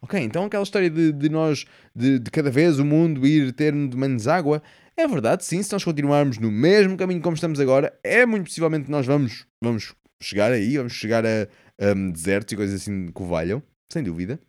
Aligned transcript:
Ok, 0.00 0.20
então 0.20 0.44
aquela 0.44 0.62
história 0.62 0.88
de, 0.88 1.12
de 1.12 1.28
nós, 1.28 1.64
de, 1.94 2.18
de 2.18 2.30
cada 2.30 2.50
vez 2.50 2.78
o 2.78 2.84
mundo 2.84 3.26
ir 3.26 3.52
ter 3.52 3.72
de 3.72 3.96
menos 3.96 4.28
água, 4.28 4.62
é 4.96 5.06
verdade, 5.06 5.44
sim, 5.44 5.62
se 5.62 5.72
nós 5.72 5.84
continuarmos 5.84 6.38
no 6.38 6.50
mesmo 6.50 6.96
caminho 6.96 7.20
como 7.20 7.34
estamos 7.34 7.60
agora, 7.60 7.96
é 8.02 8.26
muito 8.26 8.46
possivelmente 8.46 8.90
nós 8.90 9.06
vamos, 9.06 9.46
vamos 9.62 9.94
chegar 10.20 10.52
aí, 10.52 10.76
vamos 10.76 10.92
chegar 10.92 11.24
a, 11.24 11.48
a 11.80 11.94
desertos 12.12 12.52
e 12.52 12.56
coisas 12.56 12.80
assim 12.80 13.06
que 13.12 13.22
valham, 13.22 13.62
sem 13.92 14.02
dúvida. 14.02 14.40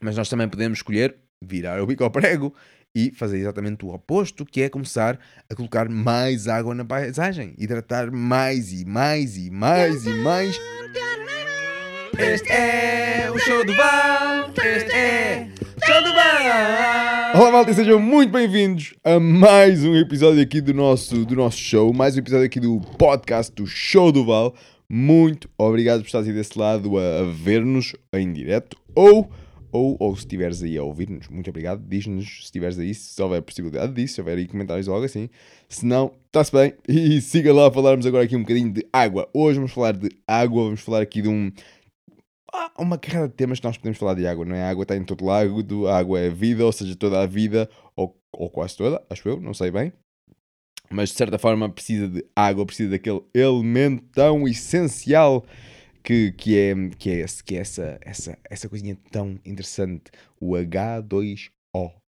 Mas 0.00 0.16
nós 0.16 0.28
também 0.28 0.48
podemos 0.48 0.78
escolher 0.78 1.16
virar 1.42 1.80
o 1.80 1.86
bico 1.86 2.04
ao 2.04 2.10
prego 2.10 2.54
e 2.94 3.10
fazer 3.10 3.38
exatamente 3.38 3.84
o 3.84 3.88
oposto, 3.88 4.44
que 4.44 4.62
é 4.62 4.68
começar 4.68 5.18
a 5.50 5.54
colocar 5.54 5.88
mais 5.88 6.46
água 6.46 6.74
na 6.74 6.84
paisagem, 6.84 7.54
hidratar 7.58 8.10
mais 8.10 8.72
e 8.72 8.84
mais 8.84 9.36
e 9.36 9.50
mais 9.50 10.06
e 10.06 10.14
mais. 10.14 10.56
Este 12.18 12.52
é 12.52 13.30
o 13.30 13.38
show 13.38 13.64
do 13.64 13.74
Val. 13.74 14.50
Este 14.50 14.92
é 14.92 15.48
o 15.60 15.86
show 15.86 16.02
do 16.02 16.12
Val. 16.12 17.40
Olá 17.40 17.50
malta, 17.50 17.72
sejam 17.72 17.98
muito 17.98 18.30
bem-vindos 18.30 18.94
a 19.02 19.18
mais 19.18 19.84
um 19.84 19.96
episódio 19.96 20.40
aqui 20.40 20.60
do 20.60 20.72
nosso, 20.72 21.24
do 21.24 21.34
nosso 21.34 21.58
show, 21.58 21.92
mais 21.92 22.14
um 22.14 22.20
episódio 22.20 22.46
aqui 22.46 22.60
do 22.60 22.80
podcast 22.98 23.52
do 23.52 23.66
Show 23.66 24.12
do 24.12 24.24
Val. 24.24 24.54
Muito 24.88 25.48
obrigado 25.58 26.00
por 26.00 26.06
estares 26.06 26.28
aí 26.28 26.34
desse 26.34 26.56
lado 26.58 26.98
a, 26.98 27.20
a 27.20 27.24
ver-nos 27.24 27.94
em 28.12 28.32
direto 28.32 28.76
ou, 28.94 29.28
ou, 29.72 29.96
ou 29.98 30.14
se 30.14 30.22
estiveres 30.22 30.62
aí 30.62 30.78
a 30.78 30.84
ouvir-nos, 30.84 31.28
muito 31.28 31.50
obrigado. 31.50 31.82
Diz-nos 31.84 32.24
se 32.24 32.42
estiveres 32.44 32.78
aí, 32.78 32.94
se 32.94 33.20
houver 33.20 33.42
possibilidade 33.42 33.92
disso, 33.92 34.14
se 34.14 34.20
houver 34.20 34.38
aí 34.38 34.46
comentários 34.46 34.86
ou 34.86 34.94
algo 34.94 35.06
assim. 35.06 35.28
Se 35.68 35.84
não, 35.84 36.12
está-se 36.26 36.52
bem. 36.52 36.74
E 36.88 37.20
siga 37.20 37.52
lá 37.52 37.66
a 37.66 37.72
falarmos 37.72 38.06
agora 38.06 38.22
aqui 38.24 38.36
um 38.36 38.42
bocadinho 38.42 38.72
de 38.72 38.86
água. 38.92 39.28
Hoje 39.34 39.56
vamos 39.56 39.72
falar 39.72 39.92
de 39.92 40.10
água, 40.28 40.64
vamos 40.64 40.80
falar 40.80 41.00
aqui 41.00 41.20
de 41.20 41.28
um 41.28 41.50
há 42.54 42.82
uma 42.82 42.98
carrada 42.98 43.28
de 43.28 43.34
temas 43.34 43.60
que 43.60 43.66
nós 43.66 43.76
podemos 43.76 43.98
falar 43.98 44.14
de 44.14 44.26
água, 44.26 44.44
não 44.44 44.54
é? 44.54 44.62
A 44.62 44.70
água 44.70 44.82
está 44.82 44.96
em 44.96 45.04
todo 45.04 45.24
lado, 45.24 45.88
a 45.88 45.98
água 45.98 46.20
é 46.20 46.30
vida, 46.30 46.64
ou 46.64 46.72
seja, 46.72 46.96
toda 46.96 47.20
a 47.20 47.26
vida, 47.26 47.68
ou, 47.96 48.16
ou 48.32 48.48
quase 48.50 48.76
toda, 48.76 49.02
acho 49.10 49.28
eu, 49.28 49.40
não 49.40 49.54
sei 49.54 49.70
bem. 49.70 49.92
Mas 50.90 51.10
de 51.10 51.16
certa 51.16 51.38
forma 51.38 51.68
precisa 51.68 52.08
de 52.08 52.24
água, 52.36 52.66
precisa 52.66 52.90
daquele 52.90 53.22
elemento 53.34 54.04
tão 54.12 54.46
essencial 54.46 55.44
que, 56.02 56.32
que, 56.32 56.56
é, 56.58 56.74
que 56.98 57.10
é, 57.10 57.26
que 57.44 57.56
é 57.56 57.58
essa, 57.58 57.98
essa, 58.02 58.38
essa 58.44 58.68
coisinha 58.68 58.96
tão 59.10 59.40
interessante, 59.44 60.10
o 60.38 60.52
H2O. 60.52 61.50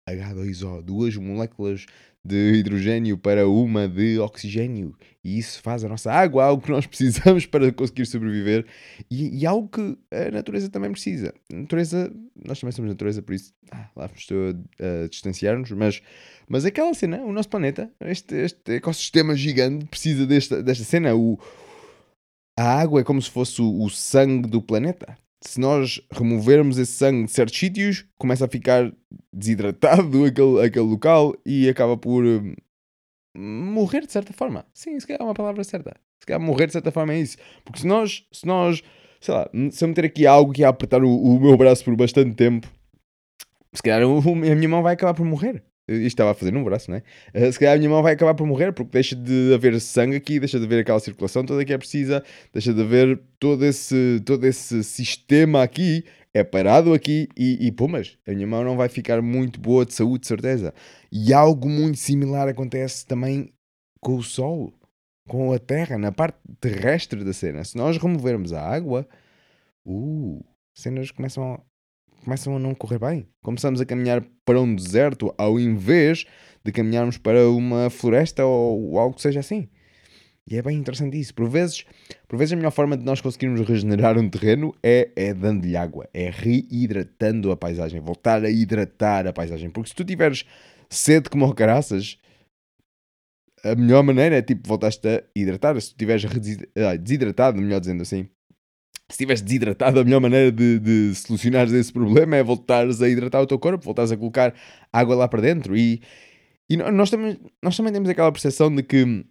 H2O, 0.09 0.83
duas 0.83 1.17
moléculas 1.17 1.87
de 2.25 2.55
hidrogênio 2.55 3.19
para 3.19 3.49
uma 3.49 3.89
de 3.89 4.19
oxigênio. 4.19 4.97
E 5.25 5.39
isso 5.39 5.61
faz 5.61 5.85
a 5.85 5.89
nossa 5.89 6.13
água 6.13 6.45
algo 6.45 6.63
que 6.63 6.71
nós 6.71 6.87
precisamos 6.87 7.47
para 7.47 7.73
conseguir 7.73 8.07
sobreviver 8.07 8.65
e, 9.11 9.41
e 9.41 9.47
algo 9.47 9.69
que 9.69 9.99
a 10.11 10.31
natureza 10.31 10.69
também 10.69 10.93
precisa. 10.93 11.35
A 11.53 11.57
natureza, 11.57 12.13
nós 12.45 12.61
também 12.61 12.73
somos 12.73 12.91
natureza, 12.91 13.23
por 13.23 13.35
isso 13.35 13.53
ah, 13.71 13.91
lá 13.97 14.11
estou 14.15 14.39
a, 14.51 15.05
a 15.05 15.09
distanciar-nos, 15.09 15.71
mas, 15.73 16.01
mas 16.49 16.65
aquela 16.65 16.95
cena, 16.95 17.23
o 17.23 17.33
nosso 17.33 17.49
planeta, 17.49 17.91
este, 18.01 18.37
este 18.37 18.77
ecossistema 18.77 19.35
gigante 19.35 19.85
precisa 19.87 20.27
desta, 20.27 20.63
desta 20.63 20.85
cena. 20.85 21.15
O, 21.15 21.39
a 22.57 22.81
água 22.81 23.01
é 23.01 23.05
como 23.05 23.21
se 23.21 23.31
fosse 23.31 23.61
o, 23.61 23.83
o 23.83 23.91
sangue 23.91 24.49
do 24.49 24.63
planeta 24.63 25.17
se 25.43 25.61
nós 25.61 26.01
removermos 26.11 26.79
esse 26.79 26.93
sangue 26.93 27.27
de 27.27 27.33
certos 27.33 27.59
sítios, 27.59 28.07
começa 28.19 28.45
a 28.45 28.49
ficar 28.49 28.93
desidratado 29.33 30.25
aquele, 30.25 30.65
aquele 30.65 30.87
local 30.87 31.35
e 31.45 31.69
acaba 31.69 31.97
por 31.97 32.25
hum, 32.25 32.55
morrer 33.37 34.07
de 34.07 34.13
certa 34.13 34.33
forma. 34.33 34.65
Sim, 34.73 34.99
se 34.99 35.07
calhar 35.07 35.21
é 35.21 35.25
uma 35.25 35.35
palavra 35.35 35.65
certa. 35.65 35.95
Se 36.21 36.27
calhar 36.27 36.41
morrer 36.41 36.67
de 36.67 36.73
certa 36.73 36.93
forma 36.93 37.13
é 37.13 37.19
isso. 37.19 37.37
Porque 37.65 37.81
se 37.81 37.87
nós, 37.87 38.27
se 38.33 38.47
nós, 38.47 38.83
sei 39.21 39.35
lá, 39.35 39.51
se 39.71 39.85
eu 39.85 39.89
meter 39.89 40.05
aqui 40.05 40.27
algo 40.27 40.53
que 40.53 40.63
ia 40.63 40.69
apertar 40.69 41.03
o, 41.03 41.11
o 41.11 41.41
meu 41.41 41.57
braço 41.57 41.85
por 41.85 41.97
bastante 41.97 42.35
tempo, 42.35 42.69
se 43.75 43.83
calhar 43.83 44.03
a 44.03 44.55
minha 44.55 44.69
mão 44.69 44.83
vai 44.83 44.95
acabar 44.95 45.15
por 45.15 45.25
morrer. 45.25 45.65
Isto 45.89 46.07
estava 46.07 46.31
a 46.31 46.35
fazer 46.35 46.53
num 46.53 46.63
braço, 46.63 46.91
não 46.91 46.99
é? 46.99 47.03
Uh, 47.35 47.53
se 47.53 47.59
calhar 47.59 47.75
a 47.75 47.79
minha 47.79 47.91
mão 47.91 48.03
vai 48.03 48.13
acabar 48.13 48.35
por 48.35 48.47
morrer 48.47 48.73
porque 48.73 48.93
deixa 48.93 49.17
de 49.17 49.53
haver 49.53 49.81
sangue 49.81 50.17
aqui, 50.17 50.39
deixa 50.39 50.59
de 50.59 50.65
haver 50.65 50.81
aquela 50.81 51.01
circulação 51.01 51.45
toda 51.45 51.65
que 51.65 51.73
é 51.73 51.79
precisa, 51.79 52.23
deixa 52.53 52.73
de 52.73 52.81
haver 52.81 53.21
todo 53.41 53.65
esse, 53.65 54.23
todo 54.25 54.47
esse 54.47 54.85
sistema 54.85 55.63
aqui, 55.63 56.05
é 56.33 56.45
parado 56.45 56.95
aqui 56.95 57.29
e, 57.37 57.67
e 57.67 57.73
pumas, 57.73 58.17
a 58.27 58.33
minha 58.33 58.47
mão 58.47 58.63
não 58.63 58.77
vai 58.77 58.89
ficar 58.89 59.21
muito 59.21 59.61
boa 59.61 59.85
de 59.85 59.93
saúde, 59.93 60.23
de 60.23 60.29
certeza. 60.29 60.73
E 61.11 61.33
algo 61.33 61.69
muito 61.69 61.99
similar 61.99 62.49
acontece 62.49 63.05
também 63.05 63.53
com 64.01 64.17
o 64.17 64.23
Sol, 64.23 64.73
com 65.29 65.53
a 65.53 65.59
Terra, 65.59 65.99
na 65.99 66.13
parte 66.13 66.39
terrestre 66.61 67.25
da 67.25 67.33
cena. 67.33 67.65
Se 67.65 67.77
nós 67.77 67.97
removermos 67.97 68.53
a 68.53 68.63
água, 68.63 69.07
uh, 69.85 70.45
cenas 70.75 71.11
começam 71.11 71.63
começam 72.23 72.57
a 72.57 72.59
não 72.59 72.75
correr 72.75 72.99
bem. 72.99 73.27
Começamos 73.43 73.81
a 73.81 73.87
caminhar 73.87 74.25
para 74.45 74.61
um 74.61 74.75
deserto 74.75 75.35
ao 75.37 75.59
invés 75.59 76.25
de 76.65 76.73
caminharmos 76.73 77.19
para 77.19 77.49
uma 77.51 77.91
floresta 77.91 78.45
ou 78.45 78.99
algo 78.99 79.17
que 79.17 79.23
seja 79.23 79.41
assim. 79.41 79.69
E 80.49 80.57
é 80.57 80.63
bem 80.63 80.77
interessante 80.77 81.19
isso. 81.19 81.35
Por 81.35 81.49
vezes, 81.49 81.85
por 82.27 82.37
vezes 82.37 82.53
a 82.53 82.57
melhor 82.57 82.73
forma 82.73 82.97
de 82.97 83.05
nós 83.05 83.21
conseguirmos 83.21 83.67
regenerar 83.67 84.19
um 84.19 84.29
terreno 84.29 84.75
é, 84.83 85.11
é 85.15 85.33
dando-lhe 85.33 85.77
água, 85.77 86.09
é 86.13 86.31
reidratando 86.31 87.53
a 87.53 87.57
paisagem, 87.57 88.01
voltar 88.01 88.45
a 88.45 88.51
hidratar 88.51 89.27
a 89.27 89.33
paisagem. 89.33 89.71
Porque 89.71 89.91
se 89.91 89.95
tu 89.95 90.05
tiveres 90.05 90.45
sede 90.91 91.31
como 91.31 91.47
o 91.47 91.55
caraças, 91.55 92.19
a 93.65 93.75
melhor 93.77 94.03
maneira 94.03 94.37
é 94.37 94.43
tipo 94.43 94.67
voltaste 94.69 95.07
a 95.09 95.23
hidratar. 95.35 95.81
Se 95.81 95.89
tu 95.89 95.93
estiveres 95.93 96.25
ah, 96.77 96.97
desidratado, 96.97 97.61
melhor 97.61 97.81
dizendo 97.81 98.03
assim, 98.03 98.29
se 99.13 99.17
estiveres 99.17 99.43
desidratado, 99.43 100.01
a 100.01 100.05
melhor 100.05 100.21
maneira 100.21 100.51
de, 100.51 100.79
de 100.79 101.15
solucionares 101.15 101.73
esse 101.73 101.93
problema 101.93 102.35
é 102.37 102.43
voltares 102.43 103.03
a 103.03 103.09
hidratar 103.09 103.43
o 103.43 103.47
teu 103.47 103.59
corpo, 103.59 103.85
voltares 103.85 104.11
a 104.11 104.17
colocar 104.17 104.55
água 104.91 105.15
lá 105.15 105.29
para 105.29 105.43
dentro. 105.43 105.77
E, 105.77 106.01
e 106.69 106.77
nós, 106.79 107.11
também, 107.11 107.39
nós 107.63 107.77
também 107.77 107.93
temos 107.93 108.09
aquela 108.09 108.33
percepção 108.33 108.75
de 108.75 108.83
que 108.83 109.25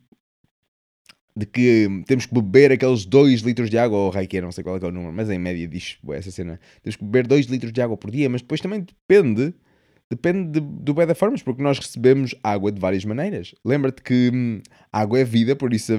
de 1.36 1.46
que 1.46 2.04
temos 2.06 2.26
que 2.26 2.34
beber 2.34 2.74
aqueles 2.74 3.06
2 3.06 3.42
litros 3.42 3.70
de 3.70 3.78
água, 3.78 3.98
ou 3.98 4.10
Raikkonen, 4.10 4.44
não 4.44 4.52
sei 4.52 4.64
qual 4.64 4.76
é, 4.76 4.80
é, 4.84 4.86
o 4.86 4.92
número, 4.92 5.14
mas 5.14 5.30
em 5.30 5.40
média 5.40 5.66
diz 5.66 5.98
essa 6.12 6.30
cena. 6.30 6.60
Temos 6.84 6.98
que 6.98 7.04
beber 7.06 7.26
2 7.26 7.46
litros 7.46 7.72
de 7.72 7.82
água 7.82 7.96
por 7.96 8.12
dia, 8.12 8.30
mas 8.30 8.42
depois 8.42 8.60
também 8.60 8.82
depende, 8.82 9.54
depende 10.10 10.60
de, 10.60 10.60
do 10.60 10.94
da 10.94 11.16
formas, 11.16 11.42
porque 11.42 11.64
nós 11.64 11.80
recebemos 11.80 12.36
água 12.44 12.70
de 12.70 12.82
várias 12.82 13.06
maneiras. 13.06 13.56
Lembra-te 13.64 14.02
que 14.02 14.30
hum, 14.34 14.62
água 14.92 15.20
é 15.20 15.24
vida, 15.24 15.56
por 15.56 15.74
isso 15.74 15.94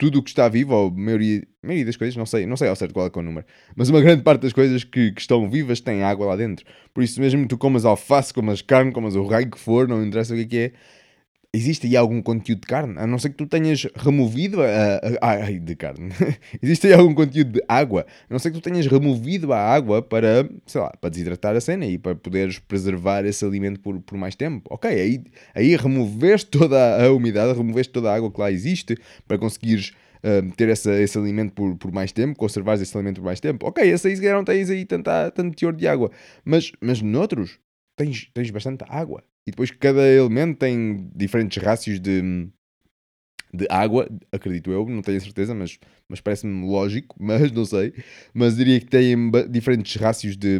tudo 0.00 0.18
o 0.18 0.22
que 0.22 0.30
está 0.30 0.48
vivo, 0.48 0.74
ou 0.74 0.88
a 0.88 0.90
maioria, 0.90 1.42
a 1.62 1.66
maioria 1.66 1.84
das 1.84 1.94
coisas, 1.94 2.16
não 2.16 2.24
sei, 2.24 2.46
não 2.46 2.56
sei 2.56 2.68
ao 2.68 2.74
certo 2.74 2.94
qual 2.94 3.06
é, 3.06 3.10
é 3.14 3.18
o 3.18 3.22
número, 3.22 3.46
mas 3.76 3.90
uma 3.90 4.00
grande 4.00 4.22
parte 4.22 4.40
das 4.40 4.52
coisas 4.54 4.82
que, 4.82 5.12
que, 5.12 5.20
estão 5.20 5.48
vivas 5.50 5.78
têm 5.78 6.02
água 6.02 6.24
lá 6.24 6.36
dentro. 6.36 6.64
Por 6.94 7.04
isso, 7.04 7.20
mesmo 7.20 7.42
que 7.42 7.48
tu 7.48 7.58
comas 7.58 7.84
alface, 7.84 8.32
comas 8.32 8.62
carne, 8.62 8.92
comas 8.92 9.14
o 9.14 9.26
raio 9.26 9.50
que 9.50 9.58
for, 9.58 9.86
não 9.86 10.02
interessa 10.02 10.32
o 10.32 10.36
que 10.38 10.42
é 10.42 10.46
que 10.46 10.56
é, 10.56 10.72
existe 11.52 11.86
aí 11.86 11.96
algum 11.96 12.22
conteúdo 12.22 12.60
de 12.60 12.66
carne? 12.66 12.94
A 12.98 13.06
não 13.06 13.18
ser 13.18 13.30
que 13.30 13.36
tu 13.36 13.46
tenhas 13.46 13.86
removido 13.96 14.62
a. 14.62 15.00
ai, 15.20 15.58
de 15.58 15.76
carne. 15.76 16.10
existe 16.62 16.86
aí 16.86 16.92
algum 16.92 17.14
conteúdo 17.14 17.52
de 17.52 17.64
água? 17.68 18.06
A 18.28 18.32
não 18.32 18.38
ser 18.38 18.50
que 18.50 18.60
tu 18.60 18.62
tenhas 18.62 18.86
removido 18.86 19.52
a 19.52 19.58
água 19.58 20.00
para, 20.02 20.48
sei 20.66 20.80
lá, 20.80 20.92
para 21.00 21.10
desidratar 21.10 21.56
a 21.56 21.60
cena 21.60 21.86
e 21.86 21.98
para 21.98 22.14
poderes 22.14 22.58
preservar 22.58 23.24
esse 23.24 23.44
alimento 23.44 23.80
por, 23.80 24.00
por 24.00 24.16
mais 24.16 24.34
tempo. 24.34 24.68
Ok, 24.72 24.90
aí, 24.90 25.22
aí 25.54 25.76
removeste 25.76 26.50
toda 26.50 27.04
a 27.04 27.12
umidade, 27.12 27.56
removeste 27.56 27.92
toda 27.92 28.10
a 28.10 28.14
água 28.14 28.30
que 28.30 28.40
lá 28.40 28.50
existe 28.50 28.96
para 29.26 29.38
conseguires. 29.38 29.92
Uh, 30.22 30.52
ter 30.54 30.68
essa, 30.68 30.92
esse 31.00 31.16
alimento 31.16 31.54
por, 31.54 31.74
por 31.76 31.90
mais 31.90 32.12
tempo, 32.12 32.38
conservares 32.38 32.82
esse 32.82 32.94
alimento 32.94 33.22
por 33.22 33.24
mais 33.24 33.40
tempo. 33.40 33.66
Ok, 33.66 33.82
esse 33.82 34.06
aí 34.06 34.20
não 34.20 34.44
tens 34.44 34.68
aí 34.68 34.84
tanta, 34.84 35.30
tanto 35.30 35.56
teor 35.56 35.72
de 35.74 35.88
água, 35.88 36.10
mas, 36.44 36.72
mas 36.78 37.00
noutros 37.00 37.58
tens, 38.00 38.30
tens 38.32 38.50
bastante 38.50 38.84
água. 38.88 39.22
E 39.46 39.50
depois 39.50 39.70
cada 39.70 40.06
elemento 40.06 40.58
tem 40.58 41.10
diferentes 41.14 41.62
rácios 41.62 42.00
de, 42.00 42.48
de 43.52 43.66
água, 43.68 44.08
acredito 44.32 44.70
eu, 44.70 44.86
não 44.88 45.02
tenho 45.02 45.18
a 45.18 45.20
certeza, 45.20 45.54
mas, 45.54 45.78
mas 46.08 46.20
parece-me 46.20 46.66
lógico, 46.66 47.14
mas 47.20 47.52
não 47.52 47.64
sei. 47.64 47.92
Mas 48.32 48.56
diria 48.56 48.80
que 48.80 48.86
tem 48.86 49.30
diferentes 49.50 50.00
rácios 50.00 50.36
de, 50.36 50.58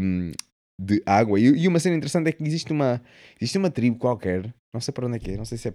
de 0.79 1.03
água. 1.07 1.41
E, 1.41 1.45
e, 1.45 1.69
uma 1.69 1.79
cena 1.79 1.97
interessante 1.97 2.29
é 2.29 2.33
que 2.33 2.43
existe 2.45 2.73
uma, 2.73 3.03
existe 3.41 3.57
uma 3.57 3.71
tribo 3.71 3.97
qualquer, 3.97 4.53
não 4.73 4.81
sei 4.81 4.93
para 4.93 5.07
onde 5.07 5.17
é 5.17 5.21
que 5.21 5.31
é, 5.31 5.37
não 5.37 5.45
sei 5.45 5.57
se 5.57 5.69
é 5.69 5.75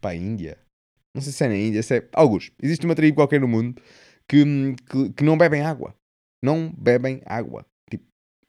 para 0.00 0.10
a 0.10 0.14
Índia, 0.14 0.58
não 1.14 1.22
sei 1.22 1.32
se 1.32 1.44
é 1.44 1.48
na 1.48 1.56
Índia, 1.56 1.82
se 1.82 1.96
é. 1.96 2.08
Alguns. 2.12 2.52
Existe 2.62 2.84
uma 2.84 2.94
tribo 2.94 3.16
qualquer 3.16 3.40
no 3.40 3.48
mundo 3.48 3.80
que, 4.28 4.44
que, 4.90 5.12
que 5.14 5.24
não 5.24 5.38
bebem 5.38 5.62
água. 5.62 5.94
Não 6.42 6.72
bebem 6.76 7.20
água. 7.26 7.66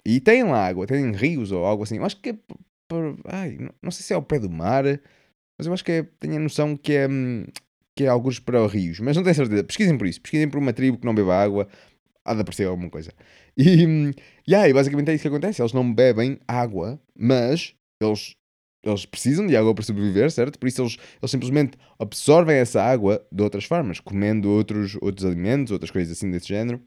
E 0.05 0.19
têm 0.19 0.43
lá 0.43 0.67
água, 0.67 0.87
têm 0.87 1.11
rios 1.11 1.51
ou 1.51 1.65
algo 1.65 1.83
assim. 1.83 1.97
Eu 1.97 2.05
acho 2.05 2.19
que 2.21 2.29
é 2.29 2.39
Ai, 3.25 3.57
não 3.81 3.91
sei 3.91 4.03
se 4.03 4.13
é 4.13 4.15
ao 4.15 4.23
pé 4.23 4.39
do 4.39 4.49
mar, 4.49 4.83
mas 5.57 5.67
eu 5.67 5.73
acho 5.73 5.83
que 5.83 5.91
é, 5.91 6.03
tenho 6.19 6.37
a 6.37 6.39
noção 6.39 6.75
que 6.75 6.93
é, 6.93 7.07
hum, 7.07 7.45
que 7.95 8.05
é 8.05 8.07
alguns 8.07 8.39
para 8.39 8.65
rios, 8.67 8.99
mas 8.99 9.15
não 9.15 9.23
tenho 9.23 9.35
certeza. 9.35 9.63
Pesquisem 9.63 9.97
por 9.97 10.07
isso, 10.07 10.21
pesquisem 10.21 10.49
por 10.49 10.57
uma 10.59 10.73
tribo 10.73 10.97
que 10.97 11.05
não 11.05 11.13
beba 11.13 11.35
água, 11.35 11.67
há 12.25 12.33
de 12.33 12.41
aparecer 12.41 12.67
alguma 12.67 12.89
coisa. 12.89 13.11
E, 13.57 13.85
hum, 13.85 14.11
e 14.47 14.73
basicamente 14.73 15.11
é 15.11 15.15
isso 15.15 15.23
que 15.23 15.27
acontece: 15.27 15.61
eles 15.61 15.73
não 15.73 15.93
bebem 15.93 16.39
água, 16.47 16.99
mas 17.17 17.75
eles, 18.01 18.35
eles 18.83 19.05
precisam 19.05 19.45
de 19.45 19.55
água 19.57 19.75
para 19.75 19.83
sobreviver, 19.83 20.31
certo? 20.31 20.57
Por 20.57 20.67
isso 20.67 20.81
eles, 20.81 20.97
eles 21.21 21.31
simplesmente 21.31 21.77
absorvem 21.99 22.55
essa 22.57 22.81
água 22.81 23.25
de 23.31 23.43
outras 23.43 23.65
formas, 23.65 23.99
comendo 23.99 24.49
outros, 24.49 24.97
outros 25.01 25.25
alimentos, 25.25 25.71
outras 25.71 25.91
coisas 25.91 26.17
assim 26.17 26.31
desse 26.31 26.47
género. 26.47 26.81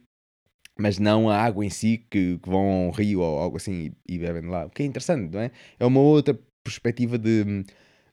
Mas 0.78 0.98
não 0.98 1.28
a 1.28 1.36
água 1.36 1.64
em 1.64 1.70
si 1.70 2.04
que, 2.10 2.38
que 2.38 2.48
vão 2.48 2.60
a 2.60 2.88
um 2.88 2.90
rio 2.90 3.20
ou 3.20 3.38
algo 3.38 3.56
assim 3.56 3.92
e, 4.08 4.14
e 4.14 4.18
bebem 4.18 4.42
de 4.42 4.48
lá. 4.48 4.66
O 4.66 4.70
que 4.70 4.82
é 4.82 4.86
interessante, 4.86 5.32
não 5.32 5.40
é? 5.40 5.50
É 5.78 5.86
uma 5.86 6.00
outra 6.00 6.38
perspectiva 6.64 7.18
de, 7.18 7.64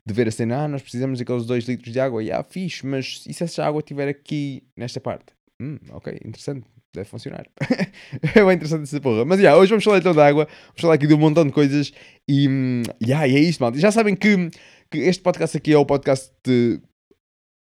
de 0.06 0.14
ver 0.14 0.28
a 0.28 0.32
cena, 0.32 0.64
ah, 0.64 0.68
nós 0.68 0.82
precisamos 0.82 1.20
daqueles 1.20 1.46
2 1.46 1.66
litros 1.66 1.94
de 1.94 2.00
água, 2.00 2.24
e 2.24 2.32
ah, 2.32 2.44
fixe, 2.44 2.86
mas 2.86 3.24
e 3.28 3.34
se 3.34 3.44
essa 3.44 3.64
água 3.64 3.80
estiver 3.80 4.08
aqui 4.08 4.64
nesta 4.76 5.00
parte? 5.00 5.28
Hum, 5.62 5.78
ok, 5.92 6.14
interessante, 6.26 6.66
deve 6.94 7.08
funcionar. 7.08 7.46
é 8.36 8.44
bem 8.44 8.54
interessante 8.54 8.84
essa 8.84 9.00
porra. 9.00 9.26
Mas 9.26 9.40
yeah, 9.40 9.60
hoje 9.60 9.70
vamos 9.70 9.84
falar 9.84 10.00
então 10.00 10.14
da 10.14 10.26
água, 10.26 10.46
vamos 10.68 10.82
falar 10.82 10.96
aqui 10.96 11.06
de 11.06 11.14
um 11.14 11.18
montão 11.18 11.46
de 11.46 11.52
coisas 11.52 11.92
e, 12.28 12.48
hum, 12.48 12.82
yeah, 13.04 13.28
e 13.28 13.36
é 13.36 13.40
isto, 13.40 13.60
malta. 13.62 13.78
Já 13.78 13.92
sabem 13.92 14.16
que, 14.16 14.50
que 14.90 15.00
este 15.00 15.22
podcast 15.22 15.58
aqui 15.58 15.74
é 15.74 15.78
o 15.78 15.86
podcast 15.86 16.32
de, 16.44 16.82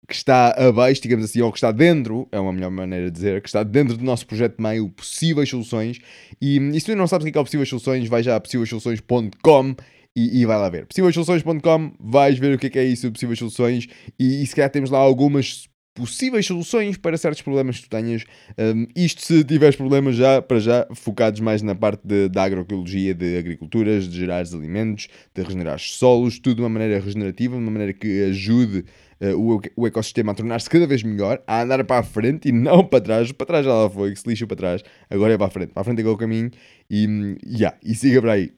que 0.09 0.15
está 0.15 0.55
abaixo, 0.57 1.03
digamos 1.03 1.27
assim, 1.27 1.43
ou 1.43 1.53
que 1.53 1.59
está 1.59 1.71
dentro, 1.71 2.27
é 2.33 2.41
uma 2.41 2.51
melhor 2.51 2.71
maneira 2.71 3.11
de 3.11 3.11
dizer, 3.11 3.43
que 3.43 3.49
está 3.49 3.63
dentro 3.63 3.95
do 3.95 4.03
nosso 4.03 4.27
projeto 4.27 4.57
de 4.57 4.63
meio 4.63 4.89
Possíveis 4.89 5.51
Soluções. 5.51 5.99
E, 6.41 6.57
e 6.57 6.81
se 6.81 6.87
tu 6.87 6.97
não 6.97 7.07
sabes 7.07 7.27
o 7.27 7.31
que 7.31 7.37
é, 7.37 7.39
é 7.39 7.43
o 7.43 7.45
Possíveis 7.45 7.69
Soluções, 7.69 8.09
vai 8.09 8.23
já 8.23 8.35
a 8.35 8.41
possíveissoluções.com 8.41 9.75
e, 10.17 10.41
e, 10.41 10.47
vai 10.47 10.57
lá 10.57 10.71
ver. 10.71 10.87
Possíveissoluções.com, 10.87 11.93
vais 12.01 12.39
ver 12.39 12.55
o 12.55 12.59
que 12.59 12.69
é, 12.69 12.71
que 12.71 12.79
é 12.79 12.85
isso, 12.85 13.13
Possíveis 13.13 13.39
Soluções, 13.39 13.87
e, 14.19 14.43
e 14.43 14.47
se 14.47 14.57
calhar 14.57 14.71
temos 14.71 14.89
lá 14.89 14.99
algumas 14.99 15.69
possíveis 15.99 16.47
soluções 16.47 16.97
para 16.97 17.17
certos 17.19 17.43
problemas 17.43 17.77
que 17.77 17.83
tu 17.83 17.91
tenhas. 17.91 18.25
Um, 18.57 18.87
isto 18.97 19.21
se 19.21 19.45
tiveres 19.45 19.77
problemas 19.77 20.17
já, 20.17 20.41
para 20.41 20.61
já, 20.61 20.87
focados 20.95 21.41
mais 21.41 21.61
na 21.61 21.75
parte 21.75 22.07
de, 22.07 22.29
da 22.29 22.45
agroecologia, 22.45 23.13
de 23.13 23.37
agriculturas, 23.37 24.09
de 24.09 24.17
gerar 24.21 24.45
alimentos, 24.55 25.09
de 25.35 25.43
regenerar 25.43 25.79
solos, 25.81 26.39
tudo 26.39 26.57
de 26.57 26.63
uma 26.63 26.69
maneira 26.69 27.01
regenerativa, 27.01 27.57
de 27.57 27.63
uma 27.63 27.71
maneira 27.71 27.93
que 27.93 28.25
ajude 28.25 28.85
uh, 29.20 29.61
o, 29.76 29.87
ecossistema 29.87 30.32
a 30.32 30.35
tornar-se 30.35 30.69
cada 30.69 30.87
vez 30.87 31.03
melhor, 31.03 31.43
a 31.47 31.62
andar 31.62 31.85
para 31.85 32.00
a 32.00 32.03
frente 32.03 32.49
e 32.49 32.53
não 32.53 32.85
para 32.85 33.00
trás. 33.00 33.32
Para 33.32 33.47
trás 33.47 33.65
já 33.65 33.73
lá 33.73 33.91
foi, 33.91 34.12
que 34.12 34.20
se 34.20 34.29
lixa 34.29 34.47
para 34.47 34.56
trás, 34.56 34.82
agora 35.11 35.35
é 35.35 35.38
para 35.38 35.47
a 35.47 35.50
frente. 35.50 35.73
Para 35.73 35.82
a 35.82 35.85
frente 35.85 36.03
é, 36.03 36.05
é 36.05 36.09
o 36.09 36.17
caminho 36.17 36.50
e, 36.91 37.37
yeah, 37.47 37.76
e 37.82 37.94
siga 37.94 38.20
para 38.20 38.32
aí. 38.32 38.53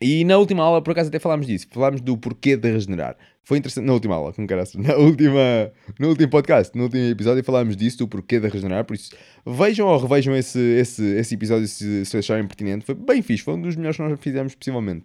E 0.00 0.24
na 0.24 0.36
última 0.38 0.62
aula, 0.62 0.82
por 0.82 0.90
acaso, 0.90 1.08
até 1.08 1.18
falámos 1.18 1.46
disso. 1.46 1.66
Falámos 1.70 2.00
do 2.00 2.16
porquê 2.16 2.56
de 2.56 2.70
regenerar. 2.70 3.16
Foi 3.42 3.58
interessante. 3.58 3.86
Na 3.86 3.92
última 3.92 4.14
aula, 4.16 4.32
como 4.32 4.46
caraças. 4.46 4.74
Na 4.82 4.96
última, 4.96 5.72
no 5.98 6.08
último 6.08 6.30
podcast, 6.30 6.76
no 6.76 6.84
último 6.84 7.04
episódio, 7.04 7.44
falámos 7.44 7.76
disso, 7.76 7.98
do 7.98 8.08
porquê 8.08 8.40
de 8.40 8.48
regenerar. 8.48 8.84
Por 8.84 8.94
isso, 8.94 9.10
vejam 9.46 9.86
ou 9.86 9.98
revejam 9.98 10.34
esse, 10.34 10.58
esse, 10.58 11.02
esse 11.16 11.34
episódio 11.34 11.68
se, 11.68 12.04
se 12.04 12.16
acharem 12.16 12.46
pertinente. 12.46 12.84
Foi 12.84 12.94
bem 12.94 13.22
fixe. 13.22 13.44
Foi 13.44 13.54
um 13.54 13.60
dos 13.60 13.76
melhores 13.76 13.96
que 13.96 14.02
nós 14.02 14.18
fizemos, 14.20 14.54
possivelmente. 14.54 15.04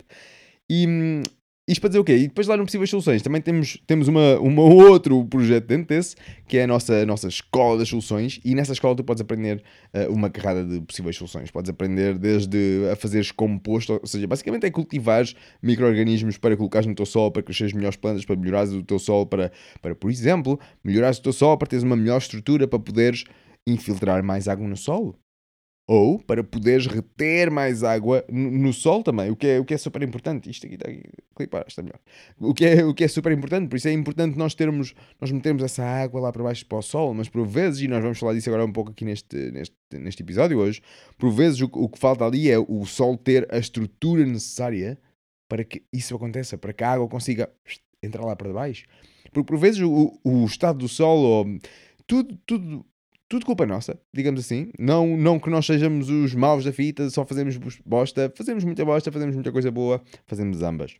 E, 0.69 0.87
hum, 0.87 1.23
isto 1.69 1.81
para 1.81 1.89
dizer 1.89 1.99
o 1.99 2.03
quê? 2.03 2.17
E 2.17 2.27
depois 2.27 2.47
lá 2.47 2.57
no 2.57 2.65
Possíveis 2.65 2.89
Soluções 2.89 3.21
também 3.21 3.41
temos, 3.41 3.77
temos 3.85 4.07
uma, 4.07 4.39
uma 4.39 4.63
outro 4.63 5.23
projeto 5.25 5.67
dentro 5.67 5.87
desse, 5.87 6.15
que 6.47 6.57
é 6.57 6.63
a 6.63 6.67
nossa, 6.67 6.95
a 6.95 7.05
nossa 7.05 7.27
escola 7.27 7.77
das 7.77 7.89
soluções, 7.89 8.39
e 8.43 8.55
nessa 8.55 8.73
escola 8.73 8.95
tu 8.95 9.03
podes 9.03 9.21
aprender 9.21 9.61
uh, 9.93 10.11
uma 10.11 10.31
carrada 10.31 10.65
de 10.65 10.81
possíveis 10.81 11.15
soluções. 11.15 11.51
Podes 11.51 11.69
aprender 11.69 12.17
desde 12.17 12.89
a 12.91 12.95
fazeres 12.95 13.31
composto, 13.31 13.93
ou 13.93 14.07
seja, 14.07 14.25
basicamente 14.25 14.65
é 14.65 14.71
cultivar 14.71 15.25
micro-organismos 15.61 16.37
para 16.37 16.57
colocares 16.57 16.87
no 16.87 16.95
teu 16.95 17.05
solo, 17.05 17.31
para 17.31 17.43
cresceres 17.43 17.73
melhores 17.73 17.97
plantas, 17.97 18.25
para 18.25 18.35
melhorares 18.35 18.73
o 18.73 18.81
teu 18.81 18.97
solo, 18.97 19.27
para, 19.27 19.51
para 19.79 19.93
por 19.93 20.09
exemplo, 20.09 20.59
melhorares 20.83 21.19
o 21.19 21.21
teu 21.21 21.33
solo, 21.33 21.57
para 21.57 21.67
teres 21.67 21.83
uma 21.83 21.95
melhor 21.95 22.17
estrutura, 22.17 22.67
para 22.67 22.79
poderes 22.79 23.25
infiltrar 23.67 24.23
mais 24.23 24.47
água 24.47 24.67
no 24.67 24.75
solo 24.75 25.15
ou 25.91 26.19
para 26.19 26.43
poderes 26.43 26.85
reter 26.85 27.49
mais 27.49 27.83
água 27.83 28.23
no, 28.29 28.71
sol 28.71 29.01
também, 29.01 29.31
o 29.31 29.35
que, 29.35 29.47
é, 29.47 29.59
o 29.59 29.65
que 29.65 29.73
é 29.73 29.77
super 29.77 30.03
importante. 30.03 30.47
Isto 30.47 30.67
aqui 30.67 30.75
está 30.75 30.87
aqui, 30.87 31.01
clipar, 31.35 31.65
está 31.67 31.81
melhor. 31.81 31.99
O 32.37 32.53
que, 32.53 32.63
é, 32.63 32.85
o 32.85 32.93
que 32.93 33.03
é 33.03 33.07
super 33.07 33.31
importante, 33.31 33.67
por 33.67 33.75
isso 33.75 33.87
é 33.87 33.91
importante 33.91 34.37
nós 34.37 34.53
termos, 34.53 34.93
nós 35.19 35.31
metermos 35.31 35.63
essa 35.63 35.83
água 35.83 36.21
lá 36.21 36.31
para 36.31 36.43
baixo 36.43 36.63
para 36.67 36.77
o 36.77 36.81
sol, 36.83 37.15
mas 37.15 37.27
por 37.27 37.43
vezes, 37.43 37.81
e 37.81 37.87
nós 37.87 38.03
vamos 38.03 38.19
falar 38.19 38.35
disso 38.35 38.47
agora 38.51 38.63
um 38.63 38.71
pouco 38.71 38.91
aqui 38.91 39.03
neste, 39.03 39.35
neste, 39.49 39.75
neste 39.93 40.21
episódio 40.21 40.59
hoje, 40.59 40.79
por 41.17 41.31
vezes 41.31 41.59
o, 41.59 41.65
o 41.65 41.89
que 41.89 41.97
falta 41.97 42.23
ali 42.23 42.51
é 42.51 42.59
o 42.59 42.85
sol 42.85 43.17
ter 43.17 43.47
a 43.51 43.57
estrutura 43.57 44.23
necessária 44.23 44.95
para 45.49 45.63
que 45.63 45.81
isso 45.91 46.15
aconteça, 46.15 46.55
para 46.55 46.71
que 46.71 46.83
a 46.83 46.91
água 46.91 47.07
consiga 47.07 47.49
entrar 48.03 48.23
lá 48.23 48.35
para 48.35 48.53
baixo. 48.53 48.85
Porque 49.33 49.47
por 49.47 49.57
vezes 49.57 49.81
o, 49.81 50.19
o 50.23 50.45
estado 50.45 50.77
do 50.77 50.87
sol, 50.87 51.17
ou 51.17 51.59
tudo, 52.05 52.37
tudo 52.45 52.85
tudo 53.29 53.45
culpa 53.45 53.63
nossa, 53.65 53.99
digamos 54.11 54.39
assim. 54.39 54.71
Não, 54.79 55.15
não 55.15 55.39
que 55.39 55.51
nós 55.51 55.65
sejamos 55.65 56.09
os 56.09 56.33
maus 56.33 56.65
da 56.65 56.73
fita, 56.73 57.07
só 57.11 57.23
fazemos 57.23 57.55
bosta. 57.85 58.33
Fazemos 58.35 58.63
muita 58.63 58.83
bosta, 58.83 59.11
fazemos 59.11 59.35
muita 59.35 59.51
coisa 59.51 59.69
boa, 59.69 60.01
fazemos 60.25 60.63
ambas. 60.63 60.93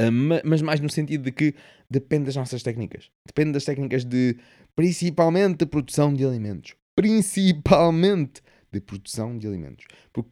Uh, 0.00 0.10
mas 0.42 0.62
mais 0.62 0.80
no 0.80 0.88
sentido 0.88 1.24
de 1.24 1.32
que 1.32 1.54
depende 1.88 2.24
das 2.24 2.36
nossas 2.36 2.62
técnicas. 2.62 3.10
Depende 3.26 3.52
das 3.52 3.64
técnicas 3.64 4.04
de, 4.04 4.38
principalmente, 4.74 5.58
de 5.58 5.66
produção 5.66 6.14
de 6.14 6.24
alimentos. 6.24 6.74
Principalmente 6.96 8.40
de 8.72 8.80
produção 8.80 9.36
de 9.36 9.46
alimentos. 9.46 9.84
Porque 10.14 10.30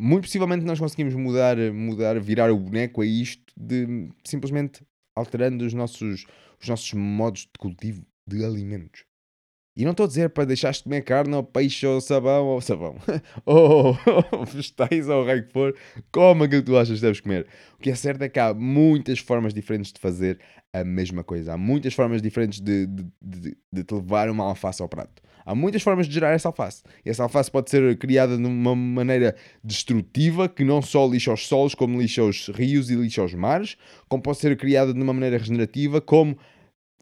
muito 0.00 0.24
possivelmente 0.24 0.64
nós 0.64 0.78
conseguimos 0.78 1.14
mudar, 1.14 1.58
mudar, 1.74 2.18
virar 2.18 2.50
o 2.50 2.58
boneco 2.58 3.02
a 3.02 3.06
isto 3.06 3.52
de 3.54 4.08
simplesmente 4.24 4.82
alterando 5.14 5.66
os 5.66 5.74
nossos, 5.74 6.24
os 6.58 6.68
nossos 6.68 6.94
modos 6.94 7.42
de 7.42 7.58
cultivo 7.58 8.02
de 8.26 8.42
alimentos. 8.42 9.04
E 9.74 9.84
não 9.84 9.92
estou 9.92 10.04
a 10.04 10.06
dizer 10.06 10.28
para 10.30 10.44
deixares 10.44 10.78
de 10.78 10.84
comer 10.84 11.00
carne 11.02 11.34
ou 11.34 11.42
peixe 11.42 11.86
ou 11.86 11.98
sabão 11.98 12.44
ou 12.44 12.60
sabão 12.60 12.96
ou, 13.46 13.96
vegetais 14.44 15.08
ou 15.08 15.22
o 15.22 15.26
que 15.26 15.50
for, 15.50 15.74
como 16.12 16.44
aquilo 16.44 16.62
que 16.62 16.66
tu 16.66 16.76
achas 16.76 16.96
que 16.96 17.02
deves 17.02 17.20
comer. 17.20 17.46
O 17.78 17.82
que 17.82 17.90
é 17.90 17.94
certo 17.94 18.20
é 18.22 18.28
que 18.28 18.38
há 18.38 18.52
muitas 18.52 19.18
formas 19.18 19.54
diferentes 19.54 19.90
de 19.90 19.98
fazer 19.98 20.38
a 20.74 20.84
mesma 20.84 21.24
coisa. 21.24 21.54
Há 21.54 21.58
muitas 21.58 21.94
formas 21.94 22.20
diferentes 22.20 22.60
de, 22.60 22.86
de, 22.86 23.06
de, 23.22 23.56
de 23.72 23.84
te 23.84 23.94
levar 23.94 24.28
uma 24.28 24.44
alface 24.44 24.82
ao 24.82 24.88
prato. 24.88 25.22
Há 25.44 25.54
muitas 25.54 25.82
formas 25.82 26.06
de 26.06 26.14
gerar 26.14 26.32
essa 26.32 26.48
alface. 26.48 26.82
E 27.04 27.10
essa 27.10 27.22
alface 27.22 27.50
pode 27.50 27.70
ser 27.70 27.96
criada 27.96 28.36
de 28.36 28.44
uma 28.44 28.76
maneira 28.76 29.34
destrutiva, 29.64 30.48
que 30.48 30.64
não 30.64 30.82
só 30.82 31.06
lixa 31.06 31.32
os 31.32 31.46
solos, 31.48 31.74
como 31.74 32.00
lixa 32.00 32.22
os 32.22 32.48
rios 32.48 32.90
e 32.90 32.94
lixa 32.94 33.24
os 33.24 33.34
mares, 33.34 33.76
como 34.08 34.22
pode 34.22 34.38
ser 34.38 34.56
criada 34.56 34.92
de 34.92 35.00
uma 35.00 35.12
maneira 35.12 35.38
regenerativa, 35.38 36.00
como 36.00 36.38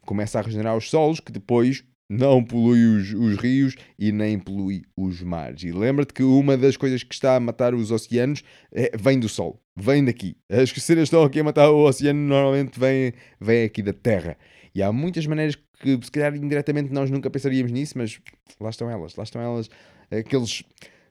começa 0.05 0.39
a 0.39 0.41
regenerar 0.41 0.75
os 0.75 0.89
solos, 0.89 1.19
que 1.19 1.31
depois 1.31 1.83
não 2.11 2.43
polui 2.43 2.83
os, 2.97 3.13
os, 3.13 3.37
rios 3.37 3.73
e 3.97 4.11
nem 4.11 4.37
polui 4.37 4.83
os 4.97 5.23
mares. 5.23 5.63
E 5.63 5.71
lembra-te 5.71 6.13
que 6.13 6.21
uma 6.21 6.57
das 6.57 6.75
coisas 6.75 7.03
que 7.03 7.13
está 7.13 7.37
a 7.37 7.39
matar 7.39 7.73
os 7.73 7.89
oceanos 7.89 8.43
é, 8.73 8.91
vem 8.97 9.17
do 9.17 9.29
Sol, 9.29 9.61
vem 9.77 10.03
daqui. 10.03 10.35
As 10.49 10.69
cenas 10.71 11.03
estão 11.03 11.23
aqui 11.23 11.39
a 11.39 11.43
matar 11.43 11.69
o 11.69 11.85
oceano 11.87 12.19
normalmente 12.19 12.77
vêm, 12.77 13.13
vêm 13.39 13.63
aqui 13.63 13.81
da 13.81 13.93
Terra. 13.93 14.37
E 14.75 14.83
há 14.83 14.91
muitas 14.91 15.25
maneiras 15.25 15.55
que, 15.79 15.97
se 16.03 16.11
calhar, 16.11 16.35
indiretamente 16.35 16.91
nós 16.91 17.09
nunca 17.09 17.29
pensaríamos 17.29 17.71
nisso, 17.71 17.97
mas 17.97 18.19
lá 18.59 18.69
estão 18.69 18.89
elas, 18.89 19.15
lá 19.15 19.23
estão 19.23 19.41
elas, 19.41 19.69
aqueles... 20.11 20.63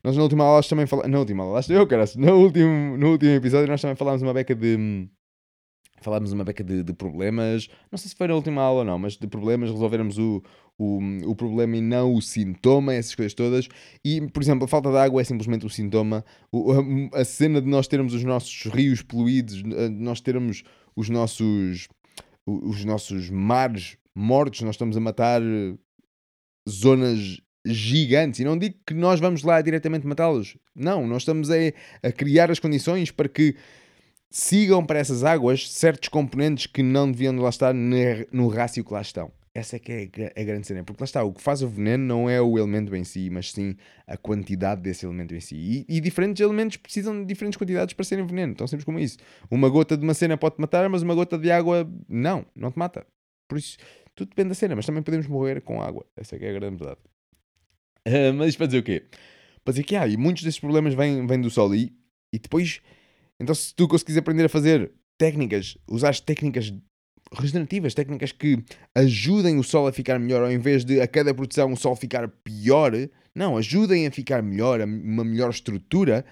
Nós 0.05 0.17
na 0.17 0.23
última 0.23 0.45
aula 0.45 0.63
também 0.63 0.87
falamos... 0.87 1.11
Na 1.11 1.19
última 1.19 1.45
aula, 1.45 1.55
lá 1.55 1.61
estou 1.61 1.77
eu, 1.77 1.87
cara. 1.87 2.05
No 2.17 2.37
último, 2.37 2.99
no 2.99 3.13
último 3.13 3.33
episódio 3.33 3.69
nós 3.69 3.81
também 3.81 3.97
falámos 3.97 4.21
uma 4.21 4.35
beca 4.35 4.55
de 4.55 5.09
falámos 6.01 6.33
uma 6.33 6.45
beca 6.45 6.65
de, 6.65 6.83
de, 6.83 6.93
problemas, 6.93 7.69
não 7.91 7.99
sei 7.99 8.09
se 8.09 8.17
foi 8.17 8.27
na 8.27 8.35
última 8.35 8.63
aula 8.63 8.81
ou 8.81 8.85
não, 8.85 8.99
mas 8.99 9.17
de 9.17 9.27
problemas, 9.27 9.71
resolvermos 9.71 10.19
o, 10.19 10.43
o, 10.81 10.99
o 11.27 11.37
problema 11.37 11.77
e 11.77 11.81
não 11.83 12.15
o 12.15 12.23
sintoma, 12.23 12.95
essas 12.95 13.15
coisas 13.15 13.35
todas. 13.35 13.69
E, 14.03 14.19
por 14.29 14.43
exemplo, 14.43 14.65
a 14.65 14.69
falta 14.69 14.91
de 14.91 14.97
água 14.97 15.21
é 15.21 15.25
simplesmente 15.25 15.67
o 15.67 15.69
sintoma. 15.69 16.25
O, 16.51 16.73
a, 16.73 17.21
a, 17.21 17.25
cena 17.25 17.61
de 17.61 17.69
nós 17.69 17.87
termos 17.87 18.15
os 18.15 18.25
nossos 18.25 18.65
rios 18.73 19.03
poluídos, 19.03 19.63
nós 19.63 20.23
termos 20.23 20.63
os 20.97 21.11
nossos, 21.11 21.87
os 22.47 22.83
nossos 22.87 23.29
mares 23.29 23.99
mortos, 24.15 24.63
nós 24.63 24.75
estamos 24.75 24.97
a 24.97 25.01
matar 25.01 25.43
zonas 26.67 27.43
gigantes. 27.63 28.41
E 28.41 28.45
não 28.45 28.57
digo 28.57 28.77
que 28.87 28.95
nós 28.95 29.21
vamos 29.21 29.43
lá 29.43 29.61
diretamente 29.61 30.07
matá-los. 30.07 30.57
Não, 30.75 31.07
nós 31.07 31.23
estamos 31.23 31.51
a, 31.51 31.57
a 32.03 32.11
criar 32.11 32.51
as 32.51 32.59
condições 32.59 33.11
para 33.11 33.29
que 33.29 33.55
sigam 34.31 34.83
para 34.83 34.99
essas 34.99 35.25
águas 35.25 35.71
certos 35.71 36.09
componentes 36.09 36.65
que 36.65 36.83
não 36.83 37.13
deviam 37.13 37.37
lá 37.37 37.51
estar 37.51 37.75
no 37.75 38.49
rácio 38.49 38.83
que 38.83 38.95
lá 38.95 39.03
estão. 39.03 39.31
Essa 39.53 39.77
é 39.77 39.79
que 39.81 39.93
é 39.93 40.41
a 40.41 40.45
grande 40.45 40.67
cena, 40.67 40.85
porque 40.85 41.03
lá 41.03 41.05
está, 41.05 41.25
o 41.25 41.33
que 41.33 41.43
faz 41.43 41.61
o 41.61 41.69
veneno 41.69 42.05
não 42.05 42.31
é 42.31 42.41
o 42.41 42.57
elemento 42.57 42.95
em 42.95 43.03
si, 43.03 43.29
mas 43.31 43.51
sim 43.51 43.75
a 44.07 44.17
quantidade 44.17 44.81
desse 44.81 45.05
elemento 45.05 45.35
em 45.35 45.41
si. 45.41 45.57
E, 45.57 45.97
e 45.97 46.01
diferentes 46.01 46.41
elementos 46.41 46.77
precisam 46.77 47.21
de 47.21 47.27
diferentes 47.27 47.57
quantidades 47.57 47.93
para 47.93 48.05
serem 48.05 48.25
veneno, 48.25 48.55
tão 48.55 48.67
simples 48.67 48.85
como 48.85 49.01
isso. 49.01 49.19
Uma 49.51 49.69
gota 49.69 49.97
de 49.97 50.05
uma 50.05 50.15
cena 50.15 50.37
pode 50.37 50.55
te 50.55 50.61
matar, 50.61 50.89
mas 50.89 51.03
uma 51.03 51.15
gota 51.15 51.37
de 51.37 51.51
água 51.51 51.91
não, 52.09 52.47
não 52.55 52.71
te 52.71 52.79
mata. 52.79 53.05
Por 53.49 53.59
isso, 53.59 53.77
tudo 54.15 54.29
depende 54.29 54.51
da 54.51 54.55
cena, 54.55 54.77
mas 54.77 54.87
também 54.87 55.03
podemos 55.03 55.27
morrer 55.27 55.61
com 55.63 55.83
água. 55.83 56.07
Essa 56.17 56.37
é 56.37 56.39
que 56.39 56.45
é 56.45 56.51
a 56.51 56.53
grande 56.53 56.77
verdade. 56.77 57.01
Uh, 58.07 58.33
mas 58.33 58.55
para 58.55 58.67
dizer 58.67 58.79
o 58.79 58.83
quê? 58.85 59.05
Para 59.65 59.73
dizer 59.73 59.83
que 59.83 59.97
há, 59.97 60.07
e 60.07 60.17
muitos 60.17 60.45
desses 60.45 60.61
problemas 60.61 60.95
vêm, 60.95 61.27
vêm 61.27 61.41
do 61.41 61.51
sol 61.51 61.75
e, 61.75 61.93
e 62.33 62.39
depois 62.39 62.81
então, 63.41 63.55
se 63.55 63.75
tu 63.75 63.89
conseguires 63.89 64.19
aprender 64.19 64.45
a 64.45 64.49
fazer 64.51 64.93
técnicas, 65.17 65.79
usar 65.89 66.15
técnicas 66.21 66.73
regenerativas, 67.33 67.95
técnicas 67.95 68.33
que 68.33 68.63
ajudem 68.95 69.59
o 69.59 69.63
sol 69.63 69.87
a 69.87 69.93
ficar 69.93 70.19
melhor, 70.19 70.43
ao 70.43 70.53
invés 70.53 70.85
de 70.85 71.01
a 71.01 71.07
cada 71.07 71.33
produção 71.33 71.73
o 71.73 71.77
sol 71.77 71.95
ficar 71.95 72.29
pior, 72.29 72.93
não, 73.35 73.57
ajudem 73.57 74.07
a 74.07 74.11
ficar 74.11 74.43
melhor, 74.43 74.81
uma 74.81 75.25
melhor 75.25 75.51
estrutura, 75.51 76.25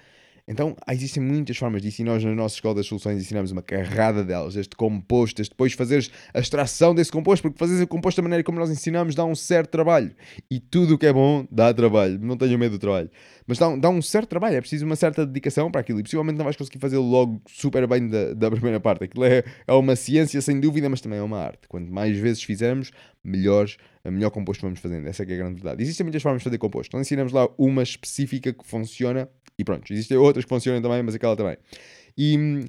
Então, 0.51 0.75
existem 0.89 1.21
muitas 1.21 1.55
formas 1.57 1.79
disso 1.83 2.01
e 2.01 2.03
nós 2.03 2.23
na 2.23 2.33
nossa 2.33 2.55
Escola 2.55 2.73
das 2.73 2.87
Soluções 2.87 3.21
ensinamos 3.21 3.51
uma 3.51 3.61
carrada 3.61 4.23
delas, 4.23 4.55
este 4.55 4.75
composto, 4.75 5.43
este 5.43 5.51
depois 5.51 5.73
fazeres 5.73 6.09
a 6.33 6.39
extração 6.39 6.95
desse 6.95 7.11
composto, 7.11 7.43
porque 7.43 7.59
fazeres 7.59 7.83
o 7.83 7.87
composto 7.87 8.19
da 8.19 8.23
maneira 8.23 8.43
como 8.43 8.57
nós 8.57 8.71
ensinamos 8.71 9.13
dá 9.13 9.23
um 9.23 9.35
certo 9.35 9.69
trabalho. 9.69 10.11
E 10.49 10.59
tudo 10.59 10.95
o 10.95 10.97
que 10.97 11.05
é 11.05 11.13
bom 11.13 11.45
dá 11.51 11.71
trabalho, 11.71 12.17
não 12.19 12.35
tenham 12.35 12.57
medo 12.57 12.71
do 12.77 12.79
trabalho. 12.79 13.11
Mas 13.45 13.59
dá, 13.59 13.67
um- 13.69 13.79
dá 13.79 13.89
um 13.89 14.01
certo 14.01 14.27
trabalho, 14.29 14.55
é 14.55 14.61
preciso 14.61 14.85
uma 14.85 14.95
certa 14.95 15.23
dedicação 15.25 15.69
para 15.69 15.81
aquilo 15.81 15.99
e 15.99 16.03
possivelmente 16.03 16.37
não 16.37 16.43
vais 16.45 16.55
conseguir 16.55 16.79
fazê-lo 16.79 17.03
logo 17.07 17.39
super 17.47 17.85
bem 17.87 18.07
da, 18.07 18.33
da 18.33 18.49
primeira 18.51 18.79
parte. 18.79 19.03
Aquilo 19.03 19.25
é, 19.25 19.43
é 19.67 19.73
uma 19.73 19.95
ciência 19.95 20.41
sem 20.41 20.59
dúvida, 20.59 20.89
mas 20.89 20.99
também 20.99 21.19
é 21.19 21.23
uma 21.23 21.39
arte. 21.39 21.67
Quanto 21.67 21.91
mais 21.91 22.17
vezes 22.17 22.41
fizermos, 22.41 22.91
melhores, 23.23 23.77
melhor 24.05 24.29
composto 24.29 24.61
vamos 24.61 24.79
fazendo. 24.79 25.07
Essa 25.07 25.23
é 25.23 25.25
que 25.25 25.33
é 25.33 25.35
a 25.35 25.37
grande 25.39 25.55
verdade. 25.55 25.83
Existem 25.83 26.03
muitas 26.03 26.21
formas 26.21 26.41
de 26.41 26.43
fazer 26.45 26.57
composto. 26.57 26.95
Não 26.95 27.01
ensinamos 27.01 27.31
lá 27.33 27.47
uma 27.57 27.83
específica 27.83 28.53
que 28.53 28.65
funciona 28.65 29.29
e 29.57 29.63
pronto. 29.63 29.91
Existem 29.91 30.17
outras 30.17 30.45
que 30.45 30.49
funcionam 30.49 30.81
também, 30.81 31.03
mas 31.03 31.15
aquela 31.15 31.35
também. 31.35 31.57
E, 32.17 32.37
hum, 32.37 32.65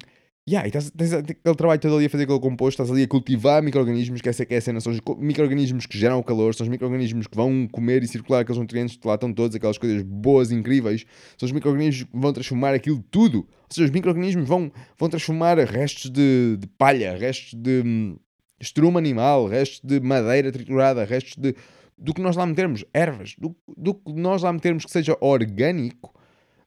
yeah, 0.47 0.67
e 0.67 0.71
tens, 0.71 0.91
tens 0.91 1.13
aquele 1.13 1.55
trabalho 1.55 1.79
todo 1.79 1.95
ali 1.95 2.05
a 2.05 2.09
fazer 2.09 2.25
aquele 2.25 2.39
composto, 2.39 2.81
estás 2.81 2.91
ali 2.91 3.03
a 3.03 3.07
cultivar 3.07 3.63
micro-organismos, 3.63 4.21
que 4.21 4.27
essa 4.27 4.45
que 4.45 4.53
é 4.53 4.57
a 4.57 4.61
cena, 4.61 4.81
são 4.81 4.91
os 4.91 4.99
micro-organismos 5.17 5.85
que 5.85 5.97
geram 5.97 6.19
o 6.19 6.23
calor, 6.23 6.53
são 6.53 6.65
os 6.65 6.69
micro-organismos 6.69 7.27
que 7.27 7.35
vão 7.35 7.67
comer 7.71 8.03
e 8.03 8.07
circular 8.07 8.41
aqueles 8.41 8.59
nutrientes 8.59 8.97
que 8.97 9.07
lá 9.07 9.15
estão 9.15 9.33
todos, 9.33 9.55
aquelas 9.55 9.77
coisas 9.77 10.03
boas, 10.03 10.51
incríveis, 10.51 11.05
são 11.37 11.47
os 11.47 11.53
micro-organismos 11.53 12.03
que 12.03 12.19
vão 12.19 12.33
transformar 12.33 12.73
aquilo 12.73 13.01
tudo. 13.09 13.39
Ou 13.39 13.73
seja, 13.73 13.85
os 13.85 13.91
micro-organismos 13.91 14.47
vão, 14.47 14.71
vão 14.99 15.09
transformar 15.09 15.57
restos 15.59 16.11
de, 16.11 16.57
de 16.57 16.67
palha, 16.77 17.15
restos 17.15 17.53
de 17.53 18.17
estrume 18.61 18.97
animal, 18.97 19.47
restos 19.47 19.81
de 19.83 19.99
madeira 19.99 20.51
triturada, 20.51 21.03
restos 21.03 21.35
de 21.37 21.55
do 21.97 22.15
que 22.15 22.21
nós 22.21 22.35
lá 22.35 22.47
metermos, 22.47 22.83
ervas, 22.93 23.35
do, 23.37 23.55
do 23.77 23.93
que 23.93 24.11
nós 24.13 24.41
lá 24.41 24.51
metermos 24.51 24.85
que 24.85 24.91
seja 24.91 25.15
orgânico, 25.21 26.11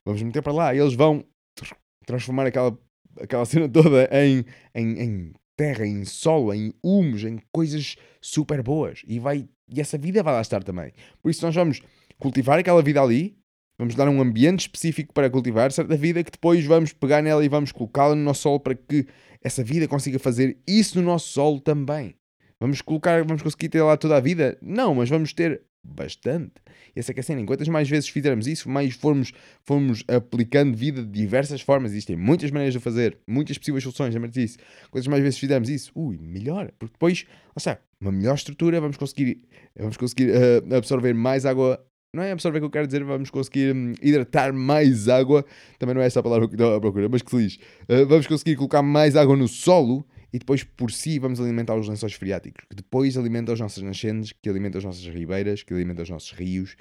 vamos 0.04 0.22
meter 0.22 0.42
para 0.42 0.52
lá 0.52 0.74
eles 0.74 0.94
vão 0.94 1.24
tr- 1.56 1.74
transformar 2.06 2.46
aquela, 2.46 2.78
aquela 3.20 3.44
cena 3.44 3.68
toda 3.68 4.08
em, 4.12 4.44
em, 4.72 5.02
em 5.02 5.32
terra, 5.56 5.84
em 5.84 6.04
solo, 6.04 6.54
em 6.54 6.72
humus, 6.82 7.24
em 7.24 7.40
coisas 7.52 7.96
super 8.20 8.62
boas. 8.62 9.02
E, 9.08 9.18
vai, 9.18 9.48
e 9.68 9.80
essa 9.80 9.98
vida 9.98 10.22
vai 10.22 10.34
lá 10.34 10.40
estar 10.40 10.62
também. 10.62 10.92
Por 11.20 11.30
isso 11.30 11.44
nós 11.44 11.54
vamos 11.54 11.80
cultivar 12.18 12.60
aquela 12.60 12.82
vida 12.82 13.02
ali, 13.02 13.36
vamos 13.78 13.94
dar 13.94 14.08
um 14.08 14.20
ambiente 14.20 14.60
específico 14.60 15.12
para 15.12 15.30
cultivar 15.30 15.72
certa 15.72 15.96
vida 15.96 16.22
que 16.22 16.30
depois 16.30 16.64
vamos 16.64 16.92
pegar 16.92 17.22
nela 17.22 17.44
e 17.44 17.48
vamos 17.48 17.72
colocá-la 17.72 18.14
no 18.14 18.22
nosso 18.22 18.42
solo 18.42 18.60
para 18.60 18.74
que 18.74 19.06
essa 19.42 19.62
vida 19.62 19.86
consiga 19.86 20.18
fazer 20.18 20.56
isso 20.66 20.98
no 20.98 21.04
nosso 21.04 21.28
solo 21.28 21.60
também. 21.60 22.14
Vamos 22.60 22.80
colocar, 22.80 23.24
vamos 23.24 23.42
conseguir 23.42 23.68
ter 23.68 23.82
lá 23.82 23.96
toda 23.96 24.16
a 24.16 24.20
vida? 24.20 24.56
Não, 24.62 24.94
mas 24.94 25.08
vamos 25.10 25.32
ter 25.32 25.62
bastante. 25.84 26.52
Essa 26.96 27.12
é 27.12 27.14
que 27.14 27.20
é 27.20 27.22
a 27.22 27.24
cena. 27.24 27.40
Enquantas 27.40 27.68
mais 27.68 27.88
vezes 27.88 28.08
fizermos 28.08 28.46
isso, 28.46 28.68
mais 28.70 28.94
formos, 28.94 29.32
formos 29.62 30.02
aplicando 30.08 30.76
vida 30.76 31.02
de 31.02 31.10
diversas 31.10 31.60
formas. 31.60 31.92
Existem 31.92 32.16
muitas 32.16 32.50
maneiras 32.50 32.72
de 32.72 32.80
fazer, 32.80 33.18
muitas 33.26 33.58
possíveis 33.58 33.82
soluções, 33.82 34.14
lembra 34.14 34.30
disso. 34.30 34.56
Quantas 34.90 35.06
mais 35.06 35.22
vezes 35.22 35.38
fizermos 35.38 35.68
isso, 35.68 35.92
ui, 35.94 36.16
melhor. 36.18 36.72
Porque 36.78 36.94
depois, 36.94 37.26
lá 37.28 37.54
está, 37.58 37.78
uma 38.00 38.10
melhor 38.10 38.34
estrutura, 38.34 38.80
vamos 38.80 38.96
conseguir, 38.96 39.42
vamos 39.76 39.96
conseguir 39.96 40.30
eh, 40.30 40.76
absorver 40.76 41.12
mais 41.12 41.44
água. 41.44 41.84
Não 42.14 42.22
é 42.22 42.30
absorver 42.30 42.60
que 42.60 42.64
eu 42.64 42.70
quero 42.70 42.86
dizer, 42.86 43.02
vamos 43.02 43.28
conseguir 43.28 43.74
hum, 43.74 43.92
hidratar 44.00 44.52
mais 44.52 45.08
água. 45.08 45.44
Também 45.78 45.96
não 45.96 46.00
é 46.00 46.06
essa 46.06 46.20
a 46.20 46.22
palavra 46.22 46.46
que 46.46 46.54
estou 46.54 46.74
à 46.74 46.80
procura, 46.80 47.08
mas 47.08 47.22
que 47.22 47.30
se 47.30 47.36
lixe. 47.36 47.58
Eh, 47.88 48.04
vamos 48.04 48.28
conseguir 48.28 48.54
colocar 48.54 48.82
mais 48.82 49.16
água 49.16 49.36
no 49.36 49.48
solo 49.48 50.06
e 50.32 50.38
depois 50.38 50.62
por 50.62 50.92
si 50.92 51.18
vamos 51.18 51.40
alimentar 51.40 51.74
os 51.74 51.88
lençóis 51.88 52.14
freáticos, 52.14 52.64
que 52.70 52.76
depois 52.76 53.16
alimentam 53.16 53.52
as 53.52 53.60
nossas 53.60 53.82
nascentes, 53.82 54.32
que 54.32 54.48
alimentam 54.48 54.78
as 54.78 54.84
nossas 54.84 55.04
ribeiras, 55.06 55.64
que 55.64 55.74
alimentam 55.74 56.04
os 56.04 56.10
nossos 56.10 56.30
rios 56.30 56.76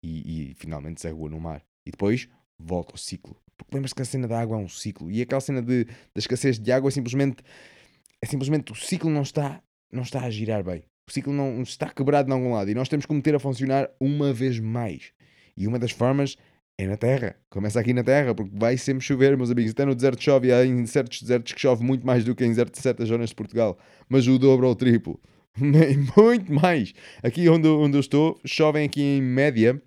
e, 0.00 0.50
e 0.50 0.54
finalmente 0.54 0.96
desagua 0.96 1.28
no 1.28 1.40
mar. 1.40 1.62
E 1.84 1.90
depois 1.90 2.28
volta 2.56 2.92
ao 2.92 2.98
ciclo. 2.98 3.36
Porque 3.56 3.74
lembras 3.74 3.92
que 3.92 4.02
a 4.02 4.04
cena 4.04 4.28
da 4.28 4.40
água 4.40 4.56
é 4.56 4.60
um 4.60 4.68
ciclo 4.68 5.10
e 5.10 5.20
aquela 5.20 5.40
cena 5.40 5.60
da 5.60 5.74
escassez 6.14 6.56
de 6.56 6.70
água 6.70 6.88
é 6.88 6.92
simplesmente, 6.92 7.42
é 8.22 8.26
simplesmente 8.26 8.70
o 8.70 8.76
ciclo 8.76 9.10
não 9.10 9.22
está, 9.22 9.60
não 9.92 10.04
está 10.04 10.22
a 10.22 10.30
girar 10.30 10.62
bem. 10.62 10.84
O 11.08 11.12
ciclo 11.12 11.32
não 11.32 11.62
está 11.62 11.88
quebrado 11.88 12.26
de 12.26 12.34
algum 12.34 12.52
lado 12.52 12.70
e 12.70 12.74
nós 12.74 12.86
temos 12.86 13.06
que 13.06 13.14
meter 13.14 13.34
a 13.34 13.38
funcionar 13.38 13.88
uma 13.98 14.30
vez 14.30 14.60
mais. 14.60 15.10
E 15.56 15.66
uma 15.66 15.78
das 15.78 15.90
formas 15.90 16.36
é 16.76 16.86
na 16.86 16.98
Terra. 16.98 17.34
Começa 17.48 17.80
aqui 17.80 17.94
na 17.94 18.04
Terra, 18.04 18.34
porque 18.34 18.52
vai 18.54 18.76
sempre 18.76 19.02
chover, 19.02 19.34
meus 19.34 19.50
amigos. 19.50 19.70
Até 19.70 19.86
no 19.86 19.94
deserto 19.94 20.22
chove, 20.22 20.48
e 20.48 20.52
há 20.52 20.66
em 20.66 20.84
certos 20.84 21.22
desertos 21.22 21.54
que 21.54 21.60
chove 21.60 21.82
muito 21.82 22.06
mais 22.06 22.24
do 22.24 22.34
que 22.34 22.44
em 22.44 22.52
certas 22.52 23.08
zonas 23.08 23.30
de 23.30 23.34
Portugal. 23.34 23.78
Mas 24.06 24.28
o 24.28 24.38
dobro 24.38 24.66
ou 24.66 24.72
o 24.72 24.76
triplo. 24.76 25.18
muito 25.56 26.52
mais. 26.52 26.92
Aqui 27.22 27.48
onde, 27.48 27.66
onde 27.66 27.96
eu 27.96 28.00
estou, 28.00 28.38
chovem 28.44 28.84
aqui 28.84 29.00
em 29.00 29.22
média, 29.22 29.80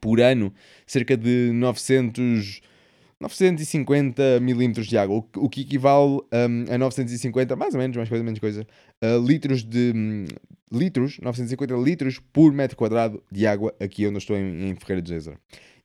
por 0.00 0.20
ano, 0.20 0.54
cerca 0.86 1.16
de 1.16 1.50
900... 1.52 2.60
950 3.20 4.40
milímetros 4.40 4.86
de 4.86 4.96
água, 4.96 5.16
o, 5.36 5.48
que- 5.48 5.60
equivale 5.62 6.20
hum, 6.32 6.64
a 6.70 6.78
950, 6.78 7.54
mais 7.56 7.74
ou 7.74 7.80
menos, 7.80 7.96
mais 7.96 8.08
coisa, 8.08 8.24
menos 8.24 8.38
coisa, 8.40 8.66
a 9.00 9.06
litros 9.18 9.62
de... 9.62 9.92
hum, 9.94 10.24
litros, 10.72 11.18
950 11.20 11.74
litros 11.76 12.20
por 12.32 12.52
metro 12.52 12.76
quadrado 12.76 13.22
de 13.30 13.46
água 13.46 13.74
aqui 13.80 14.06
onde 14.06 14.14
eu 14.14 14.18
estou 14.18 14.36
em, 14.36 14.70
em 14.70 14.76
Ferreira 14.76 15.02
de 15.02 15.08
Gézara. 15.08 15.36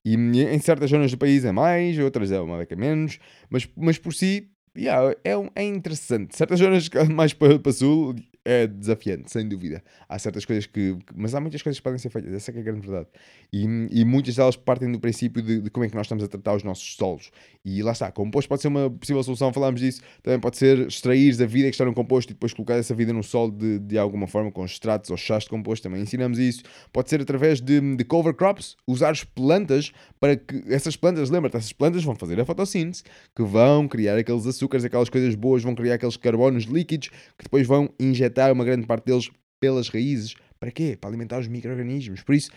E 0.04 0.13
em 0.15 0.60
certas 0.60 0.89
zonas 0.92 1.10
do 1.10 1.18
país 1.18 1.44
é 1.44 1.51
mais, 1.51 1.98
outras 1.98 2.32
é 2.32 2.39
uma 2.39 2.60
beca 2.60 2.75
menos, 2.75 3.18
mas, 3.50 3.68
mas 3.75 3.98
por 3.98 4.13
si, 4.13 4.48
yeah, 4.77 5.15
é, 5.24 5.36
um- 5.36 5.50
é 5.56 5.63
interessante. 5.63 6.38
Certas 6.38 6.60
zonas 6.60 6.88
mais 7.12 7.34
para, 7.34 7.58
para 7.58 7.72
sul 7.72 8.15
é 8.46 8.68
desafiante, 8.68 9.32
sem 9.32 9.48
dúvida. 9.48 9.84
Há 10.08 10.20
certas 10.20 10.46
coisas 10.46 10.68
que, 10.68 10.96
Mas 11.16 11.34
há 11.34 11.42
muitas 11.42 11.64
coisas 11.64 11.80
que 11.80 11.84
podem 11.84 11.98
ser 11.98 12.12
feitas, 12.12 12.32
essa 12.32 12.52
é 12.52 12.60
a 12.60 12.62
grande 12.62 12.88
verdade. 12.88 13.08
E, 13.52 13.64
e 13.90 14.06
muitas 14.06 14.36
delas 14.36 14.56
partem 14.56 14.92
do 14.92 15.00
princípio 15.00 15.42
de, 15.42 15.62
de 15.62 15.70
como 15.72 15.84
é 15.84 15.90
que 15.90 15.96
nós 15.96 16.06
estamos 16.06 16.24
a 16.24 16.28
tratar 16.28 16.56
os 16.56 16.64
nossos 16.64 16.96
solos. 16.96 17.32
E 17.66 17.82
lá 17.82 17.92
está, 17.92 18.12
composto 18.12 18.48
pode 18.48 18.62
ser 18.62 18.68
uma 18.68 18.90
possível 18.92 19.24
solução, 19.24 19.52
falámos 19.52 19.82
disso. 19.82 20.00
Também 20.22 20.40
pode 20.40 20.58
ser 20.58 20.88
extrair 20.88 21.42
a 21.42 21.46
vida 21.48 21.68
que 21.68 21.74
está 21.74 21.86
no 21.86 21.94
composto 21.94 22.32
e 22.32 22.34
depois 22.36 22.54
colocar 22.54 22.75
essa 22.75 22.94
vida 22.94 23.12
no 23.12 23.24
solo 23.24 23.52
de, 23.52 23.80
de 23.80 23.98
alguma 23.98 24.28
forma, 24.28 24.52
com 24.52 24.64
extratos 24.64 25.10
ou 25.10 25.18
chás 25.18 25.44
de 25.44 25.50
composto. 25.50 25.84
Também 25.84 26.04
ensinamos 26.04 26.38
isso. 26.38 26.62
Pode 26.94 27.10
ser 27.10 27.22
através 27.22 27.60
de, 27.60 27.96
de 27.96 28.04
cover 28.04 28.36
crops, 28.36 28.78
usar 28.86 29.10
as 29.10 29.24
plantas 29.24 29.92
para 30.20 30.36
que 30.36 30.64
essas 30.68 30.96
plantas, 30.96 31.32
lembra-te, 31.32 31.58
essas 31.58 31.74
plantas 31.74 32.04
vão 32.04 32.16
fazer 32.16 32.40
a 32.40 32.46
fotossíntese, 32.46 33.04
que 33.36 33.42
vão 33.42 33.88
criar 33.88 34.18
aqueles 34.18 34.46
açúcares, 34.46 34.86
aquelas 34.86 35.10
coisas 35.10 35.34
boas, 35.34 35.64
vão 35.64 35.74
criar 35.74 35.96
aqueles 35.96 36.18
carbonos 36.18 36.66
líquidos 36.66 37.10
que 37.10 37.44
depois 37.44 37.66
vão 37.66 37.90
injetar 38.00 38.35
uma 38.51 38.65
grande 38.65 38.86
parte 38.86 39.06
deles 39.06 39.30
pelas 39.60 39.89
raízes. 39.89 40.36
Para 40.60 40.72
quê? 40.72 40.98
Para 41.00 41.10
alimentar 41.10 41.39
os 41.39 41.48
micro-organismos. 41.48 42.24
Por 42.24 42.36
isso, 42.36 42.50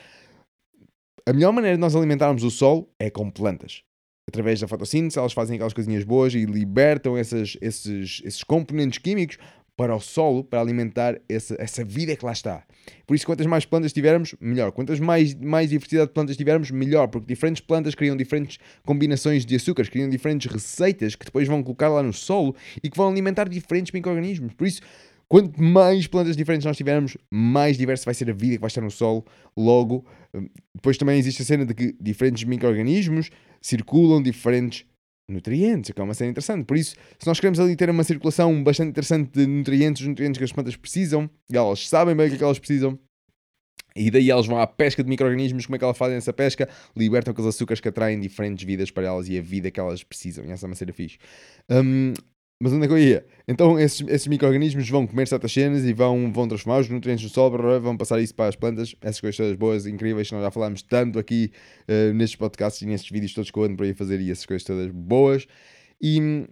a 1.26 1.32
melhor 1.32 1.52
maneira 1.52 1.76
de 1.76 1.80
nós 1.80 1.94
alimentarmos 1.94 2.42
o 2.42 2.50
solo 2.50 2.88
é 2.98 3.10
com 3.10 3.30
plantas. 3.30 3.82
Através 4.28 4.60
da 4.60 4.68
fotossíntese, 4.68 5.18
elas 5.18 5.32
fazem 5.32 5.54
aquelas 5.54 5.72
coisinhas 5.72 6.04
boas 6.04 6.34
e 6.34 6.44
libertam 6.44 7.16
essas, 7.16 7.56
esses, 7.62 8.20
esses 8.24 8.44
componentes 8.44 8.98
químicos 8.98 9.38
para 9.78 9.94
o 9.94 10.00
solo, 10.00 10.42
para 10.42 10.60
alimentar 10.60 11.20
essa, 11.28 11.54
essa 11.56 11.84
vida 11.84 12.16
que 12.16 12.24
lá 12.24 12.32
está. 12.32 12.64
Por 13.06 13.14
isso, 13.14 13.24
quantas 13.24 13.46
mais 13.46 13.64
plantas 13.64 13.92
tivermos, 13.92 14.34
melhor. 14.40 14.72
Quantas 14.72 14.98
mais, 14.98 15.34
mais 15.36 15.70
diversidade 15.70 16.08
de 16.08 16.14
plantas 16.14 16.36
tivermos, 16.36 16.70
melhor. 16.72 17.06
Porque 17.06 17.28
diferentes 17.28 17.62
plantas 17.62 17.94
criam 17.94 18.16
diferentes 18.16 18.58
combinações 18.84 19.46
de 19.46 19.54
açúcares, 19.54 19.88
criam 19.88 20.10
diferentes 20.10 20.50
receitas 20.50 21.14
que 21.14 21.24
depois 21.24 21.46
vão 21.46 21.62
colocar 21.62 21.88
lá 21.88 22.02
no 22.02 22.12
solo 22.12 22.56
e 22.82 22.90
que 22.90 22.96
vão 22.96 23.08
alimentar 23.08 23.48
diferentes 23.48 23.92
micro-organismos. 23.92 24.52
Por 24.54 24.66
isso, 24.66 24.82
quanto 25.28 25.62
mais 25.62 26.06
plantas 26.06 26.36
diferentes 26.36 26.64
nós 26.64 26.76
tivermos, 26.76 27.16
mais 27.30 27.76
diversa 27.76 28.04
vai 28.04 28.14
ser 28.14 28.30
a 28.30 28.32
vida 28.32 28.54
que 28.54 28.60
vai 28.60 28.68
estar 28.68 28.80
no 28.80 28.90
solo. 28.90 29.24
Logo, 29.56 30.04
hum, 30.34 30.48
depois 30.74 30.96
também 30.96 31.18
existe 31.18 31.42
a 31.42 31.44
cena 31.44 31.66
de 31.66 31.74
que 31.74 31.96
diferentes 32.00 32.44
micro-organismos 32.44 33.30
circulam 33.60 34.22
diferentes 34.22 34.86
nutrientes, 35.30 35.90
que 35.90 36.00
é 36.00 36.04
uma 36.04 36.14
cena 36.14 36.30
interessante. 36.30 36.64
Por 36.64 36.76
isso, 36.76 36.94
se 37.18 37.26
nós 37.26 37.38
queremos 37.38 37.60
ali 37.60 37.76
ter 37.76 37.90
uma 37.90 38.04
circulação 38.04 38.62
bastante 38.62 38.90
interessante 38.90 39.30
de 39.32 39.46
nutrientes, 39.46 40.02
os 40.02 40.08
nutrientes 40.08 40.38
que 40.38 40.44
as 40.44 40.52
plantas 40.52 40.74
precisam, 40.74 41.28
elas 41.52 41.86
sabem 41.86 42.16
bem 42.16 42.26
o 42.26 42.28
que 42.30 42.36
é 42.36 42.38
que 42.38 42.44
elas 42.44 42.58
precisam, 42.58 42.98
e 43.98 44.10
daí 44.10 44.30
elas 44.30 44.46
vão 44.46 44.58
à 44.58 44.66
pesca 44.66 45.02
de 45.02 45.08
micro-organismos, 45.08 45.66
como 45.66 45.76
é 45.76 45.78
que 45.78 45.84
elas 45.84 45.98
fazem 45.98 46.16
essa 46.16 46.32
pesca? 46.32 46.68
Libertam 46.96 47.32
aqueles 47.32 47.48
açúcares 47.48 47.80
que 47.80 47.88
atraem 47.88 48.18
diferentes 48.20 48.64
vidas 48.64 48.90
para 48.90 49.06
elas 49.06 49.28
e 49.28 49.36
a 49.36 49.42
vida 49.42 49.70
que 49.70 49.80
elas 49.80 50.04
precisam. 50.04 50.44
E 50.44 50.50
essa 50.50 50.66
é 50.66 50.68
uma 50.68 50.76
cena 50.76 50.92
fixe. 50.92 51.18
Hum, 51.68 52.14
mas 52.60 52.72
onde 52.72 52.84
é 52.84 52.88
que 52.88 52.92
eu 52.92 52.98
ia? 52.98 53.24
Então 53.46 53.78
esses, 53.78 54.06
esses 54.08 54.26
micro-organismos 54.26 54.88
vão 54.88 55.06
comer 55.06 55.28
certas 55.28 55.52
cenas 55.52 55.84
e 55.84 55.92
vão, 55.92 56.32
vão 56.32 56.48
transformar 56.48 56.80
os 56.80 56.88
nutrientes 56.88 57.24
do 57.24 57.32
solo, 57.32 57.80
vão 57.80 57.96
passar 57.96 58.20
isso 58.20 58.34
para 58.34 58.48
as 58.48 58.56
plantas. 58.56 58.94
Essas 59.00 59.20
coisas 59.20 59.36
todas 59.36 59.56
boas, 59.56 59.86
incríveis, 59.86 60.28
que 60.28 60.34
nós 60.34 60.42
já 60.42 60.50
falámos 60.50 60.82
tanto 60.82 61.18
aqui 61.18 61.52
uh, 61.88 62.12
nestes 62.14 62.36
podcasts 62.36 62.82
e 62.82 62.86
nestes 62.86 63.10
vídeos 63.10 63.32
todos 63.32 63.50
que 63.50 63.58
eu 63.58 63.62
ando 63.62 63.76
por 63.76 63.84
aí 63.84 63.90
a 63.90 63.94
fazer 63.94 64.20
e 64.20 64.30
essas 64.30 64.44
coisas 64.44 64.64
todas 64.64 64.90
boas. 64.90 65.46
E, 66.02 66.46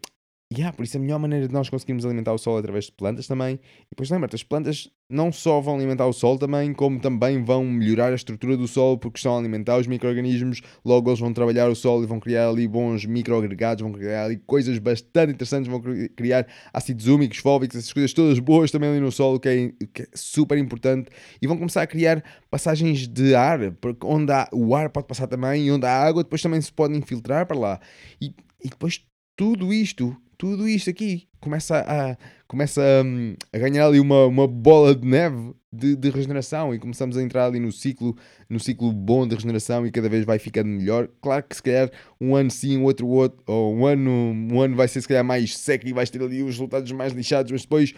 yeah, 0.53 0.75
por 0.75 0.85
isso 0.85 0.97
a 0.97 1.01
melhor 1.01 1.19
maneira 1.19 1.49
de 1.49 1.53
nós 1.53 1.69
conseguirmos 1.69 2.05
alimentar 2.05 2.33
o 2.33 2.39
sol 2.39 2.57
é 2.57 2.61
através 2.61 2.85
de 2.85 2.93
plantas 2.93 3.27
também. 3.27 3.55
E 3.55 3.89
depois 3.91 4.09
lembra-te, 4.11 4.37
as 4.37 4.45
plantas 4.45 4.89
não 5.11 5.33
só 5.33 5.61
vão 5.61 5.75
alimentar 5.75 6.07
o 6.07 6.13
sol 6.13 6.39
também, 6.39 6.73
como 6.73 7.01
também 7.01 7.43
vão 7.43 7.65
melhorar 7.65 8.13
a 8.13 8.15
estrutura 8.15 8.57
do 8.57 8.69
sol 8.69 8.97
porque 8.97 9.19
estão 9.19 9.35
a 9.35 9.39
alimentar 9.41 9.77
os 9.77 9.89
micro-organismos. 9.89 10.63
Logo 10.85 11.11
eles 11.11 11.19
vão 11.19 11.33
trabalhar 11.33 11.69
o 11.69 11.75
sol 11.75 12.03
e 12.05 12.07
vão 12.07 12.21
criar 12.21 12.49
ali 12.49 12.69
bons 12.69 13.05
micro-agregados, 13.05 13.83
vão 13.83 13.91
criar 13.93 14.27
ali 14.27 14.37
coisas 14.37 14.79
bastante 14.79 15.33
interessantes, 15.33 15.69
vão 15.69 15.83
criar 16.15 16.47
ácidos 16.73 17.09
úmicos, 17.09 17.39
fóbicos, 17.39 17.77
essas 17.77 17.93
coisas 17.93 18.13
todas 18.13 18.39
boas 18.39 18.71
também 18.71 18.89
ali 18.89 19.01
no 19.01 19.11
solo, 19.11 19.41
que 19.41 19.49
é, 19.49 19.73
que 19.93 20.03
é 20.03 20.07
super 20.15 20.57
importante. 20.59 21.11
E 21.43 21.47
vão 21.49 21.57
começar 21.57 21.83
a 21.83 21.87
criar 21.89 22.23
passagens 22.49 23.09
de 23.09 23.35
ar, 23.35 23.73
porque 23.81 24.07
onde 24.07 24.33
há, 24.33 24.49
o 24.53 24.77
ar 24.77 24.91
pode 24.91 25.09
passar 25.09 25.27
também, 25.27 25.67
e 25.67 25.73
onde 25.73 25.87
há 25.87 25.93
água 25.93 26.23
depois 26.23 26.41
também 26.41 26.61
se 26.61 26.73
pode 26.73 26.97
infiltrar 26.97 27.47
para 27.47 27.59
lá. 27.59 27.81
E, 28.21 28.33
e 28.63 28.69
depois 28.69 29.05
tudo 29.37 29.73
isto 29.73 30.17
tudo 30.37 30.69
isto 30.69 30.91
aqui. 30.91 31.29
Começa 31.41 31.79
a, 31.79 32.17
começa 32.47 32.83
a, 32.83 33.57
a 33.57 33.59
ganhar 33.59 33.87
ali 33.87 34.01
uma, 34.01 34.27
uma 34.27 34.47
bola 34.47 34.95
de 34.95 35.07
neve 35.07 35.55
de, 35.77 35.97
de, 35.97 36.11
regeneração 36.11 36.75
e 36.75 36.79
começamos 36.79 37.17
a 37.17 37.23
entrar 37.23 37.47
ali 37.47 37.61
no 37.61 37.71
ciclo, 37.71 38.17
no 38.49 38.59
ciclo 38.59 38.93
bom 38.93 39.27
de 39.27 39.35
regeneração 39.35 39.87
e 39.87 39.91
cada 39.91 40.09
vez 40.09 40.25
vai 40.25 40.39
ficando 40.39 40.69
melhor. 40.69 41.09
Claro 41.21 41.45
que 41.45 41.57
se 41.57 41.63
calhar 41.63 41.91
um 42.21 42.35
ano 42.35 42.51
sim, 42.51 42.83
outro 42.83 43.07
outro, 43.07 43.43
ou 43.47 43.75
um 43.75 43.87
ano, 43.87 44.11
um 44.11 44.61
ano 44.61 44.77
vai 44.77 44.89
ser 44.89 45.01
se 45.01 45.09
calhar 45.09 45.25
mais 45.25 45.57
seco 45.57 45.87
e 45.87 45.93
vais 45.93 46.11
ter 46.11 46.23
ali 46.23 46.43
os 46.43 46.55
resultados 46.55 46.91
mais 46.93 47.13
lixados, 47.13 47.53
mas 47.53 47.63
depois 47.63 47.95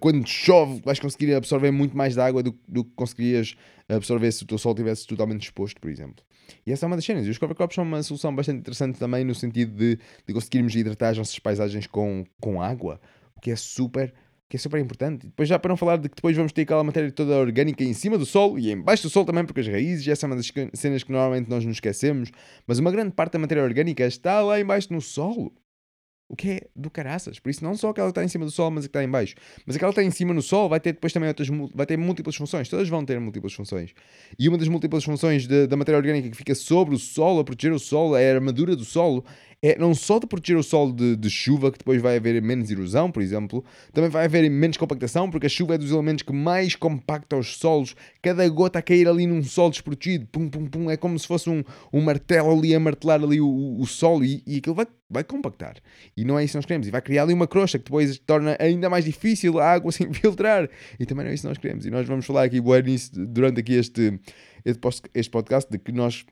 quando 0.00 0.26
chove 0.26 0.80
vais 0.84 1.00
conseguir 1.00 1.34
absorver 1.34 1.70
muito 1.70 1.96
mais 1.96 2.14
da 2.14 2.26
água 2.26 2.42
do, 2.42 2.54
do 2.68 2.84
que 2.84 2.90
conseguirias 2.94 3.56
absorver 3.88 4.30
se 4.32 4.42
o 4.42 4.46
teu 4.46 4.58
sol 4.58 4.72
estivesse 4.72 5.06
totalmente 5.06 5.42
exposto, 5.42 5.80
por 5.80 5.90
exemplo. 5.90 6.24
E 6.66 6.72
essa 6.72 6.84
é 6.84 6.88
uma 6.88 6.96
das 6.96 7.04
cenas. 7.04 7.26
E 7.26 7.30
os 7.30 7.38
cover 7.38 7.56
crops 7.56 7.74
são 7.74 7.84
uma 7.84 8.02
solução 8.02 8.34
bastante 8.34 8.60
interessante 8.60 8.98
também 8.98 9.24
no 9.24 9.34
sentido 9.34 9.74
de, 9.74 9.98
de 10.26 10.34
conseguirmos 10.34 10.74
hidratar 10.74 11.10
as 11.10 11.18
nossas 11.18 11.38
paisagens 11.38 11.86
com, 11.86 12.24
com 12.40 12.60
água, 12.62 13.00
o 13.36 13.40
que 13.40 13.50
é 13.50 13.56
super 13.56 14.12
que 14.52 14.56
é 14.56 14.58
super 14.58 14.78
importante. 14.78 15.28
Depois 15.28 15.48
já 15.48 15.58
para 15.58 15.70
não 15.70 15.78
falar 15.78 15.96
de 15.96 16.10
que 16.10 16.14
depois 16.14 16.36
vamos 16.36 16.52
ter 16.52 16.60
aquela 16.60 16.84
matéria 16.84 17.10
toda 17.10 17.38
orgânica 17.38 17.82
em 17.82 17.94
cima 17.94 18.18
do 18.18 18.26
solo 18.26 18.58
e 18.58 18.70
embaixo 18.70 19.04
do 19.04 19.08
solo 19.08 19.24
também, 19.24 19.46
porque 19.46 19.60
as 19.60 19.66
raízes, 19.66 20.06
essa 20.06 20.26
é 20.26 20.28
uma 20.28 20.36
das 20.36 20.52
cenas 20.74 21.02
que 21.02 21.10
normalmente 21.10 21.48
nós 21.48 21.64
nos 21.64 21.76
esquecemos, 21.76 22.30
mas 22.66 22.78
uma 22.78 22.92
grande 22.92 23.12
parte 23.12 23.32
da 23.32 23.38
matéria 23.38 23.64
orgânica 23.64 24.04
está 24.04 24.42
lá 24.42 24.60
embaixo 24.60 24.92
no 24.92 25.00
solo. 25.00 25.54
O 26.28 26.36
que 26.36 26.50
é 26.50 26.60
do 26.76 26.90
caraças. 26.90 27.38
Por 27.38 27.48
isso, 27.48 27.64
não 27.64 27.74
só 27.74 27.90
aquela 27.90 28.08
que 28.08 28.10
está 28.12 28.24
em 28.24 28.28
cima 28.28 28.44
do 28.44 28.50
Sol, 28.50 28.70
mas 28.70 28.84
a 28.84 28.88
que 28.88 28.90
está 28.90 29.04
em 29.04 29.08
baixo. 29.08 29.34
Mas 29.66 29.76
aquela 29.76 29.92
que 29.92 30.00
está 30.00 30.06
em 30.06 30.10
cima 30.10 30.32
no 30.32 30.40
Sol 30.40 30.66
vai 30.66 30.80
ter 30.80 30.92
depois 30.92 31.12
também 31.12 31.28
outras, 31.28 31.48
vai 31.74 31.84
ter 31.84 31.98
múltiplas 31.98 32.36
funções. 32.36 32.70
Todas 32.70 32.88
vão 32.88 33.04
ter 33.04 33.20
múltiplas 33.20 33.52
funções. 33.52 33.92
E 34.38 34.48
uma 34.48 34.56
das 34.56 34.68
múltiplas 34.68 35.04
funções 35.04 35.46
da 35.46 35.76
matéria 35.76 35.98
orgânica 35.98 36.30
que 36.30 36.36
fica 36.36 36.54
sobre 36.54 36.94
o 36.94 36.98
solo, 36.98 37.40
a 37.40 37.44
proteger 37.44 37.72
o 37.72 37.78
solo, 37.78 38.16
é 38.16 38.30
a 38.30 38.34
armadura 38.34 38.74
do 38.74 38.84
solo, 38.84 39.22
é 39.62 39.78
não 39.78 39.94
só 39.94 40.18
de 40.18 40.26
proteger 40.26 40.56
o 40.56 40.62
solo 40.62 40.92
de, 40.92 41.14
de, 41.14 41.30
chuva, 41.30 41.70
que 41.70 41.78
depois 41.78 42.02
vai 42.02 42.16
haver 42.16 42.42
menos 42.42 42.68
erosão, 42.68 43.12
por 43.12 43.22
exemplo, 43.22 43.64
também 43.92 44.10
vai 44.10 44.24
haver 44.24 44.50
menos 44.50 44.76
compactação, 44.76 45.30
porque 45.30 45.46
a 45.46 45.48
chuva 45.48 45.76
é 45.76 45.78
dos 45.78 45.92
elementos 45.92 46.24
que 46.24 46.32
mais 46.32 46.74
compacta 46.74 47.36
os 47.36 47.56
solos. 47.58 47.94
Cada 48.20 48.46
gota 48.48 48.80
a 48.80 48.82
cair 48.82 49.06
ali 49.06 49.24
num 49.24 49.42
solo 49.44 49.70
desprotegido, 49.70 50.26
pum, 50.26 50.48
pum, 50.48 50.66
pum, 50.66 50.90
é 50.90 50.96
como 50.96 51.16
se 51.16 51.28
fosse 51.28 51.48
um, 51.48 51.62
um 51.92 52.00
martelo 52.00 52.58
ali 52.58 52.74
a 52.74 52.80
martelar 52.80 53.22
ali 53.22 53.40
o, 53.40 53.76
o 53.78 53.86
solo 53.86 54.24
e, 54.24 54.42
e 54.44 54.56
aquilo 54.56 54.74
vai, 54.74 54.86
vai 55.08 55.22
compactar. 55.22 55.76
E 56.16 56.24
não 56.24 56.36
é 56.36 56.42
isso 56.44 56.52
que 56.52 56.58
nós 56.58 56.66
queremos. 56.66 56.88
E 56.88 56.90
vai 56.90 57.00
criar 57.00 57.22
ali 57.22 57.32
uma 57.32 57.46
crosta 57.46 57.78
que 57.78 57.84
depois 57.84 58.18
torna 58.18 58.56
ainda 58.58 58.90
mais 58.90 59.04
difícil 59.04 59.60
a 59.60 59.72
água 59.72 59.92
se 59.92 60.02
infiltrar. 60.02 60.68
E 60.98 61.06
também 61.06 61.24
não 61.24 61.30
é 61.30 61.34
isso 61.34 61.44
que 61.44 61.48
nós 61.48 61.58
queremos. 61.58 61.86
E 61.86 61.90
nós 61.90 62.04
vamos 62.08 62.26
falar 62.26 62.42
aqui, 62.42 62.60
bueno, 62.60 62.88
durante 63.12 63.60
aqui 63.60 63.74
este, 63.74 64.18
este 65.14 65.30
podcast, 65.30 65.70
de 65.70 65.78
que 65.78 65.92
nós 65.92 66.24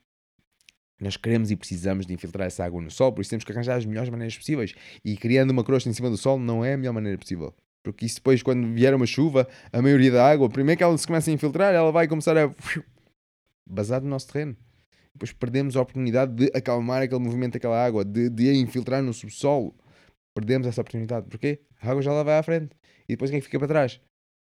nós 1.05 1.17
queremos 1.17 1.51
e 1.51 1.57
precisamos 1.57 2.07
de 2.07 2.13
infiltrar 2.13 2.47
essa 2.47 2.65
água 2.65 2.81
no 2.81 2.91
sol, 2.91 3.13
por 3.13 3.21
isso 3.21 3.31
temos 3.31 3.45
que 3.45 3.53
arranjar 3.53 3.77
as 3.77 3.87
melhores 3.87 4.11
maneiras 4.11 4.37
possíveis. 4.37 4.75
E 5.05 5.17
criando 5.17 5.51
uma 5.51 5.65
crosta 5.65 5.89
em 5.89 5.93
cima 5.93 6.11
do 6.11 6.17
sol 6.17 6.39
não 6.39 6.65
é 6.65 6.75
a 6.75 6.77
melhor 6.77 6.93
maneira 6.93 7.19
possível. 7.19 7.55
Porque 7.83 8.05
isso 8.05 8.17
depois, 8.17 8.43
quando 8.43 8.75
vier 8.75 8.95
uma 8.95 9.07
chuva, 9.07 9.49
a 9.73 9.81
maioria 9.81 10.11
da 10.11 10.31
água, 10.31 10.49
primeiro 10.49 10.77
que 10.77 10.85
ela 10.85 10.97
se 10.99 11.07
começa 11.07 11.31
a 11.31 11.35
infiltrar, 11.35 11.75
ela 11.75 11.91
vai 11.91 12.07
começar 12.07 12.37
a 12.37 12.55
basar 13.69 14.03
no 14.03 14.09
nosso 14.09 14.29
terreno. 14.29 14.57
Depois 15.15 15.33
perdemos 15.33 15.77
a 15.77 15.83
oportunidade 15.83 16.33
de 16.35 16.51
acalmar 16.57 17.03
aquele 17.03 17.21
movimento 17.21 17.55
daquela 17.55 17.83
água, 17.83 18.05
de, 18.05 18.29
de 18.29 18.51
a 18.51 18.55
infiltrar 18.55 19.03
no 19.03 19.13
subsolo. 19.13 19.75
Perdemos 20.35 20.67
essa 20.67 20.81
oportunidade. 20.81 21.27
Porquê? 21.29 21.61
A 21.81 21.91
água 21.91 22.03
já 22.03 22.13
lá 22.13 22.23
vai 22.23 22.39
à 22.39 22.43
frente. 22.43 22.77
E 23.09 23.15
depois 23.15 23.31
quem 23.31 23.39
é 23.39 23.43
fica 23.43 23.59
para 23.59 23.69
trás? 23.69 24.01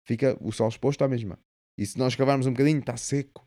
Fica 0.07 0.37
o 0.41 0.51
sol 0.51 0.69
exposto 0.69 1.03
à 1.03 1.09
mesma. 1.09 1.39
E 1.79 1.85
se 1.85 1.99
nós 1.99 2.17
cavarmos 2.17 2.47
um 2.47 2.53
bocadinho, 2.53 2.79
está 2.79 2.97
seco. 2.97 3.47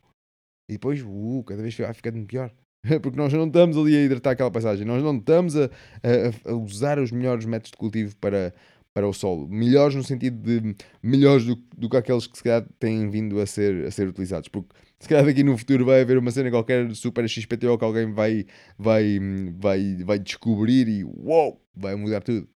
E 0.70 0.74
depois, 0.74 1.02
uh, 1.02 1.44
cada 1.46 1.62
vez 1.62 1.76
vai 1.76 1.94
ficando 1.94 2.26
pior. 2.26 2.54
Porque 3.02 3.18
nós 3.18 3.34
não 3.34 3.48
estamos 3.48 3.78
ali 3.78 3.96
a 3.96 4.04
hidratar 4.04 4.32
aquela 4.32 4.52
paisagem, 4.52 4.86
nós 4.86 5.04
não 5.04 5.18
estamos 5.18 5.56
a, 5.56 5.66
a, 5.66 6.52
a, 6.52 6.54
usar 6.56 7.00
os 7.00 7.12
melhores 7.12 7.46
métodos 7.46 7.72
de 7.72 7.78
cultivo 7.78 8.16
para, 8.18 8.54
para 8.94 9.08
o 9.08 9.14
solo. 9.14 9.48
Melhores 9.48 9.96
no 9.96 10.04
sentido 10.04 10.38
de 10.38 10.76
melhores 11.02 11.46
do, 11.46 11.56
do 11.78 11.90
que 11.90 11.98
aqueles 11.98 12.28
que 12.28 12.38
se 12.38 12.44
calhar 12.44 12.66
têm 12.80 13.10
vindo 13.10 13.40
a 13.40 13.46
ser, 13.46 13.86
a 13.86 13.92
ser 13.92 14.08
utilizados. 14.08 14.48
Porque 14.48 14.70
se 15.00 15.08
calhar 15.08 15.26
daqui 15.26 15.44
no 15.44 15.58
futuro 15.58 15.86
vai 15.86 16.02
haver 16.02 16.18
uma 16.18 16.32
cena 16.32 16.50
qualquer 16.50 16.94
super 16.96 17.28
XPTO 17.28 17.78
que 17.78 17.84
alguém 17.84 18.12
vai, 18.12 18.46
vai, 18.78 19.20
vai, 19.58 19.98
vai 20.04 20.20
descobrir 20.20 20.88
e 20.88 21.04
uou, 21.04 21.62
vai 21.76 21.96
mudar 21.96 22.22
tudo. 22.22 22.48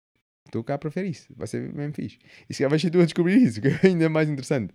Estou 0.54 0.64
cá 0.64 0.78
para 0.78 0.92
ver 0.92 1.06
isso, 1.06 1.34
vai 1.36 1.48
ser 1.48 1.74
mesmo 1.74 1.96
fixe. 1.96 2.20
E 2.48 2.54
se 2.54 2.60
calhar 2.60 2.70
vais 2.70 2.80
ser 2.80 2.92
tu 2.92 3.00
a 3.00 3.06
descobrir 3.06 3.42
isso, 3.42 3.60
que 3.60 3.70
é 3.70 3.80
ainda 3.88 4.08
mais 4.08 4.30
interessante. 4.30 4.72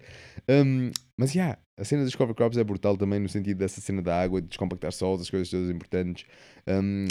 Um, 0.49 0.91
mas 1.17 1.31
já, 1.31 1.41
yeah, 1.41 1.59
a 1.77 1.85
cena 1.85 2.03
dos 2.03 2.17
cover 2.17 2.35
crops 2.35 2.59
é 2.59 2.65
brutal 2.65 2.97
também 2.97 3.21
no 3.21 3.29
sentido 3.29 3.59
dessa 3.59 3.81
cena 3.81 4.03
da 4.03 4.21
água, 4.21 4.43
de 4.43 4.49
descompactar 4.49 4.91
solos, 4.91 5.21
as 5.23 5.31
coisas 5.31 5.49
todas 5.49 5.71
importantes. 5.71 6.27
Um, 6.67 7.07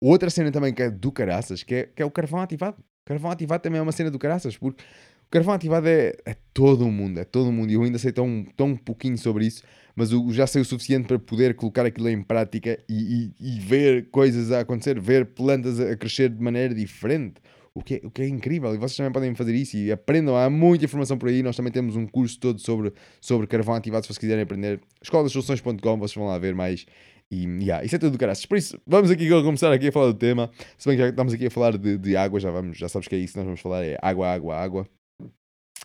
outra 0.00 0.30
cena 0.30 0.50
também 0.50 0.72
que 0.72 0.84
é 0.84 0.90
do 0.90 1.12
caraças, 1.12 1.62
que 1.62 1.74
é, 1.74 1.82
que 1.84 2.02
é 2.02 2.06
o 2.06 2.10
carvão 2.10 2.40
ativado. 2.40 2.82
Carvão 3.04 3.30
ativado 3.30 3.62
também 3.62 3.78
é 3.78 3.82
uma 3.82 3.92
cena 3.92 4.10
do 4.10 4.18
caraças, 4.18 4.56
porque 4.56 4.82
o 5.26 5.30
carvão 5.30 5.52
ativado 5.52 5.86
é, 5.86 6.14
é 6.24 6.34
todo 6.54 6.86
o 6.86 6.90
mundo, 6.90 7.20
é 7.20 7.24
todo 7.24 7.50
o 7.50 7.52
mundo. 7.52 7.70
E 7.70 7.74
eu 7.74 7.82
ainda 7.82 7.98
sei 7.98 8.10
tão, 8.10 8.46
tão 8.56 8.74
pouquinho 8.74 9.18
sobre 9.18 9.44
isso, 9.44 9.62
mas 9.94 10.12
eu 10.12 10.26
já 10.30 10.46
sei 10.46 10.62
o 10.62 10.64
suficiente 10.64 11.08
para 11.08 11.18
poder 11.18 11.54
colocar 11.54 11.84
aquilo 11.84 12.08
em 12.08 12.22
prática 12.22 12.82
e, 12.88 13.34
e, 13.38 13.56
e 13.56 13.60
ver 13.60 14.08
coisas 14.08 14.50
a 14.50 14.60
acontecer, 14.60 14.98
ver 14.98 15.26
plantas 15.26 15.78
a 15.78 15.94
crescer 15.94 16.30
de 16.30 16.42
maneira 16.42 16.74
diferente 16.74 17.34
o 17.76 17.82
que, 17.82 17.96
é, 17.96 18.00
o 18.02 18.10
que 18.10 18.22
é 18.22 18.28
incrível. 18.28 18.74
E 18.74 18.78
vocês 18.78 18.96
também 18.96 19.12
podem 19.12 19.34
fazer 19.34 19.54
isso 19.54 19.76
e 19.76 19.92
aprendam. 19.92 20.34
Há 20.34 20.48
muita 20.48 20.86
informação 20.86 21.18
por 21.18 21.28
aí. 21.28 21.42
Nós 21.42 21.54
também 21.54 21.70
temos 21.70 21.94
um 21.94 22.06
curso 22.06 22.40
todo 22.40 22.58
sobre, 22.58 22.90
sobre 23.20 23.46
carvão 23.46 23.74
ativado. 23.74 24.04
Se 24.04 24.08
vocês 24.08 24.18
quiserem 24.18 24.42
aprender, 24.42 24.80
escolasoluções.com, 25.02 25.98
vocês 25.98 26.14
vão 26.14 26.26
lá 26.26 26.38
ver 26.38 26.54
mais. 26.54 26.86
E 27.30 27.44
yeah, 27.44 27.84
isso 27.84 27.94
é 27.94 27.98
tudo 27.98 28.12
do 28.12 28.18
caraças. 28.18 28.46
Por 28.46 28.56
isso, 28.56 28.80
vamos 28.86 29.10
aqui 29.10 29.28
começar 29.28 29.70
aqui 29.70 29.88
a 29.88 29.92
falar 29.92 30.06
do 30.06 30.14
tema. 30.14 30.50
Se 30.78 30.88
bem 30.88 30.96
que 30.96 31.02
já 31.02 31.10
estamos 31.10 31.34
aqui 31.34 31.46
a 31.46 31.50
falar 31.50 31.76
de, 31.76 31.98
de 31.98 32.16
água, 32.16 32.40
já, 32.40 32.50
vamos, 32.50 32.78
já 32.78 32.88
sabes 32.88 33.08
que 33.08 33.14
é 33.14 33.18
isso 33.18 33.34
que 33.34 33.40
nós 33.40 33.46
vamos 33.46 33.60
falar: 33.60 33.84
é 33.84 33.98
água, 34.00 34.32
água, 34.32 34.56
água. 34.56 34.88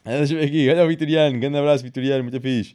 Ah, 0.06 0.18
deixa 0.18 0.34
eu 0.34 0.40
ver 0.40 0.46
aqui, 0.46 0.70
olha 0.70 0.86
o 0.86 0.88
Vitoriano, 0.88 1.40
grande 1.40 1.58
abraço, 1.58 1.84
Vitoriano, 1.84 2.24
muito 2.24 2.40
fixe. 2.40 2.74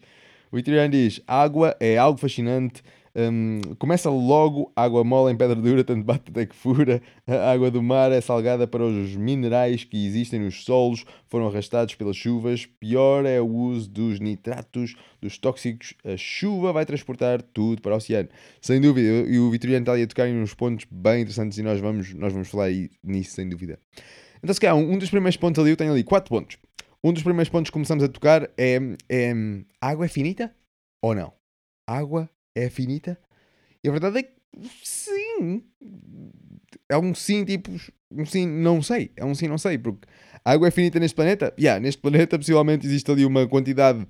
O 0.53 0.57
Vitoriano 0.57 0.91
diz: 0.91 1.23
água 1.27 1.75
é 1.81 1.97
algo 1.97 2.19
fascinante 2.19 2.83
um, 3.19 3.61
começa 3.79 4.11
logo, 4.11 4.71
água 4.77 5.03
mole 5.03 5.33
em 5.33 5.37
pedra 5.37 5.57
dura, 5.57 5.83
tanto 5.83 6.05
bate 6.05 6.31
até 6.31 6.45
que 6.45 6.55
fura. 6.55 7.01
A 7.27 7.51
água 7.51 7.71
do 7.71 7.83
mar 7.83 8.13
é 8.13 8.21
salgada 8.21 8.67
para 8.67 8.85
os 8.85 9.17
minerais 9.17 9.85
que 9.85 10.05
existem 10.05 10.41
nos 10.41 10.65
solos, 10.65 11.07
foram 11.27 11.49
arrastados 11.49 11.95
pelas 11.95 12.15
chuvas. 12.15 12.67
Pior 12.67 13.25
é 13.25 13.41
o 13.41 13.49
uso 13.49 13.89
dos 13.89 14.21
nitratos, 14.21 14.95
dos 15.19 15.39
tóxicos. 15.39 15.95
A 16.05 16.19
chuva 16.19 16.75
vai 16.75 16.85
transportar 16.85 17.41
tudo 17.41 17.81
para 17.81 17.95
o 17.95 17.97
oceano. 17.97 18.29
Sem 18.61 18.83
dúvida, 18.83 19.09
e 19.09 19.39
o 19.39 19.51
Vitoriano 19.51 19.83
está 19.83 19.93
ali 19.93 20.03
a 20.03 20.07
tocar 20.07 20.29
em 20.29 20.39
uns 20.39 20.53
pontos 20.53 20.87
bem 20.91 21.23
interessantes 21.23 21.57
e 21.57 21.63
nós 21.63 21.81
vamos, 21.81 22.13
nós 22.13 22.35
vamos 22.35 22.49
falar 22.49 22.69
nisso, 23.03 23.31
sem 23.31 23.49
dúvida. 23.49 23.79
Então, 24.43 24.53
se 24.53 24.61
calhar, 24.61 24.77
um 24.77 24.99
dos 24.99 25.09
primeiros 25.09 25.39
pontos 25.39 25.59
ali, 25.59 25.71
eu 25.71 25.77
tenho 25.77 25.93
ali 25.93 26.05
quatro 26.05 26.29
pontos. 26.29 26.59
Um 27.03 27.15
dos 27.15 27.23
primeiros 27.23 27.49
pontos 27.49 27.71
que 27.71 27.73
começamos 27.73 28.05
a 28.05 28.09
tocar 28.09 28.51
é, 28.59 28.79
é 29.09 29.33
água 29.81 30.05
é 30.05 30.09
finita 30.09 30.55
ou 31.03 31.15
não? 31.15 31.33
Água 31.89 32.29
é 32.57 32.71
finita? 32.71 33.19
E 33.85 33.89
a 33.89 33.93
verdade 33.93 34.19
é 34.19 34.23
que 34.23 34.33
sim. 34.83 35.63
É 36.89 36.97
um 36.97 37.15
sim, 37.15 37.45
tipo, 37.45 37.71
um 38.11 38.25
sim, 38.25 38.47
não 38.47 38.83
sei. 38.83 39.11
É 39.17 39.25
um 39.25 39.35
sim, 39.35 39.47
não 39.47 39.59
sei. 39.59 39.77
Porque 39.77 40.09
a 40.45 40.53
água 40.53 40.69
é 40.69 40.71
finita 40.71 40.99
neste 40.99 41.15
planeta? 41.15 41.53
Yeah, 41.59 41.79
neste 41.81 42.01
planeta 42.01 42.39
possivelmente 42.39 42.87
existe 42.87 43.11
ali 43.11 43.25
uma 43.25 43.47
quantidade 43.47 44.07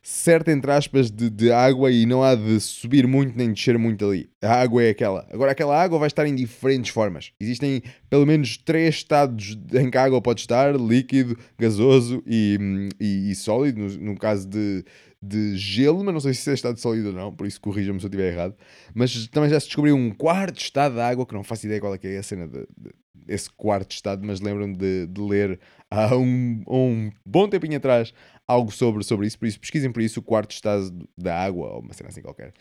certa, 0.00 0.52
entre 0.52 0.70
aspas, 0.70 1.10
de, 1.10 1.28
de, 1.28 1.52
água 1.52 1.90
e 1.90 2.06
não 2.06 2.22
há 2.22 2.34
de 2.34 2.60
subir 2.60 3.06
muito 3.06 3.36
nem 3.36 3.52
descer 3.52 3.76
muito 3.76 4.06
ali. 4.06 4.28
A 4.40 4.60
água 4.60 4.82
é 4.82 4.90
aquela. 4.90 5.26
Agora, 5.30 5.52
aquela 5.52 5.80
água 5.80 5.98
vai 5.98 6.06
estar 6.06 6.26
em 6.26 6.34
diferentes 6.34 6.90
formas. 6.90 7.32
Existem 7.40 7.82
pelo 8.08 8.24
menos 8.24 8.56
três 8.56 8.96
estados 8.96 9.58
em 9.74 9.90
que 9.90 9.98
a 9.98 10.04
água 10.04 10.22
pode 10.22 10.40
estar: 10.40 10.74
líquido, 10.76 11.36
gasoso 11.58 12.22
e, 12.26 12.58
e, 13.00 13.30
e 13.30 13.34
sólido. 13.34 13.80
No, 13.80 14.12
no 14.12 14.16
caso 14.16 14.48
de, 14.48 14.84
de 15.20 15.56
gelo, 15.56 16.04
mas 16.04 16.14
não 16.14 16.20
sei 16.20 16.32
se 16.34 16.50
é 16.50 16.54
estado 16.54 16.78
sólido 16.78 17.08
ou 17.08 17.14
não, 17.14 17.34
por 17.34 17.46
isso 17.46 17.60
corrija-me 17.60 17.98
se 17.98 18.06
eu 18.06 18.08
estiver 18.08 18.32
errado. 18.32 18.54
Mas 18.94 19.26
também 19.28 19.50
já 19.50 19.58
se 19.58 19.66
descobriu 19.66 19.96
um 19.96 20.10
quarto 20.10 20.60
estado 20.60 20.94
de 20.94 21.00
água, 21.00 21.26
que 21.26 21.34
não 21.34 21.42
faço 21.42 21.66
ideia 21.66 21.80
qual 21.80 21.94
é, 21.94 21.98
que 21.98 22.06
é 22.06 22.18
a 22.18 22.22
cena 22.22 22.46
de, 22.46 22.60
de, 22.60 22.94
desse 23.14 23.50
quarto 23.50 23.90
estado, 23.90 24.24
mas 24.24 24.40
lembro-me 24.40 24.76
de, 24.76 25.06
de, 25.06 25.20
ler 25.20 25.58
há 25.90 26.16
um, 26.16 26.62
um 26.68 27.10
bom 27.26 27.48
tempinho 27.48 27.76
atrás 27.76 28.12
algo 28.46 28.70
sobre, 28.70 29.04
sobre 29.04 29.26
isso, 29.26 29.38
por 29.38 29.46
isso 29.46 29.60
pesquisem 29.60 29.92
por 29.92 30.02
isso 30.02 30.20
o 30.20 30.22
quarto 30.22 30.52
estado 30.52 31.08
da 31.16 31.38
água, 31.38 31.68
ou 31.74 31.80
uma 31.80 31.92
cena 31.92 32.08
assim 32.08 32.22
qualquer. 32.22 32.54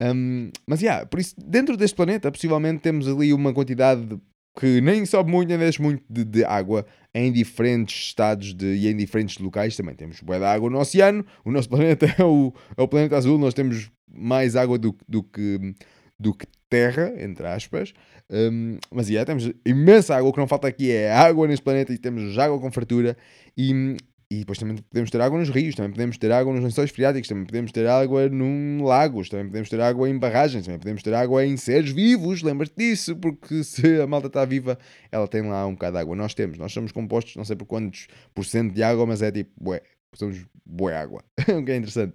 Um, 0.00 0.50
mas, 0.66 0.80
yeah, 0.80 1.04
por 1.04 1.18
isso, 1.18 1.34
dentro 1.36 1.76
deste 1.76 1.94
planeta, 1.96 2.30
possivelmente 2.30 2.80
temos 2.80 3.08
ali 3.08 3.32
uma 3.32 3.52
quantidade 3.52 4.18
que 4.58 4.80
nem 4.80 5.06
sobe 5.06 5.30
muito, 5.30 5.48
nem 5.48 5.58
desce 5.58 5.80
muito 5.80 6.02
de, 6.10 6.24
de 6.24 6.44
água 6.44 6.84
em 7.14 7.30
diferentes 7.32 8.06
estados 8.06 8.52
de, 8.52 8.66
e 8.66 8.88
em 8.88 8.96
diferentes 8.96 9.38
locais 9.38 9.76
também. 9.76 9.94
Temos 9.94 10.20
boa 10.20 10.38
de 10.38 10.44
água 10.44 10.68
no 10.68 10.80
oceano, 10.80 11.24
o 11.44 11.52
nosso 11.52 11.68
planeta 11.70 12.06
é 12.18 12.24
o, 12.24 12.52
é 12.76 12.82
o 12.82 12.88
planeta 12.88 13.16
azul, 13.16 13.38
nós 13.38 13.54
temos 13.54 13.88
mais 14.12 14.56
água 14.56 14.76
do, 14.76 14.96
do, 15.08 15.22
que, 15.22 15.74
do 16.18 16.34
que 16.34 16.46
terra, 16.68 17.12
entre 17.18 17.46
aspas. 17.46 17.92
Um, 18.28 18.78
mas 18.90 19.08
yeah, 19.08 19.24
temos 19.24 19.48
imensa 19.64 20.16
água, 20.16 20.28
o 20.28 20.32
que 20.32 20.40
não 20.40 20.48
falta 20.48 20.66
aqui 20.66 20.90
é 20.90 21.12
água 21.12 21.46
neste 21.46 21.62
planeta 21.62 21.92
e 21.92 21.98
temos 21.98 22.36
água 22.36 22.58
com 22.58 22.70
fartura. 22.72 23.16
E, 23.56 23.96
e 24.30 24.40
depois 24.40 24.58
também 24.58 24.76
podemos 24.76 25.10
ter 25.10 25.20
água 25.22 25.38
nos 25.38 25.48
rios, 25.48 25.74
também 25.74 25.90
podemos 25.90 26.18
ter 26.18 26.30
água 26.30 26.52
nos 26.52 26.62
lençóis 26.62 26.90
freáticos, 26.90 27.28
também 27.28 27.46
podemos 27.46 27.72
ter 27.72 27.86
água 27.86 28.28
num 28.28 28.84
lagos, 28.84 29.30
também 29.30 29.46
podemos 29.46 29.70
ter 29.70 29.80
água 29.80 30.08
em 30.08 30.18
barragens, 30.18 30.66
também 30.66 30.78
podemos 30.78 31.02
ter 31.02 31.14
água 31.14 31.46
em 31.46 31.56
seres 31.56 31.90
vivos, 31.90 32.42
lembra-te 32.42 32.74
disso, 32.76 33.16
porque 33.16 33.64
se 33.64 34.00
a 34.00 34.06
malta 34.06 34.26
está 34.26 34.44
viva, 34.44 34.78
ela 35.10 35.26
tem 35.26 35.42
lá 35.42 35.66
um 35.66 35.72
bocado 35.72 35.94
de 35.94 36.02
água. 36.02 36.14
Nós 36.14 36.34
temos, 36.34 36.58
nós 36.58 36.72
somos 36.72 36.92
compostos, 36.92 37.36
não 37.36 37.44
sei 37.44 37.56
por 37.56 37.64
quantos 37.64 38.06
por 38.34 38.44
cento 38.44 38.74
de 38.74 38.82
água, 38.82 39.06
mas 39.06 39.22
é 39.22 39.32
tipo, 39.32 39.50
bué, 39.58 39.80
somos 40.12 40.44
bué 40.64 40.94
água, 40.94 41.24
o 41.58 41.64
que 41.64 41.72
é 41.72 41.76
interessante. 41.76 42.14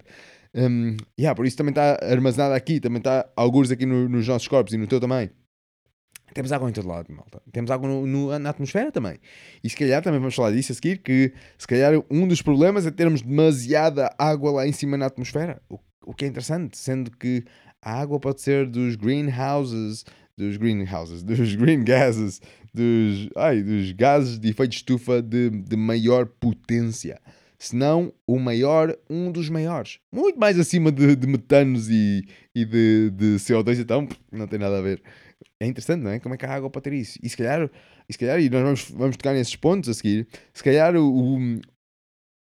Um, 0.56 0.98
yeah, 1.20 1.36
por 1.36 1.48
isso 1.48 1.58
também 1.58 1.72
está 1.72 1.98
armazenada 2.00 2.56
aqui, 2.56 2.80
também 2.80 3.00
está 3.00 3.28
alguns 3.36 3.72
aqui 3.72 3.88
no, 3.88 4.08
nos 4.08 4.28
nossos 4.28 4.48
corpos 4.48 4.72
e 4.72 4.78
no 4.78 4.86
teu 4.86 5.00
também. 5.00 5.32
Temos 6.34 6.52
água 6.52 6.70
em 6.70 6.74
todo 6.74 6.88
lado, 6.88 7.14
malta. 7.14 7.42
Temos 7.52 7.70
água 7.70 7.88
no, 7.88 8.08
no, 8.08 8.40
na 8.40 8.50
atmosfera 8.50 8.92
também. 8.92 9.20
E 9.64 9.70
se 9.70 9.76
calhar 9.76 10.02
também 10.02 10.20
vamos 10.20 10.36
falar 10.36 10.52
disso 10.52 10.72
a 10.72 10.76
seguir, 10.76 10.98
que 10.98 11.32
se 11.58 11.68
calhar 11.68 11.94
um 12.10 12.28
dos 12.28 12.42
problemas 12.42 12.88
é 12.88 12.92
termos 12.92 13.22
demasiada 13.22 14.14
água 14.18 14.52
lá 14.52 14.68
em 14.68 14.72
cima 14.72 14.98
na 14.98 15.06
atmosfera. 15.06 15.62
O, 15.70 15.80
o 16.06 16.14
que 16.14 16.26
é 16.26 16.28
interessante, 16.28 16.78
sendo 16.78 17.12
que 17.12 17.44
a 17.82 18.00
água 18.00 18.20
pode 18.20 18.42
ser 18.42 18.68
dos 18.68 18.96
greenhouses, 18.96 20.06
dos 20.36 20.58
greenhouses, 20.58 21.22
dos 21.24 21.56
green 21.56 21.84
gases, 21.84 22.42
dos, 22.74 23.30
ai, 23.36 23.62
dos 23.62 23.92
gases 23.92 24.40
de 24.40 24.50
efeito 24.50 24.72
de 24.72 24.78
estufa 24.78 25.22
de, 25.22 25.52
de 25.52 25.76
maior 25.76 26.26
potência. 26.26 27.22
Se 27.60 27.76
não 27.76 28.12
o 28.28 28.40
maior, 28.40 28.94
um 29.10 29.32
dos 29.32 29.50
maiores. 29.50 30.00
Muito 30.12 30.38
mais 30.38 30.60
acima 30.60 30.92
de, 30.92 31.16
de 31.16 31.28
metanos 31.28 31.90
e, 31.90 32.26
e 32.54 32.66
de, 32.66 33.10
de 33.12 33.36
CO2, 33.36 33.80
então 33.80 34.06
não 34.32 34.48
tem 34.48 34.60
nada 34.60 34.80
a 34.80 34.82
ver 34.82 35.02
é 35.60 35.68
interessante, 35.68 36.02
não 36.02 36.12
é? 36.12 36.20
Como 36.20 36.36
é 36.36 36.38
que 36.38 36.46
a 36.46 36.54
água 36.54 36.70
pode 36.70 36.84
ter 36.84 36.94
isso? 36.94 37.20
E 37.22 37.30
se 37.30 37.38
calhar, 37.38 37.70
e, 38.10 38.14
se 38.14 38.20
calhar, 38.20 38.40
e 38.40 38.50
nós 38.50 38.62
vamos, 38.62 38.90
vamos 38.92 39.18
tocar 39.18 39.34
nesses 39.34 39.56
pontos 39.56 39.90
a 39.90 39.94
seguir, 39.94 40.28
se 40.54 40.64
calhar 40.64 40.96
o, 40.96 41.38
o, 41.38 41.62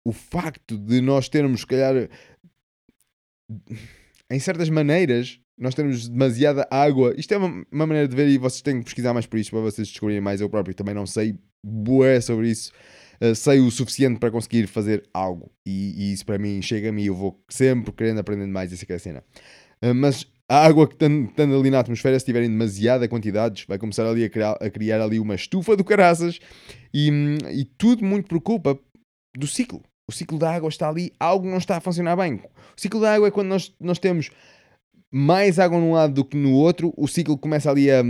o 0.06 0.12
facto 0.12 0.78
de 0.78 1.00
nós 1.00 1.28
termos, 1.28 1.60
se 1.60 1.66
calhar, 1.66 2.08
em 4.30 4.38
certas 4.38 4.68
maneiras, 4.68 5.40
nós 5.58 5.74
temos 5.74 6.08
demasiada 6.08 6.66
água. 6.70 7.14
Isto 7.16 7.34
é 7.34 7.36
uma, 7.36 7.64
uma, 7.70 7.86
maneira 7.86 8.08
de 8.08 8.16
ver 8.16 8.28
e 8.28 8.38
vocês 8.38 8.62
têm 8.62 8.78
que 8.78 8.84
pesquisar 8.84 9.12
mais 9.12 9.26
por 9.26 9.38
isso 9.38 9.50
para 9.50 9.60
vocês 9.60 9.88
descobrirem 9.88 10.20
mais. 10.20 10.40
Eu 10.40 10.50
próprio 10.50 10.74
também 10.74 10.94
não 10.94 11.06
sei 11.06 11.38
bué 11.64 12.20
sobre 12.20 12.50
isso. 12.50 12.72
Uh, 13.20 13.34
sei 13.34 13.60
o 13.60 13.70
suficiente 13.70 14.18
para 14.18 14.30
conseguir 14.30 14.66
fazer 14.66 15.08
algo. 15.14 15.52
E, 15.64 15.94
e 15.96 16.12
isso 16.12 16.26
para 16.26 16.38
mim 16.38 16.60
chega-me 16.60 17.04
e 17.04 17.06
eu 17.06 17.14
vou 17.14 17.40
sempre 17.48 17.92
querendo 17.92 18.18
aprender 18.18 18.46
mais 18.46 18.72
essa 18.72 18.92
é 18.92 18.98
cena. 18.98 19.24
Uh, 19.82 19.94
mas 19.94 20.26
a 20.48 20.64
água 20.64 20.86
que 20.86 20.94
estando 20.94 21.58
ali 21.58 21.70
na 21.70 21.80
atmosfera, 21.80 22.18
se 22.18 22.26
tiverem 22.26 22.50
demasiada 22.50 23.08
quantidades, 23.08 23.64
vai 23.66 23.78
começar 23.78 24.06
ali 24.06 24.24
a 24.24 24.30
criar, 24.30 24.52
a 24.60 24.70
criar 24.70 25.00
ali 25.00 25.18
uma 25.18 25.34
estufa 25.34 25.76
do 25.76 25.84
caraças 25.84 26.38
e, 26.92 27.10
e 27.50 27.64
tudo 27.64 28.04
muito 28.04 28.28
por 28.28 28.40
culpa 28.40 28.78
do 29.36 29.46
ciclo. 29.46 29.82
O 30.06 30.12
ciclo 30.12 30.38
da 30.38 30.54
água 30.54 30.68
está 30.68 30.88
ali, 30.88 31.12
algo 31.18 31.48
não 31.48 31.56
está 31.56 31.78
a 31.78 31.80
funcionar 31.80 32.16
bem. 32.16 32.34
O 32.76 32.80
ciclo 32.80 33.00
da 33.00 33.14
água 33.14 33.28
é 33.28 33.30
quando 33.30 33.48
nós, 33.48 33.74
nós 33.80 33.98
temos 33.98 34.30
mais 35.10 35.58
água 35.58 35.78
num 35.78 35.92
lado 35.92 36.12
do 36.12 36.24
que 36.24 36.36
no 36.36 36.52
outro, 36.52 36.92
o 36.96 37.08
ciclo 37.08 37.38
começa 37.38 37.70
ali 37.70 37.90
a, 37.90 38.00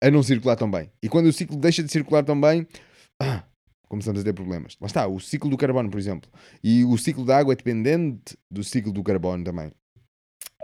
a 0.00 0.10
não 0.10 0.22
circular 0.22 0.54
tão 0.54 0.70
bem. 0.70 0.90
E 1.02 1.08
quando 1.08 1.26
o 1.26 1.32
ciclo 1.32 1.56
deixa 1.56 1.82
de 1.82 1.90
circular 1.90 2.22
tão 2.22 2.40
bem, 2.40 2.64
ah, 3.20 3.42
começamos 3.88 4.20
a 4.20 4.24
ter 4.24 4.32
problemas. 4.32 4.76
Lá 4.80 4.86
está, 4.86 5.06
o 5.08 5.18
ciclo 5.18 5.50
do 5.50 5.56
carbono, 5.56 5.90
por 5.90 5.98
exemplo. 5.98 6.30
E 6.62 6.84
o 6.84 6.96
ciclo 6.96 7.24
da 7.24 7.38
água 7.38 7.54
é 7.54 7.56
dependente 7.56 8.36
do 8.48 8.62
ciclo 8.62 8.92
do 8.92 9.02
carbono 9.02 9.42
também. 9.42 9.72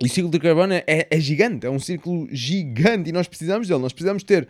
O 0.00 0.08
ciclo 0.08 0.30
de 0.30 0.38
carbono 0.38 0.74
é, 0.74 0.84
é 0.86 1.20
gigante, 1.20 1.66
é 1.66 1.70
um 1.70 1.80
círculo 1.80 2.28
gigante 2.30 3.10
e 3.10 3.12
nós 3.12 3.26
precisamos 3.26 3.66
dele. 3.66 3.80
Nós 3.80 3.92
precisamos 3.92 4.22
ter 4.22 4.48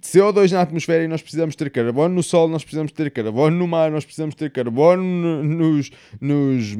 CO2 0.00 0.50
na 0.50 0.62
atmosfera 0.62 1.04
e 1.04 1.08
nós 1.08 1.20
precisamos 1.20 1.54
ter 1.54 1.70
carbono 1.70 2.14
no 2.14 2.22
Sol, 2.22 2.48
nós 2.48 2.64
precisamos 2.64 2.92
ter 2.92 3.10
carbono 3.10 3.56
no 3.56 3.68
mar, 3.68 3.90
nós 3.90 4.04
precisamos 4.04 4.34
ter 4.34 4.50
carbono 4.50 5.44
nos, 5.44 5.90
nos, 6.20 6.76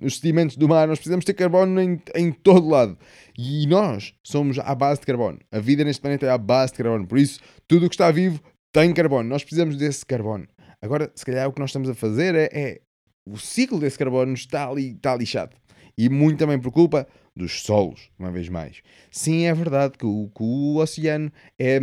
nos 0.00 0.16
sedimentos 0.16 0.56
do 0.56 0.68
mar, 0.68 0.88
nós 0.88 0.98
precisamos 0.98 1.24
ter 1.24 1.32
carbono 1.32 1.80
em, 1.80 2.02
em 2.16 2.32
todo 2.32 2.68
lado. 2.68 2.98
E 3.38 3.66
nós 3.68 4.12
somos 4.22 4.58
à 4.58 4.74
base 4.74 5.00
de 5.00 5.06
carbono. 5.06 5.38
A 5.52 5.60
vida 5.60 5.84
neste 5.84 6.02
planeta 6.02 6.26
é 6.26 6.30
à 6.30 6.36
base 6.36 6.72
de 6.72 6.78
carbono. 6.78 7.06
Por 7.06 7.18
isso, 7.18 7.38
tudo 7.68 7.86
o 7.86 7.88
que 7.88 7.94
está 7.94 8.10
vivo 8.10 8.40
tem 8.72 8.92
carbono. 8.92 9.28
Nós 9.28 9.42
precisamos 9.42 9.76
desse 9.76 10.04
carbono. 10.04 10.46
Agora, 10.82 11.10
se 11.14 11.24
calhar 11.24 11.48
o 11.48 11.52
que 11.52 11.60
nós 11.60 11.70
estamos 11.70 11.88
a 11.88 11.94
fazer 11.94 12.34
é, 12.34 12.48
é 12.52 12.80
o 13.24 13.38
ciclo 13.38 13.78
desse 13.78 13.96
carbono 13.96 14.34
está 14.34 14.68
ali, 14.68 14.90
está 14.90 15.14
lixado. 15.14 15.56
E 15.96 16.08
muito 16.08 16.38
também 16.38 16.58
por 16.58 16.72
culpa 16.72 17.06
dos 17.34 17.62
solos, 17.62 18.10
uma 18.18 18.30
vez 18.30 18.48
mais. 18.48 18.82
Sim, 19.10 19.44
é 19.44 19.54
verdade 19.54 19.96
que 19.96 20.04
o, 20.04 20.30
que 20.34 20.42
o 20.42 20.76
oceano 20.76 21.32
é, 21.58 21.78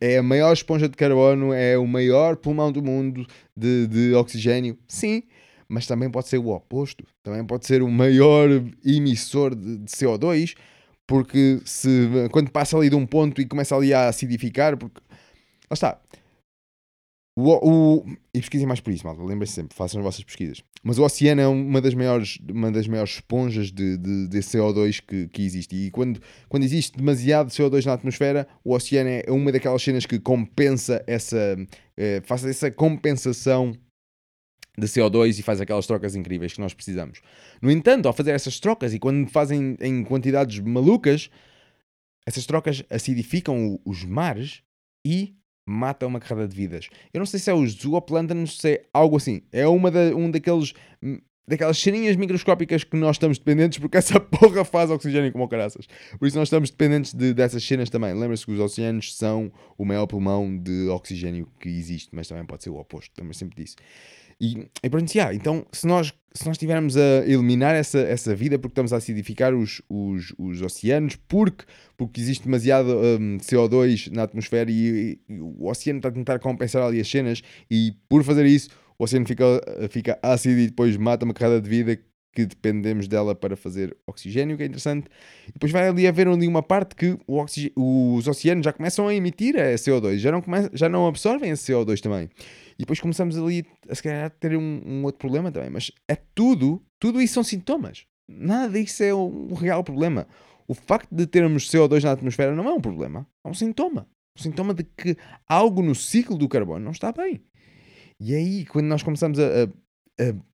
é 0.00 0.18
a 0.18 0.22
maior 0.22 0.52
esponja 0.52 0.88
de 0.88 0.96
carbono, 0.96 1.52
é 1.52 1.76
o 1.76 1.86
maior 1.86 2.36
pulmão 2.36 2.70
do 2.70 2.82
mundo 2.82 3.26
de, 3.56 3.86
de 3.86 4.14
oxigênio. 4.14 4.78
Sim, 4.86 5.22
mas 5.68 5.86
também 5.86 6.10
pode 6.10 6.28
ser 6.28 6.38
o 6.38 6.48
oposto. 6.48 7.04
Também 7.22 7.44
pode 7.44 7.66
ser 7.66 7.82
o 7.82 7.88
maior 7.88 8.48
emissor 8.84 9.54
de, 9.54 9.78
de 9.78 9.90
CO2, 9.90 10.54
porque 11.06 11.60
se 11.64 12.08
quando 12.30 12.50
passa 12.50 12.76
ali 12.76 12.88
de 12.88 12.96
um 12.96 13.06
ponto 13.06 13.40
e 13.40 13.46
começa 13.46 13.76
ali 13.76 13.92
a 13.92 14.08
acidificar, 14.08 14.76
porque 14.76 15.00
lá 15.70 15.74
está, 15.74 16.00
o, 17.34 17.50
o, 17.50 18.06
e 18.34 18.40
pesquisem 18.40 18.66
mais 18.66 18.80
por 18.80 18.92
isso, 18.92 19.06
malta. 19.06 19.22
Lembrem-se 19.22 19.54
sempre, 19.54 19.74
façam 19.74 20.00
as 20.00 20.04
vossas 20.04 20.22
pesquisas. 20.22 20.62
Mas 20.82 20.98
o 20.98 21.04
oceano 21.04 21.40
é 21.40 21.48
uma 21.48 21.80
das 21.80 21.94
maiores, 21.94 22.38
uma 22.48 22.70
das 22.70 22.86
maiores 22.86 23.14
esponjas 23.14 23.72
de, 23.72 23.96
de, 23.96 24.28
de 24.28 24.38
CO2 24.40 25.02
que, 25.06 25.28
que 25.28 25.42
existe. 25.42 25.74
E 25.74 25.90
quando, 25.90 26.20
quando 26.48 26.64
existe 26.64 26.96
demasiado 26.96 27.50
CO2 27.50 27.86
na 27.86 27.94
atmosfera, 27.94 28.46
o 28.62 28.74
oceano 28.74 29.08
é 29.08 29.30
uma 29.30 29.50
daquelas 29.50 29.82
cenas 29.82 30.04
que 30.04 30.18
compensa 30.18 31.02
essa. 31.06 31.56
É, 31.96 32.20
faz 32.24 32.44
essa 32.44 32.70
compensação 32.70 33.72
de 34.76 34.86
CO2 34.86 35.38
e 35.38 35.42
faz 35.42 35.60
aquelas 35.60 35.86
trocas 35.86 36.14
incríveis 36.14 36.52
que 36.52 36.60
nós 36.60 36.74
precisamos. 36.74 37.20
No 37.62 37.70
entanto, 37.70 38.06
ao 38.06 38.12
fazer 38.12 38.32
essas 38.32 38.60
trocas 38.60 38.92
e 38.92 38.98
quando 38.98 39.28
fazem 39.30 39.76
em 39.80 40.04
quantidades 40.04 40.58
malucas, 40.58 41.30
essas 42.26 42.44
trocas 42.44 42.82
acidificam 42.90 43.80
os 43.84 44.04
mares 44.04 44.62
e 45.06 45.34
mata 45.66 46.06
uma 46.06 46.20
carrada 46.20 46.48
de 46.48 46.56
vidas. 46.56 46.88
Eu 47.12 47.18
não 47.18 47.26
sei 47.26 47.38
se 47.40 47.50
é 47.50 47.54
os 47.54 47.72
zooplânctons, 47.72 48.58
se 48.58 48.72
é 48.72 48.84
algo 48.92 49.16
assim. 49.16 49.42
É 49.52 49.66
uma 49.66 49.90
da, 49.90 50.14
um 50.14 50.30
daqueles 50.30 50.74
hum, 51.02 51.18
daquelas 51.46 51.76
cheirinhas 51.76 52.16
microscópicas 52.16 52.84
que 52.84 52.96
nós 52.96 53.16
estamos 53.16 53.38
dependentes 53.38 53.78
porque 53.78 53.96
essa 53.96 54.18
porra 54.20 54.64
faz 54.64 54.90
oxigênio 54.90 55.32
como 55.32 55.48
caraças. 55.48 55.86
Por 56.18 56.26
isso 56.26 56.36
nós 56.36 56.48
estamos 56.48 56.70
dependentes 56.70 57.12
de, 57.12 57.34
dessas 57.34 57.64
cenas 57.64 57.90
também. 57.90 58.14
Lembra-se 58.14 58.46
que 58.46 58.52
os 58.52 58.60
oceanos 58.60 59.16
são 59.16 59.52
o 59.76 59.84
maior 59.84 60.06
pulmão 60.06 60.56
de 60.56 60.88
oxigênio 60.88 61.48
que 61.60 61.68
existe, 61.68 62.10
mas 62.12 62.28
também 62.28 62.44
pode 62.44 62.62
ser 62.62 62.70
o 62.70 62.76
oposto. 62.76 63.12
Lembra 63.18 63.34
sempre 63.34 63.62
disso. 63.62 63.76
E, 64.42 64.68
e 64.82 64.90
pronto, 64.90 65.14
yeah, 65.14 65.32
então 65.32 65.64
se 65.70 65.86
nós, 65.86 66.12
se 66.34 66.44
nós 66.44 66.56
estivermos 66.56 66.96
a 66.96 67.24
eliminar 67.24 67.76
essa, 67.76 68.00
essa 68.00 68.34
vida 68.34 68.58
porque 68.58 68.72
estamos 68.72 68.92
a 68.92 68.96
acidificar 68.96 69.54
os, 69.54 69.80
os, 69.88 70.34
os 70.36 70.60
oceanos, 70.60 71.14
porque, 71.28 71.64
porque 71.96 72.20
existe 72.20 72.46
demasiado 72.46 72.88
um, 72.90 73.38
CO2 73.38 74.10
na 74.10 74.24
atmosfera 74.24 74.68
e, 74.68 75.16
e, 75.28 75.40
o 75.40 75.68
oceano 75.70 76.00
está 76.00 76.08
a 76.08 76.12
tentar 76.12 76.40
compensar 76.40 76.82
ali 76.82 77.00
as 77.00 77.08
cenas, 77.08 77.40
e 77.70 77.94
por 78.08 78.24
fazer 78.24 78.44
isso, 78.44 78.70
o 78.98 79.04
oceano 79.04 79.24
fica, 79.28 79.44
fica 79.88 80.18
ácido 80.20 80.58
e 80.58 80.66
depois 80.66 80.96
mata 80.96 81.24
uma 81.24 81.32
carrada 81.32 81.60
de 81.60 81.70
vida 81.70 81.96
que 82.32 82.46
dependemos 82.46 83.06
dela 83.06 83.34
para 83.34 83.56
fazer 83.56 83.96
oxigênio, 84.06 84.56
que 84.56 84.62
é 84.62 84.66
interessante. 84.66 85.08
E 85.48 85.52
depois 85.52 85.70
vai 85.70 85.88
ali 85.88 86.06
haver 86.06 86.26
ali 86.26 86.48
uma 86.48 86.62
parte 86.62 86.94
que 86.94 87.18
os 87.76 88.26
oceanos 88.26 88.64
já 88.64 88.72
começam 88.72 89.06
a 89.06 89.14
emitir 89.14 89.56
a 89.56 89.74
CO2, 89.74 90.18
já 90.18 90.32
não, 90.32 90.42
já 90.72 90.88
não 90.88 91.06
absorvem 91.06 91.50
esse 91.50 91.72
CO2 91.72 92.00
também. 92.00 92.28
E 92.78 92.78
depois 92.80 93.00
começamos 93.00 93.36
ali 93.36 93.64
a 93.88 93.94
se 93.94 94.02
calhar 94.02 94.30
ter 94.30 94.56
um, 94.56 94.82
um, 94.84 95.04
outro 95.04 95.18
problema 95.18 95.52
também. 95.52 95.70
Mas 95.70 95.92
é 96.08 96.16
tudo, 96.34 96.82
tudo 96.98 97.20
isso 97.20 97.34
são 97.34 97.44
sintomas. 97.44 98.06
Nada 98.28 98.72
disso 98.72 99.02
é 99.02 99.14
um 99.14 99.52
real 99.52 99.84
problema. 99.84 100.26
O 100.66 100.74
facto 100.74 101.14
de 101.14 101.26
termos 101.26 101.68
CO2 101.70 102.02
na 102.02 102.12
atmosfera 102.12 102.54
não 102.54 102.66
é 102.68 102.72
um 102.72 102.80
problema, 102.80 103.26
é 103.44 103.48
um 103.48 103.54
sintoma. 103.54 104.08
Um 104.38 104.42
sintoma 104.42 104.72
de 104.72 104.84
que 104.84 105.16
algo 105.46 105.82
no 105.82 105.94
ciclo 105.94 106.38
do 106.38 106.48
carbono 106.48 106.84
não 106.84 106.92
está 106.92 107.12
bem. 107.12 107.42
E 108.18 108.34
aí, 108.34 108.64
quando 108.66 108.86
nós 108.86 109.02
começamos 109.02 109.38
a, 109.38 109.64
a, 109.64 109.68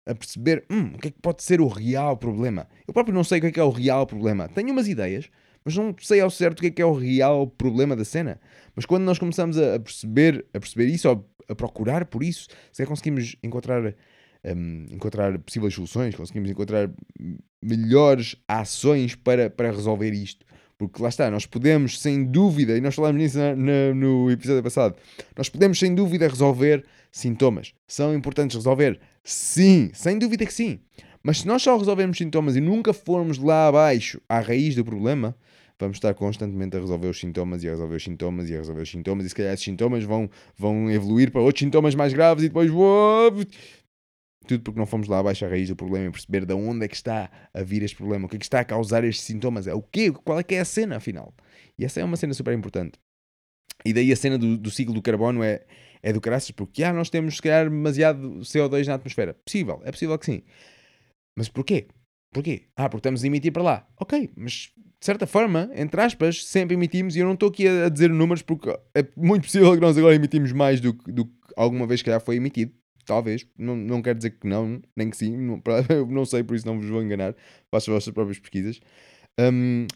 a, 0.07 0.15
perceber 0.15 0.65
hum, 0.71 0.93
o 0.95 0.99
que 0.99 1.09
é 1.09 1.11
que 1.11 1.21
pode 1.21 1.43
ser 1.43 1.61
o 1.61 1.69
real 1.69 2.17
problema, 2.17 2.67
eu 2.87 2.95
próprio 2.95 3.15
não 3.15 3.25
sei 3.25 3.39
o 3.39 3.41
que 3.43 3.47
é 3.49 3.53
que 3.53 3.61
é 3.61 3.65
o 3.65 3.71
real 3.71 4.07
problema. 4.07 4.49
Tenho 4.49 4.71
umas 4.71 4.89
ideias, 4.89 5.29
mas 5.65 5.77
não 5.77 5.95
sei 6.01 6.21
ao 6.21 6.31
certo 6.31 6.59
o 6.59 6.63
que 6.63 6.69
é 6.69 6.71
que 6.71 6.83
é 6.83 6.87
o 6.87 6.93
real 6.93 7.47
problema 7.47 7.95
da 7.97 8.05
cena. 8.05 8.41
Mas 8.75 8.87
quando 8.87 9.03
nós 9.05 9.19
começamos 9.19 9.59
a, 9.59 9.79
perceber, 9.79 10.47
a 10.55 10.61
perceber 10.61 10.87
isso, 10.87 11.09
ou 11.09 11.29
a 11.49 11.55
procurar 11.55 12.05
por 12.07 12.23
isso, 12.23 12.49
se 12.73 12.87
conseguimos 12.87 13.37
encontrar, 13.43 13.95
um, 14.45 14.87
encontrar 14.91 15.39
possíveis 15.41 15.75
soluções, 15.75 16.15
conseguimos 16.15 16.51
encontrar 16.51 16.91
melhores 17.63 18.37
ações 18.47 19.15
para, 19.15 19.51
para 19.51 19.71
resolver 19.71 20.13
isto. 20.13 20.47
Porque 20.77 21.03
lá 21.03 21.09
está, 21.09 21.29
nós 21.29 21.45
podemos, 21.45 22.01
sem 22.01 22.25
dúvida, 22.25 22.77
e 22.77 22.81
nós 22.81 22.95
falámos 22.95 23.21
nisso 23.21 23.37
na- 23.37 23.57
na- 23.57 23.95
no 23.95 24.31
episódio 24.31 24.63
passado, 24.63 24.95
nós 25.37 25.49
podemos, 25.49 25.77
sem 25.79 25.93
dúvida, 25.93 26.29
resolver 26.29 26.85
sintomas. 27.11 27.75
São 27.87 28.15
importantes 28.15 28.55
resolver? 28.57 29.01
Sim, 29.25 29.91
sem 29.93 30.19
dúvida 30.19 30.47
que 30.47 30.53
sim. 30.53 30.81
Mas 31.23 31.41
se 31.41 31.47
nós 31.47 31.63
só 31.63 31.77
resolvermos 31.77 32.17
sintomas 32.17 32.57
e 32.57 32.61
nunca 32.61 32.93
formos 32.93 33.39
lá 33.39 33.69
abaixo, 33.69 34.21
à 34.29 34.41
raiz 34.41 34.75
do 34.75 34.85
problema, 34.85 35.37
vamos 35.79 35.97
estar 35.97 36.15
constantemente 36.15 36.77
a 36.77 36.81
resolver 36.81 37.09
os 37.09 37.19
sintomas 37.19 37.63
e 37.63 37.69
a 37.69 37.71
resolver 37.71 37.97
os 37.97 38.03
sintomas 38.03 38.49
e 38.49 38.55
a 38.55 38.59
resolver 38.59 38.83
os 38.83 38.91
sintomas 38.91 39.27
e 39.27 39.29
se 39.29 39.35
calhar 39.35 39.53
esses 39.53 39.65
sintomas 39.65 40.05
vão, 40.05 40.29
vão 40.57 40.91
evoluir 40.91 41.31
para 41.31 41.41
outros 41.41 41.61
sintomas 41.61 41.95
mais 41.95 42.13
graves 42.13 42.45
e 42.45 42.49
depois 42.49 42.71
tudo 44.47 44.63
porque 44.63 44.79
não 44.79 44.87
fomos 44.87 45.07
lá 45.07 45.19
abaixo 45.19 45.45
à 45.45 45.49
raiz 45.49 45.69
do 45.69 45.77
problema 45.77 46.07
e 46.07 46.11
perceber 46.11 46.47
de 46.47 46.55
onde 46.55 46.85
é 46.85 46.89
que 46.89 46.97
está 46.97 47.31
a 47.53 47.63
vir 47.63 47.83
este 47.83 47.97
problema, 47.97 48.27
o 48.27 48.29
que 48.29 48.37
é 48.37 48.39
que 48.39 48.45
está 48.45 48.61
a 48.61 48.65
causar 48.65 49.05
estes 49.05 49.25
sintomas, 49.25 49.67
é 49.67 49.75
o 49.75 49.83
quê, 49.83 50.11
qual 50.11 50.41
é 50.41 50.43
que 50.43 50.55
é 50.55 50.61
a 50.61 50.65
cena 50.65 50.97
afinal. 50.97 51.35
E 51.79 51.85
essa 51.85 52.01
é 52.01 52.05
uma 52.05 52.17
cena 52.17 52.33
super 52.33 52.55
importante. 52.55 52.99
E 53.85 53.93
daí 53.93 54.11
a 54.11 54.17
cena 54.17 54.39
do, 54.39 54.57
do 54.57 54.71
ciclo 54.71 54.95
do 54.95 55.03
carbono 55.03 55.43
é, 55.43 55.65
é 56.03 56.13
do 56.13 56.21
caraças, 56.21 56.51
porque 56.51 56.83
ah, 56.85 56.93
nós 56.93 57.11
temos 57.11 57.37
se 57.37 57.43
calhar 57.43 57.69
demasiado 57.69 58.41
CO2 58.41 58.87
na 58.87 58.95
atmosfera. 58.95 59.35
Possível, 59.45 59.81
é 59.85 59.91
possível 59.93 60.19
que 60.19 60.27
sim. 60.27 60.43
Mas 61.37 61.49
porquê? 61.49 61.89
Porquê? 62.33 62.63
Ah, 62.77 62.89
porque 62.89 62.99
estamos 63.01 63.25
a 63.25 63.27
emitir 63.27 63.53
para 63.53 63.63
lá. 63.63 63.89
Ok, 63.99 64.31
mas 64.37 64.71
de 65.01 65.05
certa 65.07 65.27
forma, 65.27 65.71
entre 65.75 66.01
aspas, 66.01 66.45
sempre 66.45 66.75
emitimos, 66.75 67.15
e 67.17 67.21
eu 67.21 67.27
não 67.27 67.35
estou 67.35 67.49
aqui 67.49 67.67
a, 67.69 67.89
dizer 67.89 68.11
números 68.11 68.43
porque 68.43 68.69
é 68.95 69.07
muito 69.17 69.45
possível 69.45 69.73
que 69.75 69.81
nós 69.81 69.97
agora 69.97 70.15
emitimos 70.15 70.53
mais 70.53 70.81
do, 70.81 70.93
que- 70.93 71.11
do 71.13 71.25
que 71.27 71.33
alguma 71.57 71.87
vez 71.87 72.03
que 72.03 72.11
já 72.11 72.21
foi 72.21 72.37
emitido. 72.37 72.73
Talvez, 73.07 73.47
não, 73.57 73.75
não 73.75 74.03
quero 74.03 74.19
dizer 74.19 74.33
que 74.33 74.47
não, 74.47 74.83
nem 74.95 75.09
que 75.09 75.17
sim, 75.17 75.35
não, 75.35 75.63
não 76.11 76.25
sei, 76.27 76.43
por 76.43 76.55
isso 76.55 76.67
não 76.67 76.79
vos 76.79 76.91
vou 76.91 77.03
enganar. 77.03 77.35
Façam 77.71 77.95
as 77.95 78.03
vossas 78.03 78.13
próprias 78.13 78.39
pesquisas. 78.39 78.81
Hum, 79.41 79.87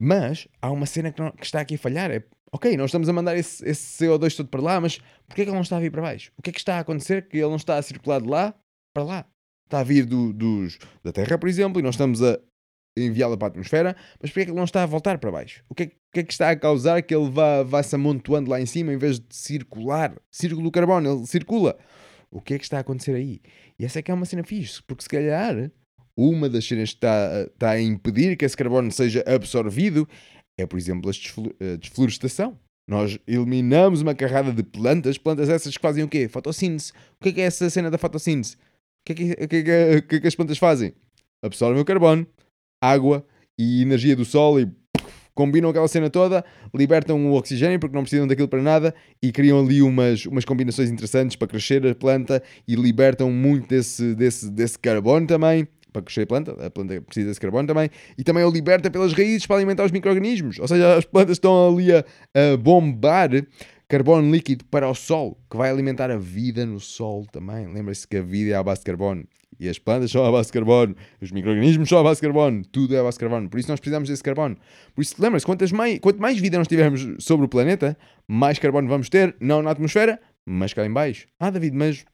mas 0.00 0.48
há 0.60 0.70
uma 0.70 0.86
cena 0.86 1.12
que, 1.12 1.20
não- 1.20 1.30
que 1.30 1.44
está 1.44 1.60
aqui 1.60 1.76
a 1.76 1.78
falhar. 1.78 2.10
É, 2.10 2.24
ok, 2.54 2.76
nós 2.76 2.86
estamos 2.90 3.08
a 3.08 3.12
mandar 3.12 3.36
esse, 3.36 3.66
esse 3.68 4.04
CO2 4.04 4.36
todo 4.36 4.48
para 4.48 4.60
lá, 4.62 4.80
mas 4.80 4.98
porquê 5.26 5.42
é 5.42 5.44
que 5.44 5.50
ele 5.50 5.54
não 5.54 5.62
está 5.62 5.76
a 5.76 5.80
vir 5.80 5.90
para 5.90 6.02
baixo? 6.02 6.32
O 6.36 6.42
que 6.42 6.50
é 6.50 6.52
que 6.52 6.58
está 6.58 6.76
a 6.76 6.80
acontecer 6.80 7.28
que 7.28 7.38
ele 7.38 7.48
não 7.48 7.56
está 7.56 7.76
a 7.78 7.82
circular 7.82 8.20
de 8.20 8.28
lá 8.28 8.54
para 8.94 9.04
lá? 9.04 9.26
Está 9.66 9.80
a 9.80 9.84
vir 9.84 10.04
do, 10.04 10.32
dos, 10.32 10.78
da 11.02 11.12
Terra, 11.12 11.38
por 11.38 11.48
exemplo, 11.48 11.80
e 11.80 11.82
nós 11.82 11.94
estamos 11.94 12.22
a 12.22 12.38
enviá-la 12.96 13.38
para 13.38 13.48
a 13.48 13.50
atmosfera, 13.50 13.96
mas 14.20 14.30
porquê 14.30 14.40
é 14.40 14.44
que 14.44 14.50
ele 14.50 14.58
não 14.58 14.64
está 14.64 14.82
a 14.82 14.86
voltar 14.86 15.16
para 15.18 15.30
baixo? 15.32 15.64
O 15.68 15.74
que 15.74 15.84
é, 15.84 15.86
que- 15.86 16.20
é 16.20 16.22
que 16.22 16.32
está 16.32 16.50
a 16.50 16.56
causar 16.56 17.00
que 17.02 17.14
ele 17.14 17.30
vá, 17.30 17.62
vá 17.62 17.82
se 17.82 17.94
amontoando 17.94 18.50
lá 18.50 18.60
em 18.60 18.66
cima 18.66 18.92
em 18.92 18.98
vez 18.98 19.18
de 19.18 19.34
circular? 19.34 20.14
Círculo 20.30 20.64
do 20.64 20.70
carbono, 20.70 21.10
ele 21.20 21.26
circula. 21.26 21.78
O 22.30 22.40
que 22.40 22.52
é 22.54 22.58
que 22.58 22.64
está 22.64 22.76
a 22.76 22.80
acontecer 22.80 23.14
aí? 23.14 23.40
E 23.78 23.84
essa 23.86 23.98
é 23.98 24.02
que 24.02 24.10
é 24.10 24.14
uma 24.14 24.26
cena 24.26 24.44
fixe, 24.44 24.82
porque 24.82 25.02
se 25.02 25.08
calhar 25.08 25.70
uma 26.14 26.50
das 26.50 26.66
cenas 26.66 26.90
que 26.90 26.96
está, 26.96 27.44
está 27.50 27.70
a 27.70 27.80
impedir 27.80 28.36
que 28.36 28.44
esse 28.44 28.56
carbono 28.56 28.90
seja 28.92 29.24
absorvido 29.26 30.06
é, 30.58 30.66
por 30.66 30.78
exemplo, 30.78 31.08
a 31.08 31.12
desflo- 31.12 31.54
a 31.60 31.76
desflorestação. 31.76 32.58
Nós 32.88 33.18
eliminamos 33.26 34.02
uma 34.02 34.14
carrada 34.14 34.52
de 34.52 34.62
plantas, 34.62 35.16
plantas 35.16 35.48
essas 35.48 35.76
que 35.76 35.82
fazem 35.82 36.02
o 36.02 36.08
quê? 36.08 36.28
Fotossíntese. 36.28 36.92
O 37.20 37.22
que 37.22 37.28
é 37.28 37.32
que 37.32 37.40
é 37.40 37.44
essa 37.44 37.70
cena 37.70 37.90
da 37.90 37.96
fotossíntese? 37.96 38.56
O 38.56 38.58
que 39.06 39.12
é 39.12 39.14
que, 39.14 39.46
que, 39.46 39.56
é 39.56 40.00
que 40.00 40.16
é 40.16 40.20
que 40.20 40.26
as 40.26 40.34
plantas 40.34 40.58
fazem? 40.58 40.92
Absorvem 41.44 41.80
o 41.80 41.84
carbono, 41.84 42.26
água 42.82 43.24
e 43.58 43.82
energia 43.82 44.16
do 44.16 44.24
sol 44.24 44.60
e 44.60 44.68
combinam 45.34 45.70
aquela 45.70 45.88
cena 45.88 46.10
toda, 46.10 46.44
libertam 46.74 47.24
o 47.26 47.34
oxigênio 47.34 47.80
porque 47.80 47.94
não 47.94 48.02
precisam 48.02 48.26
daquilo 48.26 48.48
para 48.48 48.62
nada 48.62 48.94
e 49.22 49.32
criam 49.32 49.60
ali 49.60 49.80
umas, 49.82 50.26
umas 50.26 50.44
combinações 50.44 50.90
interessantes 50.90 51.36
para 51.36 51.48
crescer 51.48 51.86
a 51.86 51.94
planta 51.94 52.42
e 52.66 52.74
libertam 52.74 53.30
muito 53.30 53.68
desse, 53.68 54.14
desse, 54.14 54.50
desse 54.50 54.78
carbono 54.78 55.26
também. 55.26 55.66
Para 55.92 56.02
crescer 56.02 56.22
a 56.22 56.26
planta, 56.26 56.66
a 56.66 56.70
planta 56.70 57.00
precisa 57.02 57.28
desse 57.28 57.40
carbono 57.40 57.68
também, 57.68 57.90
e 58.16 58.24
também 58.24 58.44
o 58.44 58.50
liberta 58.50 58.90
pelas 58.90 59.12
raízes 59.12 59.46
para 59.46 59.56
alimentar 59.56 59.84
os 59.84 59.92
micro-organismos. 59.92 60.58
Ou 60.58 60.66
seja, 60.66 60.96
as 60.96 61.04
plantas 61.04 61.36
estão 61.36 61.68
ali 61.68 61.92
a, 61.92 62.04
a 62.34 62.56
bombar 62.56 63.30
carbono 63.92 64.30
líquido 64.32 64.64
para 64.64 64.88
o 64.88 64.94
sol, 64.94 65.38
que 65.50 65.56
vai 65.56 65.70
alimentar 65.70 66.10
a 66.10 66.16
vida 66.16 66.64
no 66.64 66.80
sol 66.80 67.26
também. 67.30 67.66
Lembra-se 67.66 68.08
que 68.08 68.16
a 68.16 68.22
vida 68.22 68.52
é 68.52 68.54
à 68.54 68.62
base 68.62 68.80
de 68.80 68.86
carbono. 68.86 69.24
E 69.60 69.68
as 69.68 69.78
plantas 69.78 70.10
são 70.10 70.24
à 70.24 70.32
base 70.32 70.46
de 70.46 70.54
carbono, 70.54 70.96
os 71.20 71.30
micro-organismos 71.30 71.88
são 71.88 71.98
à 71.98 72.02
base 72.02 72.18
de 72.18 72.26
carbono, 72.26 72.64
tudo 72.72 72.96
é 72.96 72.98
à 73.00 73.02
base 73.02 73.16
de 73.16 73.20
carbono. 73.20 73.50
Por 73.50 73.60
isso 73.60 73.68
nós 73.68 73.78
precisamos 73.78 74.08
desse 74.08 74.22
carbono. 74.22 74.56
Por 74.94 75.02
isso, 75.02 75.14
lembra-se, 75.18 75.46
mais, 75.74 75.98
quanto 75.98 76.20
mais 76.20 76.38
vida 76.38 76.56
nós 76.56 76.66
tivermos 76.66 77.06
sobre 77.18 77.44
o 77.44 77.48
planeta, 77.48 77.96
mais 78.26 78.58
carbono 78.58 78.88
vamos 78.88 79.10
ter, 79.10 79.36
não 79.38 79.62
na 79.62 79.70
atmosfera, 79.70 80.18
mas 80.44 80.72
cá 80.72 80.84
em 80.86 80.92
baixo. 80.92 81.26
Ah, 81.38 81.50
David, 81.50 81.76
mas, 81.76 82.04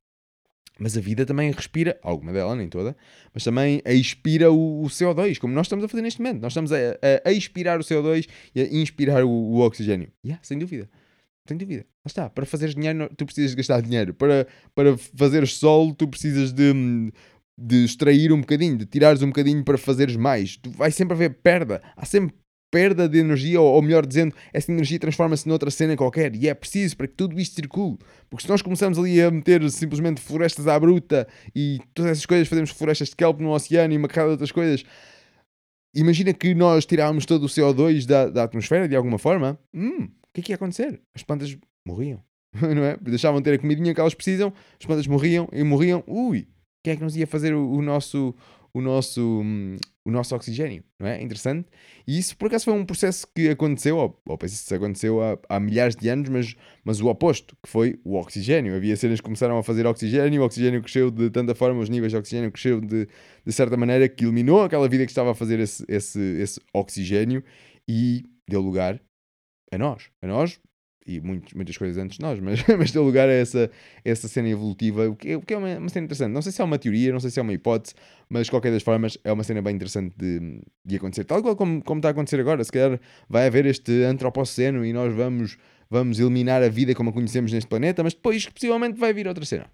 mas 0.79 0.97
a 0.97 1.01
vida 1.01 1.27
também 1.27 1.51
respira, 1.51 1.99
alguma 2.03 2.33
dela, 2.33 2.55
nem 2.55 2.69
toda, 2.69 2.97
mas 3.35 3.43
também 3.43 3.83
expira 3.85 4.51
o, 4.51 4.85
o 4.85 4.87
CO2, 4.87 5.39
como 5.39 5.53
nós 5.53 5.67
estamos 5.67 5.85
a 5.85 5.89
fazer 5.89 6.03
neste 6.03 6.23
momento. 6.23 6.41
Nós 6.41 6.53
estamos 6.53 6.73
a, 6.73 6.77
a, 6.77 7.29
a 7.29 7.33
expirar 7.33 7.81
o 7.81 7.83
CO2 7.83 8.29
e 8.55 8.61
a 8.61 8.65
inspirar 8.75 9.25
o, 9.25 9.31
o 9.31 9.61
oxigênio. 9.61 10.11
Yeah, 10.25 10.43
sem 10.43 10.59
dúvida. 10.59 10.89
Sem 11.47 11.57
dúvida. 11.57 11.85
Está. 12.05 12.31
Para 12.31 12.47
fazeres 12.47 12.75
dinheiro, 12.75 13.11
tu 13.17 13.27
precisas 13.27 13.51
de 13.51 13.57
gastar 13.57 13.83
dinheiro. 13.83 14.15
Para, 14.15 14.47
para 14.75 14.97
fazeres 14.97 15.55
sol, 15.55 15.95
tu 15.95 16.07
precisas 16.07 16.53
de, 16.53 17.13
de 17.59 17.85
extrair 17.85 18.33
um 18.33 18.41
bocadinho, 18.41 18.77
de 18.77 18.87
tirares 18.87 19.23
um 19.23 19.29
bocadinho 19.29 19.65
para 19.65 19.79
fazeres 19.79 20.15
mais. 20.15 20.57
Tu 20.57 20.71
vai 20.71 20.91
sempre 20.91 21.15
haver 21.15 21.39
perda. 21.43 21.83
Há 21.97 22.05
sempre 22.05 22.35
perda 22.71 23.09
de 23.09 23.19
energia, 23.19 23.61
ou, 23.61 23.75
ou 23.75 23.83
melhor 23.83 24.07
dizendo, 24.07 24.35
essa 24.53 24.71
energia 24.71 24.99
transforma-se 24.99 25.49
noutra 25.49 25.71
cena 25.71 25.97
qualquer. 25.97 26.35
E 26.35 26.49
é 26.49 26.55
preciso 26.55 26.97
para 26.97 27.07
que 27.07 27.15
tudo 27.15 27.39
isto 27.39 27.55
circule. 27.55 27.99
Porque 28.29 28.45
se 28.45 28.49
nós 28.49 28.63
começamos 28.63 28.99
ali 28.99 29.21
a 29.21 29.31
meter 29.31 29.69
simplesmente 29.71 30.21
florestas 30.21 30.67
à 30.67 30.79
bruta 30.79 31.27
e 31.55 31.79
todas 31.95 32.13
essas 32.13 32.27
coisas, 32.27 32.49
fazemos 32.49 32.71
florestas 32.71 33.09
de 33.11 33.17
kelp 33.17 33.41
no 33.41 33.51
oceano 33.51 33.95
e 33.95 33.97
uma 33.97 34.09
carrada 34.09 34.31
de 34.31 34.35
outras 34.35 34.53
coisas. 34.53 34.85
Imagina 35.95 36.33
que 36.33 36.55
nós 36.55 36.85
tirávamos 36.85 37.25
todo 37.25 37.45
o 37.45 37.49
CO2 37.49 38.07
da, 38.07 38.29
da 38.29 38.45
atmosfera 38.45 38.89
de 38.89 38.95
alguma 38.95 39.19
forma. 39.19 39.59
Hum, 39.75 40.05
o 40.05 40.11
que 40.35 40.41
é 40.41 40.43
que 40.43 40.53
ia 40.53 40.57
acontecer? 40.57 41.01
As 41.15 41.23
plantas 41.23 41.57
morriam, 41.87 42.23
não 42.55 42.85
é? 42.85 42.97
Deixavam 42.99 43.41
de 43.41 43.45
ter 43.45 43.55
a 43.55 43.59
comidinha 43.59 43.95
que 43.95 44.01
elas 44.01 44.15
precisam, 44.15 44.53
as 44.79 44.87
plantas 44.87 45.07
morriam 45.07 45.49
e 45.53 45.63
morriam. 45.63 46.05
Ui, 46.07 46.47
quem 46.85 46.93
é 46.93 46.97
que 46.97 47.03
nos 47.03 47.17
ia 47.17 47.27
fazer 47.27 47.55
o, 47.55 47.71
o 47.71 47.83
nosso, 47.83 48.35
o, 48.73 48.81
nosso, 48.81 49.41
hum, 49.43 49.77
o 50.05 50.11
nosso 50.11 50.35
oxigênio? 50.35 50.83
Não 50.99 51.07
é? 51.07 51.23
Interessante. 51.23 51.69
E 52.07 52.19
isso 52.19 52.37
por 52.37 52.47
acaso 52.47 52.67
foi 52.67 52.75
um 52.75 52.85
processo 52.85 53.27
que 53.35 53.49
aconteceu, 53.49 53.97
ou, 53.97 54.21
ou 54.27 54.39
penso 54.39 54.67
que 54.67 54.75
aconteceu 54.75 55.23
há, 55.23 55.39
há 55.49 55.61
milhares 55.61 55.97
de 55.97 56.09
anos, 56.09 56.29
mas, 56.29 56.55
mas 56.85 57.01
o 57.01 57.09
oposto, 57.09 57.57
que 57.63 57.69
foi 57.69 57.99
o 58.05 58.17
oxigênio. 58.17 58.75
Havia 58.75 58.97
cenas 58.97 59.21
que 59.21 59.25
começaram 59.25 59.59
a 59.59 59.63
fazer 59.63 59.87
oxigênio, 59.87 60.43
o 60.43 60.45
oxigênio 60.45 60.83
cresceu 60.83 61.11
de 61.11 61.31
tanta 61.31 61.55
forma, 61.55 61.81
os 61.81 61.89
níveis 61.89 62.13
de 62.13 62.19
oxigênio 62.19 62.51
cresceu 62.53 62.81
de, 62.81 63.07
de 63.45 63.53
certa 63.53 63.77
maneira 63.77 64.09
que 64.09 64.25
eliminou 64.25 64.63
aquela 64.63 64.89
vida 64.89 65.05
que 65.05 65.11
estava 65.11 65.33
a 65.33 65.35
fazer 65.35 65.59
esse, 65.61 65.85
esse, 65.89 66.21
esse 66.41 66.61
oxigênio 66.73 67.43
e 67.89 68.25
deu 68.49 68.61
lugar 68.61 69.01
a 69.73 69.79
nós. 69.79 70.11
A 70.23 70.27
nós 70.27 70.61
e 71.09 71.21
muitos, 71.21 71.55
muitas 71.55 71.77
coisas 71.77 71.97
antes 71.97 72.19
de 72.19 72.23
nós, 72.23 72.39
mas, 72.39 72.63
mas 72.79 72.93
deu 72.93 73.03
lugar 73.03 73.29
a 73.29 73.33
essa, 73.33 73.71
essa 74.05 74.29
cena 74.29 74.49
evolutiva, 74.49 75.09
o 75.09 75.17
que, 75.17 75.31
é- 75.31 75.37
o 75.37 75.41
que 75.43 75.55
é 75.55 75.57
uma, 75.57 75.79
uma 75.79 75.89
cena 75.89 76.05
interessante. 76.05 76.33
Não 76.33 76.43
sei 76.43 76.53
se 76.53 76.61
é 76.61 76.65
uma 76.65 76.79
teoria, 76.79 77.11
não 77.13 77.19
sei 77.21 77.31
se 77.31 77.41
é 77.41 77.43
uma 77.43 77.53
hipótese, 77.53 77.95
mas 78.29 78.45
de 78.47 78.51
qualquer 78.51 78.71
das 78.71 78.83
formas 78.83 79.17
é 79.25 79.33
uma 79.33 79.43
cena 79.43 79.63
bem 79.63 79.75
interessante 79.75 80.15
de, 80.17 80.61
de 80.85 80.97
acontecer. 80.97 81.25
Tal 81.25 81.43
qual 81.43 81.57
como, 81.57 81.83
como 81.83 81.99
está 81.99 82.09
a 82.09 82.11
acontecer 82.13 82.39
agora, 82.39 82.63
se 82.63 82.71
calhar 82.71 83.01
vai 83.29 83.47
haver 83.47 83.65
este 83.67 84.05
antropoceno 84.05 84.85
e 84.85 84.93
nós 84.93 85.13
vamos, 85.15 85.57
vamos 85.91 86.21
eliminar 86.21 86.63
a 86.63 86.69
vida 86.69 86.95
como 86.95 87.11
a 87.11 87.13
conhecemos 87.13 87.53
neste 87.53 87.69
planeta, 87.69 88.03
mas 88.05 88.13
depois 88.15 88.47
possivelmente 88.47 88.99
vai 89.01 89.13
vir 89.13 89.27
outra 89.27 89.45
cena. 89.45 89.67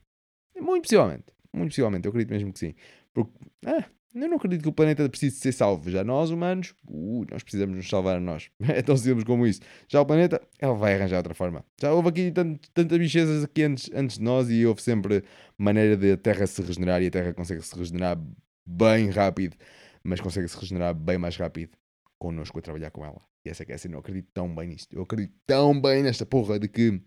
Muito 0.60 0.82
possivelmente. 0.84 1.24
Muito 1.52 1.70
possivelmente, 1.70 2.06
eu 2.06 2.10
acredito 2.10 2.30
mesmo 2.32 2.52
que 2.52 2.58
sim. 2.58 2.74
Porque, 3.12 3.32
ah, 3.66 3.84
eu 4.14 4.28
não 4.28 4.36
acredito 4.36 4.62
que 4.62 4.68
o 4.68 4.72
planeta 4.72 5.08
precise 5.08 5.36
ser 5.36 5.52
salvo. 5.52 5.90
Já 5.90 6.04
nós, 6.04 6.30
humanos, 6.30 6.74
uh, 6.88 7.26
nós 7.30 7.42
precisamos 7.42 7.76
nos 7.76 7.88
salvar 7.88 8.16
a 8.16 8.20
nós. 8.20 8.50
É 8.68 8.80
tão 8.82 8.96
simples 8.96 9.24
como 9.24 9.46
isso. 9.46 9.60
Já 9.88 10.00
o 10.00 10.06
planeta, 10.06 10.40
ele 10.60 10.74
vai 10.74 10.94
arranjar 10.94 11.18
outra 11.18 11.34
forma. 11.34 11.64
Já 11.80 11.92
houve 11.92 12.08
aqui 12.08 12.30
tant, 12.30 12.58
tantas 12.72 12.98
bichezas 12.98 13.44
aqui 13.44 13.64
antes, 13.64 13.90
antes 13.92 14.18
de 14.18 14.24
nós 14.24 14.48
e 14.50 14.64
houve 14.64 14.80
sempre 14.82 15.24
maneira 15.58 15.96
de 15.96 16.12
a 16.12 16.16
Terra 16.16 16.46
se 16.46 16.62
regenerar 16.62 17.02
e 17.02 17.08
a 17.08 17.10
Terra 17.10 17.34
consegue 17.34 17.62
se 17.62 17.76
regenerar 17.76 18.20
bem 18.64 19.10
rápido, 19.10 19.56
mas 20.02 20.20
consegue 20.20 20.48
se 20.48 20.56
regenerar 20.58 20.94
bem 20.94 21.18
mais 21.18 21.36
rápido 21.36 21.76
connosco 22.18 22.58
a 22.58 22.62
trabalhar 22.62 22.90
com 22.90 23.04
ela. 23.04 23.20
E 23.44 23.50
essa 23.50 23.62
é 23.62 23.66
que 23.66 23.72
é 23.72 23.74
a 23.74 23.78
cena. 23.78 23.96
Eu 23.96 24.00
acredito 24.00 24.28
tão 24.32 24.54
bem 24.54 24.68
nisto. 24.68 24.96
Eu 24.96 25.02
acredito 25.02 25.34
tão 25.46 25.78
bem 25.78 26.02
nesta 26.02 26.24
porra 26.24 26.58
de 26.58 26.68
que 26.68 27.00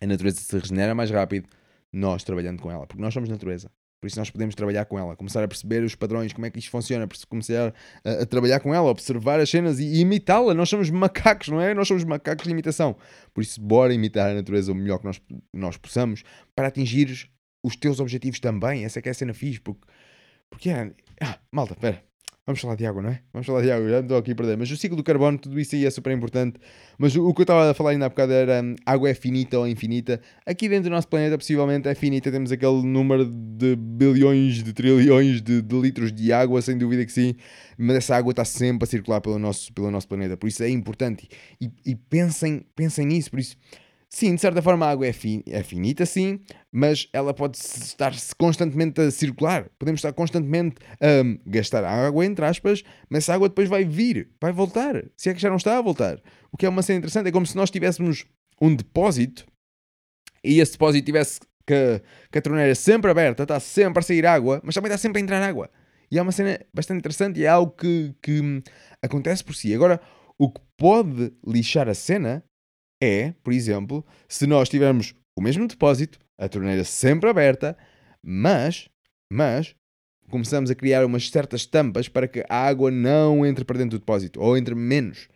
a 0.00 0.06
natureza 0.06 0.40
se 0.40 0.56
regenera 0.56 0.94
mais 0.94 1.10
rápido 1.10 1.48
nós 1.92 2.22
trabalhando 2.22 2.62
com 2.62 2.70
ela. 2.70 2.86
Porque 2.86 3.02
nós 3.02 3.12
somos 3.12 3.28
natureza. 3.28 3.70
Por 4.00 4.06
isso 4.06 4.18
nós 4.18 4.30
podemos 4.30 4.54
trabalhar 4.54 4.84
com 4.84 4.98
ela, 4.98 5.16
começar 5.16 5.42
a 5.42 5.48
perceber 5.48 5.82
os 5.82 5.94
padrões, 5.94 6.32
como 6.32 6.46
é 6.46 6.50
que 6.50 6.58
isto 6.58 6.70
funciona, 6.70 7.08
começar 7.28 7.74
a, 8.04 8.22
a 8.22 8.26
trabalhar 8.26 8.60
com 8.60 8.72
ela, 8.72 8.88
observar 8.88 9.40
as 9.40 9.50
cenas 9.50 9.80
e, 9.80 9.84
e 9.84 10.00
imitá-la. 10.00 10.54
Nós 10.54 10.68
somos 10.68 10.88
macacos, 10.88 11.48
não 11.48 11.60
é? 11.60 11.74
Nós 11.74 11.88
somos 11.88 12.04
macacos 12.04 12.44
de 12.44 12.50
imitação. 12.50 12.96
Por 13.34 13.42
isso, 13.42 13.60
bora 13.60 13.92
imitar 13.92 14.30
a 14.30 14.34
natureza 14.34 14.70
o 14.70 14.74
melhor 14.74 14.98
que 14.98 15.04
nós, 15.04 15.20
nós 15.52 15.76
possamos 15.76 16.22
para 16.54 16.68
atingir 16.68 17.28
os 17.62 17.74
teus 17.76 17.98
objetivos 17.98 18.38
também. 18.38 18.84
Essa 18.84 19.00
é 19.00 19.02
que 19.02 19.08
é 19.08 19.12
a 19.12 19.14
cena 19.14 19.34
fixe, 19.34 19.60
porque, 19.60 19.86
porque 20.48 20.70
é... 20.70 20.92
Ah, 21.20 21.38
malta, 21.50 21.74
espera. 21.74 22.07
Vamos 22.48 22.62
falar 22.62 22.76
de 22.76 22.86
água, 22.86 23.02
não 23.02 23.10
é? 23.10 23.20
Vamos 23.30 23.46
falar 23.46 23.60
de 23.60 23.70
água, 23.70 23.90
já 23.90 24.00
estou 24.00 24.16
aqui 24.16 24.32
a 24.32 24.34
perder. 24.34 24.56
Mas 24.56 24.70
o 24.70 24.76
ciclo 24.78 24.96
do 24.96 25.02
carbono, 25.02 25.36
tudo 25.36 25.60
isso 25.60 25.74
aí 25.74 25.84
é 25.84 25.90
super 25.90 26.16
importante. 26.16 26.58
Mas 26.96 27.14
o, 27.14 27.28
o 27.28 27.34
que 27.34 27.42
eu 27.42 27.44
estava 27.44 27.70
a 27.70 27.74
falar 27.74 27.90
ainda 27.90 28.06
há 28.06 28.08
bocado 28.08 28.32
era 28.32 28.62
hum, 28.62 28.74
água 28.86 29.10
é 29.10 29.12
finita 29.12 29.58
ou 29.58 29.68
infinita. 29.68 30.18
Aqui 30.46 30.66
dentro 30.66 30.84
do 30.84 30.94
nosso 30.94 31.06
planeta, 31.08 31.36
possivelmente 31.36 31.86
é 31.88 31.94
finita. 31.94 32.32
Temos 32.32 32.50
aquele 32.50 32.82
número 32.82 33.26
de 33.26 33.76
bilhões, 33.76 34.62
de 34.62 34.72
trilhões 34.72 35.42
de, 35.42 35.60
de 35.60 35.78
litros 35.78 36.10
de 36.10 36.32
água, 36.32 36.62
sem 36.62 36.78
dúvida 36.78 37.04
que 37.04 37.12
sim. 37.12 37.34
Mas 37.76 37.96
essa 37.96 38.16
água 38.16 38.30
está 38.30 38.46
sempre 38.46 38.84
a 38.84 38.86
circular 38.86 39.20
pelo 39.20 39.38
nosso, 39.38 39.70
pelo 39.74 39.90
nosso 39.90 40.08
planeta. 40.08 40.34
Por 40.34 40.46
isso 40.46 40.62
é 40.62 40.70
importante. 40.70 41.28
E, 41.60 41.70
e 41.84 41.94
pensem, 41.94 42.64
pensem 42.74 43.04
nisso. 43.04 43.30
Por 43.30 43.40
isso 43.40 43.58
Sim, 44.10 44.34
de 44.34 44.40
certa 44.40 44.62
forma 44.62 44.86
a 44.86 44.90
água 44.90 45.06
é, 45.06 45.12
fin 45.12 45.42
é 45.46 45.62
finita, 45.62 46.06
sim, 46.06 46.40
mas 46.72 47.08
ela 47.12 47.32
pode 47.32 47.56
estar 47.58 48.12
constantemente 48.36 49.00
a 49.00 49.10
circular. 49.10 49.70
Podemos 49.78 49.98
estar 49.98 50.12
constantemente 50.12 50.76
a 51.00 51.48
gastar 51.48 51.84
água, 51.84 52.24
entre 52.24 52.44
aspas, 52.44 52.82
mas 53.08 53.24
essa 53.24 53.34
água 53.34 53.48
depois 53.48 53.68
vai 53.68 53.84
vir, 53.84 54.30
vai 54.40 54.52
voltar. 54.52 55.04
Se 55.16 55.30
é 55.30 55.34
que 55.34 55.40
já 55.40 55.48
não 55.48 55.56
está 55.56 55.78
a 55.78 55.82
voltar. 55.82 56.20
O 56.52 56.56
que 56.56 56.66
é 56.66 56.68
uma 56.68 56.82
cena 56.82 56.98
interessante, 56.98 57.28
é 57.28 57.32
como 57.32 57.46
se 57.46 57.56
nós 57.56 57.70
tivéssemos 57.70 58.26
um 58.60 58.74
depósito 58.74 59.46
e 60.44 60.60
esse 60.60 60.72
depósito 60.72 61.06
tivesse 61.06 61.40
que, 61.66 62.02
que 62.30 62.38
a 62.38 62.42
torneira 62.42 62.74
sempre 62.74 63.10
aberta, 63.10 63.42
está 63.42 63.60
sempre 63.60 64.00
a 64.00 64.02
sair 64.02 64.26
água, 64.26 64.60
mas 64.62 64.74
também 64.74 64.88
está 64.88 64.98
sempre 64.98 65.20
a 65.20 65.22
entrar 65.22 65.42
água. 65.42 65.70
E 66.10 66.18
é 66.18 66.22
uma 66.22 66.32
cena 66.32 66.58
bastante 66.72 66.98
interessante 66.98 67.40
e 67.40 67.44
é 67.44 67.48
algo 67.48 67.72
que, 67.72 68.14
que 68.22 68.62
acontece 69.02 69.44
por 69.44 69.54
si. 69.54 69.74
Agora, 69.74 70.00
o 70.38 70.50
que 70.50 70.60
pode 70.76 71.32
lixar 71.46 71.88
a 71.88 71.94
cena 71.94 72.42
é, 73.02 73.32
por 73.42 73.52
exemplo, 73.52 74.04
se 74.28 74.46
nós 74.46 74.68
tivermos 74.68 75.14
o 75.38 75.42
mesmo 75.42 75.66
depósito, 75.66 76.18
a 76.38 76.48
torneira 76.48 76.84
sempre 76.84 77.28
aberta, 77.28 77.76
mas, 78.22 78.88
mas 79.32 79.74
começamos 80.30 80.70
a 80.70 80.74
criar 80.74 81.04
umas 81.04 81.28
certas 81.30 81.64
tampas 81.66 82.08
para 82.08 82.26
que 82.26 82.44
a 82.48 82.66
água 82.66 82.90
não 82.90 83.46
entre 83.46 83.64
para 83.64 83.78
dentro 83.78 83.98
do 83.98 84.00
depósito, 84.00 84.40
ou 84.40 84.56
entre 84.56 84.74
menos. 84.74 85.28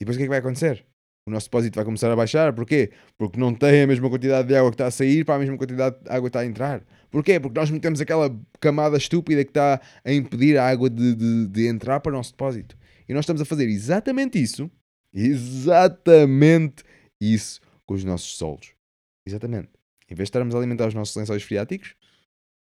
E 0.00 0.04
depois 0.04 0.16
o 0.16 0.18
que 0.18 0.24
é 0.24 0.26
que 0.26 0.30
vai 0.30 0.38
acontecer? 0.38 0.84
O 1.28 1.30
nosso 1.30 1.46
depósito 1.46 1.76
vai 1.76 1.84
começar 1.84 2.10
a 2.10 2.16
baixar. 2.16 2.54
Porquê? 2.54 2.90
Porque 3.18 3.38
não 3.38 3.52
tem 3.52 3.82
a 3.82 3.86
mesma 3.86 4.08
quantidade 4.08 4.48
de 4.48 4.56
água 4.56 4.70
que 4.70 4.74
está 4.74 4.86
a 4.86 4.90
sair 4.90 5.24
para 5.24 5.34
a 5.34 5.38
mesma 5.38 5.58
quantidade 5.58 6.02
de 6.02 6.08
água 6.08 6.22
que 6.22 6.28
está 6.28 6.40
a 6.40 6.46
entrar. 6.46 6.82
Porquê? 7.10 7.38
Porque 7.38 7.58
nós 7.58 7.70
metemos 7.70 8.00
aquela 8.00 8.34
camada 8.58 8.96
estúpida 8.96 9.44
que 9.44 9.50
está 9.50 9.80
a 10.04 10.12
impedir 10.12 10.56
a 10.56 10.66
água 10.66 10.88
de, 10.88 11.14
de, 11.14 11.46
de 11.48 11.66
entrar 11.66 12.00
para 12.00 12.12
o 12.12 12.16
nosso 12.16 12.30
depósito. 12.30 12.76
E 13.06 13.12
nós 13.12 13.24
estamos 13.24 13.42
a 13.42 13.44
fazer 13.44 13.68
exatamente 13.68 14.40
isso 14.40 14.70
exatamente 15.12 16.84
isso 17.20 17.60
com 17.86 17.94
os 17.94 18.04
nossos 18.04 18.36
solos. 18.36 18.77
Exatamente. 19.28 19.68
Em 20.10 20.14
vez 20.14 20.26
de 20.26 20.30
estarmos 20.30 20.54
a 20.54 20.58
alimentar 20.58 20.88
os 20.88 20.94
nossos 20.94 21.14
lençóis 21.14 21.42
freáticos, 21.42 21.94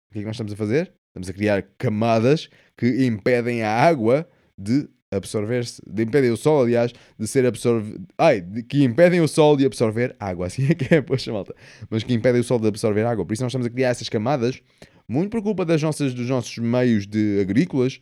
o 0.10 0.14
que 0.14 0.20
é 0.20 0.22
que 0.22 0.26
nós 0.26 0.36
estamos 0.36 0.54
a 0.54 0.56
fazer? 0.56 0.94
Estamos 1.10 1.30
a 1.30 1.34
criar 1.34 1.62
camadas 1.78 2.50
que 2.76 3.06
impedem 3.06 3.62
a 3.62 3.72
água 3.72 4.28
de 4.58 4.90
absorver-se, 5.12 5.82
de 5.88 6.04
impedem 6.04 6.32
o 6.32 6.38
sol, 6.38 6.64
aliás, 6.64 6.92
de 7.18 7.28
ser 7.28 7.46
absorvido. 7.46 8.08
Ai, 8.18 8.42
de, 8.42 8.64
que 8.64 8.84
impedem 8.84 9.22
o 9.22 9.28
sol 9.28 9.56
de 9.56 9.66
absorver 9.66 10.16
água. 10.20 10.46
Assim 10.48 10.68
é 10.70 10.74
que 10.74 10.94
é, 10.94 11.02
poxa 11.02 11.32
malta. 11.32 11.56
Mas 11.90 12.04
que 12.04 12.14
impedem 12.14 12.42
o 12.42 12.44
sol 12.44 12.60
de 12.60 12.68
absorver 12.68 13.06
água. 13.06 13.26
Por 13.26 13.34
isso 13.34 13.44
nós 13.44 13.52
estamos 13.52 13.68
a 13.68 13.70
criar 13.70 13.90
essas 13.90 14.10
camadas, 14.10 14.62
muito 15.08 15.30
por 15.32 15.42
culpa 15.42 15.64
das 15.64 15.82
nossas, 15.82 16.14
dos 16.14 16.28
nossos 16.28 16.58
meios 16.58 17.06
de 17.06 17.40
agrícolas. 17.42 18.00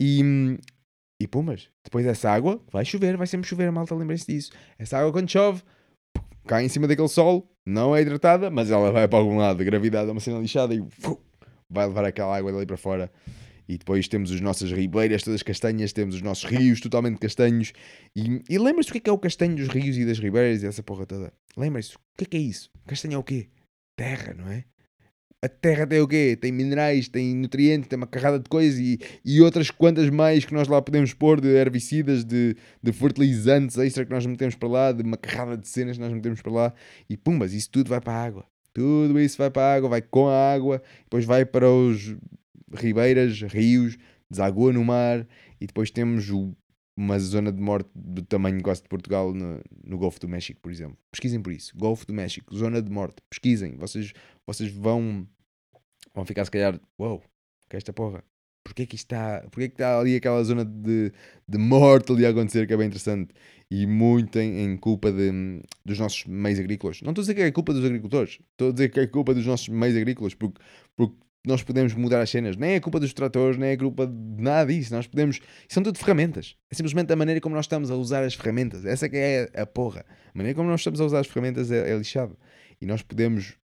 E, 0.00 0.56
e 1.20 1.26
pumas, 1.26 1.68
depois 1.84 2.06
essa 2.06 2.30
água 2.30 2.62
vai 2.70 2.84
chover, 2.84 3.16
vai 3.16 3.26
sempre 3.26 3.48
chover, 3.48 3.70
malta 3.72 3.94
lembrem-se 3.94 4.26
disso. 4.26 4.52
Essa 4.78 4.98
água 4.98 5.12
quando 5.12 5.28
chove, 5.28 5.62
cai 6.46 6.64
em 6.64 6.68
cima 6.68 6.86
daquele 6.86 7.08
solo, 7.08 7.48
não 7.68 7.94
é 7.94 8.00
hidratada, 8.00 8.50
mas 8.50 8.70
ela 8.70 8.90
vai 8.90 9.06
para 9.06 9.18
algum 9.18 9.36
lado. 9.36 9.60
A 9.60 9.64
gravidade 9.64 10.08
é 10.08 10.12
uma 10.12 10.20
cena 10.20 10.38
lixada 10.38 10.74
e 10.74 10.82
vai 11.68 11.86
levar 11.86 12.04
aquela 12.04 12.36
água 12.36 12.50
dali 12.50 12.64
para 12.64 12.76
fora. 12.76 13.12
E 13.68 13.76
depois 13.76 14.08
temos 14.08 14.32
as 14.32 14.40
nossas 14.40 14.72
ribeiras 14.72 15.22
todas 15.22 15.42
castanhas, 15.42 15.92
temos 15.92 16.14
os 16.14 16.22
nossos 16.22 16.44
rios 16.44 16.80
totalmente 16.80 17.18
castanhos. 17.18 17.74
E, 18.16 18.42
e 18.48 18.58
lembra-se 18.58 18.88
o 18.88 18.92
que 18.92 18.98
é, 18.98 19.00
que 19.02 19.10
é 19.10 19.12
o 19.12 19.18
castanho 19.18 19.54
dos 19.54 19.68
rios 19.68 19.98
e 19.98 20.06
das 20.06 20.18
ribeiras 20.18 20.62
e 20.62 20.66
essa 20.66 20.82
porra 20.82 21.04
toda? 21.04 21.30
Lembra-se, 21.54 21.94
o 21.94 21.98
que 22.16 22.24
é 22.24 22.26
que 22.26 22.36
é 22.38 22.40
isso? 22.40 22.70
Castanho 22.86 23.14
é 23.14 23.18
o 23.18 23.22
quê? 23.22 23.48
Terra, 23.94 24.32
não 24.32 24.50
é? 24.50 24.64
A 25.42 25.48
terra 25.48 25.86
tem 25.86 26.00
o 26.00 26.08
quê? 26.08 26.36
Tem 26.40 26.50
minerais, 26.50 27.08
tem 27.08 27.34
nutrientes, 27.34 27.88
tem 27.88 27.96
uma 27.96 28.06
carrada 28.06 28.38
de 28.38 28.48
coisas 28.48 28.78
e, 28.78 28.98
e 29.24 29.40
outras 29.40 29.70
quantas 29.70 30.10
mais 30.10 30.44
que 30.44 30.52
nós 30.52 30.66
lá 30.66 30.82
podemos 30.82 31.14
pôr 31.14 31.40
de 31.40 31.48
herbicidas, 31.48 32.24
de, 32.24 32.56
de 32.82 32.92
fertilizantes 32.92 33.78
extra 33.78 34.04
que 34.04 34.10
nós 34.10 34.26
metemos 34.26 34.56
para 34.56 34.68
lá, 34.68 34.92
de 34.92 35.02
uma 35.02 35.16
carrada 35.16 35.56
de 35.56 35.68
cenas 35.68 35.96
que 35.96 36.02
nós 36.02 36.12
metemos 36.12 36.42
para 36.42 36.52
lá 36.52 36.74
e 37.08 37.16
pumbas, 37.16 37.52
isso 37.52 37.70
tudo 37.70 37.88
vai 37.88 38.00
para 38.00 38.14
a 38.14 38.24
água. 38.24 38.44
Tudo 38.72 39.18
isso 39.20 39.38
vai 39.38 39.50
para 39.50 39.62
a 39.62 39.74
água, 39.74 39.88
vai 39.88 40.02
com 40.02 40.28
a 40.28 40.52
água, 40.52 40.82
depois 41.04 41.24
vai 41.24 41.44
para 41.44 41.70
os 41.70 42.16
ribeiras, 42.74 43.40
rios, 43.42 43.96
desagua 44.30 44.72
no 44.72 44.84
mar 44.84 45.26
e 45.60 45.66
depois 45.66 45.90
temos 45.90 46.30
o, 46.30 46.54
uma 46.96 47.18
zona 47.18 47.52
de 47.52 47.60
morte 47.60 47.88
do 47.94 48.22
tamanho 48.22 48.60
quase 48.60 48.82
de 48.82 48.88
Portugal 48.88 49.32
no, 49.32 49.60
no 49.84 49.96
Golfo 49.96 50.18
do 50.18 50.28
México, 50.28 50.60
por 50.60 50.72
exemplo. 50.72 50.98
Pesquisem 51.12 51.40
por 51.40 51.52
isso. 51.52 51.76
Golfo 51.76 52.04
do 52.04 52.12
México, 52.12 52.54
zona 52.54 52.82
de 52.82 52.90
morte. 52.90 53.22
Pesquisem. 53.30 53.76
Vocês, 53.76 54.12
vocês 54.48 54.72
vão, 54.72 55.28
vão 56.14 56.24
ficar 56.24 56.44
se 56.46 56.50
calhar, 56.50 56.80
uau, 56.98 57.10
wow, 57.10 57.22
que 57.68 57.76
é 57.76 57.78
esta 57.78 57.92
porra? 57.92 58.24
Porquê 58.64 58.86
que 58.86 58.96
está, 58.96 59.42
porquê 59.50 59.68
que 59.68 59.74
está 59.74 60.00
ali 60.00 60.16
aquela 60.16 60.42
zona 60.42 60.64
de, 60.64 61.12
de 61.46 61.58
morte 61.58 62.12
ali 62.12 62.24
a 62.24 62.30
acontecer 62.30 62.66
que 62.66 62.72
é 62.72 62.76
bem 62.76 62.86
interessante? 62.86 63.34
E 63.70 63.86
muito 63.86 64.38
em, 64.38 64.64
em 64.64 64.76
culpa 64.76 65.12
de, 65.12 65.62
dos 65.84 65.98
nossos 65.98 66.24
meios 66.24 66.58
agrícolas. 66.58 67.02
Não 67.02 67.10
estou 67.10 67.20
a 67.20 67.24
dizer 67.24 67.34
que 67.34 67.42
é 67.42 67.50
culpa 67.50 67.74
dos 67.74 67.84
agricultores, 67.84 68.40
estou 68.52 68.70
a 68.70 68.72
dizer 68.72 68.88
que 68.88 69.00
é 69.00 69.06
culpa 69.06 69.34
dos 69.34 69.46
nossos 69.46 69.68
meios 69.68 69.96
agrícolas, 69.96 70.34
porque, 70.34 70.60
porque 70.96 71.16
nós 71.46 71.62
podemos 71.62 71.92
mudar 71.92 72.20
as 72.22 72.30
cenas. 72.30 72.56
Nem 72.56 72.72
é 72.72 72.80
culpa 72.80 72.98
dos 72.98 73.12
tratores, 73.12 73.58
nem 73.58 73.70
é 73.70 73.76
culpa 73.76 74.06
de 74.06 74.42
nada 74.42 74.72
disso. 74.72 74.94
Nós 74.94 75.06
podemos. 75.06 75.40
São 75.68 75.82
tudo 75.82 75.98
ferramentas. 75.98 76.56
É 76.70 76.74
simplesmente 76.74 77.12
a 77.12 77.16
maneira 77.16 77.40
como 77.40 77.54
nós 77.54 77.66
estamos 77.66 77.90
a 77.90 77.96
usar 77.96 78.24
as 78.24 78.34
ferramentas. 78.34 78.84
Essa 78.86 79.08
que 79.08 79.16
é 79.16 79.50
a 79.54 79.66
porra. 79.66 80.04
A 80.34 80.38
maneira 80.38 80.56
como 80.56 80.68
nós 80.68 80.80
estamos 80.80 81.00
a 81.00 81.04
usar 81.04 81.20
as 81.20 81.26
ferramentas 81.26 81.70
é, 81.70 81.90
é 81.90 81.96
lixado. 81.96 82.36
E 82.80 82.86
nós 82.86 83.02
podemos 83.02 83.56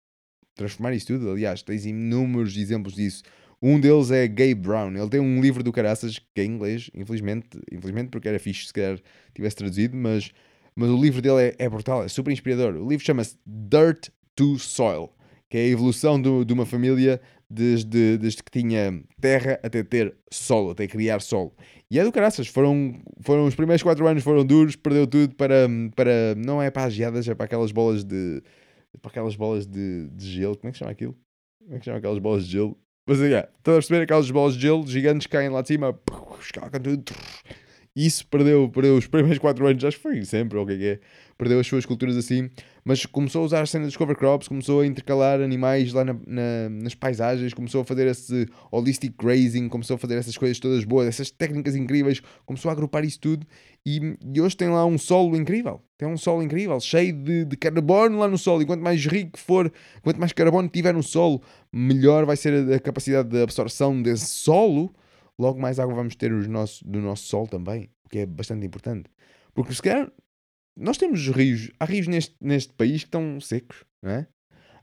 transformar 0.54 0.94
isso 0.94 1.06
tudo. 1.06 1.30
Aliás, 1.30 1.62
tens 1.62 1.84
inúmeros 1.86 2.56
exemplos 2.56 2.94
disso. 2.94 3.22
Um 3.60 3.80
deles 3.80 4.10
é 4.10 4.28
Gabe 4.28 4.54
Brown. 4.54 4.94
Ele 4.94 5.08
tem 5.08 5.20
um 5.20 5.40
livro 5.40 5.62
do 5.62 5.72
caraças 5.72 6.18
que 6.18 6.40
é 6.40 6.44
em 6.44 6.50
inglês, 6.50 6.90
infelizmente, 6.94 7.48
infelizmente 7.72 8.10
porque 8.10 8.28
era 8.28 8.38
fixe 8.38 8.66
se 8.66 8.72
calhar 8.72 8.98
tivesse 9.34 9.56
traduzido, 9.56 9.96
mas, 9.96 10.32
mas 10.76 10.90
o 10.90 11.00
livro 11.00 11.22
dele 11.22 11.40
é, 11.40 11.54
é 11.58 11.68
brutal, 11.68 12.04
é 12.04 12.08
super 12.08 12.30
inspirador. 12.30 12.74
O 12.74 12.88
livro 12.88 13.04
chama-se 13.04 13.36
Dirt 13.46 14.08
to 14.36 14.58
Soil, 14.58 15.10
que 15.48 15.56
é 15.56 15.60
a 15.62 15.68
evolução 15.68 16.20
do, 16.20 16.44
de 16.44 16.52
uma 16.52 16.66
família 16.66 17.20
desde, 17.48 18.18
desde 18.18 18.42
que 18.42 18.50
tinha 18.50 19.02
terra 19.20 19.58
até 19.62 19.82
ter 19.82 20.14
solo, 20.30 20.70
até 20.70 20.86
criar 20.86 21.20
solo. 21.20 21.54
E 21.90 21.98
é 21.98 22.04
do 22.04 22.12
caraças, 22.12 22.48
foram, 22.48 23.00
foram 23.20 23.46
os 23.46 23.54
primeiros 23.54 23.82
4 23.82 24.06
anos 24.06 24.22
foram 24.22 24.44
duros, 24.44 24.76
perdeu 24.76 25.06
tudo 25.06 25.34
para, 25.36 25.68
para 25.94 26.34
não 26.36 26.60
é 26.60 26.70
para 26.70 26.84
as 26.84 26.92
geadas, 26.92 27.28
é 27.28 27.34
para 27.34 27.44
aquelas 27.46 27.72
bolas 27.72 28.04
de 28.04 28.42
para 29.00 29.10
aquelas 29.10 29.36
bolas 29.36 29.66
de, 29.66 30.08
de 30.08 30.26
gelo, 30.30 30.56
como 30.56 30.68
é 30.68 30.72
que 30.72 30.78
chama 30.78 30.90
aquilo? 30.90 31.16
Como 31.58 31.76
é 31.76 31.78
que 31.78 31.84
chama 31.84 31.98
aquelas 31.98 32.18
bolas 32.18 32.46
de 32.46 32.52
gelo? 32.52 32.76
Mas 33.06 33.20
é, 33.20 33.26
yeah, 33.26 33.48
estão 33.58 33.74
a 33.74 33.76
perceber 33.76 34.02
aquelas 34.02 34.30
bolas 34.30 34.54
de 34.54 34.62
gelo 34.62 34.86
gigantes 34.86 35.26
caem 35.26 35.50
lá 35.50 35.60
de 35.60 35.68
cima, 35.68 35.92
tudo. 36.96 37.12
Isso 37.94 38.26
perdeu, 38.26 38.68
perdeu 38.68 38.96
os 38.96 39.06
primeiros 39.06 39.38
4 39.38 39.66
anos, 39.66 39.84
acho 39.84 39.96
que 39.96 40.02
foi 40.02 40.24
sempre, 40.24 40.58
ou 40.58 40.64
o 40.64 40.66
que 40.66 40.72
é 40.72 40.76
que 40.76 40.86
é 40.86 41.00
perdeu 41.36 41.58
as 41.58 41.66
suas 41.66 41.84
culturas 41.84 42.16
assim, 42.16 42.48
mas 42.84 43.04
começou 43.06 43.42
a 43.42 43.44
usar 43.44 43.62
a 43.62 43.66
cena 43.66 43.86
dos 43.86 43.96
cover 43.96 44.16
crops, 44.16 44.48
começou 44.48 44.80
a 44.80 44.86
intercalar 44.86 45.40
animais 45.40 45.92
lá 45.92 46.04
na, 46.04 46.14
na, 46.26 46.68
nas 46.70 46.94
paisagens, 46.94 47.52
começou 47.52 47.80
a 47.80 47.84
fazer 47.84 48.06
esse 48.06 48.46
holistic 48.70 49.14
grazing, 49.18 49.68
começou 49.68 49.96
a 49.96 49.98
fazer 49.98 50.16
essas 50.16 50.36
coisas 50.36 50.58
todas 50.58 50.84
boas, 50.84 51.08
essas 51.08 51.30
técnicas 51.30 51.74
incríveis, 51.74 52.22
começou 52.46 52.68
a 52.68 52.72
agrupar 52.72 53.04
isso 53.04 53.18
tudo 53.20 53.46
e, 53.86 54.16
e 54.32 54.40
hoje 54.40 54.56
tem 54.56 54.68
lá 54.68 54.86
um 54.86 54.96
solo 54.96 55.36
incrível. 55.36 55.80
Tem 55.96 56.08
um 56.08 56.16
solo 56.16 56.42
incrível, 56.42 56.80
cheio 56.80 57.12
de, 57.12 57.44
de 57.44 57.56
carbono 57.56 58.18
lá 58.18 58.26
no 58.26 58.36
solo. 58.36 58.62
E 58.62 58.66
quanto 58.66 58.82
mais 58.82 59.04
rico 59.06 59.38
for, 59.38 59.72
quanto 60.02 60.18
mais 60.18 60.32
carbono 60.32 60.68
tiver 60.68 60.92
no 60.92 61.02
solo, 61.02 61.40
melhor 61.72 62.24
vai 62.24 62.36
ser 62.36 62.72
a, 62.72 62.76
a 62.76 62.80
capacidade 62.80 63.28
de 63.28 63.42
absorção 63.42 64.02
desse 64.02 64.26
solo. 64.26 64.92
Logo 65.38 65.60
mais 65.60 65.78
água 65.78 65.94
vamos 65.94 66.14
ter 66.14 66.32
os 66.32 66.46
nossos, 66.46 66.82
do 66.82 67.00
nosso 67.00 67.24
solo 67.24 67.48
também, 67.48 67.90
o 68.04 68.08
que 68.08 68.18
é 68.18 68.26
bastante 68.26 68.64
importante. 68.66 69.10
Porque 69.52 69.74
se 69.74 69.82
calhar 69.82 70.12
nós 70.76 70.98
temos 70.98 71.28
rios, 71.28 71.70
há 71.78 71.84
rios 71.84 72.06
neste, 72.06 72.34
neste 72.40 72.72
país 72.72 73.02
que 73.02 73.08
estão 73.08 73.40
secos, 73.40 73.84
não 74.02 74.10
é? 74.10 74.28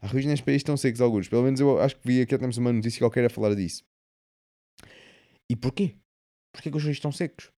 Há 0.01 0.07
rios 0.07 0.25
neste 0.25 0.43
país 0.43 0.57
que 0.57 0.63
estão 0.63 0.77
secos 0.77 1.01
alguns. 1.01 1.27
Pelo 1.27 1.43
menos 1.43 1.59
eu 1.59 1.79
acho 1.79 1.95
que 1.97 2.07
vi 2.07 2.21
aqui 2.21 2.37
temos 2.37 2.57
uma 2.57 2.73
notícia 2.73 2.99
qualquer 2.99 3.25
a 3.25 3.29
falar 3.29 3.55
disso. 3.55 3.83
E 5.49 5.55
porquê? 5.55 5.95
Porquê 6.53 6.71
que 6.71 6.77
os 6.77 6.83
rios 6.83 6.97
estão 6.97 7.11
secos? 7.11 7.51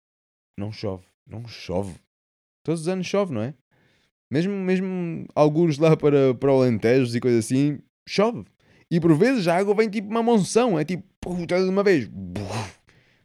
Não 0.59 0.73
chove. 0.73 1.05
Não 1.27 1.47
chove. 1.47 1.95
Todos 2.65 2.83
os 2.83 2.89
anos 2.89 3.07
chove, 3.07 3.33
não 3.33 3.43
é? 3.43 3.55
Mesmo, 4.31 4.55
mesmo 4.55 5.27
alguns 5.35 5.79
lá 5.79 5.97
para, 5.97 6.35
para 6.35 6.51
Alentejo 6.51 7.15
e 7.17 7.21
coisas 7.21 7.45
assim, 7.45 7.79
chove. 8.09 8.45
E 8.91 8.99
por 9.01 9.15
vezes 9.15 9.47
a 9.47 9.57
água 9.57 9.75
vem 9.75 9.89
tipo 9.89 10.09
uma 10.09 10.23
monção. 10.23 10.79
É 10.79 10.85
tipo, 10.85 11.05
toda 11.21 11.63
de 11.63 11.69
uma 11.69 11.83
vez. 11.83 12.09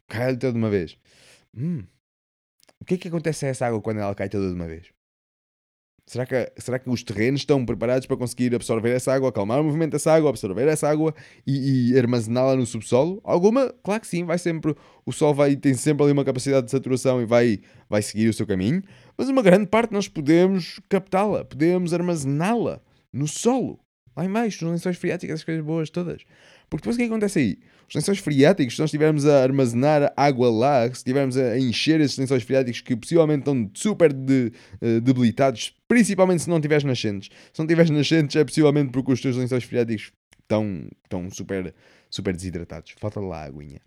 Cai 0.08 0.38
toda 0.38 0.54
de 0.54 0.58
uma 0.58 0.70
vez. 0.70 0.98
Hum. 1.56 1.84
O 2.80 2.86
que 2.86 2.96
é 2.96 2.98
que 2.98 3.08
acontece 3.08 3.46
a 3.46 3.50
essa 3.50 3.68
água 3.68 3.82
quando 3.82 4.00
ela 4.00 4.16
cai 4.16 4.30
toda 4.30 4.48
de 4.48 4.54
uma 4.54 4.68
vez? 4.68 4.88
Será 6.08 6.26
que, 6.26 6.54
será 6.58 6.80
que 6.80 6.90
os 6.90 7.04
terrenos 7.04 7.42
estão 7.42 7.66
preparados 7.66 8.08
para 8.08 8.16
conseguir 8.16 8.56
absorver 8.56 8.92
essa 8.92 9.14
água, 9.14 9.28
acalmar 9.28 9.60
o 9.60 9.64
movimento 9.66 9.92
dessa 9.92 10.14
água, 10.14 10.30
absorver 10.30 10.66
essa 10.66 10.88
água 10.88 11.14
e, 11.46 11.92
e 11.92 12.00
armazená-la 12.00 12.56
no 12.56 12.66
subsolo? 12.66 13.20
Alguma? 13.26 13.74
Claro 13.84 14.00
que 14.00 14.08
sim, 14.08 14.24
vai 14.24 14.38
sempre. 14.38 14.74
O 15.06 15.12
sol 15.12 15.34
vai, 15.34 15.58
tem 15.58 15.74
sempre 15.74 16.04
ali 16.04 16.14
uma 16.14 16.24
capacidade 16.24 16.66
de 16.66 16.72
saturação 16.72 17.22
e 17.22 17.26
vai, 17.26 17.60
vai 17.90 18.02
seguir 18.02 18.30
o 18.30 18.34
seu 18.34 18.48
caminho, 18.48 18.82
mas 19.18 19.28
uma 19.28 19.42
grande 19.42 19.68
parte 19.68 19.92
nós 19.92 20.08
podemos 20.08 20.80
captá-la, 20.88 21.44
podemos 21.44 21.94
armazená-la 21.94 22.80
no 23.12 23.28
solo, 23.28 23.78
lá 24.16 24.24
embaixo, 24.24 24.64
nos 24.64 24.76
lençóis 24.76 24.96
freáticos, 24.96 25.34
essas 25.34 25.44
coisas 25.44 25.64
boas 25.66 25.90
todas. 25.90 26.24
Porque 26.70 26.82
depois 26.82 26.96
o 26.96 27.00
que 27.00 27.06
acontece 27.06 27.40
aí? 27.40 27.60
Os 27.88 27.96
lençóis 27.96 28.20
freáticos, 28.20 28.76
se 28.76 28.82
nós 28.82 28.90
estivermos 28.90 29.26
a 29.26 29.44
armazenar 29.44 30.12
água 30.18 30.50
lá, 30.50 30.86
se 30.88 30.98
estivermos 30.98 31.38
a 31.38 31.58
encher 31.58 32.02
esses 32.02 32.18
lençóis 32.18 32.44
freáticos 32.44 32.82
que 32.82 32.96
possivelmente 32.96 33.40
estão 33.40 33.72
super 33.74 34.12
de, 34.12 34.52
uh, 34.82 35.00
debilitados, 35.00 35.74
principalmente 35.88 36.44
se 36.44 36.50
não 36.50 36.60
tiveres 36.60 36.84
nascentes. 36.84 37.30
Se 37.54 37.60
não 37.60 37.68
tiveres 37.68 37.90
nascentes 37.90 38.36
é 38.36 38.44
possivelmente 38.44 38.92
porque 38.92 39.14
os 39.14 39.22
teus 39.22 39.38
lençóis 39.38 39.64
freáticos 39.64 40.12
estão, 40.42 40.90
estão 41.04 41.30
super, 41.32 41.74
super 42.10 42.36
desidratados. 42.36 42.94
Falta 42.98 43.22
lá 43.22 43.44
a 43.44 43.46
aguinha. 43.46 43.80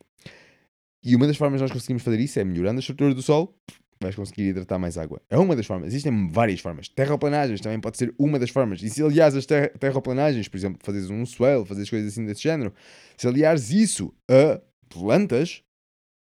E 1.03 1.15
uma 1.15 1.27
das 1.27 1.37
formas 1.37 1.59
de 1.59 1.65
nós 1.65 1.73
conseguimos 1.73 2.03
fazer 2.03 2.21
isso 2.21 2.39
é 2.41 2.45
melhorando 2.45 2.79
a 2.79 2.81
estrutura 2.81 3.15
do 3.15 3.23
solo, 3.23 3.55
vais 4.01 4.17
conseguir 4.17 4.49
hidratar 4.49 4.79
mais 4.79 4.97
água. 4.97 5.21
É 5.29 5.37
uma 5.37 5.55
das 5.55 5.67
formas. 5.67 5.89
Existem 5.89 6.29
várias 6.31 6.61
formas. 6.61 6.89
Terraplanagens 6.89 7.61
também 7.61 7.79
pode 7.79 7.99
ser 7.99 8.15
uma 8.19 8.39
das 8.39 8.51
formas. 8.51 8.83
E 8.83 8.89
se 8.89 9.03
aliás 9.03 9.37
as 9.37 9.45
ter 9.45 9.77
terraplanagens, 9.79 10.49
por 10.49 10.57
exemplo, 10.57 10.81
fazes 10.83 11.11
um 11.11 11.25
swell, 11.27 11.67
fazes 11.67 11.89
coisas 11.91 12.13
assim 12.13 12.25
desse 12.25 12.43
género, 12.43 12.73
se 13.17 13.29
aliares 13.29 13.71
isso 13.71 14.13
a 14.29 14.61
plantas 14.89 15.63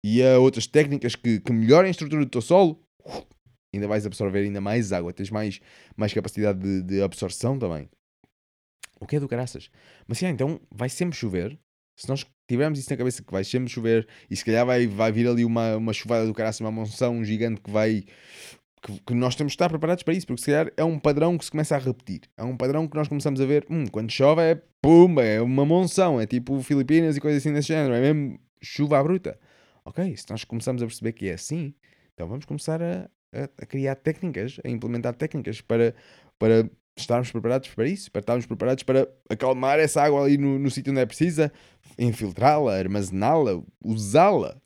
e 0.05 0.23
a 0.23 0.39
outras 0.39 0.67
técnicas 0.67 1.17
que, 1.17 1.41
que 1.41 1.53
melhorem 1.53 1.89
a 1.89 1.91
estrutura 1.91 2.25
do 2.25 2.31
teu 2.31 2.41
solo, 2.41 2.81
ainda 3.75 3.89
vais 3.89 4.07
absorver 4.07 4.41
ainda 4.41 4.61
mais 4.61 4.93
água. 4.93 5.13
Tens 5.13 5.31
mais, 5.31 5.61
mais 5.97 6.13
capacidade 6.13 6.61
de, 6.61 6.83
de 6.83 7.03
absorção 7.03 7.59
também. 7.59 7.89
O 9.01 9.07
que 9.07 9.17
é 9.17 9.21
do 9.21 9.29
caraças? 9.29 9.71
Mas 10.07 10.19
sim, 10.19 10.27
então 10.27 10.61
vai 10.71 10.89
sempre 10.89 11.19
chover. 11.19 11.59
Se 11.97 12.09
nós 12.09 12.27
tivermos 12.47 12.79
isso 12.79 12.91
na 12.91 12.97
cabeça 12.97 13.23
que 13.23 13.33
vai 13.33 13.43
sempre 13.43 13.71
chover 13.71 14.07
e 14.31 14.37
se 14.37 14.45
calhar 14.45 14.65
vai, 14.67 14.87
vai 14.87 15.11
vir 15.11 15.27
ali 15.27 15.45
uma, 15.45 15.77
uma 15.77 15.93
chuvada 15.93 16.27
do 16.27 16.35
caraças, 16.35 16.61
uma 16.61 16.71
monção 16.71 17.25
gigante 17.25 17.61
que 17.61 17.71
vai. 17.71 18.05
Que, 18.83 19.01
que, 19.01 19.15
nós 19.15 19.35
temos 19.35 19.53
de 19.53 19.55
estar 19.55 19.69
preparados 19.69 20.05
para 20.05 20.15
isso, 20.15 20.27
porque 20.27 20.43
se 20.43 20.47
calhar 20.47 20.71
é 20.77 20.85
um 20.85 20.99
padrão 20.99 21.37
que 21.39 21.45
se 21.47 21.51
começa 21.51 21.75
a 21.75 21.79
repetir. 21.79 22.21
É 22.37 22.45
um 22.45 22.57
padrão 22.57 22.87
que 22.87 22.95
nós 22.95 23.09
começamos 23.09 23.41
a 23.41 23.47
ver, 23.47 23.67
hum, 23.71 23.87
quando 23.87 24.13
chove 24.13 24.43
é 24.43 24.63
pumba, 24.81 25.25
é 25.25 25.41
uma 25.41 25.65
monção, 25.65 26.21
é 26.21 26.27
tipo 26.27 26.61
Filipinas 26.63 27.17
e 27.17 27.21
coisas 27.21 27.43
assim 27.43 27.53
desse 27.53 27.69
género, 27.69 27.95
é 27.95 28.01
mesmo 28.01 28.39
chuva 28.63 28.99
à 28.99 29.03
bruta. 29.03 29.41
Ok, 29.85 30.17
se 30.17 30.27
nós 30.31 30.45
começamos 30.45 30.83
a 30.83 30.87
perceber 30.87 31.13
que 31.13 31.29
é 31.29 31.35
assim, 31.35 31.75
então 32.13 32.29
vamos 32.29 32.45
começar 32.45 32.83
a, 32.83 33.09
a, 33.33 33.45
a 33.63 33.67
criar 33.67 33.97
técnicas, 33.97 34.61
a 34.65 34.69
implementar 34.69 35.15
técnicas 35.15 35.61
para, 35.61 35.95
para 36.39 36.69
estarmos 36.97 37.31
preparados 37.31 37.69
para 37.69 37.87
isso, 37.87 38.11
para 38.11 38.21
estarmos 38.21 38.47
preparados 38.47 38.83
para 38.83 39.09
acalmar 39.29 39.79
essa 39.79 40.03
água 40.03 40.25
ali 40.25 40.39
no, 40.39 40.59
no 40.59 40.71
sítio 40.71 40.93
onde 40.93 41.01
é 41.01 41.07
precisa, 41.07 41.53
infiltrá-la, 41.99 42.75
armazená-la, 42.75 43.63
usá-la. 43.85 44.57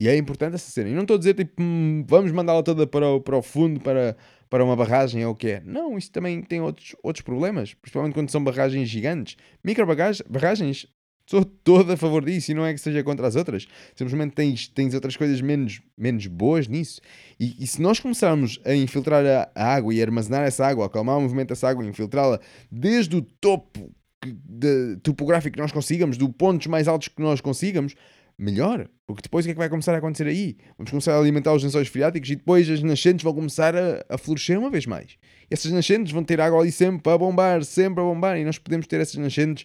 E 0.00 0.08
é 0.08 0.16
importante 0.16 0.54
essa 0.54 0.70
cena. 0.70 0.88
E 0.90 0.94
não 0.94 1.02
estou 1.02 1.14
a 1.14 1.18
dizer 1.18 1.34
tipo, 1.34 1.62
hum, 1.62 2.04
vamos 2.08 2.32
mandá-la 2.32 2.62
toda 2.62 2.86
para 2.86 3.06
o, 3.06 3.20
para 3.20 3.36
o 3.36 3.42
fundo, 3.42 3.80
para, 3.80 4.16
para 4.50 4.64
uma 4.64 4.74
barragem 4.74 5.24
ou 5.24 5.32
o 5.32 5.36
que 5.36 5.48
é. 5.48 5.60
Não, 5.64 5.96
isso 5.96 6.10
também 6.10 6.42
tem 6.42 6.60
outros, 6.60 6.96
outros 7.02 7.22
problemas, 7.22 7.72
principalmente 7.74 8.14
quando 8.14 8.30
são 8.30 8.42
barragens 8.42 8.88
gigantes. 8.88 9.36
Micro 9.62 9.86
barragens 9.86 10.86
Sou 11.32 11.46
todo 11.46 11.90
a 11.90 11.96
favor 11.96 12.22
disso 12.22 12.50
e 12.50 12.54
não 12.54 12.62
é 12.62 12.74
que 12.74 12.78
seja 12.78 13.02
contra 13.02 13.26
as 13.26 13.36
outras. 13.36 13.66
Simplesmente 13.96 14.34
tens, 14.34 14.68
tens 14.68 14.92
outras 14.92 15.16
coisas 15.16 15.40
menos, 15.40 15.80
menos 15.96 16.26
boas 16.26 16.68
nisso. 16.68 17.00
E, 17.40 17.56
e 17.58 17.66
se 17.66 17.80
nós 17.80 17.98
começarmos 17.98 18.60
a 18.66 18.74
infiltrar 18.74 19.24
a, 19.24 19.50
a, 19.54 19.74
água 19.74 19.94
e 19.94 20.02
armazenar 20.02 20.42
essa 20.42 20.66
água, 20.66 20.84
acalmar 20.84 21.16
o 21.16 21.22
movimento 21.22 21.48
dessa 21.48 21.70
água 21.70 21.82
e 21.82 21.88
infiltrá-la 21.88 22.38
desde 22.70 23.16
o 23.16 23.22
topo 23.22 23.90
de, 24.22 24.96
topográfico 24.96 25.54
que 25.54 25.62
nós 25.62 25.72
consigamos, 25.72 26.18
do 26.18 26.28
pontos 26.28 26.66
mais 26.66 26.86
altos 26.86 27.08
que 27.08 27.22
nós 27.22 27.40
consigamos, 27.40 27.94
melhor. 28.36 28.86
Porque 29.06 29.22
depois 29.22 29.46
o 29.46 29.48
que 29.48 29.52
é 29.52 29.54
que 29.54 29.58
vai 29.58 29.70
começar 29.70 29.94
a 29.94 29.96
acontecer 29.96 30.26
aí? 30.26 30.58
Vamos 30.76 30.90
começar 30.90 31.14
a 31.14 31.18
alimentar 31.18 31.54
os 31.54 31.64
lençóis 31.64 31.88
freáticos 31.88 32.28
e 32.28 32.36
depois 32.36 32.68
as 32.68 32.82
nascentes 32.82 33.24
vão 33.24 33.32
começar 33.32 33.74
a, 33.74 34.04
a 34.06 34.18
florescer 34.18 34.58
uma 34.58 34.68
vez 34.68 34.84
mais. 34.84 35.16
Essas 35.50 35.72
nascentes 35.72 36.12
vão 36.12 36.22
ter 36.22 36.42
água 36.42 36.60
ali 36.60 36.70
sempre 36.70 37.10
a 37.10 37.16
bombar, 37.16 37.64
sempre 37.64 38.02
a 38.02 38.04
bombar, 38.04 38.38
e 38.38 38.44
nós 38.44 38.58
podemos 38.58 38.86
ter 38.86 39.00
essas 39.00 39.16
nascentes 39.16 39.64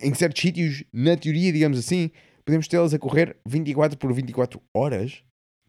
em 0.00 0.14
certos 0.14 0.42
sítios, 0.42 0.84
na 0.92 1.16
teoria, 1.16 1.52
digamos 1.52 1.78
assim, 1.78 2.10
podemos 2.44 2.68
tê-las 2.68 2.94
a 2.94 2.98
correr 2.98 3.36
24 3.46 3.98
por 3.98 4.12
24 4.12 4.60
horas, 4.72 5.22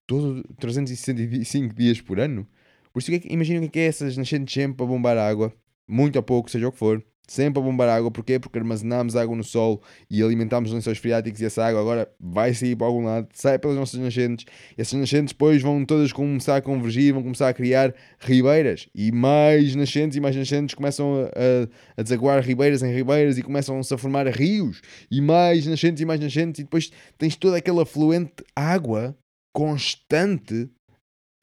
todo 0.05 0.43
365 0.59 1.73
dias 1.75 2.01
por 2.01 2.19
ano. 2.19 2.47
Por 2.91 2.99
isso, 2.99 3.11
imaginem 3.25 3.67
o 3.67 3.69
que 3.69 3.79
é 3.79 3.85
essas 3.85 4.17
nascentes 4.17 4.53
sempre 4.53 4.83
a 4.83 4.87
bombar 4.87 5.17
água, 5.17 5.53
muito 5.87 6.15
ou 6.15 6.23
pouco, 6.23 6.49
seja 6.49 6.67
o 6.67 6.71
que 6.71 6.77
for 6.77 7.05
sempre 7.27 7.61
a 7.61 7.63
bombar 7.63 7.89
água. 7.89 8.11
Porquê? 8.11 8.39
Porque 8.39 8.57
armazenámos 8.57 9.15
água 9.15 9.35
no 9.35 9.43
solo 9.43 9.81
e 10.09 10.21
alimentámos 10.21 10.69
os 10.69 10.75
lençóis 10.75 10.97
freáticos 10.97 11.41
e 11.41 11.45
essa 11.45 11.63
água 11.63 11.81
agora 11.81 12.09
vai 12.19 12.53
sair 12.53 12.75
para 12.75 12.87
algum 12.87 13.03
lado, 13.03 13.27
sai 13.33 13.57
pelas 13.59 13.77
nossas 13.77 13.99
nascentes. 13.99 14.45
E 14.77 14.81
essas 14.81 14.99
nascentes 14.99 15.33
depois 15.33 15.61
vão 15.61 15.85
todas 15.85 16.11
começar 16.11 16.57
a 16.57 16.61
convergir, 16.61 17.13
vão 17.13 17.23
começar 17.23 17.49
a 17.49 17.53
criar 17.53 17.93
ribeiras. 18.19 18.87
E 18.93 19.11
mais 19.11 19.75
nascentes 19.75 20.17
e 20.17 20.21
mais 20.21 20.35
nascentes 20.35 20.75
começam 20.75 21.25
a, 21.25 21.25
a, 21.25 22.01
a 22.01 22.03
desaguar 22.03 22.41
ribeiras 22.41 22.83
em 22.83 22.93
ribeiras 22.93 23.37
e 23.37 23.43
começam-se 23.43 23.93
a 23.93 23.97
formar 23.97 24.27
rios. 24.27 24.81
E 25.09 25.21
mais 25.21 25.65
nascentes 25.65 26.01
e 26.01 26.05
mais 26.05 26.19
nascentes. 26.19 26.59
E 26.59 26.63
depois 26.63 26.91
tens 27.17 27.35
toda 27.35 27.57
aquela 27.57 27.85
fluente 27.85 28.43
água 28.55 29.15
constante 29.53 30.69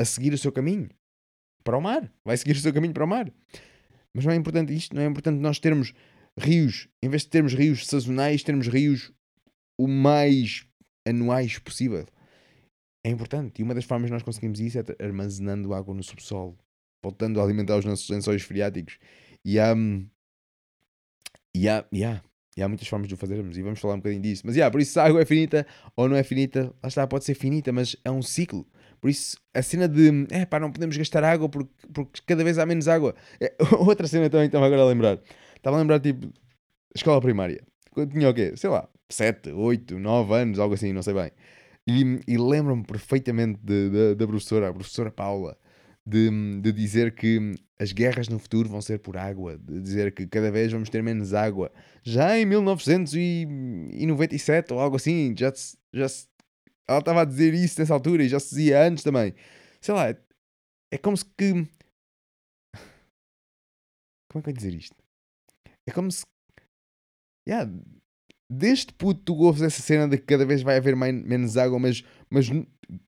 a 0.00 0.04
seguir 0.04 0.32
o 0.34 0.38
seu 0.38 0.52
caminho 0.52 0.88
para 1.64 1.78
o 1.78 1.80
mar. 1.80 2.12
Vai 2.24 2.36
seguir 2.36 2.52
o 2.52 2.60
seu 2.60 2.72
caminho 2.72 2.92
para 2.92 3.04
o 3.04 3.08
mar. 3.08 3.32
Mas 4.14 4.24
não 4.24 4.32
é 4.32 4.36
importante 4.36 4.74
isto, 4.74 4.94
não 4.94 5.02
é 5.02 5.06
importante 5.06 5.38
nós 5.40 5.58
termos 5.58 5.94
rios, 6.38 6.88
em 7.02 7.08
vez 7.08 7.22
de 7.22 7.28
termos 7.28 7.54
rios 7.54 7.86
sazonais, 7.86 8.42
termos 8.42 8.68
rios 8.68 9.12
o 9.78 9.86
mais 9.86 10.66
anuais 11.06 11.58
possível. 11.58 12.06
É 13.04 13.10
importante. 13.10 13.60
E 13.60 13.62
uma 13.62 13.74
das 13.74 13.84
formas 13.84 14.08
que 14.08 14.12
nós 14.12 14.22
conseguimos 14.22 14.60
isso 14.60 14.78
é 14.78 15.04
armazenando 15.04 15.74
água 15.74 15.94
no 15.94 16.02
subsolo, 16.02 16.56
voltando 17.02 17.40
a 17.40 17.44
alimentar 17.44 17.76
os 17.76 17.84
nossos 17.84 18.08
lençóis 18.08 18.42
freáticos. 18.42 18.98
E 19.44 19.58
há. 19.58 19.74
E 21.54 21.68
há, 21.68 21.84
e 21.92 22.04
há, 22.04 22.22
e 22.56 22.62
há 22.62 22.68
muitas 22.68 22.88
formas 22.88 23.08
de 23.08 23.14
o 23.14 23.16
fazermos 23.16 23.58
e 23.58 23.62
vamos 23.62 23.80
falar 23.80 23.94
um 23.94 23.98
bocadinho 23.98 24.22
disso. 24.22 24.42
Mas, 24.46 24.56
yeah, 24.56 24.70
por 24.70 24.80
isso, 24.80 24.92
se 24.92 25.00
a 25.00 25.04
água 25.04 25.20
é 25.20 25.24
finita 25.24 25.66
ou 25.96 26.08
não 26.08 26.16
é 26.16 26.22
finita, 26.22 26.72
lá 26.82 26.88
está, 26.88 27.06
pode 27.06 27.24
ser 27.24 27.34
finita, 27.34 27.72
mas 27.72 27.96
é 28.04 28.10
um 28.10 28.22
ciclo. 28.22 28.66
Por 29.02 29.10
isso, 29.10 29.36
a 29.52 29.60
cena 29.62 29.88
de 29.88 30.28
é 30.30 30.46
pá, 30.46 30.60
não 30.60 30.70
podemos 30.70 30.96
gastar 30.96 31.24
água 31.24 31.48
porque, 31.48 31.72
porque 31.92 32.22
cada 32.24 32.44
vez 32.44 32.56
há 32.56 32.64
menos 32.64 32.86
água. 32.86 33.16
É, 33.40 33.52
outra 33.76 34.06
cena 34.06 34.30
também 34.30 34.46
estava 34.46 34.64
agora 34.64 34.82
a 34.82 34.86
lembrar. 34.86 35.18
Estava 35.56 35.76
a 35.76 35.80
lembrar, 35.80 35.98
tipo, 35.98 36.32
escola 36.94 37.20
primária. 37.20 37.60
Quando 37.90 38.12
tinha 38.12 38.30
o 38.30 38.34
quê? 38.34 38.56
Sei 38.56 38.70
lá, 38.70 38.88
7, 39.10 39.50
8, 39.50 39.98
9 39.98 40.34
anos, 40.34 40.60
algo 40.60 40.74
assim, 40.74 40.92
não 40.92 41.02
sei 41.02 41.14
bem. 41.14 41.32
E, 41.84 42.20
e 42.28 42.38
lembro-me 42.38 42.84
perfeitamente 42.84 43.58
da 44.16 44.24
professora, 44.24 44.68
a 44.68 44.72
professora 44.72 45.10
Paula, 45.10 45.58
de, 46.06 46.30
de 46.60 46.70
dizer 46.70 47.16
que 47.16 47.56
as 47.80 47.90
guerras 47.90 48.28
no 48.28 48.38
futuro 48.38 48.68
vão 48.68 48.80
ser 48.80 49.00
por 49.00 49.16
água, 49.16 49.58
de 49.58 49.80
dizer 49.80 50.14
que 50.14 50.28
cada 50.28 50.52
vez 50.52 50.70
vamos 50.70 50.88
ter 50.88 51.02
menos 51.02 51.34
água. 51.34 51.72
Já 52.04 52.38
em 52.38 52.46
1997 52.46 54.72
ou 54.72 54.78
algo 54.78 54.94
assim, 54.94 55.34
já 55.36 55.52
se, 55.52 55.76
já 55.92 56.08
se 56.08 56.28
ela 56.88 56.98
estava 56.98 57.22
a 57.22 57.24
dizer 57.24 57.54
isso 57.54 57.80
nessa 57.80 57.94
altura 57.94 58.24
e 58.24 58.28
já 58.28 58.40
se 58.40 58.50
dizia 58.50 58.86
antes 58.86 59.04
também. 59.04 59.34
Sei 59.80 59.94
lá, 59.94 60.08
é 60.10 60.98
como 60.98 61.16
se 61.16 61.24
que. 61.24 61.52
Como 64.30 64.40
é 64.40 64.42
que 64.42 64.48
eu 64.48 64.52
ia 64.52 64.56
dizer 64.56 64.74
isto? 64.74 64.96
É 65.88 65.92
como 65.92 66.10
se. 66.10 66.22
Yeah, 67.48 67.68
desde 68.52 68.92
puto 68.92 69.20
tu 69.24 69.34
ouves 69.34 69.62
essa 69.62 69.80
cena 69.80 70.06
de 70.06 70.18
que 70.18 70.24
cada 70.24 70.44
vez 70.44 70.62
vai 70.62 70.76
haver 70.76 70.94
mais, 70.94 71.14
menos 71.14 71.56
água, 71.56 71.78
mas, 71.78 72.04
mas 72.30 72.48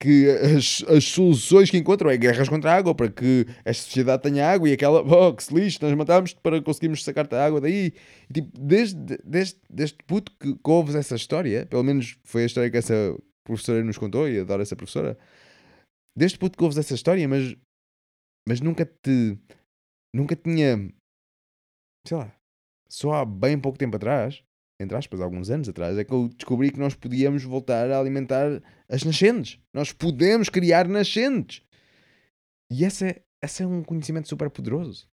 que 0.00 0.28
as, 0.30 0.82
as 0.88 1.04
soluções 1.04 1.70
que 1.70 1.76
encontram 1.76 2.10
é 2.10 2.16
guerras 2.16 2.48
contra 2.48 2.72
a 2.72 2.76
água 2.76 2.94
para 2.94 3.10
que 3.10 3.46
esta 3.64 3.84
sociedade 3.84 4.22
tenha 4.22 4.48
água 4.48 4.68
e 4.68 4.72
aquela, 4.72 5.00
oh, 5.00 5.34
que 5.34 5.44
se 5.44 5.52
nós 5.82 5.94
matamos 5.94 6.32
para 6.32 6.62
conseguirmos 6.62 7.04
sacar-te 7.04 7.34
a 7.34 7.44
água 7.44 7.60
daí. 7.60 7.92
E, 8.30 8.32
tipo, 8.32 8.50
desde, 8.58 9.18
desde, 9.24 9.58
desde 9.68 9.96
puto 10.06 10.32
que, 10.40 10.54
que 10.54 10.70
ouves 10.70 10.94
essa 10.94 11.14
história, 11.14 11.66
pelo 11.66 11.82
menos 11.82 12.16
foi 12.24 12.44
a 12.44 12.46
história 12.46 12.70
que 12.70 12.78
essa 12.78 13.14
professora 13.44 13.84
nos 13.84 13.98
contou 13.98 14.28
e 14.28 14.40
adoro 14.40 14.62
essa 14.62 14.74
professora. 14.74 15.18
Desde 16.16 16.38
puto 16.38 16.56
que 16.56 16.64
ouves 16.64 16.78
essa 16.78 16.94
história, 16.94 17.28
mas, 17.28 17.56
mas 18.48 18.60
nunca 18.60 18.86
te. 18.86 19.38
Nunca 20.14 20.34
tinha. 20.34 20.92
Sei 22.06 22.16
lá. 22.16 22.34
Só 22.88 23.12
há 23.14 23.24
bem 23.24 23.58
pouco 23.58 23.78
tempo 23.78 23.96
atrás, 23.96 24.44
entre 24.80 24.96
aspas, 24.96 25.20
alguns 25.20 25.50
anos 25.50 25.68
atrás, 25.68 25.98
é 25.98 26.04
que 26.04 26.12
eu 26.12 26.28
descobri 26.28 26.70
que 26.70 26.78
nós 26.78 26.94
podíamos 26.94 27.42
voltar 27.42 27.90
a 27.90 27.98
alimentar 27.98 28.62
as 28.88 29.02
nascentes. 29.02 29.60
Nós 29.72 29.92
podemos 29.92 30.48
criar 30.48 30.86
nascentes. 30.86 31.62
E 32.70 32.84
esse 32.84 33.06
é, 33.06 33.22
esse 33.42 33.62
é 33.62 33.66
um 33.66 33.82
conhecimento 33.82 34.28
super 34.28 34.50
poderoso. 34.50 35.08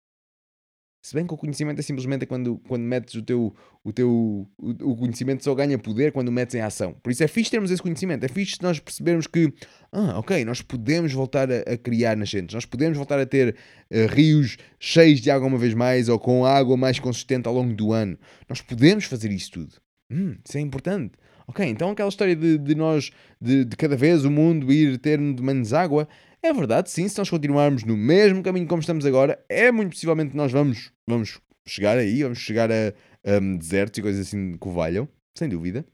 Se 1.02 1.16
bem 1.16 1.26
que 1.26 1.34
o 1.34 1.38
conhecimento 1.38 1.80
é 1.80 1.82
simplesmente 1.82 2.28
quando, 2.28 2.60
quando 2.68 2.84
metes 2.84 3.16
o 3.16 3.24
teu, 3.24 3.56
o 3.84 3.92
teu 3.92 4.48
o, 4.58 4.92
o 4.92 4.96
conhecimento 4.96 5.44
só 5.44 5.56
ganha 5.56 5.78
poder 5.80 6.12
quando 6.12 6.32
metes 6.32 6.54
em 6.54 6.62
ação. 6.62 6.94
Por 7.02 7.12
isso 7.12 7.24
é 7.24 7.28
fixe 7.28 7.50
termos 7.50 7.72
esse 7.72 7.82
conhecimento, 7.82 8.24
é 8.24 8.28
fixe 8.28 8.58
nós 8.62 8.80
percebermos 8.80 9.26
que, 9.26 9.52
ah, 9.92 10.20
ok, 10.20 10.46
nós 10.46 10.62
podemos 10.62 11.12
voltar 11.12 11.52
a, 11.52 11.74
a 11.74 11.78
criar 11.78 12.16
nascentes, 12.16 12.54
nós 12.54 12.66
podemos 12.66 12.98
voltar 12.98 13.20
a 13.20 13.26
ter 13.26 13.56
uh, 13.92 14.14
rios 14.14 14.58
cheios 14.80 15.20
de 15.20 15.32
água 15.32 15.48
uma 15.48 15.58
vez 15.58 15.74
mais 15.74 16.08
ou 16.08 16.20
com 16.20 16.46
água 16.46 16.78
mais 16.78 17.00
consistente 17.00 17.48
ao 17.48 17.54
longo 17.56 17.74
do 17.74 17.92
ano. 17.92 18.16
Nós 18.48 18.62
podemos 18.62 19.06
fazer 19.06 19.32
isso 19.32 19.52
tudo. 19.52 19.76
Hum, 20.12 20.36
isso 20.46 20.58
é 20.58 20.62
importante. 20.62 21.14
Ok, 21.48 21.66
então 21.66 21.90
aquela 21.90 22.10
história 22.10 22.36
de, 22.36 22.58
de 22.58 22.76
nós, 22.76 23.12
de, 23.42 23.66
de 23.66 23.76
cada 23.76 23.96
vez 23.96 24.24
o 24.24 24.32
mundo 24.32 24.72
ir 24.72 24.98
ter 25.00 25.18
de 25.18 25.42
menos 25.42 25.74
água, 25.74 26.08
é 26.44 26.54
verdade, 26.54 26.90
sim, 26.90 27.08
se 27.08 27.18
nós 27.18 27.30
continuarmos 27.30 27.84
no 27.84 27.96
mesmo 27.96 28.42
caminho 28.42 28.68
como 28.68 28.82
estamos 28.82 29.06
agora, 29.06 29.44
é 29.48 29.72
muito 29.72 29.92
possivelmente 29.92 30.36
nós 30.36 30.52
vamos, 30.52 30.92
vamos 31.08 31.40
chegar 31.68 31.98
aí, 31.98 32.24
vamos 32.24 32.40
chegar 32.40 32.72
a, 32.72 32.94
a 33.26 33.40
um, 33.40 33.58
desertos 33.58 34.00
e 34.00 34.02
coisas 34.02 34.28
assim 34.28 34.58
que 34.58 34.70
valham, 34.70 35.08
sem 35.38 35.48
dúvida. 35.48 35.86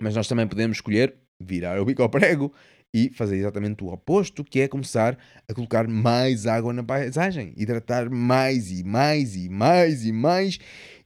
Mas 0.00 0.14
nós 0.14 0.26
também 0.26 0.48
podemos 0.48 0.78
escolher 0.78 1.16
virar 1.40 1.80
o 1.80 1.84
bico 1.84 2.02
ao 2.02 2.10
prego 2.10 2.52
e 2.92 3.10
fazer 3.10 3.36
exatamente 3.36 3.84
o 3.84 3.88
oposto, 3.88 4.42
que 4.42 4.60
é 4.60 4.68
começar 4.68 5.16
a 5.48 5.54
colocar 5.54 5.86
mais 5.86 6.46
água 6.46 6.72
na 6.72 6.82
paisagem, 6.82 7.54
hidratar 7.56 8.10
mais 8.10 8.70
e 8.70 8.82
mais 8.82 9.36
e 9.36 9.48
mais 9.48 10.04
e 10.04 10.12
mais, 10.12 10.58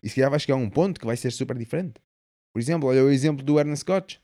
e 0.03 0.09
se 0.09 0.15
calhar 0.15 0.31
vai 0.31 0.41
chegar 0.41 0.55
a 0.55 0.59
um 0.59 0.71
ponto 0.71 0.99
que 0.99 1.07
vai 1.07 1.17
ser 1.17 1.31
super 1.31 1.57
diferente. 1.59 2.01
Por 2.55 2.61
exemplo, 2.61 2.89
olha 2.89 3.05
o 3.05 3.11
exemplo 3.11 3.45
do 3.45 3.59
Ernest 3.59 3.81
Scott. 3.81 4.21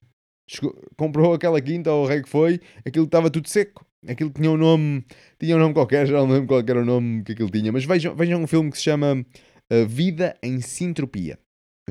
Chegou, 0.48 0.74
comprou 0.96 1.34
aquela 1.34 1.60
quinta 1.60 1.92
ou 1.92 2.04
o 2.04 2.08
rei 2.08 2.22
que 2.22 2.28
foi, 2.28 2.60
aquilo 2.84 3.04
estava 3.04 3.30
tudo 3.30 3.48
seco. 3.48 3.86
Aquilo 4.08 4.30
tinha 4.30 4.50
um 4.50 4.56
nome, 4.56 5.04
tinha 5.38 5.56
um 5.56 5.58
nome 5.58 5.74
qualquer, 5.74 6.06
já 6.06 6.14
não 6.14 6.26
lembro 6.26 6.46
qual 6.46 6.60
era 6.60 6.80
o 6.80 6.84
nome 6.84 7.22
que 7.22 7.32
aquilo 7.32 7.50
tinha, 7.50 7.70
mas 7.70 7.84
vejam, 7.84 8.14
vejam 8.14 8.42
um 8.42 8.46
filme 8.46 8.70
que 8.70 8.78
se 8.78 8.84
chama 8.84 9.14
uh, 9.70 9.86
Vida 9.86 10.34
em 10.42 10.60
Sintropia. 10.60 11.38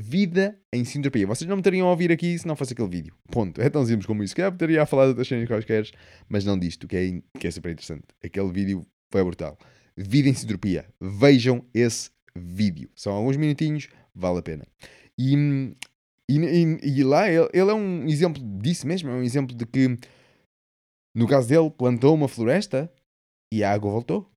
Vida 0.00 0.58
em 0.72 0.84
Sintropia. 0.84 1.26
Vocês 1.26 1.48
não 1.48 1.56
me 1.56 1.62
teriam 1.62 1.86
a 1.86 1.90
ouvir 1.90 2.10
aqui 2.10 2.38
se 2.38 2.46
não 2.46 2.56
fosse 2.56 2.72
aquele 2.72 2.88
vídeo. 2.88 3.14
Ponto. 3.30 3.60
É 3.60 3.68
tão 3.68 3.84
simples 3.84 4.06
como 4.06 4.22
isso. 4.22 4.34
Que 4.34 4.40
eu 4.40 4.50
teria 4.50 4.82
a 4.82 4.86
falar 4.86 5.04
de 5.04 5.08
outras 5.10 5.28
cenas 5.28 5.46
quaisquer, 5.46 5.88
mas 6.28 6.44
não 6.44 6.58
disto, 6.58 6.88
que 6.88 6.96
é, 6.96 7.38
que 7.38 7.46
é 7.46 7.50
super 7.50 7.70
interessante. 7.70 8.04
Aquele 8.24 8.50
vídeo 8.50 8.86
foi 9.10 9.22
brutal. 9.22 9.58
Vida 9.96 10.28
em 10.28 10.34
Sintropia. 10.34 10.86
Vejam 11.00 11.64
esse 11.74 12.10
vídeo. 12.34 12.88
São 12.94 13.12
alguns 13.12 13.36
minutinhos, 13.36 13.88
vale 14.14 14.38
a 14.38 14.42
pena. 14.42 14.66
E, 15.18 15.34
e, 16.28 16.38
e, 16.38 16.78
e 16.82 17.04
lá 17.04 17.30
ele, 17.30 17.48
ele 17.52 17.70
é 17.70 17.74
um 17.74 18.06
exemplo 18.06 18.42
disso 18.62 18.86
mesmo. 18.86 19.10
É 19.10 19.14
um 19.14 19.22
exemplo 19.22 19.54
de 19.54 19.66
que 19.66 19.98
no 21.14 21.26
caso 21.26 21.48
dele, 21.48 21.70
plantou 21.70 22.14
uma 22.14 22.28
floresta 22.28 22.92
e 23.52 23.64
a 23.64 23.72
água 23.72 23.90
voltou. 23.90 24.30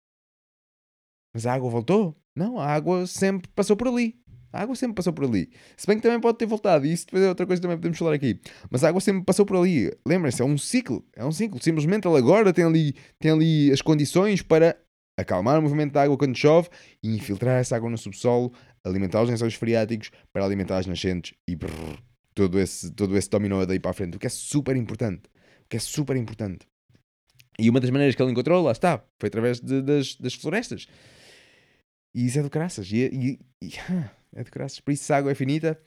Mas 1.34 1.46
a 1.46 1.54
água 1.54 1.70
voltou? 1.70 2.16
Não, 2.36 2.60
a 2.60 2.68
água 2.68 3.06
sempre 3.08 3.50
passou 3.52 3.76
por 3.76 3.88
ali. 3.88 4.20
A 4.52 4.62
água 4.62 4.76
sempre 4.76 4.96
passou 4.96 5.12
por 5.12 5.26
ali. 5.26 5.52
Se 5.76 5.88
bem 5.88 5.98
que 5.98 6.04
também 6.04 6.20
pode 6.20 6.38
ter 6.38 6.46
voltado, 6.46 6.86
e 6.86 6.94
isso 6.94 7.08
depois 7.08 7.24
é 7.24 7.30
outra 7.30 7.46
coisa 7.46 7.60
que 7.60 7.64
também 7.64 7.78
podemos 7.78 7.98
falar 7.98 8.14
aqui. 8.14 8.40
Mas 8.70 8.84
a 8.84 8.90
água 8.90 9.02
sempre 9.02 9.24
passou 9.24 9.46
por 9.46 9.58
ali. 9.58 9.92
Lembrem-se, 10.06 10.44
é 10.44 10.46
um 10.46 10.58
ciclo. 10.58 11.04
É 11.16 11.26
um 11.26 11.32
ciclo. 11.32 11.62
Simplesmente 11.62 12.08
ele 12.08 12.18
agora 12.18 12.54
tem 12.54 12.64
ali, 12.64 12.94
tem 13.20 13.32
ali 13.32 13.72
as 13.72 13.82
condições 13.82 14.44
para 14.44 14.78
acalmar 15.18 15.58
o 15.58 15.62
movimento 15.62 15.94
da 15.94 16.04
água 16.04 16.18
quando 16.18 16.38
chove 16.38 16.70
e 17.02 17.16
infiltrar 17.16 17.60
essa 17.60 17.76
água 17.76 17.90
no 17.90 17.98
subsolo, 17.98 18.54
alimentar 18.84 19.24
os 19.24 19.30
lençóis 19.30 19.56
freáticos 19.56 20.12
para 20.32 20.46
alimentar 20.46 20.78
as 20.78 20.86
nascentes 20.86 21.34
e 21.48 21.56
brrr, 21.56 21.98
todo 22.34 22.60
esse, 22.60 22.92
todo 22.92 23.16
esse 23.16 23.30
dominó 23.30 23.64
daí 23.66 23.80
para 23.80 23.92
a 23.92 23.94
frente, 23.94 24.18
o 24.18 24.20
que 24.20 24.28
é 24.28 24.30
super 24.30 24.76
importante 24.76 25.30
que 25.74 25.78
é 25.78 25.80
super 25.80 26.16
importante. 26.16 26.68
E 27.58 27.68
uma 27.68 27.80
das 27.80 27.90
maneiras 27.90 28.14
que 28.14 28.22
ele 28.22 28.32
encontrou, 28.32 28.64
lá 28.64 28.72
está, 28.72 29.04
foi 29.20 29.28
através 29.28 29.60
de, 29.60 29.82
das, 29.82 30.16
das 30.18 30.36
florestas. 30.36 30.86
E 32.14 32.28
isso 32.28 32.38
é 32.38 32.44
do 32.44 32.50
caraças. 32.50 32.92
E, 32.92 32.98
e, 33.12 33.40
e, 33.60 33.72
é 34.36 34.44
do 34.44 34.52
caraças. 34.52 34.80
Por 34.80 34.92
isso, 34.92 35.04
se 35.04 35.12
a 35.12 35.18
água 35.18 35.32
é 35.32 35.36
finita, 35.36 35.80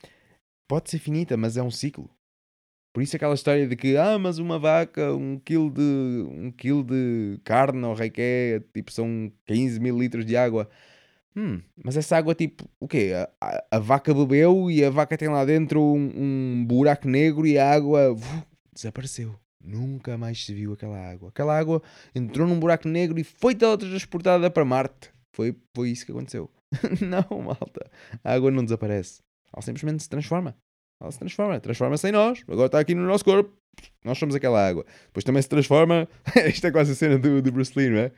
pode 0.68 0.90
ser 0.90 0.98
finita, 0.98 1.36
mas 1.36 1.56
é 1.56 1.62
um 1.62 1.70
ciclo. 1.70 2.10
Por 2.92 3.00
isso 3.00 3.14
aquela 3.14 3.34
história 3.34 3.64
de 3.68 3.76
que, 3.76 3.96
ah, 3.96 4.18
mas 4.18 4.38
uma 4.38 4.58
vaca, 4.58 5.14
um 5.14 5.38
quilo 5.38 5.70
de, 5.70 6.26
um 6.30 6.50
quilo 6.50 6.82
de 6.82 7.38
carne 7.44 7.84
ou 7.84 7.94
rei 7.94 8.10
que 8.10 8.20
é, 8.20 8.60
tipo, 8.74 8.90
são 8.90 9.30
15 9.44 9.78
mil 9.78 9.96
litros 9.96 10.26
de 10.26 10.36
água. 10.36 10.68
Hum, 11.36 11.62
mas 11.84 11.96
essa 11.96 12.16
água, 12.16 12.34
tipo, 12.34 12.68
o 12.80 12.88
quê? 12.88 13.12
A, 13.14 13.30
a, 13.40 13.64
a 13.76 13.78
vaca 13.78 14.12
bebeu 14.12 14.68
e 14.68 14.84
a 14.84 14.90
vaca 14.90 15.16
tem 15.16 15.28
lá 15.28 15.44
dentro 15.44 15.80
um, 15.80 16.10
um 16.60 16.64
buraco 16.66 17.06
negro 17.06 17.46
e 17.46 17.56
a 17.56 17.70
água 17.70 18.10
uf, 18.10 18.42
desapareceu. 18.74 19.38
Nunca 19.66 20.16
mais 20.16 20.44
se 20.44 20.54
viu 20.54 20.72
aquela 20.72 20.96
água. 20.96 21.28
Aquela 21.30 21.58
água 21.58 21.82
entrou 22.14 22.46
num 22.46 22.58
buraco 22.58 22.86
negro 22.88 23.18
e 23.18 23.24
foi 23.24 23.52
teletransportada 23.52 24.48
para 24.48 24.64
Marte. 24.64 25.10
Foi, 25.34 25.56
foi 25.74 25.90
isso 25.90 26.06
que 26.06 26.12
aconteceu. 26.12 26.48
não, 27.00 27.42
malta. 27.42 27.90
A 28.22 28.32
água 28.32 28.50
não 28.50 28.64
desaparece. 28.64 29.20
Ela 29.52 29.62
simplesmente 29.62 30.04
se 30.04 30.08
transforma. 30.08 30.56
Ela 31.00 31.10
se 31.10 31.18
transforma. 31.18 31.58
Transforma-se 31.58 32.08
em 32.08 32.12
nós. 32.12 32.44
Agora 32.46 32.66
está 32.66 32.78
aqui 32.78 32.94
no 32.94 33.06
nosso 33.06 33.24
corpo. 33.24 33.52
Nós 34.04 34.16
somos 34.16 34.36
aquela 34.36 34.66
água. 34.66 34.86
Depois 35.06 35.24
também 35.24 35.42
se 35.42 35.48
transforma. 35.48 36.08
Isto 36.46 36.68
é 36.68 36.70
quase 36.70 36.92
a 36.92 36.94
cena 36.94 37.18
do, 37.18 37.42
do 37.42 37.50
Bruce 37.50 37.72
Lee, 37.76 37.90
não 37.90 37.98
é? 37.98 38.12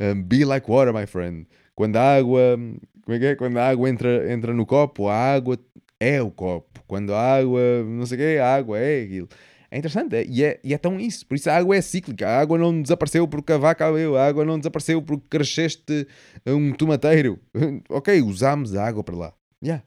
Um, 0.00 0.22
be 0.22 0.44
like 0.44 0.70
water, 0.70 0.94
my 0.94 1.06
friend. 1.06 1.46
Quando 1.74 1.96
a 1.96 2.16
água. 2.16 2.56
Como 3.02 3.16
é 3.16 3.18
que 3.18 3.26
é? 3.26 3.34
Quando 3.34 3.58
a 3.58 3.68
água 3.68 3.90
entra, 3.90 4.32
entra 4.32 4.54
no 4.54 4.64
copo, 4.64 5.08
a 5.08 5.14
água 5.14 5.58
é 6.00 6.22
o 6.22 6.30
copo. 6.30 6.82
Quando 6.86 7.12
a 7.12 7.36
água. 7.36 7.60
Não 7.84 8.06
sei 8.06 8.16
o 8.16 8.20
quê, 8.20 8.38
a 8.38 8.54
água 8.54 8.78
é 8.78 9.02
aquilo. 9.02 9.28
É 9.74 9.78
interessante, 9.78 10.14
é, 10.14 10.24
e, 10.24 10.44
é, 10.44 10.60
e 10.62 10.72
é 10.72 10.78
tão 10.78 11.00
isso. 11.00 11.26
Por 11.26 11.34
isso 11.34 11.50
a 11.50 11.56
água 11.56 11.74
é 11.74 11.82
cíclica. 11.82 12.28
A 12.28 12.38
água 12.38 12.56
não 12.56 12.80
desapareceu 12.80 13.26
porque 13.26 13.52
a 13.52 13.58
vaca 13.58 13.90
bebeu. 13.90 14.16
A 14.16 14.24
água 14.24 14.44
não 14.44 14.56
desapareceu 14.56 15.02
porque 15.02 15.26
cresceste 15.28 16.06
um 16.46 16.72
tomateiro. 16.72 17.40
ok, 17.90 18.22
usámos 18.22 18.76
a 18.76 18.86
água 18.86 19.02
para 19.02 19.16
lá. 19.16 19.34
Yeah. 19.60 19.84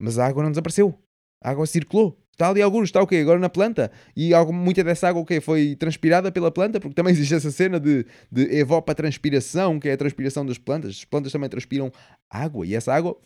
Mas 0.00 0.20
a 0.20 0.26
água 0.28 0.44
não 0.44 0.50
desapareceu. 0.50 0.96
A 1.42 1.50
água 1.50 1.66
circulou. 1.66 2.16
Está 2.30 2.48
ali 2.48 2.62
alguns, 2.62 2.84
está 2.84 3.02
o 3.02 3.08
quê? 3.08 3.16
Agora 3.16 3.40
na 3.40 3.48
planta. 3.48 3.90
E 4.14 4.32
algo, 4.32 4.52
muita 4.52 4.84
dessa 4.84 5.08
água 5.08 5.22
o 5.22 5.26
quê? 5.26 5.40
foi 5.40 5.74
transpirada 5.74 6.30
pela 6.30 6.52
planta, 6.52 6.78
porque 6.78 6.94
também 6.94 7.10
existe 7.14 7.34
essa 7.34 7.50
cena 7.50 7.80
de, 7.80 8.06
de 8.30 8.56
evapotranspiração, 8.56 9.80
que 9.80 9.88
é 9.88 9.94
a 9.94 9.96
transpiração 9.96 10.46
das 10.46 10.58
plantas. 10.58 10.90
As 10.90 11.04
plantas 11.04 11.32
também 11.32 11.50
transpiram 11.50 11.90
água 12.30 12.64
e 12.64 12.72
essa 12.72 12.94
água 12.94 13.18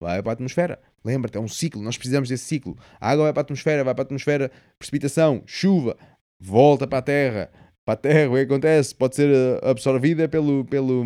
vai 0.00 0.22
para 0.22 0.32
a 0.32 0.34
atmosfera. 0.34 0.78
Lembra-te, 1.04 1.36
é 1.36 1.40
um 1.40 1.48
ciclo, 1.48 1.82
nós 1.82 1.96
precisamos 1.96 2.28
desse 2.28 2.44
ciclo. 2.44 2.76
A 3.00 3.10
água 3.10 3.24
vai 3.24 3.32
para 3.32 3.42
a 3.42 3.44
atmosfera, 3.44 3.84
vai 3.84 3.94
para 3.94 4.02
a 4.02 4.06
atmosfera, 4.06 4.50
precipitação, 4.78 5.42
chuva, 5.46 5.96
volta 6.40 6.86
para 6.86 6.98
a 6.98 7.02
terra. 7.02 7.50
Para 7.84 7.94
a 7.94 7.96
terra, 7.96 8.30
o 8.30 8.34
que 8.34 8.40
acontece? 8.40 8.94
Pode 8.94 9.16
ser 9.16 9.30
eh, 9.30 9.70
absorvida 9.70 10.28
pelo, 10.28 10.64
pelo, 10.64 11.04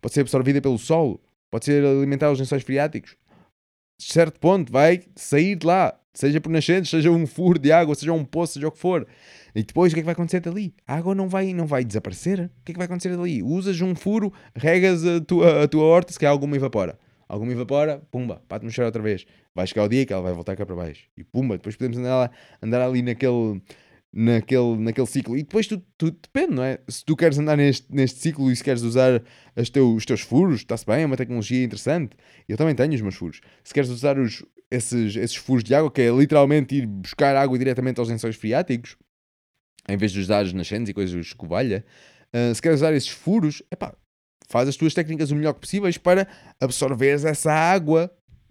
pode 0.00 0.14
ser 0.14 0.20
absorvida 0.20 0.60
pelo 0.60 0.78
solo, 0.78 1.20
pode 1.50 1.64
ser 1.64 1.84
alimentar 1.84 2.30
os 2.30 2.38
lençóis 2.38 2.62
freáticos. 2.62 3.16
De 3.98 4.12
certo 4.12 4.38
ponto 4.38 4.70
vai 4.70 5.02
sair 5.16 5.56
de 5.56 5.66
lá, 5.66 5.98
seja 6.14 6.40
por 6.40 6.50
nascentes, 6.50 6.90
seja 6.90 7.10
um 7.10 7.26
furo 7.26 7.58
de 7.58 7.72
água, 7.72 7.94
seja 7.94 8.12
um 8.12 8.24
poço, 8.24 8.54
seja 8.54 8.68
o 8.68 8.72
que 8.72 8.78
for. 8.78 9.06
E 9.54 9.62
depois 9.62 9.90
o 9.90 9.94
que 9.94 10.00
é 10.00 10.02
que 10.02 10.06
vai 10.06 10.12
acontecer 10.12 10.40
dali? 10.40 10.74
A 10.86 10.96
água 10.96 11.14
não 11.14 11.28
vai, 11.28 11.52
não 11.52 11.66
vai 11.66 11.82
desaparecer. 11.82 12.40
O 12.40 12.64
que 12.64 12.72
é 12.72 12.74
que 12.74 12.78
vai 12.78 12.84
acontecer 12.84 13.16
dali? 13.16 13.42
Usas 13.42 13.80
um 13.80 13.94
furo, 13.94 14.32
regas 14.54 15.04
a 15.04 15.20
tua, 15.20 15.64
a 15.64 15.68
tua 15.68 15.84
horta, 15.84 16.12
se 16.12 16.18
calhar 16.18 16.32
alguma 16.32 16.56
evapora 16.56 16.98
alguma 17.28 17.52
evapora, 17.52 18.02
pumba, 18.10 18.42
para 18.48 18.56
a 18.56 18.58
atmosfera 18.58 18.86
outra 18.86 19.02
vez. 19.02 19.26
Vai 19.54 19.66
chegar 19.66 19.84
o 19.84 19.88
dia 19.88 20.06
que 20.06 20.12
ela 20.12 20.22
vai 20.22 20.32
voltar 20.32 20.56
cá 20.56 20.64
para 20.64 20.74
baixo. 20.74 21.08
E 21.16 21.22
pumba, 21.22 21.56
depois 21.56 21.76
podemos 21.76 21.98
andar, 21.98 22.16
lá, 22.16 22.30
andar 22.62 22.80
ali 22.80 23.02
naquele, 23.02 23.60
naquele, 24.12 24.76
naquele 24.78 25.06
ciclo. 25.06 25.36
E 25.36 25.42
depois 25.42 25.66
tudo, 25.66 25.84
tudo 25.96 26.18
depende, 26.22 26.54
não 26.54 26.64
é? 26.64 26.78
Se 26.88 27.04
tu 27.04 27.14
queres 27.14 27.38
andar 27.38 27.56
neste, 27.56 27.86
neste 27.94 28.20
ciclo 28.20 28.50
e 28.50 28.56
se 28.56 28.64
queres 28.64 28.82
usar 28.82 29.22
as 29.54 29.68
teu, 29.68 29.94
os 29.94 30.06
teus 30.06 30.20
furos, 30.20 30.60
está-se 30.60 30.86
bem, 30.86 31.02
é 31.02 31.06
uma 31.06 31.16
tecnologia 31.16 31.62
interessante. 31.62 32.16
Eu 32.48 32.56
também 32.56 32.74
tenho 32.74 32.94
os 32.94 33.00
meus 33.00 33.14
furos. 33.14 33.40
Se 33.62 33.74
queres 33.74 33.90
usar 33.90 34.18
os, 34.18 34.44
esses, 34.70 35.16
esses 35.16 35.36
furos 35.36 35.64
de 35.64 35.74
água, 35.74 35.90
que 35.90 36.02
é 36.02 36.10
literalmente 36.10 36.76
ir 36.76 36.86
buscar 36.86 37.36
água 37.36 37.58
diretamente 37.58 38.00
aos 38.00 38.08
lençóis 38.08 38.36
freáticos, 38.36 38.96
em 39.88 39.96
vez 39.96 40.12
de 40.12 40.20
usar 40.20 40.44
os 40.44 40.52
nascentes 40.52 40.90
e 40.90 40.94
coisas 40.94 41.26
escovalha, 41.26 41.84
uh, 42.34 42.54
se 42.54 42.60
queres 42.60 42.80
usar 42.80 42.92
esses 42.92 43.08
furos, 43.08 43.62
epá, 43.70 43.94
faz 44.48 44.68
as 44.68 44.76
tuas 44.76 44.94
técnicas 44.94 45.30
o 45.30 45.36
melhor 45.36 45.54
que 45.54 45.60
possíveis 45.60 45.98
para 45.98 46.26
absorveres 46.60 47.24
essa 47.24 47.52
água 47.52 48.10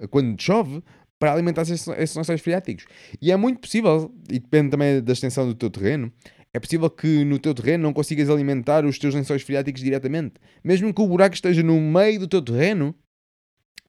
quando 0.09 0.39
chove 0.41 0.83
para 1.19 1.33
alimentar 1.33 1.63
esses, 1.63 1.87
lençóis 1.87 2.41
freáticos. 2.41 2.85
E 3.21 3.31
é 3.31 3.35
muito 3.35 3.59
possível, 3.59 4.13
e 4.29 4.39
depende 4.39 4.69
também 4.69 5.01
da 5.01 5.13
extensão 5.13 5.47
do 5.47 5.55
teu 5.55 5.69
terreno, 5.69 6.11
é 6.53 6.59
possível 6.59 6.89
que 6.89 7.23
no 7.25 7.39
teu 7.39 7.53
terreno 7.53 7.83
não 7.83 7.93
consigas 7.93 8.29
alimentar 8.29 8.85
os 8.85 8.97
teus 8.97 9.13
lençóis 9.13 9.41
freáticos 9.41 9.81
diretamente. 9.81 10.35
Mesmo 10.63 10.93
que 10.93 11.01
o 11.01 11.07
buraco 11.07 11.35
esteja 11.35 11.61
no 11.63 11.79
meio 11.79 12.19
do 12.19 12.27
teu 12.27 12.41
terreno 12.41 12.95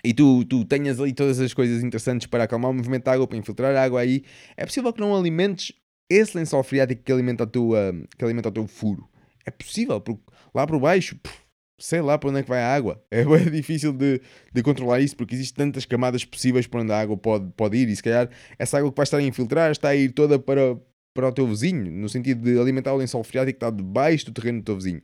e 0.04 0.14
tu, 0.14 0.44
tu 0.44 0.64
tenhas 0.64 1.00
ali 1.00 1.12
todas 1.12 1.40
as 1.40 1.52
coisas 1.52 1.82
interessantes 1.82 2.26
para 2.26 2.44
acalmar 2.44 2.70
o 2.70 2.74
movimento 2.74 3.04
da 3.04 3.12
água, 3.12 3.26
para 3.26 3.38
infiltrar 3.38 3.74
a 3.74 3.82
água 3.82 4.00
aí, 4.00 4.22
é 4.56 4.64
possível 4.64 4.92
que 4.92 5.00
não 5.00 5.16
alimentes 5.16 5.72
esse 6.10 6.36
lençol 6.36 6.62
freático 6.62 7.02
que 7.02 7.12
alimenta, 7.12 7.44
a 7.44 7.46
tua, 7.46 7.94
que 8.16 8.24
alimenta 8.24 8.48
o 8.48 8.52
teu 8.52 8.66
furo. 8.66 9.08
É 9.44 9.50
possível, 9.50 10.00
porque 10.00 10.22
lá 10.54 10.66
por 10.66 10.78
baixo, 10.78 11.16
puf, 11.22 11.47
sei 11.78 12.00
lá 12.00 12.18
para 12.18 12.30
onde 12.30 12.40
é 12.40 12.42
que 12.42 12.48
vai 12.48 12.60
a 12.60 12.74
água. 12.74 13.02
É 13.10 13.24
bem 13.24 13.50
difícil 13.50 13.92
de, 13.92 14.20
de 14.52 14.62
controlar 14.62 15.00
isso 15.00 15.16
porque 15.16 15.34
existem 15.34 15.66
tantas 15.66 15.84
camadas 15.84 16.24
possíveis 16.24 16.66
para 16.66 16.82
onde 16.82 16.92
a 16.92 17.00
água 17.00 17.16
pode, 17.16 17.50
pode 17.56 17.76
ir 17.76 17.88
e 17.88 17.96
se 17.96 18.02
calhar 18.02 18.28
essa 18.58 18.78
água 18.78 18.90
que 18.90 18.96
vai 18.96 19.04
estar 19.04 19.18
a 19.18 19.22
infiltrar 19.22 19.70
está 19.70 19.88
a 19.88 19.96
ir 19.96 20.12
toda 20.12 20.38
para, 20.38 20.76
para 21.14 21.28
o 21.28 21.32
teu 21.32 21.46
vizinho, 21.46 21.90
no 21.90 22.08
sentido 22.08 22.42
de 22.42 22.58
alimentar 22.58 22.92
o 22.92 22.96
lençol 22.96 23.24
freático 23.24 23.58
que 23.58 23.64
está 23.64 23.70
debaixo 23.70 24.26
do 24.26 24.32
terreno 24.32 24.60
do 24.60 24.64
teu 24.64 24.76
vizinho. 24.76 25.02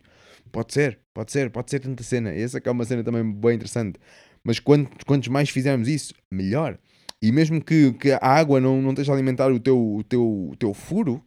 Pode 0.53 0.73
ser, 0.73 1.01
pode 1.13 1.33
ser, 1.33 1.51
pode 1.51 1.71
ser 1.71 1.81
tanta 1.81 2.03
cena. 2.03 2.33
Essa 2.33 2.61
é 2.65 2.71
uma 2.71 2.85
cena 2.85 3.03
também 3.03 3.29
bem 3.33 3.57
interessante. 3.57 3.99
Mas 4.45 4.61
quanto, 4.61 5.05
quantos 5.07 5.29
mais 5.29 5.51
fizermos 5.51 5.89
isso, 5.89 6.15
melhor. 6.31 6.79
E 7.21 7.33
mesmo 7.33 7.63
que, 7.65 7.93
que 7.95 8.13
a 8.13 8.19
água 8.21 8.61
não, 8.61 8.81
não 8.81 8.91
esteja 8.91 9.11
a 9.11 9.15
alimentar 9.15 9.51
o 9.51 9.59
teu, 9.59 9.97
o 9.97 10.05
teu, 10.05 10.51
o 10.51 10.57
teu 10.57 10.75
furo, 10.75 11.25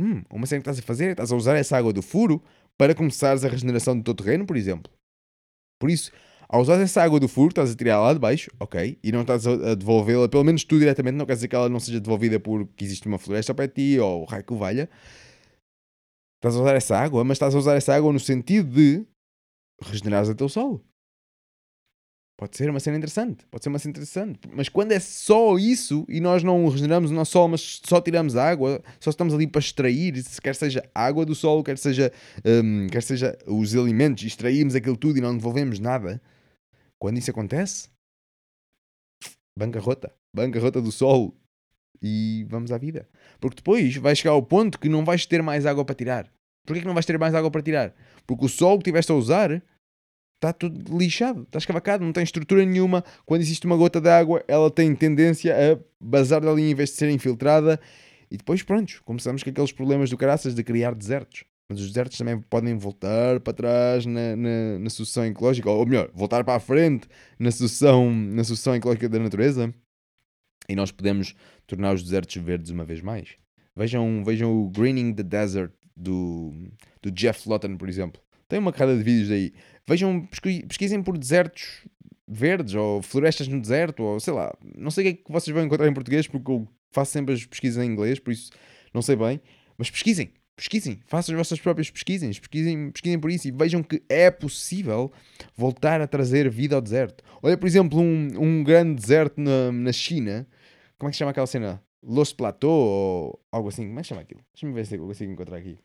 hum, 0.00 0.22
uma 0.30 0.46
cena 0.46 0.60
que 0.60 0.68
estás 0.68 0.78
a 0.78 0.82
fazer 0.82 1.10
estás 1.10 1.30
a 1.30 1.36
usar 1.36 1.56
essa 1.56 1.76
água 1.76 1.92
do 1.92 2.02
furo 2.02 2.42
para 2.82 2.96
começares 2.96 3.44
a 3.44 3.48
regeneração 3.48 3.96
do 3.96 4.02
teu 4.02 4.12
terreno, 4.12 4.44
por 4.44 4.56
exemplo. 4.56 4.92
Por 5.80 5.88
isso, 5.88 6.10
ao 6.48 6.60
usar 6.60 6.80
essa 6.80 7.00
água 7.00 7.20
do 7.20 7.28
furo, 7.28 7.50
estás 7.50 7.70
a 7.70 7.76
tirar 7.76 8.00
lá 8.00 8.12
de 8.12 8.18
baixo, 8.18 8.50
ok, 8.58 8.98
e 9.00 9.12
não 9.12 9.20
estás 9.20 9.46
a, 9.46 9.76
devolvê-la, 9.76 10.28
pelo 10.28 10.42
menos 10.42 10.64
tu 10.64 10.80
diretamente, 10.80 11.14
não 11.14 11.24
quer 11.24 11.34
dizer 11.34 11.46
que 11.46 11.54
ela 11.54 11.68
não 11.68 11.78
seja 11.78 12.00
devolvida 12.00 12.40
porque 12.40 12.84
existe 12.84 13.06
uma 13.06 13.18
floresta 13.18 13.54
para 13.54 13.68
ti 13.68 14.00
ou 14.00 14.22
o 14.22 14.24
raio 14.24 14.42
que 14.42 14.52
o 14.52 14.56
valha. 14.56 14.90
Estás 16.38 16.56
a 16.56 16.60
usar 16.60 16.74
essa 16.74 16.98
água, 16.98 17.22
mas 17.22 17.36
estás 17.36 17.54
a 17.54 17.58
usar 17.58 17.76
essa 17.76 17.94
água 17.94 18.12
no 18.12 18.18
sentido 18.18 18.68
de 18.74 19.06
regenerares 19.80 20.28
o 20.28 20.34
teu 20.34 20.48
solo. 20.48 20.84
Pode 22.36 22.56
ser 22.56 22.70
uma 22.70 22.80
cena 22.80 22.96
interessante, 22.96 23.46
pode 23.50 23.62
ser 23.62 23.68
uma 23.68 23.78
cena 23.78 23.90
interessante. 23.90 24.40
Mas 24.52 24.68
quando 24.68 24.92
é 24.92 24.98
só 24.98 25.56
isso 25.58 26.04
e 26.08 26.20
nós 26.20 26.42
não 26.42 26.66
regeneramos 26.68 27.10
o 27.10 27.14
nosso 27.14 27.32
solo, 27.32 27.50
mas 27.50 27.80
só 27.84 28.00
tiramos 28.00 28.36
água, 28.36 28.82
só 28.98 29.10
estamos 29.10 29.32
ali 29.34 29.46
para 29.46 29.60
extrair, 29.60 30.14
quer 30.42 30.54
seja 30.54 30.82
água 30.94 31.24
do 31.24 31.34
solo, 31.34 31.62
quer 31.62 31.78
seja, 31.78 32.12
um, 32.44 32.88
quer 32.88 33.02
seja 33.02 33.38
os 33.46 33.76
alimentos, 33.76 34.24
extraímos 34.24 34.74
aquilo 34.74 34.96
tudo 34.96 35.18
e 35.18 35.20
não 35.20 35.36
devolvemos 35.36 35.78
nada. 35.78 36.20
Quando 36.98 37.18
isso 37.18 37.30
acontece, 37.30 37.88
bancarrota, 39.56 40.12
bancarrota 40.34 40.80
do 40.80 40.90
solo 40.90 41.36
e 42.02 42.44
vamos 42.48 42.72
à 42.72 42.78
vida. 42.78 43.08
Porque 43.40 43.56
depois 43.56 43.96
vai 43.96 44.16
chegar 44.16 44.32
ao 44.32 44.42
ponto 44.42 44.80
que 44.80 44.88
não 44.88 45.04
vais 45.04 45.26
ter 45.26 45.42
mais 45.42 45.66
água 45.66 45.84
para 45.84 45.94
tirar. 45.94 46.32
Porquê 46.66 46.80
que 46.80 46.86
não 46.86 46.94
vais 46.94 47.06
ter 47.06 47.18
mais 47.18 47.34
água 47.34 47.50
para 47.50 47.62
tirar? 47.62 47.94
Porque 48.26 48.44
o 48.44 48.48
solo 48.48 48.78
que 48.78 48.82
estiveste 48.82 49.12
a 49.12 49.14
usar 49.14 49.62
está 50.42 50.52
tudo 50.52 50.98
lixado, 50.98 51.42
está 51.42 51.58
escavacado, 51.58 52.04
não 52.04 52.12
tem 52.12 52.24
estrutura 52.24 52.64
nenhuma. 52.66 53.04
Quando 53.24 53.42
existe 53.42 53.64
uma 53.64 53.76
gota 53.76 54.00
de 54.00 54.08
água, 54.08 54.44
ela 54.48 54.68
tem 54.70 54.92
tendência 54.94 55.54
a 55.54 55.78
bazar 56.00 56.40
dali 56.40 56.68
em 56.68 56.74
vez 56.74 56.90
de 56.90 56.96
ser 56.96 57.10
infiltrada. 57.10 57.80
E 58.28 58.36
depois, 58.36 58.62
pronto, 58.62 59.00
começamos 59.04 59.44
com 59.44 59.50
aqueles 59.50 59.70
problemas 59.70 60.10
do 60.10 60.16
caraças 60.16 60.54
de 60.54 60.64
criar 60.64 60.94
desertos. 60.94 61.44
Mas 61.68 61.80
os 61.80 61.86
desertos 61.86 62.18
também 62.18 62.40
podem 62.40 62.76
voltar 62.76 63.38
para 63.40 63.52
trás 63.52 64.04
na, 64.04 64.34
na, 64.36 64.78
na 64.80 64.90
sucessão 64.90 65.24
ecológica, 65.24 65.70
ou 65.70 65.86
melhor, 65.86 66.10
voltar 66.12 66.42
para 66.42 66.56
a 66.56 66.60
frente 66.60 67.06
na 67.38 67.50
sucessão, 67.50 68.12
na 68.12 68.42
sucessão 68.42 68.74
ecológica 68.74 69.08
da 69.08 69.20
natureza. 69.20 69.72
E 70.68 70.74
nós 70.74 70.90
podemos 70.90 71.34
tornar 71.66 71.94
os 71.94 72.02
desertos 72.02 72.34
verdes 72.42 72.70
uma 72.70 72.84
vez 72.84 73.00
mais. 73.00 73.36
Vejam, 73.76 74.24
vejam 74.24 74.52
o 74.52 74.70
Greening 74.70 75.14
the 75.14 75.22
Desert 75.22 75.72
do, 75.96 76.52
do 77.00 77.10
Jeff 77.10 77.48
Lawton, 77.48 77.76
por 77.76 77.88
exemplo. 77.88 78.20
Tem 78.52 78.58
uma 78.58 78.70
carrada 78.70 78.98
de 78.98 79.02
vídeos 79.02 79.30
aí. 79.30 79.54
Vejam, 79.88 80.28
pesquisem 80.68 81.02
por 81.02 81.16
desertos 81.16 81.86
verdes 82.28 82.74
ou 82.74 83.00
florestas 83.00 83.48
no 83.48 83.58
deserto, 83.58 84.02
ou 84.02 84.20
sei 84.20 84.34
lá, 84.34 84.54
não 84.76 84.90
sei 84.90 85.04
o 85.04 85.06
que 85.06 85.20
é 85.20 85.24
que 85.24 85.32
vocês 85.32 85.54
vão 85.54 85.64
encontrar 85.64 85.88
em 85.88 85.94
português, 85.94 86.28
porque 86.28 86.50
eu 86.50 86.68
faço 86.90 87.12
sempre 87.12 87.32
as 87.32 87.46
pesquisas 87.46 87.82
em 87.82 87.88
inglês, 87.88 88.18
por 88.18 88.30
isso 88.30 88.50
não 88.92 89.00
sei 89.00 89.16
bem, 89.16 89.40
mas 89.78 89.90
pesquisem, 89.90 90.34
pesquisem, 90.54 91.00
façam 91.06 91.34
as 91.34 91.38
vossas 91.38 91.60
próprias 91.62 91.90
pesquisas, 91.90 92.38
pesquisem, 92.38 92.90
pesquisem 92.90 93.18
por 93.18 93.30
isso 93.30 93.48
e 93.48 93.50
vejam 93.50 93.82
que 93.82 94.02
é 94.06 94.30
possível 94.30 95.10
voltar 95.56 96.02
a 96.02 96.06
trazer 96.06 96.50
vida 96.50 96.76
ao 96.76 96.82
deserto. 96.82 97.24
Olha, 97.42 97.56
por 97.56 97.66
exemplo, 97.66 97.98
um, 97.98 98.28
um 98.38 98.62
grande 98.62 99.00
deserto 99.00 99.40
na, 99.40 99.72
na 99.72 99.92
China, 99.92 100.46
como 100.98 101.08
é 101.08 101.10
que 101.10 101.16
se 101.16 101.20
chama 101.20 101.30
aquela 101.30 101.46
cena? 101.46 101.82
Los 102.02 102.34
Plateau 102.34 102.70
ou 102.70 103.40
algo 103.50 103.70
assim, 103.70 103.86
como 103.86 103.98
é 103.98 104.02
que 104.02 104.08
chama 104.08 104.20
aquilo? 104.20 104.42
Deixa-me 104.52 104.74
ver 104.74 104.84
se 104.84 104.96
eu 104.96 105.06
consigo 105.06 105.32
encontrar 105.32 105.56
aqui. 105.56 105.78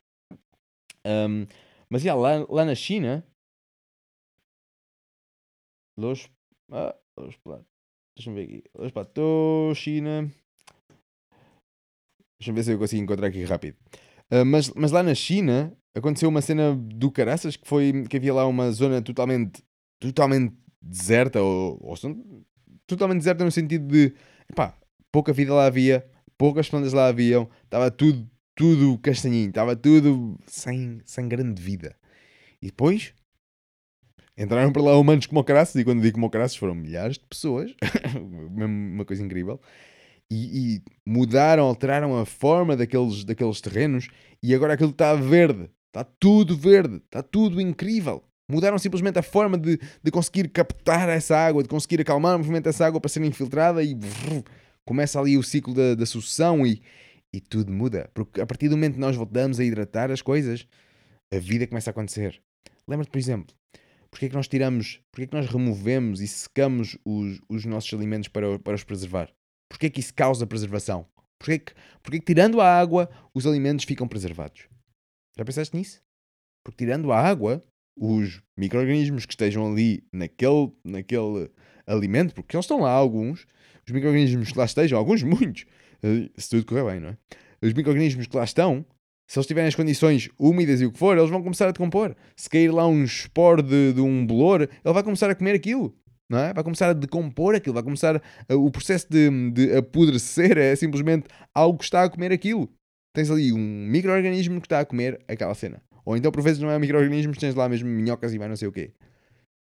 Um, 1.06 1.46
mas 1.90 2.04
yeah, 2.04 2.20
lá, 2.20 2.46
lá 2.50 2.66
na 2.66 2.76
China, 2.76 3.26
Los, 5.98 6.30
ah, 6.72 6.96
Los 7.18 7.36
Plateau, 7.38 7.66
deixa-me 8.16 8.36
ver 8.36 8.44
aqui. 8.44 8.64
Los 8.76 8.92
Plateau, 8.92 9.74
China. 9.76 10.32
Deixa-me 12.40 12.56
ver 12.56 12.64
se 12.64 12.72
eu 12.72 12.78
consigo 12.78 13.02
encontrar 13.02 13.28
aqui 13.28 13.44
rápido. 13.44 13.78
Uh, 14.32 14.46
mas, 14.46 14.70
mas 14.76 14.92
lá 14.92 15.02
na 15.02 15.16
China 15.16 15.76
aconteceu 15.96 16.30
uma 16.30 16.42
cena 16.42 16.76
do 16.76 17.12
caraças 17.12 17.56
que 17.56 17.68
foi 17.68 18.06
que 18.08 18.18
havia 18.18 18.34
lá 18.34 18.46
uma 18.46 18.72
zona 18.72 19.02
totalmente, 19.02 19.64
totalmente 20.00 20.56
deserta, 20.82 21.42
ou, 21.42 21.80
ou 21.82 21.96
totalmente 22.86 23.20
deserta 23.20 23.44
no 23.44 23.52
sentido 23.52 23.88
de 23.88 24.14
pá, 24.56 24.78
pouca 25.12 25.34
vida 25.34 25.54
lá 25.54 25.66
havia, 25.66 26.08
poucas 26.38 26.70
plantas 26.70 26.94
lá 26.94 27.08
haviam, 27.08 27.50
estava 27.64 27.90
tudo, 27.90 28.30
tudo 28.58 28.98
castanhinho, 28.98 29.50
estava 29.50 29.76
tudo 29.76 30.36
sem, 30.48 31.00
sem 31.06 31.28
grande 31.30 31.62
vida. 31.62 31.96
E 32.60 32.66
depois 32.66 33.14
entraram 34.36 34.74
para 34.74 34.82
lá 34.82 34.98
humanos 34.98 35.28
como 35.28 35.44
caraças, 35.44 35.76
e 35.76 35.84
quando 35.84 36.02
digo 36.02 36.16
como 36.16 36.30
caraças 36.30 36.58
foram 36.58 36.74
milhares 36.74 37.18
de 37.18 37.26
pessoas, 37.26 37.72
uma 38.52 39.06
coisa 39.06 39.24
incrível, 39.24 39.62
e, 40.30 40.76
e, 40.76 40.82
mudaram, 41.06 41.64
alteraram 41.66 42.18
a 42.18 42.26
forma 42.26 42.76
daqueles, 42.76 43.24
daqueles 43.24 43.62
terrenos, 43.62 44.08
e 44.42 44.54
agora 44.56 44.74
aquilo 44.74 44.90
está 44.90 45.14
verde, 45.14 45.70
está 45.88 46.04
tudo 46.04 46.58
verde, 46.58 46.98
está 46.98 47.22
tudo 47.22 47.62
incrível. 47.62 48.24
Mudaram 48.50 48.80
simplesmente 48.80 49.20
a 49.20 49.24
forma 49.24 49.58
de, 49.58 49.80
de 50.02 50.12
conseguir 50.12 50.48
captar 50.50 51.10
essa 51.10 51.38
água, 51.38 51.62
de 51.62 51.70
conseguir 51.70 52.02
acalmar 52.02 52.36
o 52.36 52.40
movimento 52.40 52.64
dessa 52.64 52.86
água 52.86 53.00
para 53.00 53.10
ser 53.10 53.24
infiltrada 53.24 53.84
e 53.84 53.94
brrr, 53.94 54.44
começa 54.86 55.20
ali 55.20 55.38
o 55.38 55.44
ciclo 55.44 55.74
da, 55.74 55.96
da 55.96 56.06
sucessão 56.06 56.66
e, 56.66 56.82
e 57.34 57.40
tudo 57.40 57.72
muda. 57.72 58.10
Porque 58.14 58.42
a 58.42 58.46
partir 58.46 58.70
do 58.70 58.78
momento 58.78 58.96
que 58.96 59.00
nós 59.00 59.16
voltamos 59.16 59.60
a 59.60 59.64
hidratar 59.64 60.12
as 60.12 60.22
coisas, 60.22 60.68
a 61.34 61.40
vida 61.40 61.68
começa 61.68 61.90
a 61.90 61.92
acontecer. 61.92 62.42
Lembra-te, 62.88 63.12
por 63.12 63.18
exemplo, 63.18 63.56
porque 64.10 64.26
é 64.26 64.30
que 64.30 64.36
nós 64.36 64.48
tiramos, 64.48 65.02
porque 65.12 65.24
é 65.24 65.28
que 65.28 65.36
nós 65.36 65.48
removemos 65.48 66.22
e 66.22 66.28
secamos 66.28 66.98
os, 67.04 67.42
os 67.50 67.66
nossos 67.66 67.94
alimentos 67.94 68.30
para, 68.30 68.58
para 68.60 68.76
os 68.76 68.84
preservar? 68.84 69.30
Porque 69.70 69.88
é 69.88 69.90
que 69.90 70.00
isso 70.00 70.14
causa 70.14 70.48
preservação? 70.48 71.06
Porque 71.38 71.54
é 71.54 71.60
que, 71.60 71.74
porque 72.02 72.18
é 72.18 72.20
que 72.20 72.26
tirando 72.26 72.62
a 72.62 72.80
água 72.80 73.10
os 73.34 73.46
alimentos 73.46 73.86
ficam 73.86 74.08
preservados? 74.08 74.68
Já 75.38 75.46
pensaste 75.46 75.76
nisso? 75.76 76.02
Porque 76.64 76.84
tirando 76.84 77.12
a 77.12 77.20
água, 77.20 77.64
os 77.96 78.42
micro-organismos 78.58 79.26
que 79.26 79.34
estejam 79.34 79.72
ali 79.72 80.04
naquele, 80.12 80.72
naquele 80.84 81.52
alimento, 81.86 82.34
porque 82.34 82.56
eles 82.56 82.66
estão 82.66 82.82
lá 82.82 82.92
alguns, 82.92 83.46
os 83.86 83.94
micro-organismos 83.94 84.52
que 84.52 84.58
lá 84.58 84.66
estejam, 84.66 84.98
alguns 84.98 85.22
muitos, 85.24 85.66
se 86.38 86.50
tudo 86.50 86.66
correr 86.66 86.84
bem, 86.84 87.00
não 87.00 87.10
é? 87.10 87.18
Os 87.62 87.74
micro-organismos 87.74 88.28
que 88.28 88.36
lá 88.36 88.44
estão, 88.44 88.86
se 89.28 89.38
eles 89.38 89.48
tiverem 89.48 89.68
as 89.68 89.76
condições 89.76 90.30
úmidas 90.40 90.80
e 90.80 90.86
o 90.86 90.92
que 90.92 90.98
for, 90.98 91.18
eles 91.18 91.30
vão 91.30 91.42
começar 91.42 91.68
a 91.68 91.72
decompor. 91.72 92.16
Se 92.36 92.50
cair 92.50 92.72
lá 92.72 92.88
um 92.88 93.04
esporo 93.04 93.62
de, 93.62 93.94
de 93.94 94.02
um 94.02 94.26
bolor, 94.26 94.62
ele 94.62 94.94
vai 94.94 95.04
começar 95.04 95.30
a 95.30 95.36
comer 95.36 95.56
aquilo. 95.56 95.96
Não 96.30 96.40
é? 96.40 96.54
Vai 96.54 96.64
começar 96.64 96.90
a 96.90 96.94
decompor 96.94 97.56
aquilo, 97.56 97.74
vai 97.74 97.84
começar 97.84 98.22
a, 98.50 98.56
o 98.56 98.70
processo 98.70 99.08
de, 99.10 99.52
de 99.52 99.76
apodrecer 99.76 100.58
é 100.58 100.76
simplesmente 100.76 101.28
algo 101.54 101.78
que 101.78 101.86
está 101.86 102.04
a 102.04 102.10
comer 102.10 102.32
aquilo. 102.32 102.70
Tens 103.14 103.32
ali 103.32 103.52
um 103.54 103.88
micro-organismo 103.88 104.60
que 104.60 104.68
está 104.68 104.82
a 104.82 104.86
comer 104.86 105.24
aquela 105.28 105.56
cena. 105.56 105.82
Ou 106.06 106.16
então, 106.16 106.32
por 106.32 106.42
vezes, 106.42 106.62
não 106.62 106.70
é 106.70 106.78
um 106.78 106.80
micro-organismo, 106.80 107.34
tens 107.36 107.56
lá 107.56 107.68
mesmo 107.68 107.90
minhocas 107.90 108.34
e 108.34 108.38
vai 108.38 108.48
não 108.48 108.56
sei 108.56 108.68
o 108.68 108.72
quê. 108.72 108.94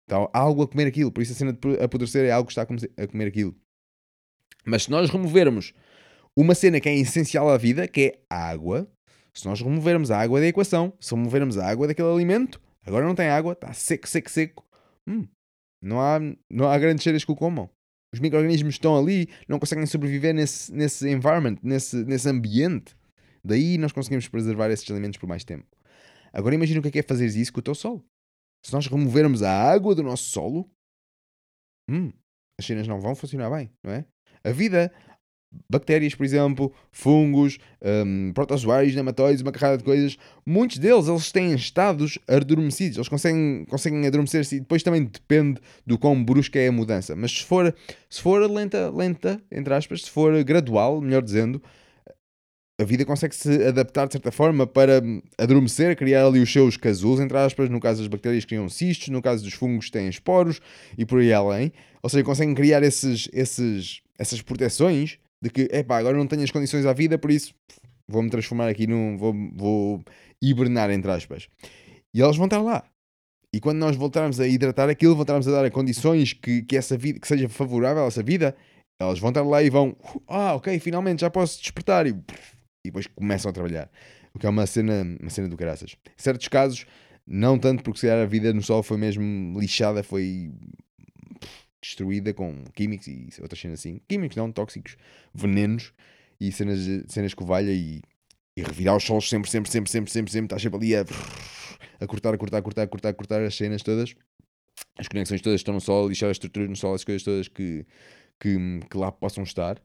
Então, 0.07 0.29
algo 0.33 0.63
a 0.63 0.69
comer 0.69 0.87
aquilo. 0.87 1.11
Por 1.11 1.23
isso, 1.23 1.33
a 1.33 1.37
cena 1.37 1.53
de 1.53 1.83
apodrecer 1.83 2.25
é 2.27 2.31
algo 2.31 2.47
que 2.47 2.53
está 2.53 2.63
a 2.63 3.07
comer 3.07 3.27
aquilo. 3.27 3.55
Mas 4.65 4.85
se 4.85 4.91
nós 4.91 5.11
removermos 5.11 5.73
uma 6.37 6.55
cena 6.55 6.81
que 6.81 6.89
é 6.89 6.97
essencial 6.97 7.49
à 7.49 7.57
vida, 7.57 7.87
que 7.87 8.01
é 8.01 8.19
a 8.29 8.49
água, 8.49 8.89
se 9.33 9.47
nós 9.47 9.61
removermos 9.61 10.11
a 10.11 10.19
água 10.19 10.41
da 10.41 10.47
equação, 10.47 10.93
se 11.01 11.15
removermos 11.15 11.59
a 11.59 11.67
água 11.67 11.87
daquele 11.87 12.09
alimento, 12.09 12.61
agora 12.85 13.07
não 13.07 13.15
tem 13.15 13.29
água, 13.29 13.53
está 13.53 13.73
seco, 13.73 14.09
seco, 14.09 14.31
seco. 14.31 14.65
Hum, 15.07 15.27
não, 15.83 16.01
há, 16.01 16.21
não 16.51 16.69
há 16.69 16.79
grandes 16.79 17.03
cheiras 17.03 17.25
que 17.25 17.33
o 17.33 17.37
comam. 17.37 17.69
Os 18.13 18.21
micro-organismos 18.21 18.75
estão 18.75 18.97
ali, 18.97 19.29
não 19.49 19.59
conseguem 19.59 19.87
sobreviver 19.87 20.33
nesse, 20.33 20.73
nesse 20.73 21.09
environment, 21.11 21.57
nesse, 21.63 22.05
nesse 22.05 22.29
ambiente. 22.29 22.95
Daí 23.45 23.77
nós 23.77 23.91
conseguimos 23.91 24.29
preservar 24.29 24.71
esses 24.71 24.89
alimentos 24.89 25.19
por 25.19 25.27
mais 25.27 25.43
tempo. 25.43 25.67
Agora 26.33 26.55
imagina 26.55 26.79
o 26.79 26.83
que 26.83 26.89
é, 26.89 26.91
que 26.93 26.99
é 27.01 27.03
fazer 27.03 27.27
isso 27.27 27.53
com 27.53 27.59
o 27.61 27.63
teu 27.63 27.75
solo. 27.75 28.05
Se 28.65 28.73
nós 28.73 28.87
removermos 28.87 29.43
a 29.43 29.51
água 29.51 29.95
do 29.95 30.03
nosso 30.03 30.31
solo, 30.31 30.71
hum, 31.91 32.13
as 32.59 32.67
cenas 32.67 32.87
não 32.87 33.01
vão 33.01 33.15
funcionar 33.15 33.51
bem, 33.51 33.71
não 33.85 33.93
é? 33.93 34.07
A 34.45 34.53
vida, 34.53 34.93
bactérias, 35.69 36.15
por 36.15 36.25
exemplo, 36.25 36.73
fungos, 36.91 37.59
um, 37.83 38.33
protozoários, 38.33 38.95
nematóides, 38.95 39.43
uma 39.43 39.53
carrada 39.53 39.79
de 39.79 39.85
coisas, 39.85 40.17
muitos 40.45 40.79
deles 40.79 41.09
eles 41.09 41.33
têm 41.33 41.55
estados 41.55 42.19
adormecidos, 42.29 42.97
eles 42.97 43.09
conseguem, 43.09 43.65
conseguem 43.69 44.07
adormecer-se 44.07 44.57
e 44.57 44.61
depois 44.61 44.83
também 44.83 45.05
depende 45.05 45.61
do 45.87 45.99
quão 45.99 46.23
brusca 46.23 46.59
é 46.59 46.69
a 46.69 46.73
mudança. 46.73 47.15
Mas 47.17 47.33
se 47.33 47.45
for, 47.45 47.75
se 48.09 48.21
for 48.21 48.51
lenta, 48.51 48.91
lenta, 48.91 49.41
entre 49.51 49.75
aspas, 49.75 50.03
se 50.03 50.11
for 50.11 50.43
gradual, 50.45 51.01
melhor 51.01 51.23
dizendo, 51.23 51.61
a 52.77 52.85
vida 52.85 53.05
consegue 53.05 53.35
se 53.37 53.65
adaptar 53.65 54.07
de 54.07 54.15
certa 54.15 54.33
forma 54.33 54.67
para 54.67 55.01
adormecer, 55.39 55.97
criar 55.97 56.27
ali 56.27 56.41
os 56.41 56.53
seus 56.53 56.77
casulos, 56.77 57.21
entre 57.21 57.39
aspas. 57.39 57.71
No 57.71 57.79
caso 57.79 58.01
das 58.01 58.09
bactérias, 58.09 58.45
criam 58.45 58.69
cistos, 58.69 59.09
no 59.09 59.23
caso 59.23 59.45
dos 59.45 59.55
fungos, 59.55 59.91
têm 59.91 60.09
esporos 60.09 60.61
e 60.99 61.07
por 61.07 61.21
aí 61.21 61.33
além. 61.33 61.73
Ou 62.03 62.11
seja, 62.11 62.25
conseguem 62.25 62.55
criar 62.55 62.83
esses, 62.83 63.29
esses, 63.33 64.03
essas 64.19 64.43
proteções 64.43 65.19
de 65.45 65.51
que, 65.51 65.69
epá, 65.71 65.99
agora 65.99 66.17
não 66.17 66.27
tenho 66.27 66.43
as 66.43 66.51
condições 66.51 66.87
à 66.87 66.95
vida, 66.95 67.19
por 67.19 67.31
isso 67.31 67.55
vou-me 68.09 68.31
transformar 68.31 68.69
aqui 68.69 68.87
num. 68.87 69.19
Vou, 69.19 69.35
vou 69.55 70.05
hibernar, 70.43 70.91
entre 70.91 71.11
aspas. 71.11 71.49
E 72.15 72.23
elas 72.23 72.37
vão 72.37 72.47
estar 72.47 72.63
lá. 72.63 72.83
E 73.55 73.61
quando 73.61 73.79
nós 73.79 73.95
voltarmos 73.95 74.41
a 74.41 74.49
hidratar 74.49 74.89
aquilo, 74.89 75.15
voltarmos 75.15 75.47
a 75.47 75.51
dar 75.51 75.71
condições 75.71 76.33
que, 76.33 76.63
que, 76.63 76.77
essa 76.77 76.97
vida, 76.97 77.21
que 77.21 77.29
seja 77.29 77.49
favorável 77.49 78.05
a 78.05 78.07
essa 78.07 78.23
vida, 78.23 78.57
elas 78.99 79.19
vão 79.19 79.29
estar 79.29 79.43
lá 79.43 79.63
e 79.63 79.69
vão, 79.69 79.95
ah, 80.27 80.55
ok, 80.55 80.79
finalmente 80.81 81.21
já 81.21 81.31
posso 81.31 81.61
despertar. 81.61 82.07
E, 82.07 82.11
e 82.11 82.15
depois 82.87 83.07
começam 83.07 83.51
a 83.51 83.53
trabalhar. 83.53 83.91
O 84.33 84.39
que 84.39 84.47
é 84.47 84.49
uma 84.49 84.67
cena, 84.67 85.03
uma 85.21 85.31
cena 85.31 85.49
do 85.49 85.57
caraças. 85.59 85.95
Em 86.07 86.23
certos 86.23 86.49
casos, 86.49 86.87
não 87.27 87.59
tanto 87.59 87.83
porque 87.83 88.01
se 88.01 88.07
calhar 88.07 88.23
a 88.23 88.27
vida 88.27 88.53
no 88.53 88.63
sol 88.63 88.83
foi 88.83 88.97
mesmo 88.97 89.61
lixada, 89.61 90.03
foi 90.03 90.51
destruída 91.85 92.33
com 92.33 92.65
químicos 92.75 93.07
e 93.07 93.29
outras 93.41 93.61
cenas 93.61 93.81
assim. 93.81 94.01
Químicos 94.09 94.37
não, 94.37 94.51
tóxicos, 94.51 94.97
venenos 95.33 95.93
e 96.41 96.51
cenas, 96.51 96.81
cenas 97.09 97.35
com 97.35 97.45
valha 97.45 97.73
e, 97.73 98.03
e 98.57 98.63
revirar 98.63 98.97
os 98.97 99.05
solos 99.05 99.29
sempre, 99.29 99.51
sempre, 99.51 99.71
sempre, 99.71 99.91
sempre, 99.91 100.11
sempre, 100.11 100.33
sempre. 100.33 100.47
Estás 100.47 100.63
sempre 100.63 100.79
ali 100.79 100.97
a, 100.97 101.05
a 102.01 102.07
cortar, 102.07 102.35
a 102.35 102.39
cortar, 102.39 102.59
a 102.59 102.63
cortar, 102.63 102.83
a 102.83 102.87
cortar, 102.87 103.09
a 103.11 103.15
cortar 103.15 103.43
as 103.43 103.55
cenas 103.55 103.83
todas. 103.83 104.15
As 104.99 105.09
conexões 105.09 105.41
todas 105.41 105.61
estão 105.61 105.75
no 105.75 105.81
sol, 105.81 106.09
lixar 106.09 106.31
as 106.31 106.37
estruturas 106.37 106.69
no 106.69 106.77
sol, 106.77 106.95
as 106.95 107.05
coisas 107.05 107.23
todas 107.23 107.49
que, 107.49 107.87
que, 108.41 108.81
que 108.91 108.97
lá 108.97 109.13
possam 109.13 109.45
estar. 109.45 109.81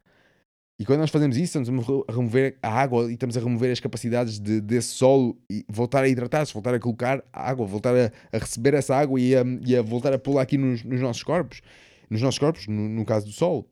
E 0.79 0.85
quando 0.85 1.01
nós 1.01 1.09
fazemos 1.09 1.35
isso, 1.35 1.59
estamos 1.59 1.85
a 2.07 2.11
remover 2.13 2.57
a 2.63 2.69
água 2.69 3.09
e 3.11 3.13
estamos 3.13 3.35
a 3.35 3.41
remover 3.41 3.69
as 3.69 3.81
capacidades 3.81 4.39
de, 4.39 4.61
desse 4.61 4.93
solo 4.93 5.37
e 5.51 5.65
voltar 5.67 6.05
a 6.05 6.07
hidratar-se, 6.07 6.53
voltar 6.53 6.73
a 6.73 6.79
colocar 6.79 7.21
água, 7.33 7.65
voltar 7.65 7.93
a, 7.93 8.11
a, 8.31 8.37
receber 8.39 8.73
essa 8.73 8.95
água 8.95 9.19
e 9.19 9.35
a, 9.35 9.43
e 9.65 9.75
a 9.75 9.81
voltar 9.81 10.13
a 10.13 10.17
pô-la 10.17 10.41
aqui 10.41 10.57
nos, 10.57 10.81
nos, 10.85 11.01
nossos 11.01 11.21
corpos, 11.21 11.61
nos 12.09 12.21
nossos 12.21 12.39
corpos, 12.39 12.67
no, 12.67 12.89
no, 12.89 13.05
caso 13.05 13.25
do 13.25 13.31
Sol. 13.31 13.69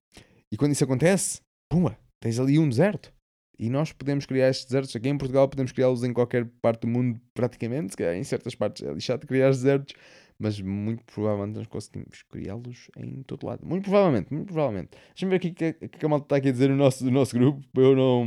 E 0.51 0.57
quando 0.57 0.71
isso 0.71 0.83
acontece, 0.83 1.41
pumba, 1.69 1.97
tens 2.19 2.39
ali 2.39 2.59
um 2.59 2.69
deserto. 2.69 3.13
E 3.59 3.69
nós 3.69 3.91
podemos 3.91 4.25
criar 4.25 4.49
estes 4.49 4.65
desertos 4.67 4.95
aqui 4.95 5.09
em 5.09 5.17
Portugal, 5.17 5.47
podemos 5.47 5.71
criá-los 5.71 6.03
em 6.03 6.13
qualquer 6.13 6.45
parte 6.61 6.81
do 6.81 6.87
mundo, 6.87 7.19
praticamente. 7.33 7.91
Se 7.91 7.97
calhar 7.97 8.15
em 8.15 8.23
certas 8.23 8.53
partes 8.53 8.83
é 8.87 8.93
lixado 8.93 9.25
criar 9.25 9.49
desertos, 9.49 9.95
mas 10.37 10.61
muito 10.61 11.03
provavelmente 11.05 11.57
nós 11.57 11.67
conseguimos 11.67 12.23
criá-los 12.29 12.89
em 12.97 13.23
todo 13.23 13.47
lado. 13.47 13.65
Muito 13.65 13.85
provavelmente, 13.85 14.31
muito 14.31 14.53
provavelmente. 14.53 14.89
Deixa-me 15.09 15.31
ver 15.31 15.37
o 15.37 15.39
que, 15.39 15.73
que, 15.87 16.05
a 16.05 16.09
malta 16.09 16.25
está 16.25 16.35
aqui 16.35 16.49
a 16.49 16.51
dizer 16.51 16.69
no 16.69 16.75
nosso, 16.75 17.03
no 17.03 17.11
nosso 17.11 17.35
grupo, 17.35 17.61
para 17.73 17.83
eu 17.83 17.95
não, 17.95 18.25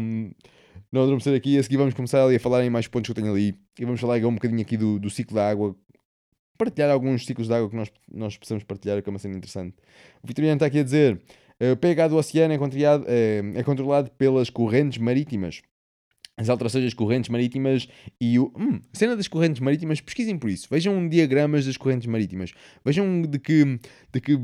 não 0.91 1.03
adormecer 1.03 1.35
aqui. 1.37 1.57
A 1.57 1.63
seguir 1.63 1.77
vamos 1.77 1.95
começar 1.95 2.25
ali 2.25 2.35
a 2.35 2.41
falar 2.41 2.65
em 2.65 2.71
mais 2.71 2.89
pontos 2.89 3.07
que 3.07 3.13
eu 3.13 3.23
tenho 3.23 3.33
ali. 3.33 3.55
E 3.79 3.85
vamos 3.85 4.01
falar 4.01 4.17
um 4.27 4.35
bocadinho 4.35 4.61
aqui 4.61 4.77
do, 4.77 4.99
do 4.99 5.09
ciclo 5.09 5.37
da 5.37 5.49
água. 5.49 5.77
Partilhar 6.61 6.91
alguns 6.91 7.25
ciclos 7.25 7.49
de 7.49 7.55
água 7.55 7.71
que 7.71 7.77
nós, 7.77 7.91
nós 8.13 8.37
precisamos 8.37 8.65
partilhar, 8.65 9.03
que 9.03 9.09
é 9.09 9.11
uma 9.11 9.19
cena 9.19 9.35
interessante. 9.35 9.75
O 10.23 10.27
Vitoriano 10.27 10.57
está 10.57 10.67
aqui 10.67 10.81
a 10.81 10.83
dizer: 10.83 11.19
o 11.73 11.77
pH 11.77 12.09
do 12.09 12.17
oceano 12.19 12.53
é 12.53 12.59
controlado, 12.59 13.07
é, 13.09 13.43
é 13.55 13.63
controlado 13.63 14.11
pelas 14.11 14.51
correntes 14.51 14.99
marítimas 14.99 15.63
as 16.41 16.49
alterações 16.49 16.85
das 16.85 16.95
correntes 16.95 17.29
marítimas 17.29 17.87
e 18.19 18.39
o. 18.39 18.51
Hum, 18.57 18.81
cena 18.95 19.15
das 19.15 19.29
correntes 19.29 19.61
marítimas, 19.61 20.01
pesquisem 20.01 20.39
por 20.39 20.49
isso. 20.49 20.67
Vejam 20.71 21.07
diagramas 21.07 21.67
das 21.67 21.77
correntes 21.77 22.07
marítimas. 22.07 22.53
Vejam 22.83 23.21
de 23.21 23.39
que, 23.39 23.79
de 24.11 24.21
que 24.23 24.41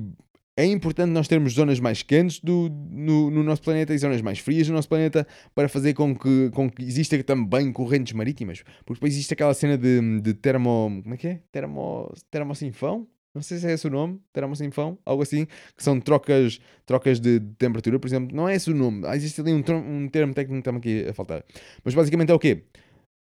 é 0.56 0.64
importante 0.64 1.10
nós 1.10 1.28
termos 1.28 1.52
zonas 1.52 1.78
mais 1.78 2.02
quentes 2.02 2.40
do, 2.40 2.70
no, 2.70 3.30
no, 3.30 3.42
nosso 3.42 3.62
planeta 3.62 3.92
e 3.92 3.98
zonas 3.98 4.22
mais 4.22 4.38
frias 4.38 4.66
no 4.68 4.74
nosso 4.74 4.88
planeta 4.88 5.26
para 5.54 5.68
fazer 5.68 5.92
com 5.92 6.16
que, 6.16 6.50
com 6.50 6.70
que 6.70 6.82
exista 6.82 7.22
também 7.22 7.70
correntes 7.72 8.14
marítimas. 8.14 8.62
Porque 8.84 8.94
depois 8.94 9.12
existe 9.12 9.34
aquela 9.34 9.52
cena 9.52 9.76
de, 9.76 10.20
de 10.20 10.34
termo. 10.34 11.00
Como 11.02 11.14
é 11.14 11.16
que 11.18 11.28
é? 11.28 11.40
Termo, 11.52 12.10
termocinfão? 12.30 13.06
não 13.34 13.42
sei 13.42 13.58
se 13.58 13.68
é 13.68 13.72
esse 13.72 13.86
o 13.86 13.90
nome, 13.90 14.18
termocinfão, 14.32 14.98
algo 15.04 15.22
assim, 15.22 15.44
que 15.44 15.82
são 15.82 16.00
trocas, 16.00 16.58
trocas 16.86 17.20
de 17.20 17.38
temperatura, 17.58 17.98
por 17.98 18.06
exemplo, 18.06 18.34
não 18.34 18.48
é 18.48 18.54
esse 18.54 18.70
o 18.70 18.74
nome, 18.74 19.06
existe 19.14 19.42
ali 19.42 19.52
um, 19.52 19.58
um 19.58 20.08
termo 20.08 20.32
técnico 20.32 20.62
que 20.62 20.70
está 20.70 20.78
aqui 20.78 21.06
a 21.06 21.12
faltar. 21.12 21.44
Mas 21.84 21.94
basicamente 21.94 22.32
é 22.32 22.34
o 22.34 22.38
quê? 22.38 22.64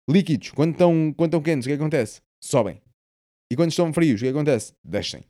Líquidos, 0.09 0.53
quando 0.53 0.70
estão, 0.70 1.12
quando 1.16 1.30
estão 1.30 1.43
quentes, 1.43 1.66
o 1.66 1.68
que 1.68 1.74
acontece? 1.74 2.22
Sobem. 2.41 2.80
E 3.51 3.57
quando 3.57 3.70
estão 3.70 3.93
frios, 3.93 4.20
o 4.20 4.24
que 4.24 4.30
acontece? 4.30 4.72
Descem. 4.85 5.24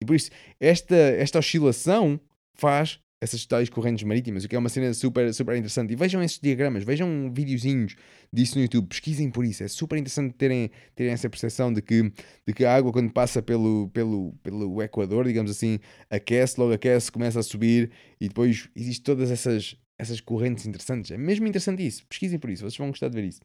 E 0.00 0.04
por 0.04 0.16
isso, 0.16 0.30
esta, 0.58 0.96
esta 0.96 1.38
oscilação 1.38 2.20
faz 2.54 3.00
essas 3.22 3.44
tais 3.44 3.68
correntes 3.68 4.02
marítimas, 4.02 4.44
o 4.44 4.48
que 4.48 4.56
é 4.56 4.58
uma 4.58 4.70
cena 4.70 4.94
super, 4.94 5.32
super 5.34 5.54
interessante. 5.54 5.92
E 5.92 5.96
vejam 5.96 6.22
esses 6.22 6.40
diagramas, 6.40 6.84
vejam 6.84 7.30
videozinhos 7.32 7.94
disso 8.32 8.56
no 8.56 8.62
YouTube, 8.62 8.88
pesquisem 8.88 9.30
por 9.30 9.44
isso. 9.44 9.62
É 9.62 9.68
super 9.68 9.98
interessante 9.98 10.34
terem, 10.34 10.70
terem 10.94 11.12
essa 11.12 11.28
percepção 11.28 11.70
de 11.70 11.82
que, 11.82 12.10
de 12.46 12.54
que 12.54 12.64
a 12.64 12.74
água, 12.74 12.90
quando 12.90 13.12
passa 13.12 13.42
pelo, 13.42 13.90
pelo, 13.90 14.32
pelo 14.42 14.82
Equador, 14.82 15.26
digamos 15.26 15.50
assim, 15.50 15.78
aquece, 16.08 16.58
logo 16.58 16.72
aquece, 16.72 17.12
começa 17.12 17.38
a 17.40 17.42
subir 17.42 17.90
e 18.18 18.28
depois 18.28 18.70
existem 18.74 19.04
todas 19.04 19.30
essas, 19.30 19.76
essas 20.00 20.20
correntes 20.20 20.66
interessantes. 20.66 21.10
É 21.10 21.18
mesmo 21.18 21.46
interessante 21.46 21.86
isso. 21.86 22.06
Pesquisem 22.06 22.38
por 22.38 22.50
isso, 22.50 22.62
vocês 22.62 22.76
vão 22.76 22.88
gostar 22.88 23.08
de 23.08 23.14
ver 23.14 23.28
isso. 23.28 23.40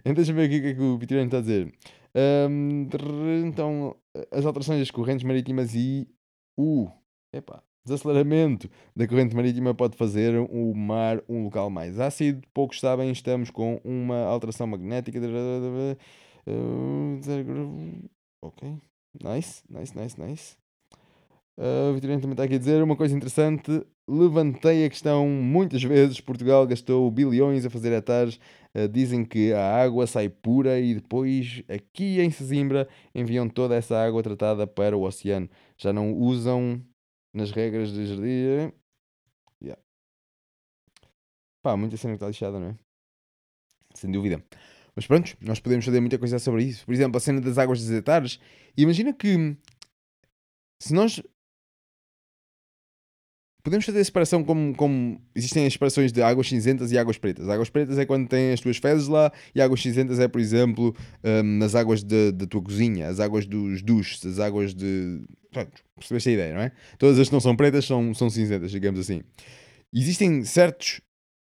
Então, 0.00 0.14
deixa 0.14 0.32
ver 0.32 0.46
o 0.46 0.50
que 0.50 0.66
é 0.68 0.74
que 0.74 0.80
o 0.80 0.98
Vitoriano 0.98 1.28
está 1.28 1.38
a 1.38 1.40
dizer. 1.40 1.72
Um, 2.50 2.88
então, 3.46 3.96
as 4.30 4.44
alterações 4.44 4.80
das 4.80 4.90
correntes 4.90 5.24
marítimas 5.24 5.74
e 5.74 6.08
o. 6.58 6.88
Uh, 7.34 7.62
Desaceleramento 7.82 8.68
da 8.94 9.08
corrente 9.08 9.34
marítima 9.34 9.74
pode 9.74 9.96
fazer 9.96 10.36
o 10.38 10.74
mar 10.74 11.22
um 11.26 11.44
local 11.44 11.70
mais 11.70 11.98
ácido. 11.98 12.46
Poucos 12.52 12.78
sabem, 12.78 13.10
estamos 13.10 13.50
com 13.50 13.80
uma 13.82 14.18
alteração 14.24 14.66
magnética. 14.66 15.18
Ok, 18.44 18.76
nice, 19.22 19.62
nice, 19.68 19.98
nice, 19.98 20.20
nice. 20.20 20.56
Uh, 21.58 21.92
Vitorino 21.94 22.20
também 22.20 22.34
está 22.34 22.44
aqui 22.44 22.54
a 22.54 22.58
dizer 22.58 22.82
uma 22.82 22.96
coisa 22.96 23.16
interessante. 23.16 23.82
Levantei 24.12 24.84
a 24.84 24.90
questão 24.90 25.28
muitas 25.28 25.84
vezes. 25.84 26.20
Portugal 26.20 26.66
gastou 26.66 27.08
bilhões 27.12 27.64
a 27.64 27.70
fazer 27.70 27.92
hectares. 27.92 28.40
Uh, 28.74 28.88
dizem 28.88 29.24
que 29.24 29.52
a 29.52 29.82
água 29.82 30.04
sai 30.04 30.28
pura 30.28 30.80
e 30.80 30.94
depois, 30.94 31.62
aqui 31.68 32.20
em 32.20 32.28
Sesimbra, 32.28 32.88
enviam 33.14 33.48
toda 33.48 33.76
essa 33.76 33.96
água 33.96 34.20
tratada 34.20 34.66
para 34.66 34.96
o 34.96 35.02
oceano. 35.02 35.48
Já 35.78 35.92
não 35.92 36.12
usam 36.12 36.84
nas 37.32 37.52
regras 37.52 37.92
de 37.92 38.06
jardim. 38.06 38.72
Yeah. 39.62 39.80
Pá, 41.62 41.76
muita 41.76 41.96
cena 41.96 42.14
que 42.14 42.16
está 42.16 42.26
lixada, 42.26 42.58
não 42.58 42.70
é? 42.70 42.74
Sem 43.94 44.10
dúvida. 44.10 44.42
Mas 44.96 45.06
pronto, 45.06 45.36
nós 45.40 45.60
podemos 45.60 45.84
fazer 45.84 46.00
muita 46.00 46.18
coisa 46.18 46.40
sobre 46.40 46.64
isso. 46.64 46.84
Por 46.84 46.92
exemplo, 46.92 47.16
a 47.16 47.20
cena 47.20 47.40
das 47.40 47.58
águas 47.58 47.78
desertares. 47.78 48.40
Imagina 48.76 49.12
que 49.12 49.56
se 50.80 50.92
nós 50.92 51.22
podemos 53.62 53.84
fazer 53.84 54.00
a 54.00 54.04
separação 54.04 54.44
como, 54.44 54.74
como 54.74 55.20
existem 55.34 55.66
as 55.66 55.72
separações 55.72 56.12
de 56.12 56.22
águas 56.22 56.48
cinzentas 56.48 56.92
e 56.92 56.98
águas 56.98 57.18
pretas. 57.18 57.48
Águas 57.48 57.70
pretas 57.70 57.98
é 57.98 58.06
quando 58.06 58.28
tem 58.28 58.52
as 58.52 58.60
tuas 58.60 58.78
fezes 58.78 59.08
lá 59.08 59.32
e 59.54 59.60
águas 59.60 59.80
cinzentas 59.80 60.18
é, 60.18 60.28
por 60.28 60.40
exemplo, 60.40 60.94
um, 61.24 61.62
as 61.62 61.74
águas 61.74 62.02
da 62.02 62.46
tua 62.48 62.62
cozinha, 62.62 63.08
as 63.08 63.20
águas 63.20 63.46
dos 63.46 63.82
duches, 63.82 64.24
as 64.24 64.38
águas 64.38 64.74
de. 64.74 65.22
Pronto, 65.52 65.82
percebeste 65.96 66.28
a 66.30 66.32
ideia, 66.32 66.54
não 66.54 66.60
é? 66.60 66.72
Todas 66.98 67.18
as 67.18 67.28
que 67.28 67.32
não 67.32 67.40
são 67.40 67.56
pretas 67.56 67.84
são, 67.84 68.14
são 68.14 68.30
cinzentas, 68.30 68.70
digamos 68.70 69.00
assim. 69.00 69.22
Existem 69.92 70.44
certos, 70.44 71.00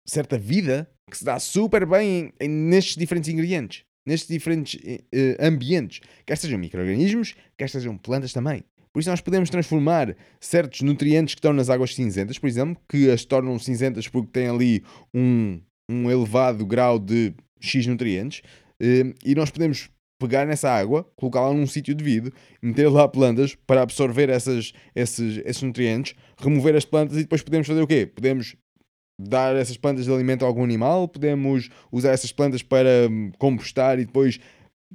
certa 0.06 0.38
vida 0.38 0.88
que 1.10 1.16
se 1.16 1.24
dá 1.24 1.38
super 1.38 1.86
bem 1.86 2.32
em, 2.40 2.46
em, 2.46 2.48
nestes 2.48 2.96
diferentes 2.96 3.30
ingredientes, 3.30 3.84
nestes 4.06 4.28
diferentes 4.28 4.74
uh, 4.74 5.36
ambientes, 5.40 6.00
quer 6.26 6.36
sejam 6.36 6.58
micro-organismos, 6.58 7.34
quer 7.56 7.70
sejam 7.70 7.96
plantas 7.96 8.32
também. 8.32 8.62
Por 8.94 9.00
isso 9.00 9.10
nós 9.10 9.20
podemos 9.20 9.50
transformar 9.50 10.16
certos 10.40 10.82
nutrientes 10.82 11.34
que 11.34 11.40
estão 11.40 11.52
nas 11.52 11.68
águas 11.68 11.96
cinzentas, 11.96 12.38
por 12.38 12.46
exemplo, 12.46 12.80
que 12.88 13.10
as 13.10 13.24
tornam 13.24 13.58
cinzentas 13.58 14.06
porque 14.06 14.30
têm 14.30 14.48
ali 14.48 14.84
um, 15.12 15.60
um 15.90 16.08
elevado 16.08 16.64
grau 16.64 16.96
de 16.96 17.34
X 17.60 17.88
nutrientes, 17.88 18.40
eh, 18.80 19.12
e 19.24 19.34
nós 19.34 19.50
podemos 19.50 19.90
pegar 20.16 20.46
nessa 20.46 20.70
água, 20.70 21.04
colocá-la 21.16 21.52
num 21.52 21.66
sítio 21.66 21.92
devido, 21.92 22.32
meter 22.62 22.88
lá 22.88 23.08
plantas 23.08 23.56
para 23.66 23.82
absorver 23.82 24.30
essas, 24.30 24.72
esses, 24.94 25.42
esses 25.44 25.62
nutrientes, 25.62 26.14
remover 26.38 26.76
as 26.76 26.84
plantas 26.84 27.16
e 27.16 27.22
depois 27.22 27.42
podemos 27.42 27.66
fazer 27.66 27.82
o 27.82 27.88
quê? 27.88 28.06
Podemos 28.06 28.54
dar 29.20 29.56
essas 29.56 29.76
plantas 29.76 30.04
de 30.04 30.12
alimento 30.12 30.44
a 30.44 30.48
algum 30.48 30.62
animal, 30.62 31.08
podemos 31.08 31.68
usar 31.90 32.12
essas 32.12 32.30
plantas 32.30 32.62
para 32.62 33.08
hum, 33.10 33.32
compostar 33.38 33.98
e 33.98 34.04
depois 34.04 34.38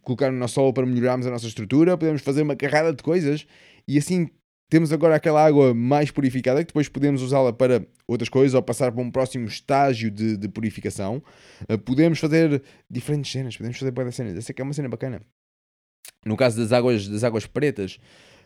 colocar 0.03 0.31
no 0.31 0.37
nosso 0.37 0.53
solo 0.55 0.71
para 0.71 0.85
melhorarmos 0.85 1.27
a 1.27 1.31
nossa 1.31 1.47
estrutura, 1.47 1.97
podemos 1.97 2.21
fazer 2.21 2.41
uma 2.41 2.55
carrada 2.55 2.93
de 2.93 3.03
coisas 3.03 3.45
e 3.89 3.97
assim 3.97 4.29
temos 4.69 4.93
agora 4.93 5.15
aquela 5.15 5.43
água 5.43 5.73
mais 5.73 6.11
purificada 6.11 6.59
que 6.59 6.67
depois 6.67 6.87
podemos 6.87 7.23
usá-la 7.23 7.51
para 7.51 7.83
outras 8.07 8.29
coisas 8.29 8.53
ou 8.53 8.61
passar 8.61 8.91
para 8.91 9.01
um 9.01 9.09
próximo 9.09 9.47
estágio 9.47 10.11
de, 10.11 10.37
de 10.37 10.47
purificação. 10.47 11.23
Uh, 11.67 11.75
podemos 11.79 12.19
fazer 12.19 12.61
diferentes 12.87 13.31
cenas, 13.31 13.57
podemos 13.57 13.79
fazer 13.79 13.91
várias 13.91 14.13
cenas. 14.13 14.37
Essa 14.37 14.53
é 14.55 14.63
uma 14.63 14.73
cena 14.73 14.87
bacana. 14.87 15.23
No 16.23 16.37
caso 16.37 16.57
das 16.57 16.71
águas, 16.71 17.07
das 17.07 17.23
águas 17.23 17.47
pretas, 17.47 17.97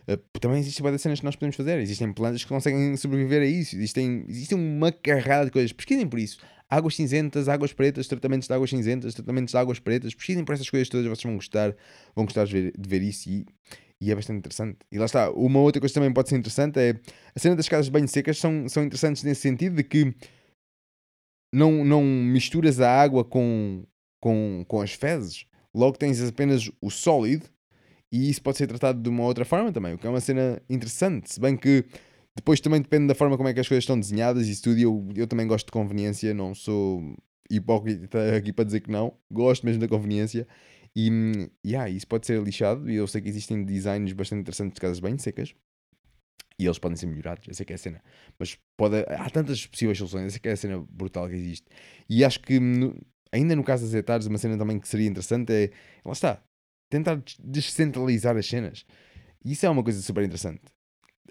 uh, 0.08 0.16
também 0.40 0.60
existem 0.60 0.82
várias 0.82 1.02
cenas 1.02 1.20
que 1.20 1.26
nós 1.26 1.36
podemos 1.36 1.56
fazer. 1.56 1.78
Existem 1.78 2.10
plantas 2.10 2.42
que 2.42 2.48
conseguem 2.48 2.96
sobreviver 2.96 3.42
a 3.42 3.46
isso. 3.46 3.76
Existem, 3.76 4.24
existem 4.26 4.56
uma 4.56 4.90
carrada 4.90 5.44
de 5.44 5.50
coisas. 5.50 5.74
Pesquisem 5.74 6.08
por 6.08 6.18
isso. 6.18 6.38
Águas 6.70 6.96
cinzentas, 6.96 7.50
águas 7.50 7.74
pretas, 7.74 8.08
tratamentos 8.08 8.48
de 8.48 8.54
águas 8.54 8.70
cinzentas, 8.70 9.12
tratamentos 9.12 9.52
de 9.52 9.58
águas 9.58 9.78
pretas. 9.78 10.14
Pesquisem 10.14 10.42
por 10.42 10.54
essas 10.54 10.70
coisas 10.70 10.88
todas, 10.88 11.06
vocês 11.06 11.24
vão 11.24 11.34
gostar, 11.34 11.76
vão 12.16 12.24
gostar 12.24 12.46
de 12.46 12.52
ver, 12.52 12.72
de 12.78 12.88
ver 12.88 13.02
isso 13.02 13.28
e 13.28 13.44
e 14.00 14.10
é 14.10 14.14
bastante 14.14 14.38
interessante. 14.38 14.78
E 14.90 14.98
lá 14.98 15.06
está, 15.06 15.30
uma 15.30 15.60
outra 15.60 15.80
coisa 15.80 15.92
que 15.92 16.00
também 16.00 16.12
pode 16.12 16.28
ser 16.28 16.36
interessante 16.36 16.78
é 16.78 17.00
a 17.34 17.38
cena 17.38 17.56
das 17.56 17.68
casas 17.68 17.88
banho 17.88 18.08
secas 18.08 18.38
são, 18.38 18.68
são 18.68 18.84
interessantes 18.84 19.22
nesse 19.22 19.40
sentido 19.40 19.76
de 19.76 19.84
que 19.84 20.14
não, 21.52 21.84
não 21.84 22.02
misturas 22.02 22.80
a 22.80 22.90
água 22.90 23.24
com, 23.24 23.84
com, 24.20 24.64
com 24.66 24.80
as 24.80 24.92
fezes, 24.92 25.46
logo 25.74 25.96
tens 25.96 26.20
apenas 26.22 26.70
o 26.80 26.90
sólido 26.90 27.46
e 28.12 28.28
isso 28.30 28.42
pode 28.42 28.58
ser 28.58 28.66
tratado 28.66 29.00
de 29.00 29.08
uma 29.08 29.24
outra 29.24 29.44
forma 29.44 29.72
também, 29.72 29.94
o 29.94 29.98
que 29.98 30.06
é 30.06 30.10
uma 30.10 30.20
cena 30.20 30.60
interessante. 30.68 31.32
Se 31.32 31.40
bem 31.40 31.56
que 31.56 31.84
depois 32.36 32.60
também 32.60 32.80
depende 32.80 33.06
da 33.06 33.14
forma 33.14 33.36
como 33.36 33.48
é 33.48 33.54
que 33.54 33.60
as 33.60 33.68
coisas 33.68 33.84
estão 33.84 33.98
desenhadas. 33.98 34.48
Isso 34.48 34.62
tudo, 34.64 34.78
eu, 34.78 35.08
eu 35.14 35.26
também 35.26 35.46
gosto 35.46 35.66
de 35.66 35.72
conveniência, 35.72 36.34
não 36.34 36.54
sou 36.54 37.16
hipócrita 37.50 38.36
aqui 38.36 38.52
para 38.52 38.64
dizer 38.64 38.80
que 38.80 38.90
não. 38.90 39.14
Gosto 39.30 39.64
mesmo 39.64 39.80
da 39.80 39.88
conveniência. 39.88 40.46
E 40.96 41.10
yeah, 41.66 41.88
isso 41.90 42.06
pode 42.06 42.26
ser 42.26 42.40
lixado. 42.42 42.90
E 42.90 42.94
eu 42.96 43.06
sei 43.06 43.20
que 43.20 43.28
existem 43.28 43.64
designs 43.64 44.12
bastante 44.12 44.40
interessantes 44.40 44.74
de 44.74 44.80
casas 44.80 45.00
bem 45.00 45.18
secas. 45.18 45.54
E 46.58 46.66
eles 46.66 46.78
podem 46.78 46.96
ser 46.96 47.06
melhorados, 47.06 47.48
essa 47.48 47.62
é 47.62 47.66
que 47.66 47.72
é 47.72 47.76
a 47.76 47.78
cena. 47.78 48.02
Mas 48.38 48.56
pode, 48.76 49.00
há 49.08 49.28
tantas 49.28 49.66
possíveis 49.66 49.98
soluções, 49.98 50.26
essa 50.26 50.36
é 50.36 50.40
que 50.40 50.48
é 50.48 50.52
a 50.52 50.56
cena 50.56 50.78
brutal 50.88 51.28
que 51.28 51.34
existe. 51.34 51.66
E 52.08 52.24
acho 52.24 52.38
que, 52.40 52.60
no- 52.60 52.96
ainda 53.32 53.56
no 53.56 53.64
caso 53.64 53.84
das 53.84 53.92
etares, 53.94 54.26
uma 54.26 54.38
cena 54.38 54.56
também 54.56 54.78
que 54.78 54.86
seria 54.86 55.08
interessante 55.08 55.52
é, 55.52 55.70
lá 56.04 56.12
está, 56.12 56.40
tentar 56.88 57.16
des- 57.16 57.36
descentralizar 57.42 58.36
as 58.36 58.46
cenas. 58.46 58.86
E 59.44 59.52
isso 59.52 59.66
é 59.66 59.70
uma 59.70 59.82
coisa 59.82 60.00
super 60.00 60.22
interessante. 60.24 60.62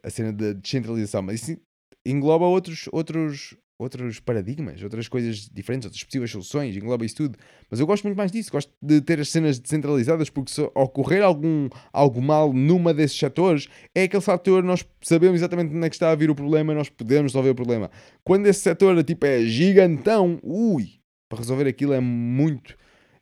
A 0.04 0.10
cena 0.10 0.34
da 0.34 0.54
descentralização. 0.54 1.22
Mas 1.22 1.48
isso 1.48 1.62
engloba 2.06 2.46
outros, 2.46 2.90
outros, 2.92 3.56
outros 3.84 4.20
paradigmas, 4.20 4.82
outras 4.82 5.08
coisas 5.08 5.50
diferentes, 5.54 5.86
outras 5.86 6.04
possíveis 6.04 6.32
soluções, 6.32 6.76
engloba 6.76 7.06
isso 7.06 7.16
tudo. 7.16 7.38
Mas 7.70 7.80
eu 7.80 7.86
gosto 7.86 8.04
muito 8.04 8.18
mais 8.18 8.32
disso, 8.32 8.52
gosto 8.52 8.72
de 8.82 9.02
ter 9.02 9.20
as 9.20 9.30
cenas 9.30 9.60
descentralizadas, 9.60 10.30
porque 10.30 10.52
se 10.52 10.62
ocorrer 10.74 11.24
algum, 11.24 11.70
algo 11.92 12.22
mal 12.22 12.52
numa 12.52 12.94
desses 12.94 13.18
setores, 13.18 13.68
é 13.94 14.04
aquele 14.04 14.22
fator, 14.22 14.64
nós 14.64 14.86
sabemos 15.02 15.40
exatamente 15.40 15.76
onde 15.76 15.86
é 15.86 15.90
que 15.90 15.96
está 15.96 16.12
a 16.12 16.16
vir 16.16 16.30
o 16.30 16.36
problema, 16.36 16.74
nós 16.74 16.90
podemos 16.90 17.32
resolver 17.32 17.52
o 17.52 17.56
problema. 17.56 17.92
Quando 18.24 18.48
esse 18.48 18.62
setor 18.62 19.04
tipo, 19.04 19.26
é 19.26 19.46
gigantão, 19.46 20.40
ui, 20.44 20.94
para 21.30 21.40
resolver 21.40 21.68
aquilo 21.68 21.94
é 21.94 22.00
muito. 22.00 22.76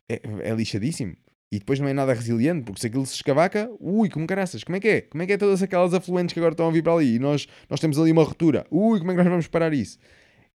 É, 0.09 0.21
é 0.49 0.53
lixadíssimo. 0.53 1.15
E 1.53 1.59
depois 1.59 1.79
não 1.81 1.87
é 1.87 1.91
nada 1.93 2.13
resiliente, 2.13 2.63
porque 2.63 2.79
se 2.79 2.87
aquilo 2.87 3.05
se 3.05 3.15
escavaca, 3.15 3.69
ui, 3.77 4.09
como 4.09 4.25
caraças, 4.25 4.63
como 4.63 4.77
é 4.77 4.79
que 4.79 4.87
é? 4.87 5.01
Como 5.01 5.21
é 5.21 5.25
que 5.27 5.33
é 5.33 5.37
todas 5.37 5.61
aquelas 5.61 5.93
afluentes 5.93 6.31
que 6.31 6.39
agora 6.39 6.53
estão 6.53 6.65
a 6.69 6.71
vir 6.71 6.81
para 6.81 6.93
ali? 6.93 7.15
E 7.15 7.19
nós, 7.19 7.45
nós 7.69 7.77
temos 7.77 7.99
ali 7.99 8.09
uma 8.09 8.23
ruptura, 8.23 8.65
ui, 8.71 8.99
como 8.99 9.11
é 9.11 9.15
que 9.15 9.17
nós 9.17 9.27
vamos 9.27 9.47
parar 9.47 9.73
isso? 9.73 9.97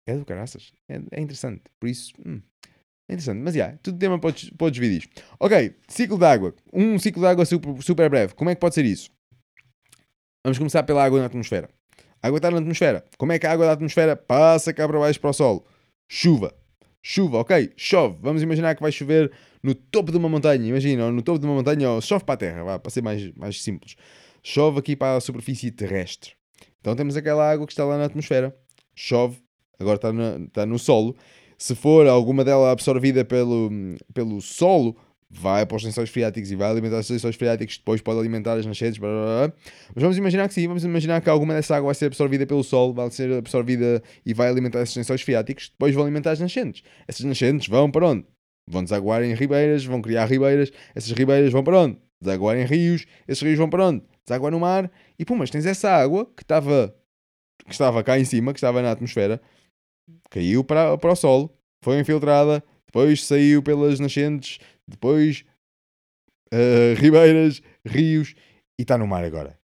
É 0.08 0.16
do 0.16 0.26
caraças, 0.26 0.72
é, 0.90 1.02
é 1.12 1.22
interessante. 1.22 1.64
Por 1.80 1.90
isso, 1.90 2.14
hum, 2.26 2.42
é 3.10 3.14
interessante. 3.14 3.40
Mas, 3.40 3.54
já, 3.54 3.64
yeah, 3.64 3.80
tudo 3.82 3.98
tema 3.98 4.20
para 4.20 4.36
os, 4.36 4.50
para 4.52 4.72
os 4.72 4.78
vídeos. 4.78 5.08
Ok, 5.40 5.76
ciclo 5.88 6.18
de 6.18 6.26
água. 6.26 6.54
Um 6.72 7.00
ciclo 7.00 7.22
de 7.22 7.28
água 7.28 7.46
super, 7.46 7.82
super 7.82 8.10
breve. 8.10 8.34
Como 8.36 8.50
é 8.50 8.56
que 8.56 8.62
pode 8.62 8.76
ser 8.76 8.86
isso? 8.86 9.10
Vamos 10.46 10.58
começar 10.58 10.84
pela 10.84 11.04
água 11.04 11.20
na 11.20 11.26
atmosfera. 11.26 11.70
A 12.22 12.28
água 12.28 12.38
está 12.38 12.52
na 12.52 12.58
atmosfera. 12.58 13.04
Como 13.18 13.32
é 13.32 13.40
que 13.40 13.48
a 13.48 13.52
água 13.52 13.66
da 13.66 13.72
atmosfera 13.72 14.16
passa 14.16 14.74
cá 14.74 14.88
para 14.88 15.00
baixo 15.00 15.20
para 15.20 15.30
o 15.30 15.34
solo? 15.34 15.66
Chuva. 16.12 16.54
Chuva, 17.04 17.38
ok? 17.38 17.72
Chove. 17.78 18.18
Vamos 18.22 18.42
imaginar 18.42 18.76
que 18.76 18.82
vai 18.82 18.92
chover 18.92 19.32
no 19.62 19.76
topo 19.76 20.12
de 20.12 20.18
uma 20.18 20.28
montanha. 20.28 20.68
Imagina, 20.68 21.06
ou 21.06 21.12
no 21.12 21.22
topo 21.22 21.38
de 21.38 21.46
uma 21.46 21.54
montanha, 21.54 21.90
ou 21.90 22.02
chove 22.02 22.26
para 22.26 22.34
a 22.34 22.38
terra, 22.38 22.64
vá, 22.64 22.80
para 22.80 22.90
ser 22.90 23.04
mais, 23.04 23.32
mais 23.36 23.62
simples. 23.62 23.96
Chove 24.44 24.80
aqui 24.80 24.96
para 24.96 25.18
a 25.18 25.22
superfície 25.22 25.72
terrestre. 25.72 26.34
Então 26.80 26.96
temos 26.96 27.16
aquela 27.16 27.48
água 27.48 27.68
que 27.68 27.74
está 27.74 27.86
lá 27.86 27.98
na 27.98 28.06
atmosfera. 28.06 28.56
Chove, 28.96 29.38
agora 29.80 29.96
está, 29.96 30.10
está 30.46 30.66
no 30.66 30.80
solo. 30.80 31.16
Se 31.58 31.74
for 31.74 32.08
alguma 32.08 32.44
dela 32.44 32.72
absorvida 32.72 33.24
pelo, 33.24 33.70
pelo 34.14 34.42
solo, 34.42 34.96
vai 35.30 35.66
para 35.66 35.78
os 35.78 35.84
lençóis 35.84 36.10
freáticos 36.10 36.52
e 36.52 36.56
vai 36.56 36.70
alimentar 36.70 37.00
os 37.00 37.10
lençóis 37.10 37.36
freáticos, 37.36 37.78
depois 37.78 38.02
pode 38.02 38.20
alimentar 38.20 38.54
as 38.54 38.66
nascentes, 38.66 38.98
blá, 38.98 39.10
blá, 39.10 39.48
blá. 39.48 39.54
mas 39.94 40.02
vamos 40.02 40.18
imaginar 40.18 40.48
que 40.48 40.54
sim, 40.54 40.68
vamos 40.68 40.84
imaginar 40.84 41.22
que 41.22 41.30
alguma 41.30 41.54
dessa 41.54 41.76
água 41.76 41.88
vai 41.88 41.96
ser 41.96 42.06
absorvida 42.06 42.46
pelo 42.46 42.64
solo, 42.64 42.94
vai 42.94 43.10
ser 43.12 43.32
absorvida 43.34 44.02
e 44.26 44.34
vai 44.34 44.48
alimentar 44.48 44.82
esses 44.82 44.96
lençóis 44.96 45.22
freáticos, 45.22 45.70
depois 45.70 45.94
vão 45.94 46.04
alimentar 46.04 46.32
as 46.32 46.40
nascentes. 46.40 46.84
Essas 47.08 47.26
nascentes 47.26 47.68
vão 47.68 47.92
para 47.92 48.08
onde? 48.08 48.26
Vão 48.68 48.84
desaguar 48.84 49.24
em 49.24 49.34
ribeiras, 49.34 49.86
vão 49.86 50.02
criar 50.02 50.26
ribeiras, 50.26 50.72
essas 50.94 51.12
ribeiras 51.12 51.52
vão 51.52 51.64
para 51.64 51.80
onde? 51.80 51.98
Desaguar 52.22 52.58
em 52.58 52.66
rios, 52.66 53.06
esses 53.28 53.44
rios 53.44 53.58
vão 53.58 53.70
para 53.70 53.88
onde? 53.88 54.04
Desaguar 54.26 54.52
no 54.52 54.60
mar, 54.60 54.92
e 55.20 55.26
pum, 55.26 55.36
mas 55.36 55.50
tens 55.50 55.66
essa 55.66 55.90
água 55.92 56.26
que 56.36 56.44
estava, 56.44 56.96
que 57.66 57.72
estava 57.72 58.04
cá 58.04 58.18
em 58.18 58.26
cima, 58.26 58.54
que 58.54 58.58
estava 58.58 58.82
na 58.82 58.92
atmosfera, 58.92 59.40
caiu 60.30 60.64
para, 60.64 60.98
para 60.98 61.12
o 61.12 61.16
solo, 61.16 61.52
foi 61.84 62.00
infiltrada, 62.00 62.64
depois 62.86 63.26
saiu 63.26 63.62
pelas 63.62 64.00
nascentes, 64.00 64.60
depois 64.88 65.46
uh, 66.54 67.00
ribeiras, 67.00 67.62
rios 67.86 68.36
e 68.80 68.84
está 68.84 68.98
no 68.98 69.08
mar 69.08 69.24
agora. 69.24 69.60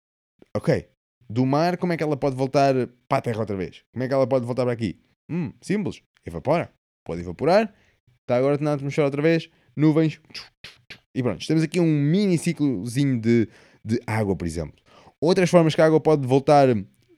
Ok. 0.55 0.87
Do 1.29 1.45
mar, 1.45 1.77
como 1.77 1.93
é 1.93 1.97
que 1.97 2.03
ela 2.03 2.17
pode 2.17 2.35
voltar 2.35 2.73
para 3.07 3.19
a 3.19 3.21
terra 3.21 3.39
outra 3.39 3.55
vez? 3.55 3.83
Como 3.93 4.03
é 4.03 4.07
que 4.07 4.13
ela 4.13 4.27
pode 4.27 4.45
voltar 4.45 4.63
para 4.63 4.73
aqui? 4.73 4.99
Hum, 5.29 5.53
simples. 5.61 6.01
Evapora. 6.25 6.69
Pode 7.05 7.21
evaporar. 7.21 7.73
Está 8.21 8.35
agora 8.35 8.57
na 8.59 8.73
atmosfera 8.73 9.07
outra 9.07 9.21
vez. 9.21 9.49
Nuvens. 9.75 10.19
E 11.15 11.23
pronto. 11.23 11.45
Temos 11.47 11.63
aqui 11.63 11.79
um 11.79 11.87
mini 11.87 12.37
ciclozinho 12.37 13.19
de, 13.19 13.47
de 13.83 14.01
água, 14.05 14.35
por 14.35 14.45
exemplo. 14.45 14.75
Outras 15.21 15.49
formas 15.49 15.73
que 15.73 15.81
a 15.81 15.85
água 15.85 16.01
pode 16.01 16.27
voltar 16.27 16.67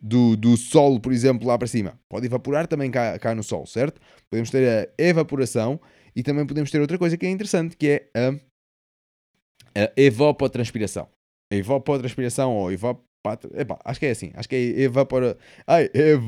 do, 0.04 0.36
do 0.36 0.58
solo, 0.58 1.00
por 1.00 1.14
exemplo, 1.14 1.48
lá 1.48 1.58
para 1.58 1.68
cima. 1.68 1.98
Pode 2.10 2.26
evaporar 2.26 2.68
também 2.68 2.92
cá, 2.92 3.18
cá 3.18 3.34
no 3.34 3.42
solo, 3.42 3.66
certo? 3.66 4.02
Podemos 4.30 4.50
ter 4.50 4.94
a 5.00 5.02
evaporação 5.02 5.80
e 6.14 6.22
também 6.22 6.46
podemos 6.46 6.70
ter 6.70 6.82
outra 6.82 6.98
coisa 6.98 7.18
que 7.18 7.26
é 7.26 7.30
interessante, 7.30 7.78
que 7.78 7.88
é 7.88 8.10
a, 8.14 9.84
a 9.84 9.92
evapotranspiração. 9.96 11.08
A 11.52 11.56
evapotranspiração 11.56 12.54
ou 12.54 12.72
evapotranspiração. 12.72 13.14
Epá, 13.56 13.80
acho 13.86 14.02
que 14.02 14.06
é 14.06 14.12
assim. 14.12 14.32
Acho 14.34 14.50
que 14.50 14.56
é 14.56 14.82
evapora. 14.82 15.38
Ai, 15.66 15.90
ev... 15.94 16.22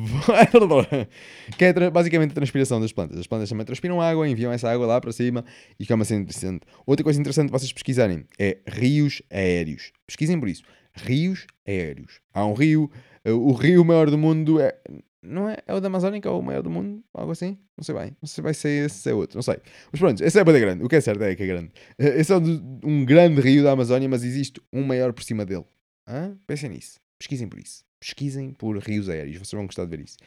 que 1.57 1.65
é 1.65 1.89
basicamente 1.89 2.31
a 2.31 2.35
transpiração 2.35 2.79
das 2.79 2.93
plantas. 2.93 3.19
As 3.19 3.27
plantas 3.27 3.49
também 3.49 3.65
transpiram 3.65 3.99
água, 3.99 4.29
enviam 4.29 4.49
essa 4.49 4.71
água 4.71 4.87
lá 4.87 5.01
para 5.01 5.11
cima 5.11 5.43
e 5.77 5.85
que 5.85 5.91
é 5.91 6.03
cena 6.05 6.21
interessante. 6.21 6.61
Outra 6.85 7.03
coisa 7.03 7.19
interessante 7.19 7.51
vocês 7.51 7.73
pesquisarem 7.73 8.23
é 8.39 8.59
rios 8.65 9.21
aéreos. 9.29 9.91
Pesquisem 10.07 10.39
por 10.39 10.47
isso. 10.47 10.63
Rios 10.93 11.45
aéreos. 11.67 12.21
Há 12.33 12.45
um 12.45 12.53
rio. 12.53 12.89
O 13.31 13.53
rio 13.53 13.83
maior 13.83 14.09
do 14.09 14.17
mundo 14.17 14.59
é. 14.59 14.77
Não 15.21 15.49
é? 15.49 15.57
É 15.65 15.73
o 15.73 15.79
da 15.79 15.87
Amazónica 15.87 16.29
ou 16.29 16.39
o 16.39 16.43
maior 16.43 16.61
do 16.61 16.69
mundo? 16.69 17.03
Algo 17.13 17.31
assim? 17.31 17.57
Não 17.75 17.83
sei 17.83 17.95
bem. 17.95 18.15
Não 18.21 18.27
sei 18.27 18.35
se 18.35 18.41
vai 18.41 18.53
ser 18.53 18.85
esse, 18.85 18.99
se 18.99 19.09
é 19.09 19.13
outro. 19.13 19.37
Não 19.37 19.41
sei. 19.41 19.57
Mas 19.91 19.99
pronto, 19.99 20.23
esse 20.23 20.39
é 20.39 20.43
bem 20.43 20.59
grande. 20.59 20.83
O 20.83 20.87
que 20.87 20.95
é 20.95 21.01
certo 21.01 21.23
é 21.23 21.35
que 21.35 21.43
é 21.43 21.47
grande. 21.47 21.71
Esse 21.97 22.31
é 22.31 22.35
um 22.83 23.03
grande 23.03 23.41
rio 23.41 23.63
da 23.63 23.71
Amazónia, 23.71 24.07
mas 24.07 24.23
existe 24.23 24.61
um 24.71 24.83
maior 24.83 25.11
por 25.13 25.23
cima 25.23 25.43
dele. 25.43 25.65
Hã? 26.07 26.37
Pensem 26.45 26.69
nisso. 26.69 26.99
Pesquisem 27.17 27.47
por 27.47 27.59
isso. 27.59 27.83
Pesquisem 27.99 28.51
por 28.51 28.77
rios 28.77 29.09
aéreos. 29.09 29.37
Vocês 29.37 29.51
vão 29.53 29.65
gostar 29.65 29.85
de 29.85 29.89
ver 29.89 30.01
isso. 30.01 30.17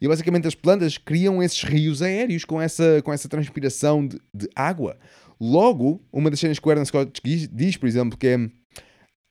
E 0.00 0.08
basicamente 0.08 0.48
as 0.48 0.56
plantas 0.56 0.98
criam 0.98 1.40
esses 1.40 1.62
rios 1.62 2.02
aéreos 2.02 2.44
com 2.44 2.60
essa, 2.60 3.00
com 3.02 3.12
essa 3.12 3.28
transpiração 3.28 4.06
de, 4.06 4.20
de 4.34 4.48
água. 4.56 4.98
Logo, 5.40 6.02
uma 6.12 6.30
das 6.30 6.40
cenas 6.40 6.58
que 6.58 6.66
o 6.66 6.70
Ernest 6.72 6.88
Scott 6.88 7.12
diz, 7.22 7.48
diz, 7.48 7.76
por 7.76 7.86
exemplo, 7.86 8.18
que 8.18 8.26
é 8.26 8.50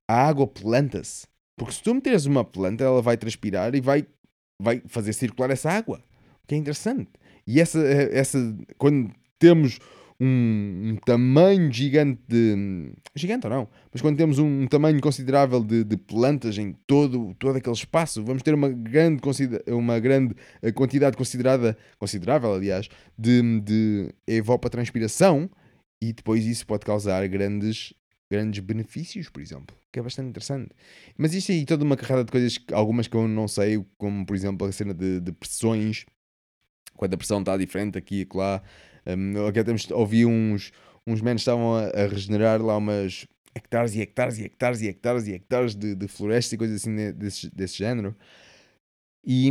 a 0.08 0.28
água 0.28 0.48
planta-se. 0.48 1.28
Porque 1.58 1.74
se 1.74 1.82
tu 1.82 1.94
meteres 1.94 2.26
uma 2.26 2.46
planta, 2.46 2.84
ela 2.84 3.02
vai 3.02 3.18
transpirar 3.18 3.74
e 3.74 3.82
vai, 3.82 4.06
vai 4.62 4.82
fazer 4.88 5.12
circular 5.12 5.50
essa 5.50 5.72
água. 5.72 6.02
O 6.44 6.48
que 6.48 6.56
é 6.56 6.58
interessante. 6.58 7.10
E 7.46 7.60
essa, 7.60 7.80
essa 7.80 8.38
quando 8.78 9.12
temos 9.40 9.80
um, 10.20 10.92
um, 10.92 10.96
tamanho 10.98 11.72
gigante 11.72 12.22
de. 12.28 12.92
Gigante 13.16 13.48
ou 13.48 13.54
não? 13.54 13.70
Mas 13.92 14.02
quando 14.02 14.18
temos 14.18 14.40
um, 14.40 14.62
um 14.62 14.68
tamanho 14.68 15.00
considerável 15.02 15.64
de, 15.64 15.84
de, 15.84 15.98
plantas 15.98 16.58
em 16.58 16.74
todo, 16.86 17.36
todo 17.36 17.58
aquele 17.58 17.76
espaço, 17.76 18.24
vamos 18.24 18.44
ter 18.44 18.54
uma 18.54 18.70
grande, 18.70 19.22
uma 19.68 20.00
grande 20.00 20.36
quantidade 20.76 21.18
considerada, 21.18 21.78
considerável, 22.00 22.54
aliás, 22.54 22.90
de, 23.18 23.62
de 23.62 24.10
evapotranspiração 24.28 25.50
e 26.02 26.14
depois 26.14 26.46
isso 26.46 26.66
pode 26.66 26.86
causar 26.86 27.28
grandes, 27.28 27.94
grandes 28.32 28.60
benefícios, 28.64 29.30
por 29.30 29.42
exemplo. 29.42 29.76
Que 29.98 30.00
é 30.00 30.04
bastante 30.04 30.30
interessante. 30.30 30.70
Mas 31.18 31.34
isto 31.34 31.52
aí 31.52 31.66
toda 31.66 31.84
uma 31.84 31.98
carrada 31.98 32.24
de 32.24 32.32
coisas, 32.32 32.60
algumas 32.72 33.08
que 33.08 33.18
eu 33.18 33.28
não 33.28 33.48
sei, 33.48 33.84
como 33.98 34.28
por 34.28 34.36
exemplo 34.36 34.68
a 34.68 34.72
cena 34.72 34.94
de, 34.94 35.20
de 35.20 35.32
pressões, 35.32 36.06
quando 36.96 37.16
a 37.16 37.18
pressão 37.18 37.40
está 37.40 37.58
diferente 37.58 37.98
aqui 37.98 38.28
e 38.32 38.38
lá. 38.38 38.62
Um, 39.08 39.48
aqui 39.48 39.64
temos, 39.64 39.90
ouvi 39.90 40.24
uns, 40.24 40.72
uns 41.08 41.20
menos 41.20 41.42
estavam 41.42 41.74
a, 41.74 41.88
a, 41.88 42.08
regenerar 42.08 42.62
lá 42.62 42.78
umas 42.78 43.26
hectares 43.56 43.96
e 43.96 44.02
hectares 44.02 44.38
e 44.38 44.44
hectares 44.44 44.82
e 44.82 44.88
hectares 44.88 45.28
e 45.28 45.34
hectares 45.34 45.74
de, 45.74 45.96
de 45.96 46.08
florestas 46.08 46.54
e 46.54 46.58
coisas 46.58 46.76
assim 46.80 47.12
desse, 47.14 47.50
desse 47.50 47.80
género. 47.80 48.16
E, 49.26 49.50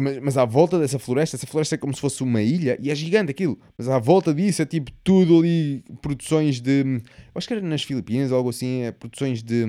mas 0.00 0.38
à 0.38 0.44
volta 0.44 0.78
dessa 0.78 0.98
floresta, 0.98 1.36
essa 1.36 1.46
floresta 1.46 1.74
é 1.74 1.78
como 1.78 1.94
se 1.94 2.00
fosse 2.00 2.22
uma 2.22 2.40
ilha 2.40 2.78
e 2.80 2.90
é 2.90 2.94
gigante 2.94 3.30
aquilo. 3.30 3.60
Mas 3.76 3.88
à 3.88 3.98
volta 3.98 4.32
disso 4.32 4.62
é 4.62 4.66
tipo 4.66 4.90
tudo 5.04 5.38
ali, 5.38 5.84
produções 6.00 6.60
de. 6.60 6.80
Eu 6.80 7.02
acho 7.34 7.46
que 7.46 7.54
era 7.54 7.62
nas 7.62 7.82
Filipinas 7.82 8.30
ou 8.30 8.38
algo 8.38 8.50
assim, 8.50 8.82
é 8.82 8.92
produções 8.92 9.42
de. 9.42 9.64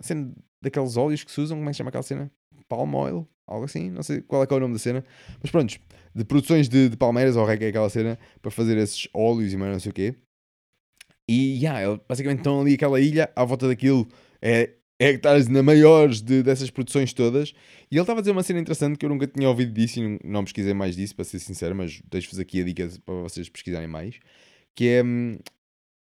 Cena 0.00 0.30
daqueles 0.62 0.96
óleos 0.96 1.24
que 1.24 1.32
se 1.32 1.40
usam, 1.40 1.56
como 1.56 1.68
é 1.68 1.70
que 1.70 1.74
se 1.74 1.78
chama 1.78 1.88
aquela 1.88 2.02
cena? 2.02 2.30
Palm 2.68 2.94
oil, 2.94 3.26
algo 3.46 3.64
assim, 3.64 3.90
não 3.90 4.02
sei 4.02 4.20
qual 4.20 4.42
é, 4.42 4.46
é 4.48 4.54
o 4.54 4.60
nome 4.60 4.74
da 4.74 4.78
cena. 4.78 5.04
Mas 5.42 5.50
pronto, 5.50 5.78
de 6.14 6.24
produções 6.24 6.68
de, 6.68 6.90
de 6.90 6.96
palmeiras 6.96 7.36
ou 7.36 7.44
reggae, 7.44 7.66
aquela 7.66 7.88
cena, 7.88 8.18
para 8.40 8.50
fazer 8.50 8.76
esses 8.76 9.08
óleos 9.14 9.52
e 9.52 9.56
mais 9.56 9.72
não 9.72 9.80
sei 9.80 9.90
o 9.90 9.94
quê. 9.94 10.14
E, 11.28 11.56
yeah, 11.64 11.98
basicamente 12.08 12.40
estão 12.40 12.60
ali 12.60 12.74
aquela 12.74 13.00
ilha, 13.00 13.30
à 13.34 13.44
volta 13.44 13.66
daquilo, 13.68 14.06
é 14.40 14.70
hectares 15.04 15.48
na 15.48 15.62
maiores 15.62 16.20
de, 16.20 16.42
dessas 16.42 16.70
produções 16.70 17.12
todas. 17.12 17.52
E 17.90 17.96
ele 17.96 18.00
estava 18.00 18.20
a 18.20 18.22
dizer 18.22 18.32
uma 18.32 18.42
cena 18.42 18.60
interessante 18.60 18.98
que 18.98 19.04
eu 19.04 19.10
nunca 19.10 19.26
tinha 19.26 19.48
ouvido 19.48 19.72
disso 19.72 20.00
e 20.00 20.02
não, 20.02 20.18
não 20.24 20.44
pesquisei 20.44 20.74
mais 20.74 20.96
disso, 20.96 21.14
para 21.14 21.24
ser 21.24 21.38
sincero, 21.38 21.74
mas 21.74 22.00
deixo-vos 22.10 22.38
aqui 22.38 22.60
a 22.60 22.64
dica 22.64 22.88
para 23.04 23.14
vocês 23.14 23.48
pesquisarem 23.48 23.88
mais. 23.88 24.18
Que 24.74 24.88
é, 24.88 25.02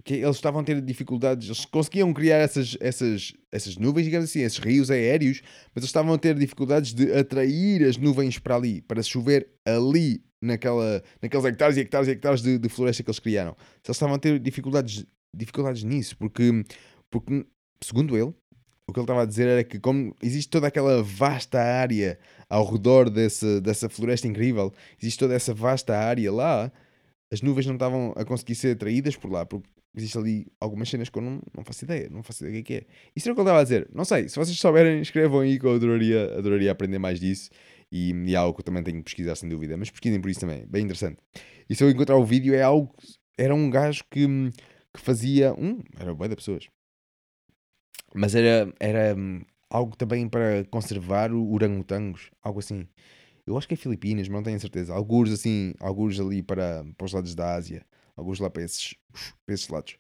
que 0.04 0.16
eles 0.16 0.36
estavam 0.36 0.62
a 0.62 0.64
ter 0.64 0.82
dificuldades, 0.82 1.48
eles 1.48 1.66
conseguiam 1.66 2.14
criar 2.14 2.38
essas, 2.38 2.78
essas, 2.80 3.34
essas 3.52 3.78
nuvens, 3.78 4.06
digamos 4.06 4.30
assim, 4.30 4.42
esses 4.42 4.58
rios 4.58 4.90
aéreos, 4.90 5.42
mas 5.74 5.84
eles 5.84 5.90
estavam 5.90 6.14
a 6.14 6.18
ter 6.18 6.38
dificuldades 6.38 6.94
de 6.94 7.14
atrair 7.14 7.84
as 7.84 7.98
nuvens 7.98 8.40
para 8.40 8.56
ali, 8.56 8.82
para 8.82 9.02
chover 9.04 9.48
ali, 9.66 10.24
naquela, 10.42 11.04
naqueles 11.22 11.46
hectares 11.46 11.78
e 11.78 11.82
hectares 11.82 12.08
e 12.08 12.12
hectares 12.12 12.42
de, 12.42 12.58
de 12.58 12.70
floresta 12.70 13.04
que 13.04 13.10
eles 13.10 13.20
criaram. 13.20 13.56
Eles 13.86 13.96
estavam 13.96 14.16
a 14.16 14.20
ter 14.20 14.40
dificuldades, 14.40 15.06
dificuldades 15.36 15.84
nisso, 15.84 16.18
porque, 16.18 16.66
porque, 17.10 17.46
segundo 17.84 18.18
ele, 18.18 18.34
o 18.88 18.94
que 18.94 19.00
ele 19.00 19.04
estava 19.04 19.24
a 19.24 19.26
dizer 19.26 19.48
era 19.48 19.64
que 19.64 19.80
como 19.80 20.16
existe 20.22 20.50
toda 20.50 20.68
aquela 20.68 21.02
vasta 21.02 21.60
área 21.60 22.20
ao 22.50 22.70
redor 22.70 23.10
desse, 23.10 23.62
dessa 23.62 23.90
floresta 23.90 24.28
incrível, 24.28 24.74
existe 25.02 25.20
toda 25.20 25.34
essa 25.34 25.54
vasta 25.54 25.98
área 25.98 26.32
lá, 26.32 26.72
as 27.32 27.42
nuvens 27.42 27.66
não 27.66 27.76
estavam 27.76 28.14
a 28.18 28.26
conseguir 28.26 28.56
ser 28.56 28.76
atraídas 28.76 29.16
por 29.16 29.32
lá, 29.32 29.46
porque 29.46 29.70
existe 29.96 30.18
ali 30.18 30.48
algumas 30.60 30.90
cenas 30.90 31.10
que 31.10 31.18
eu 31.18 31.22
não, 31.22 31.42
não 31.56 31.64
faço 31.64 31.86
ideia, 31.86 32.10
não 32.10 32.24
faço 32.24 32.46
ideia 32.46 32.62
o 32.62 32.64
que 32.64 32.74
é 32.74 32.78
é. 32.78 32.86
Isso 33.16 33.28
era 33.28 33.34
o 33.34 33.36
que 33.36 33.42
ele 33.42 33.48
estava 33.48 33.60
a 33.60 33.64
dizer. 33.64 33.90
Não 33.94 34.06
sei, 34.06 34.28
se 34.28 34.36
vocês 34.36 34.58
souberem, 34.60 35.02
escrevam 35.02 35.42
aí 35.42 35.60
que 35.60 35.66
eu 35.66 35.76
adoraria, 35.76 36.38
adoraria 36.38 36.72
aprender 36.72 37.00
mais 37.00 37.20
disso. 37.20 37.50
E, 37.92 38.12
e 38.12 38.34
é 38.34 38.38
algo 38.38 38.54
que 38.54 38.62
eu 38.62 38.66
também 38.66 38.84
tenho 38.84 38.98
que 38.98 39.04
pesquisar 39.04 39.36
sem 39.36 39.50
dúvida, 39.50 39.76
mas 39.76 39.90
pesquisem 39.90 40.20
por 40.22 40.30
isso 40.30 40.40
também, 40.40 40.66
bem 40.66 40.84
interessante. 40.84 41.18
E 41.70 41.76
se 41.76 41.84
eu 41.84 41.90
encontrar 41.90 42.16
o 42.18 42.26
vídeo, 42.26 42.54
é 42.54 42.62
algo. 42.62 42.94
Era 43.38 43.54
um 43.54 43.70
gajo 43.70 44.04
que, 44.10 44.26
que 44.94 45.02
fazia. 45.02 45.54
Um, 45.54 45.80
era 46.00 46.14
bem 46.14 46.30
da 46.30 46.36
pessoas. 46.36 46.68
Mas 48.14 48.36
era, 48.36 48.74
era 48.80 49.16
hum, 49.16 49.42
algo 49.70 49.96
também 49.96 50.28
para 50.28 50.66
conservar 50.66 51.32
orangotangos, 51.34 52.30
algo 52.42 52.60
assim. 52.60 52.88
Eu 53.46 53.58
acho 53.58 53.68
que 53.68 53.74
é 53.74 53.78
Filipinas, 53.78 54.28
mas 54.28 54.36
não 54.36 54.44
tenho 54.44 54.60
certeza. 54.60 54.94
Alguns 54.94 55.32
assim, 55.32 55.74
alguns 55.80 56.20
ali 56.20 56.44
para, 56.44 56.86
para 56.98 57.06
os 57.06 57.14
lados 57.14 57.34
da 57.34 57.56
Ásia, 57.56 57.86
alguns 58.16 58.40
lá 58.40 58.50
para 58.50 58.64
esses, 58.64 58.96
para 59.46 59.56
esses 59.56 59.68
lados. 59.68 59.98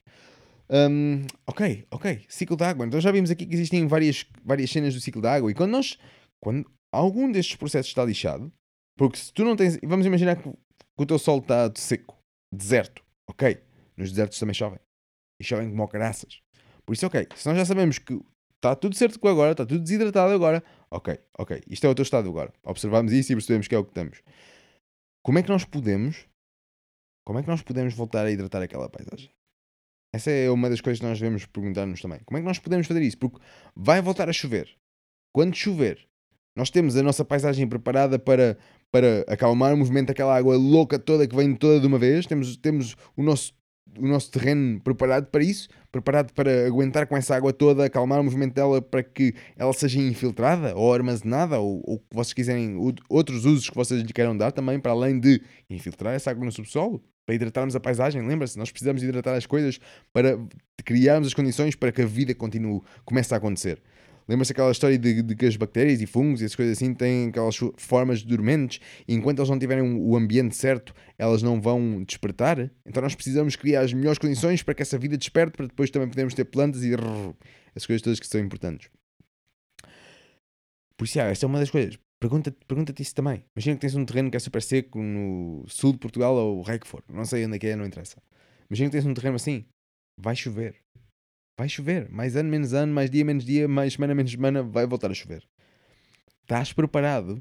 Um, 0.70 1.26
ok, 1.46 1.86
ok, 1.92 2.26
ciclo 2.30 2.56
da 2.56 2.70
água. 2.70 2.86
Então 2.86 3.02
já 3.02 3.12
vimos 3.12 3.32
aqui 3.32 3.46
que 3.46 3.54
existem 3.54 3.88
várias, 3.88 4.26
várias 4.44 4.70
cenas 4.70 4.94
do 4.94 5.02
ciclo 5.02 5.22
da 5.22 5.34
água. 5.34 5.52
E 5.52 5.54
quando 5.54 5.72
nós, 5.72 5.98
quando 6.40 6.70
algum 6.92 7.32
destes 7.32 7.56
processos 7.56 7.90
está 7.90 8.06
lixado, 8.06 8.52
porque 8.98 9.18
se 9.18 9.34
tu 9.34 9.44
não 9.44 9.56
tens, 9.56 9.80
vamos 9.84 10.06
imaginar 10.06 10.36
que, 10.36 10.44
que 10.44 11.04
o 11.04 11.06
teu 11.06 11.20
solo 11.20 11.42
está 11.42 11.72
seco, 11.76 12.18
deserto, 12.54 13.04
ok, 13.28 13.62
nos 13.98 14.12
desertos 14.12 14.40
também 14.40 14.54
chovem. 14.54 14.80
E 15.42 15.44
chovem 15.44 15.70
como 15.70 15.88
caraças. 15.88 16.41
Por 16.92 16.96
isso, 16.96 17.08
ok, 17.08 17.26
se 17.38 17.48
nós 17.48 17.58
já 17.58 17.64
sabemos 17.64 18.00
que 18.00 18.20
está 18.58 18.76
tudo 18.76 18.98
certo 18.98 19.18
com 19.18 19.30
agora, 19.30 19.54
está 19.54 19.66
tudo 19.66 19.82
desidratado 19.82 20.34
agora, 20.34 20.62
ok, 20.92 21.18
ok, 21.40 21.62
isto 21.66 21.88
é 21.88 21.90
o 21.90 21.96
teu 21.96 22.04
estado 22.04 22.28
agora. 22.28 22.52
Observamos 22.66 23.14
isso 23.14 23.32
e 23.32 23.36
percebemos 23.38 23.66
que 23.70 23.74
é 23.74 23.78
o 23.78 23.86
que 23.86 23.94
temos. 23.94 24.22
Como 25.24 25.40
é 25.40 25.42
que 25.42 25.48
nós 25.48 25.64
podemos, 25.64 26.28
como 27.26 27.40
é 27.40 27.44
que 27.44 27.48
nós 27.48 27.62
podemos 27.62 27.94
voltar 27.94 28.26
a 28.26 28.30
hidratar 28.30 28.62
aquela 28.62 28.90
paisagem? 28.90 29.30
Essa 30.14 30.32
é 30.32 30.52
uma 30.52 30.70
das 30.70 30.82
coisas 30.82 31.00
que 31.00 31.06
nós 31.06 31.18
devemos 31.18 31.46
perguntar-nos 31.46 32.02
também. 32.02 32.20
Como 32.26 32.38
é 32.38 32.42
que 32.42 32.48
nós 32.48 32.60
podemos 32.60 32.86
fazer 32.86 33.02
isso? 33.04 33.18
Porque 33.20 33.40
vai 33.74 34.02
voltar 34.02 34.28
a 34.28 34.34
chover. 34.34 34.70
Quando 35.34 35.56
chover, 35.56 36.06
nós 36.58 36.70
temos 36.70 36.98
a 36.98 37.04
nossa 37.04 37.24
paisagem 37.24 37.66
preparada 37.70 38.20
para, 38.20 38.58
para 38.92 39.22
acalmar 39.30 39.74
o 39.74 39.78
movimento 39.78 40.08
daquela 40.08 40.36
água 40.36 40.58
louca 40.58 41.00
toda 41.00 41.26
que 41.26 41.38
vem 41.38 41.56
toda 41.56 41.80
de 41.80 41.88
uma 41.88 41.98
vez. 41.98 42.26
Temos, 42.26 42.58
temos 42.58 42.98
o, 43.16 43.24
nosso, 43.24 43.54
o 43.98 44.08
nosso 44.08 44.32
terreno 44.32 44.80
preparado 44.80 45.28
para 45.28 45.44
isso, 45.44 45.68
preparado 45.92 46.32
para 46.34 46.66
aguentar 46.66 47.08
com 47.08 47.18
essa 47.18 47.36
água 47.36 47.52
toda, 47.52 47.86
acalmar 47.86 48.20
o 48.20 48.24
movimento 48.24 48.54
dela 48.54 48.82
para 48.82 49.04
que 49.04 49.34
ela 49.58 49.74
seja 49.74 50.00
infiltrada 50.00 50.76
ou 50.76 50.94
armazenada, 50.94 51.60
ou 51.60 51.82
o 51.86 52.00
que 52.00 52.06
vocês 52.16 52.34
quiserem, 52.34 52.78
outros 53.10 53.46
usos 53.46 53.70
que 53.70 53.76
vocês 53.76 54.02
lhe 54.02 54.14
queiram 54.14 54.36
dar 54.36 54.52
também, 54.52 54.80
para 54.80 54.92
além 54.92 55.20
de 55.20 55.42
infiltrar 55.70 56.14
essa 56.14 56.32
água 56.32 56.46
no 56.46 56.52
subsolo 56.52 57.04
para 57.26 57.36
hidratarmos 57.36 57.76
a 57.76 57.80
paisagem. 57.80 58.26
Lembra-se, 58.26 58.58
nós 58.58 58.72
precisamos 58.72 59.04
hidratar 59.04 59.36
as 59.36 59.46
coisas 59.46 59.80
para 60.12 60.40
criarmos 60.84 61.28
as 61.28 61.34
condições 61.34 61.76
para 61.76 61.92
que 61.92 62.02
a 62.02 62.06
vida 62.06 62.34
continue, 62.34 62.82
comece 63.06 63.34
a 63.34 63.38
acontecer. 63.38 63.82
Lembra-se 64.32 64.54
aquela 64.54 64.72
história 64.72 64.98
de, 64.98 65.22
de, 65.22 65.36
que 65.36 65.46
as 65.46 65.58
bactérias 65.58 66.02
e 66.02 66.06
fungos 66.06 66.42
e 66.42 66.46
essas 66.46 66.56
coisas 66.56 66.78
assim 66.78 66.94
têm 66.94 67.28
aquelas 67.28 67.58
formas 67.76 68.24
dormentes 68.24 68.80
e 69.06 69.14
enquanto 69.14 69.40
eles 69.40 69.50
não 69.50 69.60
tiverem 69.60 69.84
o 69.84 70.16
ambiente 70.16 70.56
certo, 70.56 70.94
elas 71.18 71.44
não 71.44 71.60
vão 71.60 72.02
despertar? 72.02 72.72
Então 72.86 73.04
nós 73.04 73.14
precisamos 73.14 73.58
criar 73.58 73.82
as 73.82 73.92
melhores 73.92 74.18
condições 74.18 74.64
para 74.64 74.74
que 74.74 74.84
essa 74.84 74.98
vida 74.98 75.18
desperte, 75.18 75.58
para 75.58 75.68
depois 75.68 75.90
também 75.90 76.08
podermos 76.08 76.34
ter 76.34 76.46
plantas 76.46 76.82
e 76.82 76.94
essas 77.76 77.86
coisas 77.86 78.02
todas 78.02 78.22
que 78.22 78.28
são 78.28 78.40
importantes. 78.40 78.90
Por 80.96 81.04
isso, 81.04 81.20
esta 81.20 81.46
é 81.46 81.48
uma 81.48 81.60
das 81.60 81.70
coisas. 81.70 82.00
Pergunta-te 82.18 82.58
pergunta 82.66 82.94
isso 83.02 83.14
também. 83.14 83.44
Imagina 83.54 83.76
que 83.76 83.82
tens 83.82 83.96
um 83.96 84.06
terreno 84.06 84.32
que 84.32 84.38
é 84.38 84.40
super 84.40 84.62
seco 84.62 84.98
no 84.98 85.66
sul 85.68 85.92
de 85.92 86.00
Portugal 86.00 86.34
ou 86.36 86.60
o 86.60 86.62
rei 86.62 86.80
que 86.80 86.88
for. 86.88 87.04
Não 87.10 87.26
sei 87.26 87.46
onde 87.46 87.58
é 87.58 87.60
que 87.60 87.68
é, 87.68 87.76
não 87.76 87.86
interessa. 87.86 88.16
Imagina 88.70 88.90
que 88.90 88.96
tens 88.96 89.06
um 89.06 89.14
terreno 89.14 89.36
assim. 89.36 89.66
Vai 90.18 90.38
chover. 90.38 90.81
Vai 91.62 91.70
chover. 91.70 92.10
Mais 92.10 92.36
ano, 92.36 92.50
menos 92.50 92.74
ano, 92.74 92.92
mais 92.92 93.08
dia, 93.08 93.24
menos 93.24 93.46
dia, 93.46 93.68
mais 93.68 93.94
semana, 93.94 94.16
menos 94.16 94.32
semana, 94.32 94.64
vai 94.64 94.88
voltar 94.88 95.12
a 95.12 95.14
chover. 95.14 95.48
Estás 96.42 96.74
preparado 96.74 97.40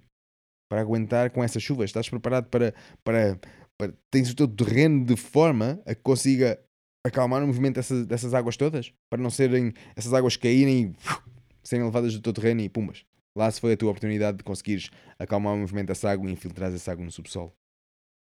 para 0.71 0.83
aguentar 0.83 1.31
com 1.31 1.43
essas 1.43 1.63
chuvas? 1.63 1.87
Estás 1.87 2.07
preparado 2.07 2.51
para, 2.51 2.75
para, 3.03 3.41
para. 3.79 3.95
Tens 4.11 4.31
o 4.31 4.37
teu 4.37 4.47
terreno 4.47 5.07
de 5.07 5.17
forma 5.17 5.81
a 5.87 5.95
que 5.95 6.03
consiga 6.03 6.63
acalmar 7.03 7.43
o 7.43 7.47
movimento 7.47 7.77
dessas, 7.77 8.07
dessas 8.07 8.35
águas 8.35 8.59
todas? 8.59 8.93
Para 9.11 9.23
não 9.23 9.31
serem 9.31 9.73
essas 9.97 10.13
águas 10.13 10.37
caírem 10.37 10.95
e 10.95 11.67
serem 11.67 11.87
levadas 11.87 12.13
do 12.13 12.21
teu 12.21 12.35
terreno 12.35 12.61
e 12.61 12.69
pumas. 12.69 13.07
Lá 13.35 13.51
se 13.51 13.59
foi 13.59 13.73
a 13.73 13.77
tua 13.79 13.89
oportunidade 13.89 14.37
de 14.37 14.45
conseguires 14.45 14.91
acalmar 15.19 15.55
o 15.55 15.59
movimento 15.59 15.87
dessa 15.87 16.11
água 16.11 16.29
e 16.29 16.33
infiltrar 16.35 16.71
essa 16.71 16.93
água 16.93 17.03
no 17.03 17.11
subsolo. 17.11 17.55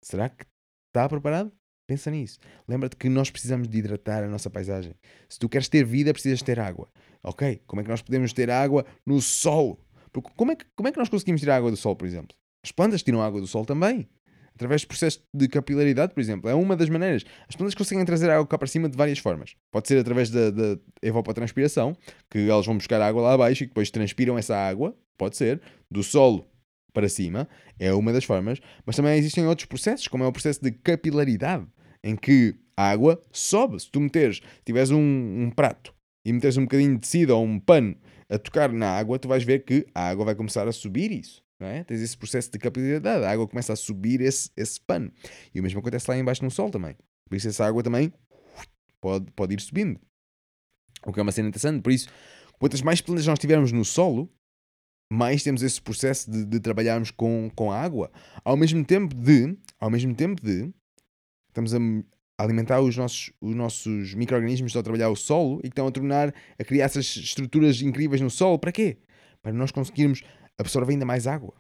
Será 0.04 0.28
que 0.28 0.46
está 0.90 1.08
preparado? 1.08 1.50
Pensa 1.88 2.12
nisso. 2.12 2.38
Lembra-te 2.68 2.98
que 2.98 3.08
nós 3.08 3.32
precisamos 3.32 3.68
de 3.68 3.78
hidratar 3.78 4.24
a 4.24 4.28
nossa 4.28 4.50
paisagem. 4.50 4.94
Se 5.30 5.40
tu 5.40 5.48
queres 5.48 5.70
ter 5.70 5.86
vida, 5.86 6.12
precisas 6.12 6.42
ter 6.42 6.60
água. 6.60 6.90
Ok? 7.24 7.62
Como 7.66 7.80
é 7.80 7.84
que 7.84 7.90
nós 7.90 8.02
podemos 8.02 8.34
ter 8.34 8.50
água 8.50 8.86
no 9.06 9.22
sol? 9.22 9.80
Porque 10.12 10.30
como 10.36 10.52
é 10.52 10.56
que, 10.56 10.66
como 10.76 10.90
é 10.90 10.92
que 10.92 11.00
nós 11.00 11.08
conseguimos 11.08 11.40
tirar 11.40 11.56
água 11.56 11.72
do 11.72 11.78
sol, 11.78 11.96
por 11.96 12.06
exemplo? 12.06 12.36
As 12.64 12.74
plantas 12.74 13.02
tiram 13.02 13.22
água 13.22 13.40
do 13.40 13.48
sol 13.48 13.66
também 13.66 14.08
através 14.58 14.82
de 14.82 14.88
processos 14.88 15.24
de 15.34 15.48
capilaridade, 15.48 16.14
por 16.14 16.20
exemplo. 16.20 16.50
É 16.50 16.54
uma 16.54 16.76
das 16.76 16.90
maneiras. 16.90 17.24
As 17.48 17.56
plantas 17.56 17.76
conseguem 17.76 18.04
trazer 18.04 18.30
água 18.30 18.46
cá 18.46 18.58
para 18.58 18.68
cima 18.68 18.90
de 18.90 18.98
várias 18.98 19.20
formas. 19.20 19.56
Pode 19.72 19.88
ser 19.88 20.00
através 20.00 20.32
da, 20.32 20.50
da 20.50 20.78
evapotranspiração, 21.02 21.96
que 22.30 22.50
elas 22.50 22.66
vão 22.66 22.76
buscar 22.76 23.00
água 23.00 23.22
lá 23.22 23.34
abaixo 23.34 23.64
e 23.64 23.68
depois 23.68 23.92
transpiram 23.92 24.38
essa 24.38 24.58
água, 24.58 24.98
pode 25.16 25.38
ser, 25.38 25.62
do 25.90 26.04
solo 26.04 26.48
para 26.92 27.08
cima, 27.08 27.48
é 27.78 27.94
uma 27.94 28.12
das 28.12 28.24
formas, 28.24 28.60
mas 28.84 28.96
também 28.96 29.16
existem 29.20 29.46
outros 29.46 29.68
processos, 29.68 30.08
como 30.08 30.24
é 30.24 30.28
o 30.28 30.32
processo 30.32 30.60
de 30.64 30.72
capilaridade, 30.72 31.68
em 32.04 32.16
que 32.16 32.56
a 32.76 32.90
água 32.90 33.22
sobe. 33.32 33.80
Se 33.80 33.90
tu 33.90 34.00
meteres, 34.00 34.42
tiveres 34.66 34.92
um, 34.92 35.00
um 35.00 35.52
prato 35.52 35.94
e 36.26 36.34
meteres 36.34 36.58
um 36.58 36.64
bocadinho 36.64 36.96
de 36.96 37.02
tecido 37.02 37.32
ou 37.32 37.44
um 37.44 37.60
pano 37.60 37.96
a 38.30 38.38
tocar 38.38 38.72
na 38.72 38.90
água, 38.90 39.18
tu 39.18 39.28
vais 39.28 39.44
ver 39.44 39.64
que 39.64 39.88
a 39.96 40.10
água 40.10 40.26
vai 40.26 40.36
começar 40.36 40.68
a 40.68 40.72
subir 40.72 41.12
isso. 41.12 41.42
Não 41.60 41.68
é? 41.68 41.84
Tens 41.84 42.02
esse 42.02 42.16
processo 42.16 42.52
de 42.52 42.60
capilaridade, 42.60 43.26
a 43.26 43.32
água 43.32 43.48
começa 43.48 43.74
a 43.74 43.76
subir 43.76 44.22
esse, 44.22 44.52
esse 44.56 44.80
pano. 44.80 45.12
E 45.56 45.60
o 45.60 45.64
mesmo 45.64 45.80
acontece 45.80 46.10
lá 46.10 46.18
embaixo 46.18 46.44
no 46.44 46.52
sol 46.52 46.70
também. 46.70 46.96
Por 47.28 47.36
isso 47.36 47.48
essa 47.48 47.66
água 47.66 47.82
também 47.82 48.14
pode, 49.02 49.32
pode 49.32 49.56
ir 49.56 49.62
subindo. 49.62 50.00
O 51.06 51.14
que 51.14 51.20
é 51.20 51.24
uma 51.24 51.32
cena 51.32 51.48
interessante. 51.48 51.82
Por 51.82 51.92
isso, 51.92 52.10
quantas 52.60 52.82
mais 52.82 53.02
plantas 53.02 53.26
nós 53.26 53.40
tivermos 53.40 53.72
no 53.72 53.84
solo, 53.84 54.30
mais 55.12 55.44
temos 55.44 55.64
esse 55.64 55.82
processo 55.82 56.30
de, 56.30 56.46
de, 56.46 56.60
trabalharmos 56.60 57.12
com, 57.12 57.50
com 57.56 57.72
a 57.72 57.80
água. 57.80 58.12
Ao 58.44 58.58
mesmo 58.58 58.84
tempo 58.84 59.16
de, 59.16 59.58
ao 59.80 59.90
mesmo 59.90 60.14
tempo 60.14 60.42
de, 60.42 60.72
estamos 61.58 61.74
a 61.74 62.44
alimentar 62.44 62.80
os 62.82 62.96
nossos, 62.96 63.32
os 63.42 63.56
nossos 63.56 64.14
micro-organismos 64.14 64.76
a 64.76 64.84
trabalhar 64.84 65.10
o 65.10 65.16
solo 65.16 65.60
e 65.60 65.64
que 65.64 65.68
estão 65.70 65.88
a 65.88 65.92
tornar, 65.92 66.34
a 66.60 66.64
criar 66.64 66.86
essas 66.86 67.06
estruturas 67.06 67.82
incríveis 67.82 68.22
no 68.22 68.30
solo. 68.30 68.60
Para 68.60 68.72
quê? 68.72 68.98
Para 69.42 69.54
nós 69.54 69.72
conseguirmos 69.72 70.22
absorve 70.58 70.94
ainda 70.94 71.06
mais 71.06 71.26
água. 71.26 71.54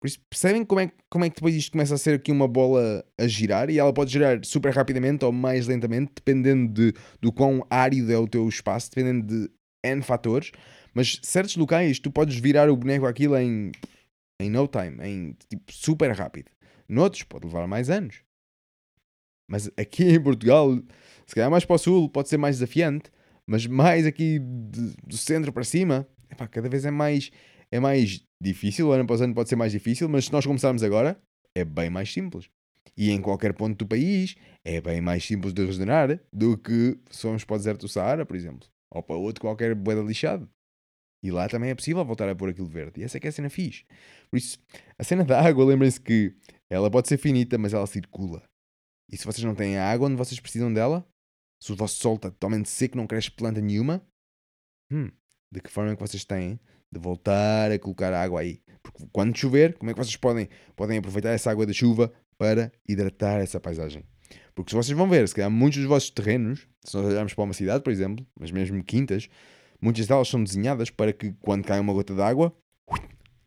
Por 0.00 0.06
isso, 0.06 0.20
percebem 0.30 0.64
como 0.64 0.80
é, 0.80 0.92
como 1.10 1.24
é 1.24 1.30
que 1.30 1.36
depois 1.36 1.54
isto 1.56 1.72
começa 1.72 1.94
a 1.94 1.98
ser 1.98 2.14
aqui 2.14 2.30
uma 2.30 2.46
bola 2.46 3.04
a 3.18 3.26
girar 3.26 3.68
e 3.68 3.78
ela 3.78 3.92
pode 3.92 4.12
girar 4.12 4.38
super 4.44 4.72
rapidamente 4.72 5.24
ou 5.24 5.32
mais 5.32 5.66
lentamente, 5.66 6.12
dependendo 6.14 6.72
de, 6.72 6.92
do 7.20 7.32
quão 7.32 7.66
árido 7.68 8.12
é 8.12 8.16
o 8.16 8.28
teu 8.28 8.48
espaço, 8.48 8.90
dependendo 8.90 9.26
de 9.26 9.50
N 9.84 10.02
fatores. 10.02 10.52
Mas 10.94 11.18
certos 11.22 11.56
locais 11.56 11.98
tu 11.98 12.12
podes 12.12 12.38
virar 12.38 12.70
o 12.70 12.76
boneco 12.76 13.06
aquilo 13.06 13.36
em, 13.36 13.72
em 14.40 14.50
no 14.50 14.68
time, 14.68 15.04
em 15.04 15.36
tipo 15.48 15.72
super 15.72 16.12
rápido. 16.12 16.50
Noutros 16.88 17.24
pode 17.24 17.46
levar 17.46 17.66
mais 17.66 17.90
anos. 17.90 18.27
Mas 19.48 19.70
aqui 19.76 20.04
em 20.04 20.22
Portugal, 20.22 20.76
se 21.26 21.34
calhar 21.34 21.50
mais 21.50 21.64
para 21.64 21.76
o 21.76 21.78
sul, 21.78 22.08
pode 22.08 22.28
ser 22.28 22.36
mais 22.36 22.56
desafiante, 22.56 23.10
mas 23.46 23.66
mais 23.66 24.06
aqui 24.06 24.38
de, 24.38 24.94
do 25.06 25.16
centro 25.16 25.52
para 25.52 25.64
cima, 25.64 26.06
epá, 26.30 26.46
cada 26.46 26.68
vez 26.68 26.84
é 26.84 26.90
mais 26.90 27.30
é 27.70 27.78
mais 27.80 28.22
difícil, 28.40 28.92
ano 28.92 29.04
após 29.04 29.20
ano 29.20 29.34
pode 29.34 29.48
ser 29.48 29.56
mais 29.56 29.72
difícil, 29.72 30.08
mas 30.08 30.26
se 30.26 30.32
nós 30.32 30.46
começarmos 30.46 30.82
agora, 30.82 31.20
é 31.54 31.64
bem 31.64 31.90
mais 31.90 32.12
simples. 32.12 32.48
E 32.96 33.10
em 33.10 33.20
qualquer 33.20 33.52
ponto 33.52 33.76
do 33.76 33.86
país, 33.86 34.36
é 34.64 34.80
bem 34.80 35.00
mais 35.00 35.24
simples 35.24 35.52
de 35.52 35.64
regenerar 35.64 36.20
do 36.32 36.56
que 36.56 36.98
se 37.10 37.22
formos 37.22 37.44
para 37.44 37.54
o 37.54 37.58
deserto 37.58 37.80
do 37.82 37.88
Saara, 37.88 38.26
por 38.26 38.34
exemplo, 38.34 38.66
ou 38.90 39.02
para 39.02 39.16
outro 39.16 39.40
qualquer 39.40 39.74
boeda 39.74 40.00
lixado. 40.00 40.48
E 41.22 41.30
lá 41.30 41.48
também 41.48 41.70
é 41.70 41.74
possível 41.74 42.04
voltar 42.04 42.28
a 42.28 42.34
pôr 42.34 42.50
aquilo 42.50 42.66
verde. 42.66 43.00
E 43.00 43.04
essa 43.04 43.16
é 43.16 43.20
que 43.20 43.26
é 43.26 43.30
a 43.30 43.32
cena 43.32 43.50
fixe. 43.50 43.84
Por 44.30 44.36
isso, 44.36 44.58
a 44.98 45.04
cena 45.04 45.24
da 45.24 45.40
água, 45.40 45.64
lembrem-se 45.64 46.00
que 46.00 46.34
ela 46.70 46.90
pode 46.90 47.08
ser 47.08 47.18
finita, 47.18 47.58
mas 47.58 47.74
ela 47.74 47.86
circula. 47.86 48.42
E 49.10 49.16
se 49.16 49.24
vocês 49.24 49.44
não 49.44 49.54
têm 49.54 49.78
a 49.78 49.90
água 49.90 50.06
onde 50.06 50.16
vocês 50.16 50.38
precisam 50.38 50.72
dela, 50.72 51.06
Se 51.60 51.72
o 51.72 51.76
vosso 51.76 51.96
solo 51.96 52.16
está 52.16 52.30
totalmente 52.30 52.68
seco, 52.68 52.96
não 52.96 53.06
cresce 53.06 53.32
planta 53.32 53.60
nenhuma, 53.60 54.00
hum, 54.92 55.10
de 55.50 55.60
que 55.60 55.70
forma 55.70 55.90
é 55.90 55.96
que 55.96 56.00
vocês 56.00 56.24
têm 56.24 56.60
de 56.90 57.00
voltar 57.00 57.72
a 57.72 57.78
colocar 57.78 58.12
água 58.12 58.40
aí? 58.40 58.62
Porque 58.82 59.04
quando 59.12 59.36
chover, 59.36 59.76
como 59.76 59.90
é 59.90 59.94
que 59.94 59.98
vocês 59.98 60.16
podem, 60.16 60.48
podem 60.76 60.98
aproveitar 60.98 61.30
essa 61.30 61.50
água 61.50 61.66
da 61.66 61.72
chuva 61.72 62.12
para 62.36 62.70
hidratar 62.88 63.40
essa 63.40 63.58
paisagem? 63.58 64.04
Porque 64.54 64.70
se 64.70 64.76
vocês 64.76 64.96
vão 64.96 65.08
ver, 65.08 65.26
se 65.26 65.34
calhar 65.34 65.50
muitos 65.50 65.80
dos 65.80 65.88
vossos 65.88 66.10
terrenos, 66.10 66.66
se 66.84 66.96
nós 66.96 67.06
olharmos 67.06 67.34
para 67.34 67.44
uma 67.44 67.54
cidade, 67.54 67.82
por 67.82 67.92
exemplo, 67.92 68.26
mas 68.38 68.50
mesmo 68.50 68.82
quintas, 68.84 69.28
muitas 69.80 70.06
delas 70.06 70.28
são 70.28 70.42
desenhadas 70.42 70.90
para 70.90 71.12
que 71.12 71.32
quando 71.40 71.64
cai 71.64 71.80
uma 71.80 71.92
gota 71.92 72.14
de 72.14 72.22
água, 72.22 72.56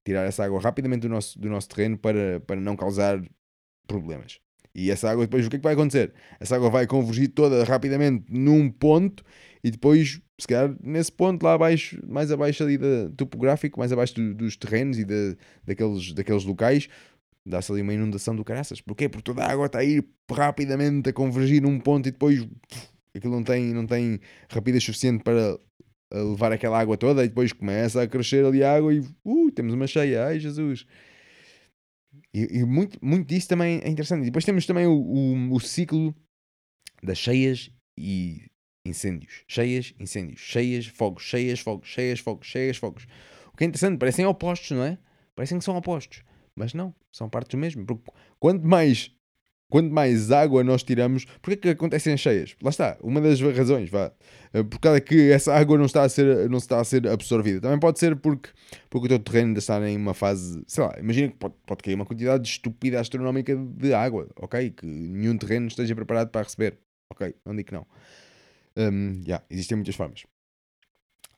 tirar 0.05 0.23
essa 0.23 0.43
água 0.43 0.59
rapidamente 0.59 1.01
do 1.01 1.09
nosso, 1.09 1.39
do 1.39 1.49
nosso 1.49 1.69
terreno 1.69 1.97
para, 1.97 2.39
para 2.41 2.59
não 2.59 2.75
causar 2.75 3.21
problemas. 3.87 4.39
E 4.73 4.89
essa 4.89 5.09
água 5.09 5.25
depois, 5.25 5.45
o 5.45 5.49
que 5.49 5.57
é 5.57 5.59
que 5.59 5.63
vai 5.63 5.73
acontecer? 5.73 6.13
Essa 6.39 6.55
água 6.55 6.69
vai 6.69 6.87
convergir 6.87 7.29
toda 7.29 7.63
rapidamente 7.63 8.25
num 8.29 8.69
ponto 8.69 9.23
e 9.63 9.69
depois, 9.69 10.21
se 10.39 10.47
calhar, 10.47 10.75
nesse 10.81 11.11
ponto 11.11 11.43
lá 11.43 11.53
abaixo, 11.53 11.99
mais 12.07 12.31
abaixo 12.31 12.63
ali 12.63 12.77
da, 12.77 13.09
topográfico, 13.15 13.79
mais 13.79 13.91
abaixo 13.91 14.15
do, 14.15 14.33
dos 14.33 14.55
terrenos 14.55 14.97
e 14.97 15.03
de, 15.03 15.37
daqueles, 15.65 16.13
daqueles 16.13 16.45
locais, 16.45 16.87
dá-se 17.45 17.71
ali 17.71 17.81
uma 17.81 17.93
inundação 17.93 18.35
do 18.35 18.43
caraças. 18.43 18.81
Porquê? 18.81 19.09
Porque 19.09 19.23
toda 19.23 19.43
a 19.43 19.51
água 19.51 19.65
está 19.65 19.79
a 19.79 19.83
ir 19.83 20.05
rapidamente 20.31 21.09
a 21.09 21.13
convergir 21.13 21.61
num 21.61 21.79
ponto 21.79 22.07
e 22.07 22.11
depois 22.11 22.47
aquilo 23.15 23.35
não 23.35 23.43
tem, 23.43 23.73
não 23.73 23.85
tem 23.85 24.19
rapidez 24.49 24.83
suficiente 24.83 25.23
para 25.23 25.59
levar 26.13 26.51
aquela 26.51 26.79
água 26.79 26.97
toda 26.97 27.23
e 27.23 27.29
depois 27.29 27.53
começa 27.53 28.01
a 28.01 28.07
crescer 28.07 28.45
ali 28.45 28.63
a 28.63 28.75
água 28.75 28.93
e 28.93 28.99
uh, 28.99 29.51
temos 29.51 29.73
uma 29.73 29.87
cheia, 29.87 30.25
ai 30.25 30.39
Jesus. 30.39 30.85
E, 32.33 32.59
e, 32.59 32.65
muito, 32.65 32.97
muito 33.03 33.27
disso 33.27 33.47
também 33.47 33.81
é 33.83 33.89
interessante. 33.89 34.21
E 34.21 34.25
depois 34.25 34.45
temos 34.45 34.65
também 34.65 34.87
o, 34.87 34.93
o, 34.93 35.53
o 35.53 35.59
ciclo 35.59 36.15
das 37.03 37.17
cheias 37.17 37.69
e 37.97 38.49
incêndios. 38.85 39.43
Cheias, 39.47 39.93
incêndios. 39.99 40.39
Cheias, 40.39 40.85
fogos. 40.85 41.23
Cheias, 41.23 41.59
fogos. 41.59 41.87
Cheias, 41.87 42.19
fogos. 42.19 42.47
Cheias, 42.47 42.77
fogos. 42.77 43.07
O 43.53 43.57
que 43.57 43.63
é 43.63 43.67
interessante, 43.67 43.99
parecem 43.99 44.25
opostos, 44.25 44.71
não 44.71 44.83
é? 44.83 44.97
Parecem 45.35 45.57
que 45.57 45.65
são 45.65 45.75
opostos. 45.75 46.23
Mas 46.55 46.73
não, 46.73 46.93
são 47.11 47.29
partes 47.29 47.51
do 47.51 47.57
mesmo. 47.57 47.85
Porque 47.85 48.11
quanto 48.39 48.65
mais 48.65 49.11
quanto 49.71 49.91
mais 49.91 50.31
água 50.31 50.63
nós 50.63 50.83
tiramos, 50.83 51.25
porque 51.41 51.53
é 51.53 51.57
que 51.57 51.69
acontecem 51.69 52.13
as 52.13 52.19
cheias? 52.19 52.55
Lá 52.61 52.69
está, 52.69 52.97
uma 53.01 53.21
das 53.21 53.39
razões, 53.39 53.89
vá, 53.89 54.11
eh, 54.53 54.63
por 54.63 54.79
causa 54.79 54.99
que 54.99 55.31
essa 55.31 55.53
água 55.53 55.77
não 55.77 55.85
está 55.85 56.03
a 56.03 56.09
ser, 56.09 56.49
não 56.49 56.57
está 56.57 56.79
a 56.79 56.83
ser 56.83 57.07
absorvida. 57.07 57.61
Também 57.61 57.79
pode 57.79 57.97
ser 57.97 58.15
porque, 58.17 58.49
porque 58.89 59.05
o 59.05 59.09
teu 59.09 59.19
terreno 59.19 59.47
ainda 59.47 59.59
está 59.59 59.89
em 59.89 59.95
uma 59.97 60.13
fase, 60.13 60.61
sei 60.67 60.83
lá, 60.83 60.93
imagina 60.99 61.29
que 61.29 61.37
pode, 61.37 61.55
pode 61.65 61.81
cair 61.81 61.95
uma 61.95 62.05
quantidade 62.05 62.47
estúpida 62.47 62.99
astronómica 62.99 63.55
de 63.55 63.93
água, 63.93 64.27
ok? 64.35 64.71
Que 64.71 64.85
nenhum 64.85 65.37
terreno 65.37 65.67
esteja 65.67 65.95
preparado 65.95 66.29
para 66.29 66.43
receber, 66.43 66.77
ok? 67.09 67.33
Não 67.45 67.55
digo 67.55 67.69
que 67.69 67.73
não. 67.73 67.87
Um, 68.77 69.21
yeah, 69.25 69.43
existem 69.49 69.77
muitas 69.77 69.95
formas. 69.95 70.23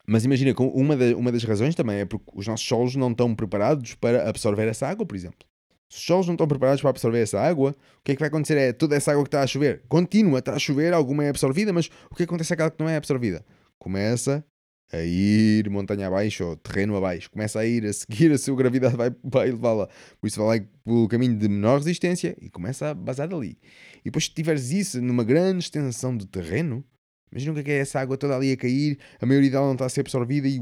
Mas 0.08 0.26
imagina, 0.26 0.54
uma, 0.60 0.96
uma 1.16 1.32
das 1.32 1.44
razões 1.44 1.76
também 1.76 2.00
é 2.00 2.06
porque 2.06 2.26
os 2.34 2.48
nossos 2.48 2.68
solos 2.68 2.96
não 2.96 3.12
estão 3.12 3.34
preparados 3.34 3.94
para 3.96 4.28
absorver 4.28 4.68
essa 4.68 4.88
água, 4.88 5.06
por 5.06 5.16
exemplo. 5.16 5.48
Se 5.94 6.00
os 6.00 6.06
solos 6.06 6.26
não 6.26 6.34
estão 6.34 6.48
preparados 6.48 6.82
para 6.82 6.90
absorver 6.90 7.20
essa 7.22 7.40
água, 7.40 7.70
o 7.70 8.04
que 8.04 8.14
é 8.14 8.16
que 8.16 8.20
vai 8.20 8.28
acontecer 8.28 8.58
é 8.58 8.74
toda 8.74 8.96
essa 8.96 9.12
água 9.12 9.24
que 9.24 9.28
está 9.28 9.44
a 9.44 9.48
chover 9.48 9.84
continua, 9.88 10.40
está 10.40 10.56
a 10.56 10.58
chover, 10.58 10.92
alguma 10.92 11.24
é 11.24 11.30
absorvida, 11.30 11.72
mas 11.72 11.88
o 12.10 12.16
que 12.16 12.24
acontece 12.24 12.52
é 12.52 12.56
aquela 12.56 12.72
que 12.72 12.80
não 12.80 12.90
é 12.90 12.96
absorvida? 12.96 13.46
Começa 13.78 14.44
a 14.92 15.04
ir 15.04 15.70
montanha 15.70 16.08
abaixo 16.08 16.46
ou 16.46 16.56
terreno 16.56 16.96
abaixo, 16.96 17.30
começa 17.30 17.60
a 17.60 17.66
ir 17.68 17.86
a 17.86 17.94
seguir 17.94 18.32
a 18.32 18.40
sua 18.40 18.56
gravidade, 18.56 18.98
vai, 18.98 19.12
vai 19.24 19.52
levá-la. 19.52 19.88
Por 20.20 20.26
isso 20.26 20.44
vai 20.44 20.62
lá 20.62 20.66
pelo 20.84 21.08
caminho 21.08 21.38
de 21.38 21.48
menor 21.48 21.78
resistência 21.78 22.36
e 22.42 22.50
começa 22.50 22.90
a 22.90 22.94
basar 22.96 23.28
dali. 23.28 23.56
E 24.00 24.06
depois, 24.06 24.26
se 24.26 24.32
tiveres 24.32 24.72
isso 24.72 25.00
numa 25.00 25.24
grande 25.24 25.60
extensão 25.60 26.18
de 26.18 26.26
terreno, 26.26 26.84
imagina 27.32 27.54
o 27.54 27.64
que 27.64 27.70
é, 27.70 27.76
é 27.76 27.78
essa 27.78 28.00
água 28.00 28.18
toda 28.18 28.36
ali 28.36 28.52
a 28.52 28.58
cair, 28.58 28.98
a 29.22 29.28
maioria 29.28 29.52
dela 29.52 29.68
não 29.68 29.74
está 29.74 29.86
a 29.86 29.90
ser 29.90 30.02
absorvida 30.02 30.48
e 30.48 30.60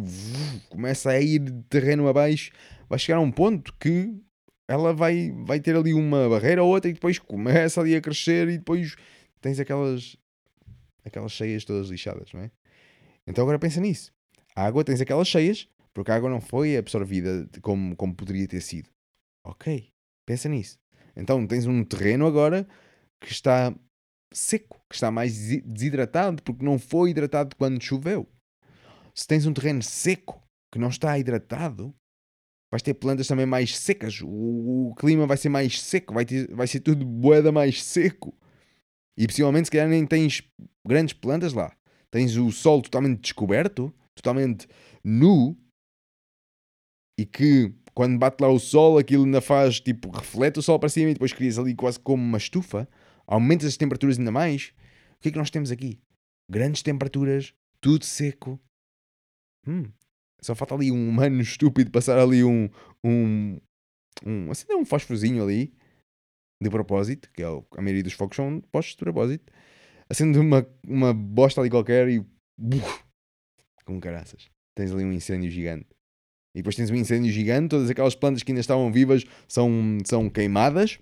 começa 0.68 1.10
a 1.10 1.22
ir 1.22 1.40
de 1.40 1.64
terreno 1.70 2.10
abaixo. 2.10 2.52
Vai 2.90 3.00
chegar 3.00 3.20
a 3.20 3.22
um 3.22 3.32
ponto 3.32 3.74
que 3.80 4.14
ela 4.72 4.94
vai, 4.94 5.32
vai 5.44 5.60
ter 5.60 5.76
ali 5.76 5.94
uma 5.94 6.30
barreira 6.30 6.64
ou 6.64 6.70
outra 6.70 6.90
e 6.90 6.94
depois 6.94 7.20
começa 7.20 7.82
ali 7.82 7.94
a 7.94 8.00
crescer 8.00 8.48
e 8.48 8.58
depois 8.58 8.96
tens 9.42 9.60
aquelas 9.60 10.16
aquelas 11.04 11.34
cheias 11.34 11.66
todas 11.66 11.90
lixadas, 11.90 12.32
não 12.32 12.40
é? 12.40 12.52
Então 13.28 13.44
agora 13.44 13.60
pensa 13.60 13.82
nisso. 13.82 14.14
A 14.56 14.66
água 14.66 14.84
tens 14.86 15.02
aquelas 15.02 15.28
cheias 15.28 15.68
porque 15.94 16.10
a 16.10 16.16
água 16.16 16.30
não 16.30 16.40
foi 16.40 16.78
absorvida 16.78 17.50
como, 17.62 17.98
como 17.98 18.16
poderia 18.16 18.48
ter 18.48 18.62
sido. 18.62 18.90
Ok, 19.46 19.90
pensa 20.26 20.48
nisso. 20.48 20.78
Então 21.18 21.46
tens 21.46 21.66
um 21.66 21.84
terreno 21.84 22.26
agora 22.26 22.66
que 23.22 23.32
está 23.32 23.76
seco, 24.34 24.80
que 24.90 24.96
está 24.96 25.12
mais 25.12 25.36
desidratado 25.66 26.42
porque 26.44 26.64
não 26.64 26.80
foi 26.80 27.10
hidratado 27.10 27.58
quando 27.58 27.84
choveu. 27.84 28.26
Se 29.14 29.28
tens 29.28 29.46
um 29.46 29.54
terreno 29.54 29.84
seco 29.84 30.42
que 30.72 30.80
não 30.80 30.88
está 30.88 31.20
hidratado, 31.20 31.94
vais 32.72 32.82
ter 32.82 32.94
plantas 32.94 33.28
também 33.28 33.46
mais 33.46 33.78
secas, 33.78 34.22
o, 34.22 34.90
o 34.90 34.96
clima 34.96 35.28
vai 35.28 35.36
ser 35.36 35.50
mais 35.50 35.82
seco, 35.82 36.14
vai, 36.14 36.26
ter, 36.26 36.50
vai 36.56 36.66
ser 36.66 36.80
tudo 36.80 37.06
boeda 37.06 37.52
mais 37.52 37.84
seco. 37.84 38.34
E 39.18 39.28
possivelmente, 39.28 39.68
se 39.68 39.72
calhar, 39.72 39.90
nem 39.90 40.06
tens 40.06 40.42
grandes 40.88 41.14
plantas 41.14 41.52
lá. 41.52 41.76
Tens 42.10 42.38
o 42.38 42.50
sol 42.52 42.82
totalmente 42.82 43.20
descoberto, 43.20 43.94
totalmente 44.16 44.68
nu, 45.04 45.58
e 47.20 47.26
que 47.26 47.74
quando 47.94 48.18
bate 48.18 48.42
lá 48.42 48.50
o 48.50 48.60
sol, 48.60 48.98
aquilo 48.98 49.26
ainda 49.26 49.42
faz 49.42 49.80
tipo, 49.80 50.10
reflete 50.10 50.60
o 50.60 50.62
sol 50.62 50.80
para 50.80 50.90
cima 50.90 51.10
e 51.10 51.14
depois 51.14 51.34
crias 51.34 51.60
ali 51.60 51.76
quase 51.76 52.00
como 52.00 52.24
uma 52.24 52.38
estufa, 52.38 52.88
aumentas 53.28 53.68
as 53.68 53.78
temperaturas 53.78 54.18
ainda 54.18 54.32
mais. 54.32 54.74
O 55.18 55.22
que 55.22 55.30
é 55.30 55.32
que 55.32 55.38
nós 55.38 55.50
temos 55.50 55.72
aqui? 55.72 56.00
Grandes 56.50 56.82
temperaturas, 56.82 57.54
tudo 57.80 58.06
seco. 58.06 58.60
Hum, 59.68 59.92
só 60.44 60.56
falta 60.56 60.76
ali 60.76 60.92
um 60.92 61.10
humano 61.10 61.39
estúpido 61.42 61.92
passar 61.92 62.18
ali 62.20 62.44
um. 62.44 62.70
um, 63.04 63.58
um 64.26 64.52
acender 64.52 64.76
um 64.78 64.86
fósforozinho 64.86 65.44
ali. 65.44 65.74
De 66.62 66.70
propósito, 66.70 67.28
que 67.34 67.42
é 67.42 67.50
o, 67.50 67.66
a 67.76 67.82
maioria 67.82 68.04
dos 68.04 68.14
focos 68.14 68.36
são 68.36 68.62
postos 68.72 68.96
de 68.96 69.00
propósito. 69.00 69.52
Acende 70.08 70.38
uma, 70.38 70.68
uma 70.88 71.12
bosta 71.12 71.60
ali 71.60 71.72
qualquer 71.72 72.08
e. 72.08 72.24
Buf, 72.56 73.04
com 73.84 74.00
caraças. 74.00 74.48
Tens 74.78 74.92
ali 74.92 75.04
um 75.04 75.12
incêndio 75.12 75.50
gigante. 75.50 75.88
E 76.54 76.60
depois 76.60 76.76
tens 76.76 76.92
um 76.92 76.96
incêndio 76.96 77.32
gigante, 77.32 77.70
todas 77.70 77.89
aquelas 77.89 78.14
plantas 78.14 78.44
que 78.44 78.52
ainda 78.52 78.62
estavam 78.62 78.92
vivas 78.92 79.24
são, 79.48 79.98
são 80.06 80.30
queimadas. 80.30 81.00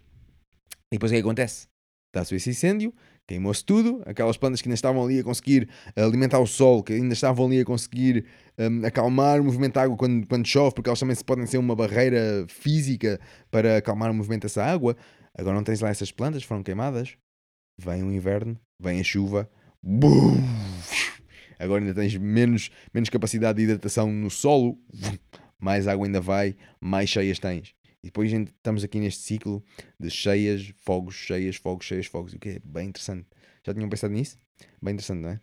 E 0.91 0.95
depois 0.95 1.11
o 1.11 1.15
que 1.15 1.21
acontece? 1.21 1.67
Dá-se 2.13 2.35
esse 2.35 2.51
incêndio, 2.51 2.93
queimou-se 3.29 3.63
tudo, 3.63 4.01
aquelas 4.07 4.37
plantas 4.37 4.59
que 4.59 4.67
ainda 4.67 4.73
estavam 4.73 5.03
ali 5.03 5.19
a 5.19 5.23
conseguir 5.23 5.69
alimentar 5.95 6.39
o 6.39 6.47
sol, 6.47 6.81
que 6.81 6.93
ainda 6.93 7.13
estavam 7.13 7.45
ali 7.45 7.59
a 7.59 7.65
conseguir 7.65 8.25
um, 8.57 8.83
acalmar 8.83 9.39
o 9.39 9.43
movimento 9.43 9.75
da 9.75 9.83
água 9.83 9.95
quando, 9.95 10.25
quando 10.25 10.47
chove, 10.47 10.73
porque 10.73 10.89
elas 10.89 10.99
também 10.99 11.15
podem 11.23 11.45
ser 11.45 11.59
uma 11.59 11.75
barreira 11.75 12.45
física 12.47 13.19
para 13.51 13.77
acalmar 13.77 14.09
o 14.09 14.13
movimento 14.15 14.43
dessa 14.43 14.63
água. 14.63 14.97
Agora 15.37 15.55
não 15.55 15.63
tens 15.63 15.79
lá 15.79 15.89
essas 15.89 16.11
plantas, 16.11 16.41
foram 16.43 16.63
queimadas. 16.63 17.15
Vem 17.77 18.03
o 18.03 18.11
inverno, 18.11 18.59
vem 18.81 18.99
a 18.99 19.03
chuva, 19.03 19.47
agora 21.57 21.81
ainda 21.81 21.93
tens 21.93 22.15
menos, 22.17 22.71
menos 22.91 23.09
capacidade 23.09 23.57
de 23.57 23.63
hidratação 23.63 24.11
no 24.11 24.29
solo, 24.29 24.77
mais 25.57 25.87
água 25.87 26.05
ainda 26.05 26.19
vai, 26.19 26.55
mais 26.81 27.09
cheias 27.09 27.37
tens. 27.39 27.73
E 28.03 28.07
depois 28.07 28.31
estamos 28.31 28.83
aqui 28.83 28.99
neste 28.99 29.23
ciclo 29.23 29.63
de 29.99 30.09
cheias, 30.09 30.73
fogos, 30.77 31.15
cheias, 31.15 31.57
fogos, 31.57 31.85
cheias, 31.85 32.05
fogos. 32.05 32.33
O 32.33 32.39
que 32.39 32.49
é 32.49 32.59
bem 32.63 32.89
interessante. 32.89 33.27
Já 33.65 33.73
tinham 33.73 33.89
pensado 33.89 34.13
nisso? 34.13 34.37
Bem 34.81 34.93
interessante, 34.93 35.21
não 35.21 35.29
é? 35.29 35.39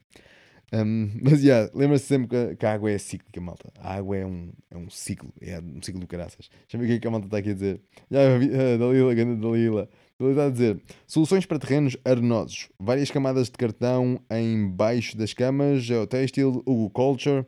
Um, 0.73 1.11
mas 1.23 1.43
yeah, 1.43 1.71
lembra-se 1.75 2.07
sempre 2.07 2.29
que, 2.29 2.57
que, 2.57 2.67
a 2.67 2.73
água 2.73 2.91
é 2.91 2.99
cíclica, 2.99 3.41
malta. 3.41 3.71
A 3.79 3.95
água 3.95 4.17
é 4.17 4.27
um, 4.27 4.51
é 4.71 4.77
um 4.77 4.91
ciclo, 4.91 5.33
é 5.41 5.61
um 5.61 5.81
ciclo 5.83 6.01
do 6.01 6.07
caraças. 6.07 6.49
Deixa 6.49 6.77
eu 6.77 6.81
ver 6.81 6.87
o 6.87 6.89
que 6.89 6.95
é 6.95 6.99
que 6.99 7.07
a 7.07 7.11
malta 7.11 7.27
está 7.27 7.39
aqui 7.39 7.51
a 7.51 7.55
dizer. 7.55 7.81
Já, 8.11 8.21
uh, 8.21 8.79
Dalila, 8.79 9.15
grande 9.15 9.41
Dalila. 9.41 9.89
Dalila 10.19 10.33
está 10.33 10.47
a 10.47 10.51
dizer: 10.51 10.83
soluções 11.07 11.47
para 11.47 11.59
terrenos 11.59 11.97
arenosos, 12.05 12.69
várias 12.79 13.11
camadas 13.11 13.47
de 13.47 13.53
cartão 13.53 14.21
em 14.31 14.69
baixo 14.69 15.17
das 15.17 15.33
camas, 15.33 15.83
geotextil, 15.83 16.63
Hugo 16.67 16.91
Culture. 16.91 17.47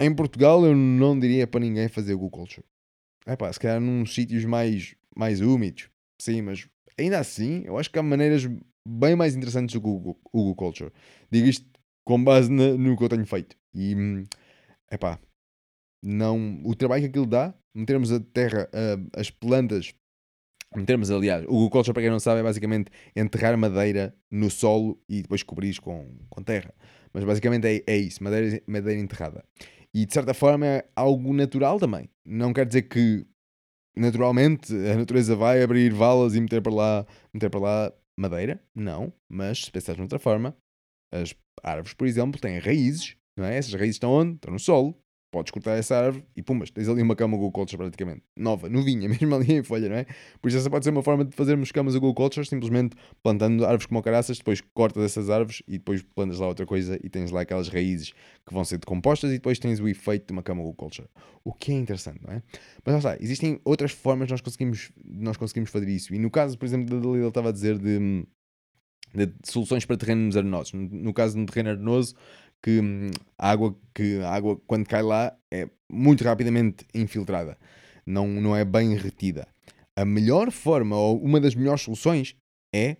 Em 0.00 0.12
Portugal, 0.14 0.64
eu 0.64 0.74
não 0.74 1.18
diria 1.18 1.46
para 1.46 1.60
ninguém 1.60 1.88
fazer 1.88 2.14
Hugo 2.14 2.30
Culture. 2.30 2.64
É 3.26 3.36
pá, 3.36 3.52
se 3.52 3.60
calhar 3.60 3.80
num 3.80 4.04
sítios 4.04 4.44
mais, 4.44 4.94
mais 5.16 5.40
úmidos, 5.40 5.88
sim, 6.20 6.42
mas 6.42 6.68
ainda 6.98 7.18
assim, 7.18 7.62
eu 7.64 7.78
acho 7.78 7.90
que 7.90 7.98
há 7.98 8.02
maneiras 8.02 8.48
bem 8.86 9.14
mais 9.14 9.36
interessantes 9.36 9.74
do 9.74 9.80
que 9.80 9.88
o 9.88 10.16
Google, 10.32 10.54
Culture. 10.54 10.92
Digo 11.30 11.46
isto 11.46 11.66
com 12.04 12.22
base 12.22 12.50
na, 12.50 12.72
no 12.72 12.96
que 12.96 13.04
eu 13.04 13.08
tenho 13.08 13.26
feito. 13.26 13.56
E, 13.74 13.94
é 14.90 14.98
pá, 14.98 15.18
não, 16.02 16.60
o 16.64 16.74
trabalho 16.74 17.02
que 17.02 17.08
aquilo 17.08 17.26
dá, 17.26 17.54
metermos 17.74 18.12
a 18.12 18.18
terra, 18.18 18.68
a, 18.72 19.20
as 19.20 19.30
plantas, 19.30 19.94
metermos, 20.74 21.10
aliás, 21.10 21.44
o 21.44 21.48
Google 21.48 21.70
Culture, 21.70 21.94
para 21.94 22.02
quem 22.02 22.10
não 22.10 22.20
sabe, 22.20 22.40
é 22.40 22.42
basicamente 22.42 22.90
enterrar 23.14 23.56
madeira 23.56 24.14
no 24.30 24.50
solo 24.50 25.00
e 25.08 25.22
depois 25.22 25.42
cobrir 25.42 25.78
com, 25.80 26.18
com 26.28 26.42
terra. 26.42 26.74
Mas 27.12 27.24
basicamente 27.24 27.66
é, 27.66 27.84
é 27.86 27.96
isso, 27.96 28.22
madeira, 28.24 28.60
madeira 28.66 29.00
enterrada. 29.00 29.44
E 29.94 30.06
de 30.06 30.12
certa 30.12 30.32
forma 30.34 30.66
é 30.66 30.88
algo 30.96 31.32
natural 31.34 31.78
também. 31.78 32.08
Não 32.26 32.52
quer 32.52 32.66
dizer 32.66 32.82
que 32.82 33.26
naturalmente 33.96 34.72
a 34.74 34.96
natureza 34.96 35.36
vai 35.36 35.62
abrir 35.62 35.92
valas 35.92 36.34
e 36.34 36.40
meter 36.40 36.62
para 36.62 36.72
lá, 36.74 37.06
meter 37.32 37.50
para 37.50 37.60
lá 37.60 37.92
madeira. 38.18 38.62
Não. 38.74 39.12
Mas 39.30 39.64
se 39.64 39.70
pensares 39.70 39.96
de 39.96 40.02
outra 40.02 40.18
forma, 40.18 40.56
As 41.12 41.34
árvores, 41.62 41.94
por 41.94 42.06
exemplo, 42.06 42.40
têm 42.40 42.58
raízes, 42.58 43.16
não 43.36 43.44
é? 43.44 43.56
Essas 43.56 43.74
raízes 43.74 43.96
estão 43.96 44.10
onde? 44.12 44.34
Estão 44.36 44.52
no 44.52 44.58
solo. 44.58 44.98
Podes 45.32 45.50
cortar 45.50 45.78
essa 45.78 45.96
árvore 45.96 46.26
e 46.36 46.42
pumas, 46.42 46.70
tens 46.70 46.90
ali 46.90 47.00
uma 47.00 47.16
cama 47.16 47.38
Go 47.38 47.50
Culture 47.50 47.78
praticamente. 47.78 48.22
Nova, 48.36 48.68
novinha, 48.68 49.08
mesmo 49.10 49.34
ali 49.34 49.54
em 49.54 49.62
folha, 49.62 49.88
não 49.88 49.96
é? 49.96 50.06
Por 50.42 50.48
isso 50.48 50.58
essa 50.58 50.68
pode 50.68 50.84
ser 50.84 50.90
uma 50.90 51.02
forma 51.02 51.24
de 51.24 51.34
fazermos 51.34 51.72
camas 51.72 51.96
Go 51.96 52.12
Culture, 52.12 52.46
simplesmente 52.46 52.94
plantando 53.22 53.64
árvores 53.64 53.86
como 53.86 54.02
caraças, 54.02 54.36
depois 54.36 54.60
cortas 54.74 55.02
essas 55.02 55.30
árvores 55.30 55.62
e 55.66 55.78
depois 55.78 56.02
plantas 56.02 56.38
lá 56.38 56.46
outra 56.46 56.66
coisa 56.66 57.00
e 57.02 57.08
tens 57.08 57.30
lá 57.30 57.40
aquelas 57.40 57.68
raízes 57.68 58.12
que 58.46 58.52
vão 58.52 58.62
ser 58.62 58.76
decompostas 58.76 59.30
e 59.30 59.34
depois 59.34 59.58
tens 59.58 59.80
o 59.80 59.88
efeito 59.88 60.26
de 60.26 60.32
uma 60.34 60.42
cama 60.42 60.62
Go 60.62 60.74
Culture. 60.74 61.08
O 61.42 61.54
que 61.54 61.72
é 61.72 61.76
interessante, 61.76 62.20
não 62.22 62.34
é? 62.34 62.42
Mas 62.84 62.92
lá 62.92 62.98
está, 62.98 63.24
existem 63.24 63.58
outras 63.64 63.90
formas 63.90 64.26
de 64.26 64.34
nós 64.34 64.42
conseguimos, 64.42 64.92
nós 65.02 65.38
conseguimos 65.38 65.70
fazer 65.70 65.88
isso. 65.88 66.14
E 66.14 66.18
no 66.18 66.30
caso, 66.30 66.58
por 66.58 66.66
exemplo, 66.66 66.94
da 66.94 67.02
Dalila 67.02 67.28
estava 67.28 67.48
a 67.48 67.52
dizer 67.52 67.78
de, 67.78 68.26
de 69.14 69.32
soluções 69.44 69.86
para 69.86 69.96
terrenos 69.96 70.36
arenosos. 70.36 70.74
No, 70.74 70.88
no 70.90 71.14
caso 71.14 71.36
de 71.36 71.40
um 71.40 71.46
terreno 71.46 71.70
arenoso, 71.70 72.14
que 72.62 72.80
hum, 72.80 73.10
a 73.38 73.50
água, 73.50 73.76
que 73.94 74.20
a 74.20 74.30
água 74.30 74.60
quando 74.66 74.86
cai 74.86 75.02
lá 75.02 75.36
é 75.52 75.68
muito 75.90 76.24
rapidamente 76.24 76.86
infiltrada, 76.94 77.58
não, 78.06 78.26
não 78.28 78.56
é 78.56 78.64
bem 78.64 78.96
retida. 78.96 79.46
A 79.96 80.04
melhor 80.04 80.50
forma, 80.50 80.96
ou 80.96 81.20
uma 81.22 81.40
das 81.40 81.54
melhores 81.54 81.82
soluções, 81.82 82.34
é 82.74 82.96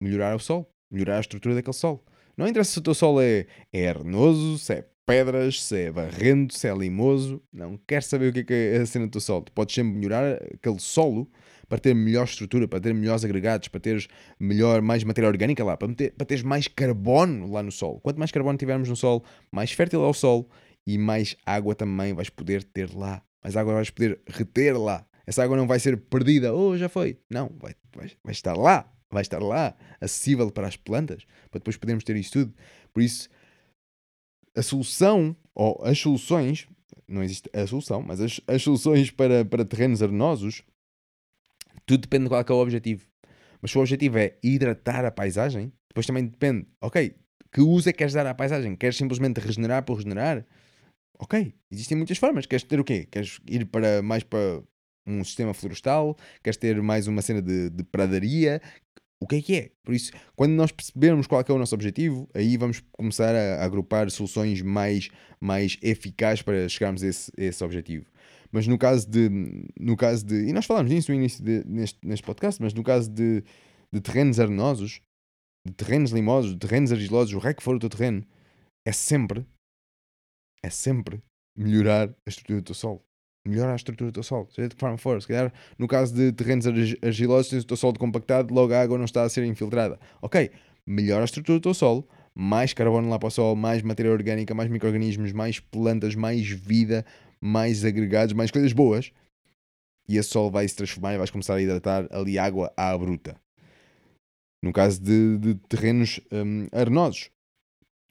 melhorar 0.00 0.36
o 0.36 0.38
solo, 0.38 0.66
melhorar 0.90 1.16
a 1.16 1.20
estrutura 1.20 1.54
daquele 1.54 1.74
solo. 1.74 2.04
Não 2.36 2.46
interessa 2.46 2.72
se 2.72 2.78
o 2.78 2.82
teu 2.82 2.94
solo 2.94 3.20
é, 3.20 3.46
é 3.72 3.88
arenoso, 3.88 4.58
se 4.58 4.74
é 4.74 4.86
pedras, 5.04 5.62
se 5.62 5.76
é 5.76 5.90
barrento, 5.90 6.56
se 6.56 6.68
é 6.68 6.74
limoso, 6.74 7.42
não 7.52 7.76
quer 7.76 8.02
saber 8.02 8.30
o 8.30 8.32
que 8.32 8.40
é, 8.40 8.44
que 8.44 8.54
é 8.54 8.76
a 8.78 8.86
cena 8.86 9.06
do 9.06 9.10
teu 9.10 9.20
solo. 9.20 9.42
Tu 9.42 9.52
podes 9.52 9.74
sempre 9.74 9.92
melhorar 9.92 10.34
aquele 10.54 10.78
solo 10.78 11.28
para 11.70 11.78
ter 11.78 11.94
melhor 11.94 12.24
estrutura, 12.24 12.66
para 12.66 12.80
ter 12.80 12.92
melhores 12.92 13.24
agregados, 13.24 13.68
para 13.68 13.78
teres 13.78 14.08
melhor, 14.40 14.82
mais 14.82 15.04
matéria 15.04 15.28
orgânica 15.28 15.62
lá, 15.64 15.76
para, 15.76 15.86
meter, 15.86 16.12
para 16.12 16.26
teres 16.26 16.42
mais 16.42 16.66
carbono 16.66 17.48
lá 17.48 17.62
no 17.62 17.70
solo. 17.70 18.00
Quanto 18.00 18.18
mais 18.18 18.32
carbono 18.32 18.58
tivermos 18.58 18.88
no 18.88 18.96
solo, 18.96 19.22
mais 19.52 19.70
fértil 19.70 20.02
é 20.02 20.08
o 20.08 20.12
solo 20.12 20.50
e 20.84 20.98
mais 20.98 21.36
água 21.46 21.76
também 21.76 22.12
vais 22.12 22.28
poder 22.28 22.64
ter 22.64 22.92
lá. 22.92 23.22
Mais 23.40 23.56
água 23.56 23.74
vais 23.74 23.88
poder 23.88 24.20
reter 24.26 24.76
lá. 24.76 25.06
Essa 25.24 25.44
água 25.44 25.56
não 25.56 25.68
vai 25.68 25.78
ser 25.78 25.96
perdida, 25.96 26.52
oh, 26.52 26.76
já 26.76 26.88
foi. 26.88 27.20
Não, 27.30 27.48
vai, 27.60 27.76
vai, 27.94 28.10
vai 28.24 28.32
estar 28.32 28.56
lá, 28.56 28.92
vai 29.08 29.22
estar 29.22 29.40
lá, 29.40 29.72
acessível 30.00 30.50
para 30.50 30.66
as 30.66 30.76
plantas, 30.76 31.24
para 31.52 31.60
depois 31.60 31.76
podermos 31.76 32.02
ter 32.02 32.16
isso 32.16 32.32
tudo. 32.32 32.54
Por 32.92 33.00
isso, 33.00 33.28
a 34.56 34.62
solução, 34.62 35.36
ou 35.54 35.80
as 35.84 35.96
soluções, 35.96 36.66
não 37.06 37.22
existe 37.22 37.48
a 37.54 37.64
solução, 37.64 38.02
mas 38.02 38.20
as, 38.20 38.40
as 38.48 38.60
soluções 38.60 39.12
para, 39.12 39.44
para 39.44 39.64
terrenos 39.64 40.02
arenosos 40.02 40.64
tudo 41.90 42.02
depende 42.02 42.24
de 42.24 42.28
qual 42.28 42.40
é, 42.40 42.44
é 42.48 42.52
o 42.52 42.62
objetivo. 42.62 43.04
Mas 43.60 43.72
se 43.72 43.78
o 43.78 43.80
objetivo 43.80 44.18
é 44.18 44.38
hidratar 44.42 45.04
a 45.04 45.10
paisagem, 45.10 45.72
depois 45.88 46.06
também 46.06 46.26
depende, 46.26 46.66
ok, 46.80 47.16
que 47.52 47.60
uso 47.60 47.88
é 47.88 47.92
que 47.92 47.98
queres 47.98 48.14
dar 48.14 48.26
à 48.26 48.32
paisagem? 48.32 48.76
Queres 48.76 48.96
simplesmente 48.96 49.38
regenerar 49.38 49.82
por 49.82 49.96
regenerar? 49.96 50.46
Ok, 51.18 51.52
existem 51.70 51.96
muitas 51.96 52.16
formas. 52.16 52.46
Queres 52.46 52.62
ter 52.62 52.78
o 52.78 52.84
quê? 52.84 53.08
Queres 53.10 53.40
ir 53.46 53.66
para 53.66 54.00
mais 54.02 54.22
para 54.22 54.62
um 55.04 55.24
sistema 55.24 55.52
florestal? 55.52 56.16
Queres 56.44 56.56
ter 56.56 56.80
mais 56.80 57.08
uma 57.08 57.22
cena 57.22 57.42
de, 57.42 57.68
de 57.70 57.82
pradaria? 57.82 58.62
O 59.18 59.26
que 59.26 59.36
é 59.36 59.42
que 59.42 59.56
é? 59.56 59.70
Por 59.82 59.92
isso, 59.92 60.12
quando 60.36 60.52
nós 60.52 60.70
percebermos 60.70 61.26
qual 61.26 61.40
é, 61.40 61.44
é 61.46 61.52
o 61.52 61.58
nosso 61.58 61.74
objetivo, 61.74 62.28
aí 62.32 62.56
vamos 62.56 62.80
começar 62.92 63.34
a, 63.34 63.56
a 63.56 63.64
agrupar 63.64 64.08
soluções 64.10 64.62
mais, 64.62 65.10
mais 65.40 65.76
eficazes 65.82 66.40
para 66.40 66.68
chegarmos 66.68 67.02
a 67.02 67.08
esse, 67.08 67.32
a 67.36 67.42
esse 67.42 67.64
objetivo. 67.64 68.06
Mas 68.52 68.66
no 68.66 68.76
caso 68.76 69.08
de. 69.08 69.30
No 69.78 69.96
caso 69.96 70.24
de 70.24 70.48
e 70.48 70.52
nós 70.52 70.66
falámos 70.66 70.90
disso 70.90 71.10
no 71.10 71.16
início 71.16 71.44
de, 71.44 71.64
neste, 71.66 71.98
neste 72.06 72.24
podcast, 72.24 72.60
mas 72.60 72.74
no 72.74 72.82
caso 72.82 73.10
de, 73.10 73.44
de 73.92 74.00
terrenos 74.00 74.40
arenosos, 74.40 75.00
de 75.66 75.72
terrenos 75.74 76.10
limosos, 76.10 76.52
de 76.52 76.58
terrenos 76.58 76.92
argilosos, 76.92 77.34
o 77.34 77.54
que 77.54 77.62
for 77.62 77.76
o 77.76 77.78
teu 77.78 77.88
terreno, 77.88 78.24
é 78.86 78.92
sempre. 78.92 79.46
É 80.62 80.68
sempre 80.68 81.22
melhorar 81.56 82.08
a 82.08 82.28
estrutura 82.28 82.60
do 82.60 82.64
teu 82.64 82.74
solo. 82.74 83.02
Melhorar 83.46 83.72
a 83.72 83.76
estrutura 83.76 84.10
do 84.10 84.14
teu 84.14 84.22
solo, 84.22 84.48
seja 84.50 84.68
de 84.68 84.74
que 84.74 84.80
forma 84.80 84.98
for. 84.98 85.20
Se 85.22 85.28
calhar, 85.28 85.52
no 85.78 85.88
caso 85.88 86.14
de 86.14 86.32
terrenos 86.32 86.66
argilosos, 87.02 87.50
tens 87.50 87.64
o 87.64 87.66
teu 87.66 87.76
solo 87.76 87.98
compactado, 87.98 88.52
logo 88.52 88.74
a 88.74 88.80
água 88.80 88.98
não 88.98 89.06
está 89.06 89.22
a 89.22 89.28
ser 89.28 89.44
infiltrada. 89.44 89.98
Ok, 90.20 90.50
melhora 90.86 91.22
a 91.22 91.24
estrutura 91.24 91.58
do 91.58 91.62
teu 91.62 91.72
solo, 91.72 92.06
mais 92.34 92.74
carbono 92.74 93.08
lá 93.08 93.18
para 93.18 93.28
o 93.28 93.30
solo, 93.30 93.56
mais 93.56 93.82
matéria 93.82 94.12
orgânica, 94.12 94.54
mais 94.54 94.68
micro-organismos, 94.68 95.32
mais 95.32 95.58
plantas, 95.58 96.14
mais 96.14 96.46
vida, 96.48 97.04
mais 97.42 97.84
agregados, 97.84 98.34
mais 98.34 98.50
coisas 98.50 98.72
boas, 98.72 99.12
e 100.08 100.16
esse 100.16 100.30
solo 100.30 100.50
vai 100.50 100.66
se 100.66 100.76
transformar 100.76 101.14
e 101.14 101.18
vais 101.18 101.30
começar 101.30 101.54
a 101.54 101.62
hidratar 101.62 102.06
ali 102.10 102.38
água 102.38 102.72
à 102.76 102.96
bruta. 102.96 103.40
No 104.62 104.72
caso 104.72 105.00
de, 105.02 105.38
de 105.38 105.54
terrenos 105.68 106.20
um, 106.32 106.66
arenosos. 106.72 107.30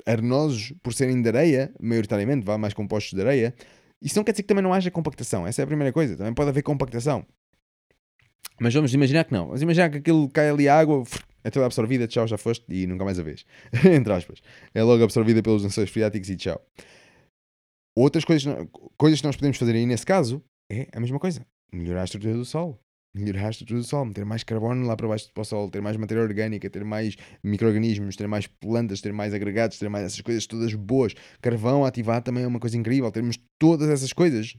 Arenosos, 0.06 0.74
por 0.82 0.94
serem 0.94 1.22
de 1.22 1.28
areia, 1.28 1.74
maioritariamente, 1.80 2.46
vá 2.46 2.58
mais 2.58 2.74
compostos 2.74 3.14
de 3.14 3.22
areia, 3.22 3.54
isso 4.02 4.16
não 4.16 4.24
quer 4.24 4.32
dizer 4.32 4.44
que 4.44 4.48
também 4.48 4.64
não 4.64 4.74
haja 4.74 4.90
compactação. 4.90 5.46
Essa 5.46 5.62
é 5.62 5.64
a 5.64 5.68
primeira 5.68 5.92
coisa. 5.92 6.16
Também 6.16 6.34
pode 6.34 6.50
haver 6.50 6.64
compactação. 6.64 7.26
Mas 8.60 8.74
vamos 8.74 8.94
imaginar 8.94 9.26
que 9.26 9.34
não. 9.34 9.48
Vamos 9.48 9.62
imaginar 9.62 9.90
que 9.90 9.98
aquilo 9.98 10.30
cai 10.30 10.50
ali 10.50 10.68
a 10.68 10.80
água, 10.80 11.04
é 11.44 11.50
toda 11.50 11.66
absorvida, 11.66 12.08
tchau, 12.08 12.28
já 12.28 12.38
foste 12.38 12.66
e 12.70 12.88
nunca 12.88 13.04
mais 13.06 13.20
a 13.20 13.24
vês. 13.24 13.46
Entre 13.86 14.12
aspas. 14.12 14.42
É 14.74 14.82
logo 14.84 15.04
absorvida 15.04 15.44
pelos 15.44 15.64
lençóis 15.64 15.90
freáticos 15.90 16.30
e 16.30 16.36
tchau. 16.36 16.62
Outras 18.02 18.24
coisas, 18.24 18.56
coisas 18.98 19.20
que 19.20 19.28
nós 19.28 19.36
podemos 19.36 19.58
fazer 19.58 19.76
aí 19.76 19.86
nesse 19.86 20.06
caso 20.06 20.42
é 20.72 20.88
a 20.94 21.02
mesma 21.02 21.20
coisa. 21.20 21.46
Melhorar 21.70 22.00
a 22.00 22.04
estrutura 22.06 22.34
do 22.34 22.46
solo. 22.46 22.80
Melhorar 23.14 23.48
a 23.48 23.50
estrutura 23.50 23.78
do 23.78 23.86
solo, 23.86 24.06
meter 24.06 24.24
mais 24.24 24.42
carbono 24.42 24.88
lá 24.88 24.96
para 24.96 25.06
baixo 25.06 25.30
do 25.36 25.44
solo, 25.44 25.70
ter 25.70 25.82
mais 25.82 25.98
matéria 25.98 26.24
orgânica, 26.24 26.70
ter 26.70 26.86
mais 26.86 27.18
micro-organismos, 27.44 28.16
ter 28.16 28.26
mais 28.26 28.48
plantas, 28.48 29.02
ter 29.02 29.12
mais 29.12 29.34
agregados, 29.34 29.78
ter 29.78 29.90
mais 29.90 30.06
essas 30.06 30.22
coisas 30.22 30.48
todas 30.48 30.74
boas. 30.76 31.14
Carvão 31.42 31.84
ativado 31.84 32.24
também 32.24 32.46
é 32.46 32.48
uma 32.48 32.62
coisa 32.62 32.78
incrível. 32.78 33.12
Termos 33.12 33.38
todas 33.60 33.90
essas 33.90 34.14
coisas 34.14 34.56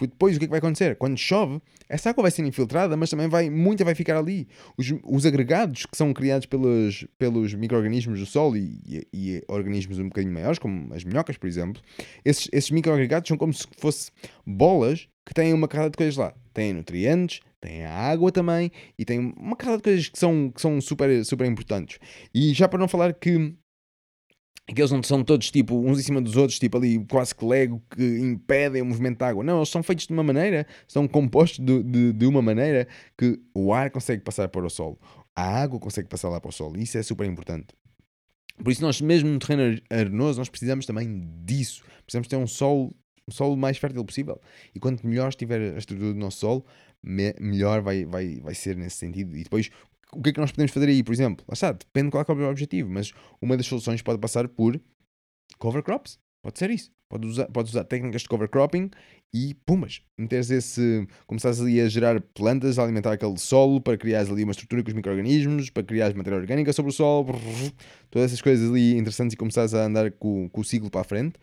depois 0.00 0.36
o 0.36 0.38
que, 0.38 0.44
é 0.44 0.48
que 0.48 0.50
vai 0.50 0.58
acontecer? 0.58 0.96
Quando 0.96 1.16
chove, 1.16 1.60
essa 1.88 2.10
água 2.10 2.22
vai 2.22 2.30
ser 2.30 2.44
infiltrada, 2.44 2.96
mas 2.96 3.10
também 3.10 3.28
vai, 3.28 3.50
muita 3.50 3.84
vai 3.84 3.94
ficar 3.94 4.16
ali. 4.16 4.48
Os, 4.76 4.92
os 5.04 5.26
agregados 5.26 5.86
que 5.86 5.96
são 5.96 6.12
criados 6.12 6.46
pelos, 6.46 7.06
pelos 7.18 7.54
micro-organismos 7.54 8.18
do 8.18 8.26
solo 8.26 8.56
e, 8.56 8.80
e, 8.86 9.06
e, 9.12 9.42
organismos 9.48 9.98
um 9.98 10.04
bocadinho 10.04 10.32
maiores, 10.32 10.58
como 10.58 10.92
as 10.94 11.04
minhocas, 11.04 11.36
por 11.36 11.46
exemplo, 11.46 11.82
esses, 12.24 12.48
esses 12.52 12.70
micro-agregados 12.70 13.28
são 13.28 13.36
como 13.36 13.52
se 13.52 13.66
fosse 13.78 14.10
bolas 14.46 15.08
que 15.24 15.34
têm 15.34 15.52
uma 15.52 15.68
carrada 15.68 15.90
de 15.90 15.96
coisas 15.96 16.16
lá. 16.16 16.34
Têm 16.52 16.72
nutrientes, 16.72 17.40
têm 17.60 17.84
a 17.84 17.92
água 17.92 18.32
também 18.32 18.70
e 18.98 19.04
têm 19.04 19.32
uma 19.36 19.56
carrada 19.56 19.78
de 19.78 19.82
coisas 19.84 20.08
que 20.08 20.18
são, 20.18 20.50
que 20.50 20.60
são 20.60 20.80
super, 20.80 21.24
super 21.24 21.46
importantes. 21.46 21.98
E 22.34 22.52
já 22.52 22.68
para 22.68 22.78
não 22.78 22.88
falar 22.88 23.14
que 23.14 23.54
que 24.66 24.80
eles 24.80 24.90
não 24.90 25.02
são 25.02 25.24
todos 25.24 25.50
tipo 25.50 25.76
uns 25.76 25.98
em 25.98 26.02
cima 26.02 26.20
dos 26.20 26.36
outros, 26.36 26.58
tipo 26.58 26.76
ali 26.76 27.04
quase 27.06 27.34
que 27.34 27.44
lego 27.44 27.82
que 27.90 28.02
impedem 28.20 28.82
o 28.82 28.86
movimento 28.86 29.18
da 29.18 29.28
água. 29.28 29.42
Não, 29.42 29.58
eles 29.58 29.68
são 29.68 29.82
feitos 29.82 30.06
de 30.06 30.12
uma 30.12 30.22
maneira, 30.22 30.66
são 30.86 31.06
compostos 31.08 31.64
de, 31.64 31.82
de, 31.82 32.12
de, 32.12 32.26
uma 32.26 32.40
maneira 32.40 32.86
que 33.18 33.40
o 33.54 33.72
ar 33.72 33.90
consegue 33.90 34.22
passar 34.22 34.48
para 34.48 34.64
o 34.64 34.70
solo, 34.70 34.98
a 35.34 35.42
água 35.42 35.80
consegue 35.80 36.08
passar 36.08 36.28
lá 36.28 36.40
para 36.40 36.50
o 36.50 36.52
solo. 36.52 36.78
Isso 36.78 36.96
é 36.96 37.02
super 37.02 37.26
importante. 37.26 37.68
Por 38.62 38.70
isso, 38.70 38.82
nós, 38.82 39.00
mesmo 39.00 39.28
no 39.28 39.38
terreno 39.38 39.80
arenoso, 39.90 40.38
nós 40.38 40.48
precisamos 40.48 40.86
também 40.86 41.26
disso. 41.44 41.82
Precisamos 42.04 42.28
ter 42.28 42.36
um 42.36 42.46
solo, 42.46 42.94
um 43.26 43.32
solo 43.32 43.56
mais 43.56 43.78
fértil 43.78 44.04
possível. 44.04 44.40
E 44.74 44.78
quanto 44.78 45.06
melhor 45.06 45.30
estiver 45.30 45.74
a 45.74 45.78
estrutura 45.78 46.12
do 46.12 46.18
nosso 46.18 46.38
solo, 46.38 46.64
me, 47.02 47.34
melhor 47.40 47.80
vai, 47.80 48.04
vai, 48.04 48.40
vai 48.40 48.54
ser 48.54 48.76
nesse 48.76 48.96
sentido. 48.96 49.36
E 49.36 49.42
depois, 49.42 49.70
o 50.14 50.22
que 50.22 50.30
é 50.30 50.32
que 50.32 50.40
nós 50.40 50.52
podemos 50.52 50.72
fazer 50.72 50.88
aí, 50.88 51.02
por 51.02 51.12
exemplo? 51.12 51.44
Lá 51.48 51.54
está, 51.54 51.72
depende 51.72 52.06
de 52.06 52.10
qual 52.10 52.24
é, 52.26 52.42
é 52.42 52.46
o 52.46 52.50
objetivo, 52.50 52.90
mas 52.90 53.12
uma 53.40 53.56
das 53.56 53.66
soluções 53.66 54.02
pode 54.02 54.18
passar 54.18 54.48
por 54.48 54.80
cover 55.58 55.82
crops. 55.82 56.18
Pode 56.42 56.58
ser 56.58 56.70
isso. 56.70 56.90
Pode 57.08 57.26
usar, 57.26 57.46
pode 57.46 57.68
usar 57.68 57.84
técnicas 57.84 58.22
de 58.22 58.28
cover 58.28 58.48
cropping 58.48 58.90
e 59.34 59.54
pumas. 59.66 60.00
Meteres 60.18 60.50
esse. 60.50 61.06
Começares 61.26 61.60
ali 61.60 61.80
a 61.80 61.88
gerar 61.88 62.20
plantas, 62.20 62.78
a 62.78 62.82
alimentar 62.82 63.12
aquele 63.12 63.38
solo 63.38 63.80
para 63.80 63.96
criar 63.96 64.20
ali 64.20 64.42
uma 64.42 64.52
estrutura 64.52 64.82
com 64.82 64.88
os 64.88 64.94
micro-organismos, 64.94 65.70
para 65.70 65.82
criar 65.82 66.14
matéria 66.14 66.38
orgânica 66.38 66.72
sobre 66.72 66.90
o 66.90 66.92
solo, 66.92 67.26
todas 68.10 68.26
essas 68.26 68.40
coisas 68.40 68.70
ali 68.70 68.96
interessantes 68.96 69.34
e 69.34 69.36
começares 69.36 69.74
a 69.74 69.84
andar 69.84 70.10
com, 70.12 70.48
com 70.48 70.60
o 70.62 70.64
ciclo 70.64 70.90
para 70.90 71.02
a 71.02 71.04
frente. 71.04 71.38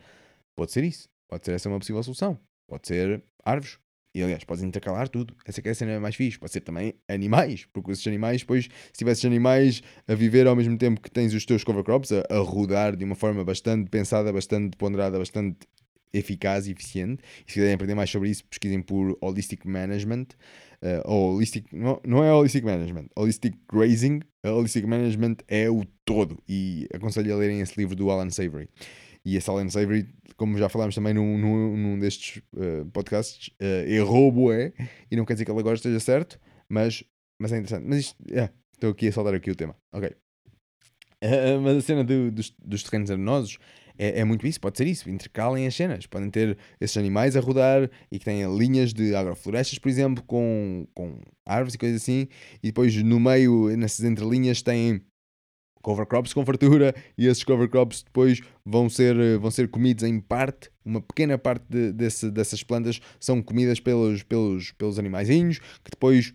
Pode 0.56 0.72
ser 0.72 0.84
isso. 0.84 1.08
Pode 1.28 1.44
ser 1.44 1.52
essa 1.52 1.68
uma 1.68 1.78
possível 1.78 2.02
solução. 2.02 2.38
Pode 2.68 2.88
ser 2.88 3.22
árvores. 3.44 3.78
E 4.14 4.22
aliás, 4.22 4.42
podes 4.42 4.64
intercalar 4.64 5.08
tudo. 5.08 5.34
Essa 5.46 5.62
que 5.62 5.68
é 5.68 5.72
a 5.72 5.74
cena 5.74 6.00
mais 6.00 6.16
fixe. 6.16 6.38
Pode 6.38 6.52
ser 6.52 6.60
também 6.60 6.94
animais, 7.08 7.66
porque 7.72 7.92
esses 7.92 8.06
animais, 8.06 8.40
depois, 8.40 8.64
se 8.64 8.98
tivesses 8.98 9.24
animais 9.24 9.82
a 10.08 10.14
viver 10.14 10.46
ao 10.46 10.56
mesmo 10.56 10.76
tempo 10.76 11.00
que 11.00 11.10
tens 11.10 11.32
os 11.32 11.44
teus 11.44 11.62
cover 11.62 11.84
crops, 11.84 12.10
a, 12.12 12.24
a 12.28 12.38
rodar 12.38 12.96
de 12.96 13.04
uma 13.04 13.14
forma 13.14 13.44
bastante 13.44 13.88
pensada, 13.88 14.32
bastante 14.32 14.76
ponderada, 14.76 15.18
bastante 15.18 15.58
eficaz 16.12 16.66
e 16.66 16.72
eficiente. 16.72 17.22
E 17.46 17.50
se 17.50 17.54
quiserem 17.54 17.74
aprender 17.74 17.94
mais 17.94 18.10
sobre 18.10 18.30
isso, 18.30 18.44
pesquisem 18.44 18.82
por 18.82 19.16
Holistic 19.20 19.64
Management. 19.64 20.26
Uh, 20.82 21.02
ou 21.04 21.36
Holistic, 21.36 21.66
não, 21.72 22.00
não 22.04 22.24
é 22.24 22.32
Holistic 22.32 22.64
Management, 22.64 23.06
Holistic 23.16 23.56
Grazing. 23.70 24.20
Holistic 24.44 24.86
Management 24.86 25.36
é 25.46 25.70
o 25.70 25.84
todo. 26.04 26.42
E 26.48 26.88
aconselho 26.92 27.32
a 27.34 27.36
lerem 27.36 27.60
esse 27.60 27.78
livro 27.78 27.94
do 27.94 28.10
Alan 28.10 28.30
Savory. 28.30 28.68
E 29.24 29.36
a 29.36 29.40
Alan 29.48 29.68
Savory 29.68 30.08
como 30.40 30.56
já 30.56 30.70
falámos 30.70 30.94
também 30.94 31.12
num, 31.12 31.36
num, 31.36 31.76
num 31.76 31.98
destes 31.98 32.42
uh, 32.54 32.86
podcasts, 32.94 33.48
uh, 33.60 33.86
errou 33.86 34.32
bué, 34.32 34.72
e 35.10 35.14
não 35.14 35.26
quer 35.26 35.34
dizer 35.34 35.44
que 35.44 35.50
ele 35.50 35.60
agora 35.60 35.74
esteja 35.74 36.00
certo, 36.00 36.40
mas, 36.66 37.04
mas 37.38 37.52
é 37.52 37.58
interessante. 37.58 37.86
Mas 37.86 37.98
isto, 37.98 38.16
yeah, 38.26 38.50
estou 38.72 38.88
aqui 38.88 39.08
a 39.08 39.12
saudar 39.12 39.34
aqui 39.34 39.50
o 39.50 39.54
tema. 39.54 39.76
Ok. 39.92 40.08
Uh, 41.22 41.60
mas 41.62 41.76
a 41.76 41.82
cena 41.82 42.02
do, 42.02 42.30
dos, 42.30 42.54
dos 42.58 42.82
terrenos 42.82 43.10
arenosos 43.10 43.58
é, 43.98 44.20
é, 44.20 44.24
muito 44.24 44.46
isso, 44.46 44.58
pode 44.58 44.78
ser 44.78 44.86
isso. 44.86 45.10
Intercalem 45.10 45.66
as 45.66 45.74
cenas. 45.74 46.06
Podem 46.06 46.30
ter 46.30 46.56
esses 46.80 46.96
animais 46.96 47.36
a 47.36 47.40
rodar 47.40 47.90
e 48.10 48.18
que 48.18 48.24
têm 48.24 48.42
linhas 48.56 48.94
de 48.94 49.14
agroflorestas, 49.14 49.78
por 49.78 49.90
exemplo, 49.90 50.24
com, 50.24 50.86
com 50.94 51.20
árvores 51.44 51.74
e 51.74 51.78
coisas 51.78 52.00
assim. 52.00 52.28
E 52.62 52.68
depois 52.68 52.96
no 52.96 53.20
meio, 53.20 53.76
nessas 53.76 54.06
entrelinhas, 54.06 54.62
têm 54.62 55.02
cover 55.82 56.06
crops 56.06 56.32
com 56.32 56.44
fartura 56.44 56.94
e 57.16 57.26
esses 57.26 57.44
cover 57.44 57.68
crops 57.68 58.02
depois 58.02 58.40
vão 58.64 58.88
ser, 58.88 59.38
vão 59.38 59.50
ser 59.50 59.68
comidos 59.68 60.04
em 60.04 60.20
parte, 60.20 60.70
uma 60.84 61.00
pequena 61.00 61.38
parte 61.38 61.64
de, 61.68 61.92
desse, 61.92 62.30
dessas 62.30 62.62
plantas 62.62 63.00
são 63.18 63.42
comidas 63.42 63.80
pelos, 63.80 64.22
pelos, 64.22 64.72
pelos 64.72 64.98
animaizinhos 64.98 65.58
que 65.58 65.90
depois 65.90 66.34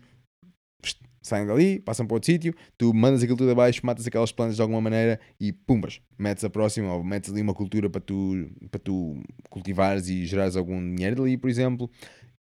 saem 1.26 1.46
dali, 1.46 1.80
passam 1.80 2.06
para 2.06 2.14
outro 2.14 2.26
sítio, 2.26 2.54
tu 2.78 2.94
mandas 2.94 3.22
aquilo 3.22 3.36
tudo 3.36 3.50
abaixo, 3.50 3.84
matas 3.84 4.06
aquelas 4.06 4.30
plantas 4.30 4.56
de 4.56 4.62
alguma 4.62 4.80
maneira 4.80 5.18
e 5.40 5.52
pumbas, 5.52 6.00
metes 6.16 6.44
a 6.44 6.50
próxima 6.50 6.94
ou 6.94 7.02
metes 7.02 7.30
ali 7.32 7.42
uma 7.42 7.52
cultura 7.52 7.90
para 7.90 8.00
tu, 8.00 8.48
para 8.70 8.78
tu 8.78 9.20
cultivares 9.50 10.08
e 10.08 10.24
gerares 10.24 10.56
algum 10.56 10.78
dinheiro 10.94 11.16
dali, 11.16 11.36
por 11.36 11.50
exemplo. 11.50 11.90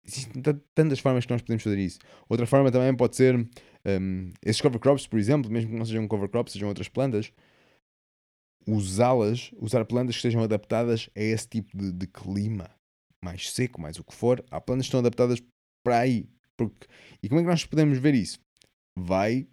Existem 0.07 0.39
tantas 0.75 0.99
formas 0.99 1.25
que 1.25 1.33
nós 1.33 1.41
podemos 1.41 1.63
fazer 1.63 1.79
isso. 1.79 1.97
Outra 2.29 2.45
forma 2.45 2.71
também 2.71 2.95
pode 2.95 3.15
ser 3.15 3.43
um, 3.85 4.31
esses 4.43 4.61
cover 4.61 4.79
crops, 4.79 5.07
por 5.07 5.19
exemplo, 5.19 5.51
mesmo 5.51 5.71
que 5.71 5.77
não 5.77 5.85
sejam 5.85 6.07
cover 6.07 6.29
crops, 6.29 6.53
sejam 6.53 6.67
outras 6.67 6.87
plantas, 6.87 7.31
usá-las, 8.67 9.51
usar 9.57 9.85
plantas 9.85 10.15
que 10.15 10.19
estejam 10.19 10.41
adaptadas 10.41 11.09
a 11.15 11.21
esse 11.21 11.47
tipo 11.47 11.77
de, 11.77 11.91
de, 11.91 12.07
clima 12.07 12.69
mais 13.23 13.51
seco, 13.51 13.79
mais 13.79 13.97
o 13.97 14.03
que 14.03 14.13
for. 14.13 14.43
Há 14.51 14.59
plantas 14.59 14.85
que 14.85 14.89
estão 14.89 14.99
adaptadas 14.99 15.41
para 15.83 15.99
aí. 15.99 16.27
Porque... 16.57 16.87
E 17.21 17.29
como 17.29 17.41
é 17.41 17.43
que 17.43 17.49
nós 17.49 17.65
podemos 17.65 17.97
ver 17.97 18.15
isso? 18.15 18.39
vai 18.97 19.47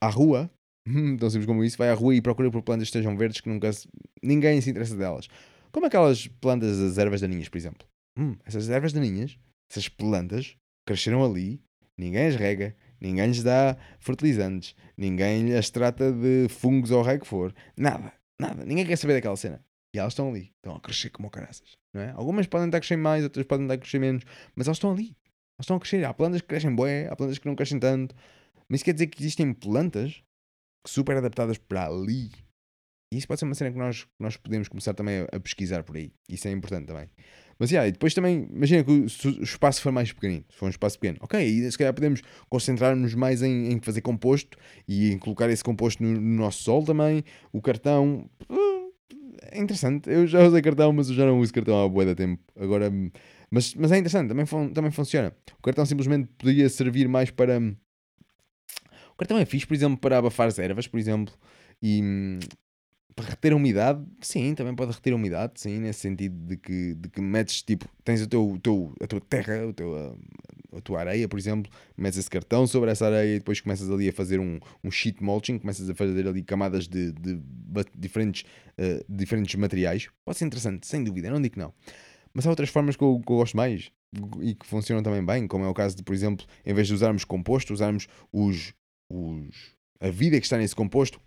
à 0.00 0.08
rua, 0.08 0.50
tão 1.18 1.30
simples 1.30 1.46
como 1.46 1.64
isso, 1.64 1.78
vai 1.78 1.90
à 1.90 1.94
rua 1.94 2.14
e 2.14 2.20
procura 2.20 2.50
por 2.50 2.62
plantas 2.62 2.90
que 2.90 2.96
estejam 2.96 3.16
verdes 3.16 3.40
que 3.40 3.48
nunca 3.48 3.72
se... 3.72 3.88
ninguém 4.22 4.60
se 4.60 4.70
interessa 4.70 4.96
delas. 4.96 5.28
Como 5.72 5.86
aquelas 5.86 6.26
plantas, 6.26 6.80
as 6.80 6.98
ervas 6.98 7.20
daninhas, 7.20 7.48
por 7.48 7.58
exemplo. 7.58 7.86
Hum, 8.18 8.36
essas 8.44 8.68
ervas 8.68 8.92
daninhas, 8.92 9.38
essas 9.70 9.88
plantas, 9.88 10.56
cresceram 10.86 11.24
ali, 11.24 11.62
ninguém 11.96 12.26
as 12.26 12.34
rega, 12.34 12.76
ninguém 13.00 13.26
lhes 13.26 13.42
dá 13.42 13.76
fertilizantes, 13.98 14.74
ninguém 14.96 15.54
as 15.54 15.70
trata 15.70 16.12
de 16.12 16.48
fungos 16.48 16.90
ou 16.90 17.02
o 17.02 17.18
que 17.18 17.26
for, 17.26 17.54
nada, 17.76 18.12
nada, 18.38 18.64
ninguém 18.64 18.86
quer 18.86 18.96
saber 18.96 19.14
daquela 19.14 19.36
cena. 19.36 19.64
E 19.94 19.98
elas 19.98 20.12
estão 20.12 20.28
ali, 20.28 20.52
estão 20.56 20.76
a 20.76 20.80
crescer 20.80 21.10
como 21.10 21.30
caraças. 21.30 21.76
Não 21.92 22.00
é? 22.00 22.10
Algumas 22.12 22.46
podem 22.46 22.68
estar 22.68 22.78
a 22.78 22.80
crescer 22.80 22.96
mais, 22.96 23.24
outras 23.24 23.44
podem 23.44 23.64
estar 23.64 23.74
a 23.74 23.78
crescer 23.78 23.98
menos, 23.98 24.24
mas 24.54 24.66
elas 24.66 24.76
estão 24.76 24.92
ali. 24.92 25.16
Elas 25.58 25.64
estão 25.64 25.76
a 25.76 25.80
crescer. 25.80 26.04
Há 26.04 26.14
plantas 26.14 26.40
que 26.40 26.46
crescem 26.46 26.74
bem, 26.74 27.06
há 27.08 27.16
plantas 27.16 27.38
que 27.38 27.46
não 27.46 27.56
crescem 27.56 27.78
tanto. 27.80 28.14
Mas 28.68 28.78
isso 28.78 28.84
quer 28.84 28.92
dizer 28.92 29.08
que 29.08 29.20
existem 29.20 29.52
plantas 29.52 30.22
super 30.86 31.16
adaptadas 31.16 31.58
para 31.58 31.86
ali. 31.86 32.30
E 33.12 33.16
isso 33.16 33.26
pode 33.26 33.40
ser 33.40 33.46
uma 33.46 33.54
cena 33.54 33.72
que 33.72 33.78
nós, 33.78 34.06
nós 34.18 34.36
podemos 34.36 34.68
começar 34.68 34.94
também 34.94 35.20
a, 35.20 35.36
a 35.36 35.40
pesquisar 35.40 35.82
por 35.82 35.96
aí. 35.96 36.12
Isso 36.28 36.46
é 36.46 36.52
importante 36.52 36.86
também. 36.86 37.08
Mas 37.58 37.70
yeah, 37.70 37.86
e 37.88 37.92
depois 37.92 38.14
também, 38.14 38.48
imagina 38.50 38.84
que 38.84 38.90
o, 38.90 39.02
o, 39.02 39.42
espaço 39.42 39.82
for 39.82 39.92
mais 39.92 40.12
pequenino, 40.12 40.44
se 40.48 40.56
for 40.56 40.66
um 40.66 40.70
espaço 40.70 40.98
pequeno, 40.98 41.18
ok, 41.20 41.44
e 41.44 41.70
se 41.70 41.76
calhar 41.76 41.92
podemos 41.92 42.22
concentrar-nos 42.48 43.14
mais 43.14 43.42
em, 43.42 43.72
em, 43.72 43.80
fazer 43.80 44.00
composto 44.00 44.56
e 44.88 45.12
em 45.12 45.18
colocar 45.18 45.50
esse 45.50 45.62
composto 45.62 46.02
no, 46.02 46.12
no 46.12 46.36
nosso 46.36 46.62
solo 46.62 46.86
também. 46.86 47.22
O 47.52 47.60
cartão 47.60 48.30
uh, 48.48 48.92
é 49.50 49.58
interessante. 49.58 50.08
Eu 50.08 50.26
já 50.26 50.42
usei 50.42 50.62
cartão, 50.62 50.92
mas 50.92 51.10
eu 51.10 51.14
já 51.16 51.26
não 51.26 51.40
uso 51.40 51.52
cartão 51.52 51.84
há 51.84 51.88
boa 51.88 52.06
da 52.06 52.14
tempo. 52.14 52.42
Agora, 52.58 52.90
mas, 53.50 53.74
mas 53.74 53.92
é 53.92 53.98
interessante, 53.98 54.28
também, 54.28 54.46
fun, 54.46 54.68
também 54.68 54.90
funciona. 54.90 55.34
O 55.58 55.62
cartão 55.62 55.84
simplesmente 55.84 56.28
poderia 56.38 56.68
servir 56.68 57.08
mais 57.08 57.30
para 57.30 57.60
cartão 59.20 59.36
é 59.36 59.44
fixe, 59.44 59.66
por 59.66 59.74
exemplo, 59.74 59.98
para 59.98 60.16
abafar 60.16 60.48
as 60.48 60.58
ervas, 60.58 60.86
por 60.86 60.98
exemplo, 60.98 61.34
e 61.82 62.38
para 63.20 63.30
reter 63.30 63.52
a 63.52 63.56
umidade, 63.56 64.02
sim, 64.20 64.54
também 64.54 64.74
pode 64.74 64.92
reter 64.92 65.12
a 65.12 65.16
umidade, 65.16 65.60
sim, 65.60 65.78
nesse 65.78 66.00
sentido 66.00 66.34
de 66.46 66.56
que, 66.56 66.94
de 66.94 67.08
que 67.08 67.20
metes, 67.20 67.62
tipo, 67.62 67.86
tens 68.02 68.22
o 68.22 68.26
teu, 68.26 68.50
o 68.52 68.58
teu, 68.58 68.94
a 69.00 69.06
tua 69.06 69.20
terra, 69.20 69.66
o 69.66 69.72
teu, 69.74 69.94
a, 69.94 70.78
a, 70.78 70.80
tua 70.80 71.00
areia, 71.00 71.28
por 71.28 71.38
exemplo, 71.38 71.70
metes 71.96 72.18
esse 72.18 72.30
cartão 72.30 72.66
sobre 72.66 72.90
essa 72.90 73.06
areia 73.06 73.36
e 73.36 73.38
depois 73.38 73.60
começas 73.60 73.90
ali 73.90 74.08
a 74.08 74.12
fazer 74.12 74.40
um, 74.40 74.58
um 74.82 74.90
sheet 74.90 75.22
mulching, 75.22 75.58
começas 75.58 75.88
a 75.90 75.94
fazer 75.94 76.26
ali 76.26 76.42
camadas 76.42 76.88
de, 76.88 77.12
de, 77.12 77.34
de 77.34 77.84
diferentes, 77.94 78.42
uh, 78.78 79.04
diferentes 79.06 79.54
materiais. 79.54 80.08
Pode 80.24 80.38
ser 80.38 80.46
interessante, 80.46 80.86
sem 80.86 81.04
dúvida, 81.04 81.30
não 81.30 81.42
digo 81.42 81.54
que 81.54 81.60
não. 81.60 81.74
Mas 82.32 82.46
há 82.46 82.50
outras 82.50 82.70
formas 82.70 82.96
que 82.96 83.04
eu, 83.04 83.20
que 83.24 83.30
eu 83.30 83.36
gosto 83.36 83.56
mais 83.56 83.90
e 84.40 84.54
que 84.54 84.66
funcionam 84.66 85.02
também 85.02 85.24
bem, 85.24 85.46
como 85.46 85.64
é 85.64 85.68
o 85.68 85.74
caso 85.74 85.94
de, 85.94 86.02
por 86.02 86.14
exemplo, 86.14 86.46
em 86.64 86.72
vez 86.72 86.86
de 86.86 86.94
usarmos 86.94 87.24
composto, 87.24 87.74
usarmos 87.74 88.08
os, 88.32 88.72
os, 89.10 89.74
a 90.00 90.08
vida 90.08 90.38
que 90.40 90.46
está 90.46 90.56
nesse 90.56 90.74
composto, 90.74 91.20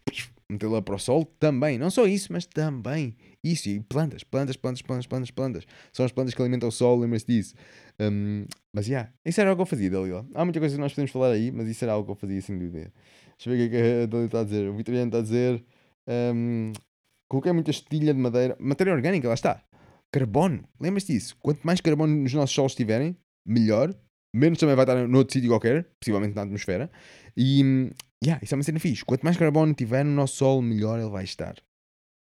metê-la 0.54 0.82
para 0.82 0.96
o 0.96 1.00
sol 1.00 1.26
também. 1.40 1.78
Não 1.78 1.90
só 1.90 2.08
isso, 2.08 2.32
mas 2.32 2.46
também 2.46 3.16
isso. 3.44 3.70
E 3.70 3.80
plantas, 3.82 4.24
plantas, 4.24 4.56
plantas, 4.56 4.82
plantas, 4.82 5.08
plantas, 5.08 5.32
plantas. 5.32 5.68
São 5.92 6.06
as 6.06 6.12
plantas 6.12 6.34
que 6.34 6.42
alimentam 6.42 6.70
o 6.70 6.72
sol, 6.72 7.00
lembra-se 7.00 7.26
disso. 7.28 7.54
Um, 8.00 8.46
mas, 8.74 8.86
já, 8.86 8.92
yeah, 8.92 9.14
isso 9.26 9.42
era 9.42 9.50
algo 9.50 9.60
que 9.60 9.64
eu 9.64 9.70
fazia, 9.70 9.90
Dalila. 9.90 10.26
Há 10.34 10.46
muita 10.46 10.60
coisa 10.60 10.76
que 10.76 10.82
nós 10.82 10.94
podemos 10.94 11.12
falar 11.12 11.32
aí, 11.32 11.52
mas 11.52 11.68
isso 11.68 11.84
era 11.84 11.94
algo 11.94 12.06
que 12.06 12.12
eu 12.12 12.16
fazia 12.16 12.42
sem 12.42 12.58
dúvida. 12.58 12.92
Deixa 13.38 13.50
eu 13.50 13.58
ver 13.58 13.68
o 13.68 13.70
que 13.70 13.76
é 13.76 14.04
a 14.04 14.06
Dalila 14.06 14.26
está 14.26 14.40
a 14.40 14.44
dizer. 14.44 14.70
O 14.70 14.76
Vitoriano 14.76 15.08
está 15.08 15.20
a 15.20 15.22
dizer: 15.22 15.64
um, 16.08 16.74
coloquei 17.30 17.52
muita 17.52 17.72
estilha 17.72 18.14
de 18.14 18.20
madeira, 18.20 18.56
matéria 18.60 18.94
orgânica, 18.94 19.28
lá 19.28 19.34
está. 19.34 19.62
Carbono, 20.12 20.64
lembra-se 20.80 21.12
disso? 21.12 21.36
Quanto 21.42 21.62
mais 21.64 21.82
carbono 21.82 22.16
nos 22.16 22.34
nossos 22.34 22.56
solos 22.56 22.76
tiverem, 22.76 23.18
melhor 23.46 23.94
menos 24.34 24.58
também 24.58 24.76
vai 24.76 24.84
estar 24.84 25.08
noutro 25.08 25.34
sítio 25.34 25.50
qualquer, 25.50 25.86
possivelmente 26.00 26.36
na 26.36 26.42
atmosfera. 26.42 26.90
E 27.38 27.92
yeah, 28.24 28.44
isso 28.44 28.54
é 28.54 28.58
uma 28.58 28.64
cena 28.64 28.80
fixe. 28.80 29.04
Quanto 29.06 29.24
mais 29.24 29.38
carbono 29.38 29.74
tiver 29.74 30.04
no 30.04 30.12
nosso 30.12 30.38
Sol, 30.38 30.62
melhor 30.62 31.00
ele 31.00 31.10
vai 31.10 31.24
estar. 31.24 31.56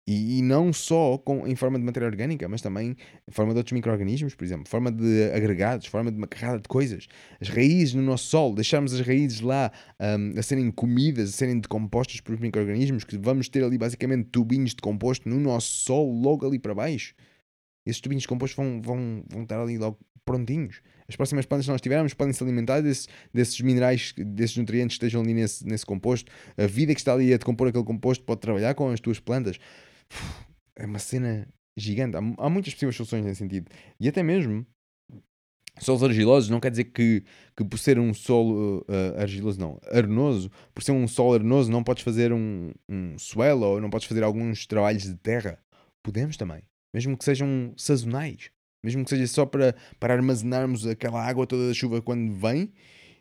E, 0.10 0.40
e, 0.40 0.42
não 0.42 0.72
só 0.72 1.18
com, 1.18 1.46
em 1.46 1.54
forma 1.54 1.78
de 1.78 1.84
matéria 1.84 2.08
orgânica, 2.08 2.48
mas 2.48 2.62
também 2.62 2.96
em 3.28 3.32
forma 3.32 3.52
de 3.52 3.58
outros 3.58 3.74
micro-organismos, 3.74 4.36
por 4.36 4.46
exemplo, 4.46 4.70
forma 4.70 4.90
de 4.90 5.30
agregados, 5.34 5.86
forma 5.88 6.10
de 6.10 6.18
uma 6.18 6.28
carrada 6.28 6.62
de 6.62 6.68
coisas. 6.70 7.10
As 7.42 7.50
raízes 7.50 7.94
no 7.94 8.02
nosso 8.02 8.24
solo, 8.28 8.56
deixarmos 8.56 8.94
as 8.94 9.02
raízes 9.02 9.42
lá 9.42 9.70
um, 10.00 10.40
a 10.40 10.42
serem 10.42 10.72
comidas, 10.72 11.30
a 11.30 11.34
serem 11.34 11.60
decompostas 11.60 12.22
por 12.22 12.40
micro-organismos, 12.40 13.04
que 13.04 13.18
vamos 13.18 13.50
ter 13.50 13.66
ali 13.66 13.78
basicamente 13.78 14.30
tubinhos 14.30 14.72
de 14.74 14.82
composto 14.82 15.28
no 15.28 15.42
nosso 15.42 15.68
solo, 15.68 16.22
logo 16.22 16.48
ali 16.48 16.58
para 16.58 16.74
baixo. 16.74 17.14
Esses 17.86 18.00
tubinhos 18.00 18.22
de 18.22 18.30
composto 18.30 18.56
vão, 18.56 18.82
vão, 18.82 19.24
vão 19.30 19.44
estar 19.44 19.60
ali 19.60 19.78
logo 19.78 20.00
prontinhos 20.24 20.82
as 21.10 21.16
próximas 21.16 21.46
plantas 21.46 21.66
que 21.66 21.72
nós 21.72 21.82
tivermos 21.82 22.14
podem 22.14 22.34
se 22.34 22.44
alimentar 22.44 22.82
desses, 22.82 23.62
minerais, 23.62 24.14
desses 24.18 24.58
nutrientes 24.58 24.98
que 24.98 25.06
estejam 25.06 25.22
ali 25.22 25.34
nesse, 25.34 25.66
nesse 25.66 25.86
composto. 25.86 26.30
A 26.58 26.68
vida 26.68 26.94
que 26.94 27.00
está 27.00 27.14
ali 27.14 27.34
a 27.34 27.38
decompor 27.38 27.70
aquele 27.70 27.84
composto 27.84 28.24
pode 28.26 28.42
trabalhar 28.42 28.76
com 28.76 28.90
as 28.90 29.00
tuas 29.00 29.20
plantas. 29.20 29.58
É 30.76 30.86
uma 30.86 31.00
cena 31.00 31.48
gigante. 31.78 32.18
Há, 32.18 32.20
há 32.20 32.50
muitas 32.50 32.74
possíveis 32.74 32.96
soluções 32.96 33.24
nesse 33.24 33.40
sentido. 33.40 33.72
E 34.00 34.08
até 34.10 34.22
mesmo 34.22 34.66
solos 35.80 36.04
argilosos 36.04 36.50
não 36.50 36.60
quer 36.60 36.72
dizer 36.72 36.86
que, 36.86 37.24
que 37.56 37.64
por 37.64 37.78
ser 37.78 38.00
um 38.00 38.14
solo 38.14 38.80
uh, 38.80 39.20
argiloso, 39.20 39.60
não, 39.60 39.80
arenoso, 39.92 40.52
por 40.74 40.84
ser 40.84 40.92
um 40.92 41.08
solo 41.08 41.36
arenoso 41.36 41.72
não 41.72 41.84
podes 41.84 42.04
fazer 42.04 42.34
um, 42.34 42.72
um 42.90 43.18
swell 43.18 43.62
ou 43.62 43.80
não 43.80 43.90
podes 43.90 44.08
fazer 44.08 44.24
alguns 44.24 44.66
trabalhos 44.66 45.04
de 45.04 45.16
terra. 45.16 45.60
Podemos 46.04 46.36
também, 46.36 46.64
mesmo 46.94 47.18
que 47.18 47.24
sejam 47.24 47.74
sazonais 47.78 48.50
mesmo 48.84 49.04
que 49.04 49.10
seja 49.10 49.28
só 49.28 49.46
para, 49.46 49.76
para 50.00 50.14
armazenarmos 50.14 50.86
aquela 50.86 51.24
água 51.24 51.48
toda 51.48 51.68
da 51.68 51.74
chuva 51.74 52.02
quando 52.02 52.34
vem 52.34 52.72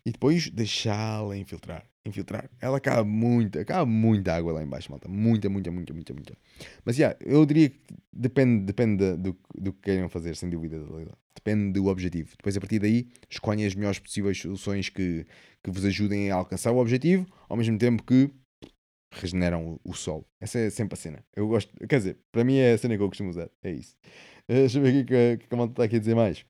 e 0.06 0.12
depois 0.12 0.48
deixá-la 0.50 1.36
infiltrar. 1.36 1.84
Infiltrar. 2.06 2.48
Ela 2.60 2.78
cabe 2.78 3.10
muita, 3.10 3.64
cabe 3.64 3.90
muita 3.90 4.36
água 4.36 4.52
lá 4.52 4.62
embaixo, 4.62 4.88
malta. 4.88 5.08
Muita, 5.08 5.48
muita, 5.48 5.72
muita, 5.72 5.92
muita, 5.92 6.14
muita. 6.14 6.38
Mas, 6.84 6.96
yeah, 6.96 7.18
eu 7.20 7.44
diria 7.44 7.70
que 7.70 7.80
depende, 8.12 8.64
depende 8.64 9.16
do, 9.16 9.36
do 9.52 9.72
que 9.72 9.82
queiram 9.82 10.08
fazer, 10.08 10.36
sem 10.36 10.48
dúvida. 10.48 10.78
Depende 11.34 11.72
do 11.72 11.86
objetivo. 11.86 12.30
Depois, 12.36 12.56
a 12.56 12.60
partir 12.60 12.78
daí, 12.78 13.08
escolhem 13.28 13.66
as 13.66 13.74
melhores 13.74 13.98
possíveis 13.98 14.38
soluções 14.38 14.88
que, 14.88 15.26
que 15.64 15.70
vos 15.72 15.84
ajudem 15.84 16.30
a 16.30 16.36
alcançar 16.36 16.70
o 16.70 16.78
objetivo, 16.78 17.26
ao 17.48 17.56
mesmo 17.56 17.76
tempo 17.76 18.04
que 18.04 18.30
regeneram 19.10 19.80
o, 19.84 19.90
o 19.90 19.94
solo. 19.94 20.24
Essa 20.40 20.60
é 20.60 20.70
sempre 20.70 20.94
a 20.94 20.96
cena. 20.96 21.24
Eu 21.34 21.48
gosto, 21.48 21.74
quer 21.88 21.98
dizer, 21.98 22.18
para 22.30 22.44
mim 22.44 22.58
é 22.58 22.74
a 22.74 22.78
cena 22.78 22.96
que 22.96 23.02
eu 23.02 23.08
costumo 23.08 23.30
usar. 23.30 23.50
É 23.62 23.72
isso. 23.72 23.96
Uh, 24.48 24.54
deixa 24.54 24.78
eu 24.78 24.82
ver 24.82 25.02
o 25.02 25.06
que, 25.06 25.46
que 25.46 25.54
a 25.54 25.56
malta 25.56 25.72
está 25.72 25.84
aqui 25.84 25.96
a 25.96 25.98
dizer 25.98 26.14
mais. 26.14 26.44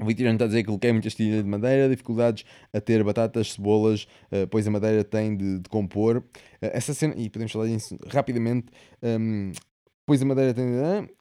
O 0.00 0.04
Vitoriano 0.04 0.34
está 0.34 0.46
a 0.46 0.48
dizer 0.48 0.60
que 0.62 0.66
coloquei 0.66 0.90
muita 0.90 1.08
estilha 1.08 1.42
de 1.42 1.48
madeira, 1.48 1.88
dificuldades 1.88 2.44
a 2.72 2.80
ter 2.80 3.04
batatas, 3.04 3.52
cebolas, 3.52 4.08
uh, 4.32 4.46
pois 4.50 4.66
a 4.66 4.70
madeira 4.70 5.04
tem 5.04 5.36
de, 5.36 5.60
de 5.60 5.68
compor. 5.68 6.18
Uh, 6.18 6.22
essa 6.60 6.92
cena, 6.92 7.14
e 7.16 7.28
podemos 7.30 7.52
falar 7.52 7.66
disso 7.66 7.96
rapidamente, 8.08 8.66
um, 9.02 9.52
pois 10.06 10.20
a 10.20 10.24
madeira 10.24 10.52
tem 10.54 10.66
de. 10.66 11.12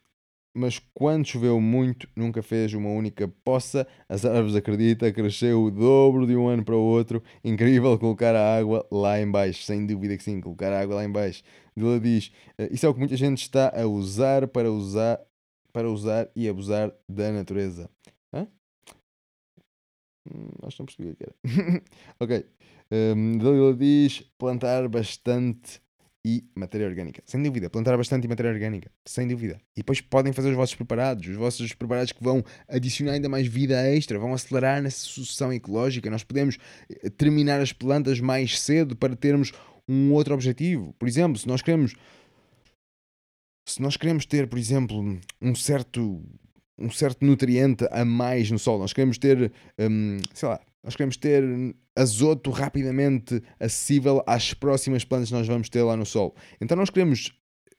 mas 0.56 0.80
quando 0.96 1.28
choveu 1.28 1.62
muito, 1.62 2.08
nunca 2.16 2.42
fez 2.42 2.74
uma 2.74 2.90
única 2.90 3.28
poça. 3.44 3.86
As 4.10 4.26
árvores, 4.26 4.56
acredita, 4.56 5.12
cresceu 5.12 5.64
o 5.64 5.70
dobro 5.70 6.26
de 6.26 6.36
um 6.36 6.48
ano 6.48 6.64
para 6.64 6.76
o 6.76 6.82
outro. 6.82 7.22
Incrível 7.44 8.00
colocar 8.00 8.36
a 8.36 8.58
água 8.58 8.88
lá 8.92 9.22
em 9.22 9.30
baixo, 9.30 9.64
sem 9.64 9.86
dúvida 9.86 10.18
que 10.18 10.24
sim, 10.24 10.42
colocar 10.42 10.74
a 10.74 10.82
água 10.82 10.96
lá 10.96 11.06
em 11.06 11.12
baixo. 11.12 11.44
Ela 11.78 12.00
diz, 12.00 12.32
isso 12.72 12.86
é 12.86 12.90
o 12.90 12.94
que 12.94 13.00
muita 13.00 13.16
gente 13.16 13.42
está 13.42 13.72
a 13.80 13.86
usar 13.86 14.48
para 14.48 14.72
usar 14.72 15.20
para 15.72 15.90
usar 15.90 16.30
e 16.36 16.48
abusar 16.48 16.94
da 17.10 17.32
natureza. 17.32 17.90
Hã? 18.34 18.48
Hum, 20.30 20.50
acho 20.64 20.78
que 20.78 20.82
não 20.82 20.86
percebi 20.86 21.10
o 21.10 21.16
que 21.16 21.24
era. 21.24 21.84
ok. 22.20 22.46
Um, 22.92 23.38
Dalila 23.38 23.74
diz 23.74 24.22
plantar 24.38 24.88
bastante 24.90 25.82
e 26.26 26.44
matéria 26.56 26.88
orgânica. 26.88 27.24
Sem 27.26 27.42
dúvida, 27.42 27.70
plantar 27.70 27.98
bastante 27.98 28.28
matéria 28.28 28.52
orgânica, 28.52 28.92
sem 29.06 29.28
dúvida. 29.28 29.60
E 29.76 29.80
depois 29.80 30.02
podem 30.02 30.32
fazer 30.32 30.50
os 30.50 30.56
vossos 30.56 30.76
preparados, 30.76 31.28
os 31.28 31.36
vossos 31.36 31.74
preparados 31.74 32.12
que 32.12 32.24
vão 32.24 32.44
adicionar 32.68 33.14
ainda 33.14 33.28
mais 33.28 33.48
vida 33.48 33.82
extra, 33.88 34.20
vão 34.20 34.34
acelerar 34.34 34.82
nessa 34.82 35.00
sucessão 35.00 35.52
ecológica. 35.52 36.10
Nós 36.10 36.24
podemos 36.24 36.58
eh, 36.90 37.10
terminar 37.10 37.60
as 37.60 37.74
plantas 37.74 38.20
mais 38.20 38.60
cedo 38.60 38.96
para 38.96 39.16
termos 39.16 39.52
um 39.90 40.14
outro 40.14 40.34
objetivo. 40.34 40.94
Por 41.00 41.08
exemplo, 41.08 41.40
se 41.40 41.48
nós 41.48 41.62
queremos 41.62 41.96
se 43.74 43.82
nós 43.82 43.98
queremos 43.98 44.26
ter, 44.26 44.48
por 44.48 44.60
exemplo, 44.60 45.20
um 45.42 45.56
certo 45.56 46.22
um 46.78 46.90
certo 46.90 47.24
nutriente 47.24 47.88
a 47.92 48.04
mais 48.04 48.50
no 48.50 48.58
solo, 48.58 48.80
nós 48.80 48.92
queremos 48.92 49.20
ter, 49.20 49.52
um, 49.78 50.18
sei 50.34 50.50
lá, 50.50 50.60
nós 50.84 50.96
queremos 50.96 51.16
ter 51.16 51.44
azoto 51.96 52.50
rapidamente 52.50 53.42
acessível 53.60 54.24
às 54.26 54.54
próximas 54.54 55.04
plantas 55.04 55.30
que 55.30 55.36
nós 55.36 55.48
vamos 55.48 55.70
ter 55.70 55.84
lá 55.84 55.96
no 55.96 56.06
solo. 56.06 56.34
Então 56.60 56.76
nós 56.76 56.90
queremos 56.90 57.32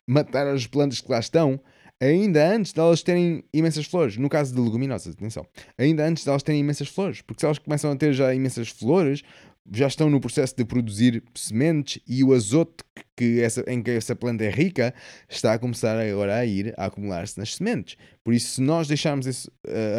matar 0.06 0.46
as 0.46 0.66
plantas 0.68 1.00
que 1.00 1.10
lá 1.10 1.18
estão 1.18 1.60
ainda 2.00 2.48
antes 2.48 2.72
de 2.72 2.80
elas 2.80 3.02
terem 3.02 3.44
imensas 3.52 3.86
flores. 3.86 4.16
No 4.16 4.28
caso 4.28 4.54
de 4.54 4.60
leguminosas, 4.60 5.14
atenção. 5.14 5.46
Ainda 5.78 6.06
antes 6.06 6.24
de 6.24 6.30
elas 6.30 6.42
terem 6.42 6.60
imensas 6.60 6.88
flores. 6.88 7.22
Porque 7.22 7.40
se 7.40 7.46
elas 7.46 7.58
começam 7.58 7.90
a 7.92 7.96
ter 7.96 8.12
já 8.12 8.34
imensas 8.34 8.68
flores, 8.68 9.22
já 9.70 9.86
estão 9.86 10.10
no 10.10 10.20
processo 10.20 10.56
de 10.56 10.64
produzir 10.64 11.22
sementes 11.34 12.02
e 12.06 12.24
o 12.24 12.32
azoto 12.32 12.84
que 13.16 13.40
essa, 13.40 13.64
em 13.68 13.82
que 13.82 13.90
essa 13.90 14.16
planta 14.16 14.44
é 14.44 14.50
rica 14.50 14.92
está 15.28 15.52
a 15.52 15.58
começar 15.58 15.98
agora 15.98 16.36
a 16.36 16.44
ir 16.44 16.74
a 16.76 16.86
acumular-se 16.86 17.38
nas 17.38 17.54
sementes. 17.54 17.96
Por 18.24 18.34
isso, 18.34 18.54
se 18.54 18.60
nós 18.60 18.88
deixarmos 18.88 19.26
esse, 19.26 19.50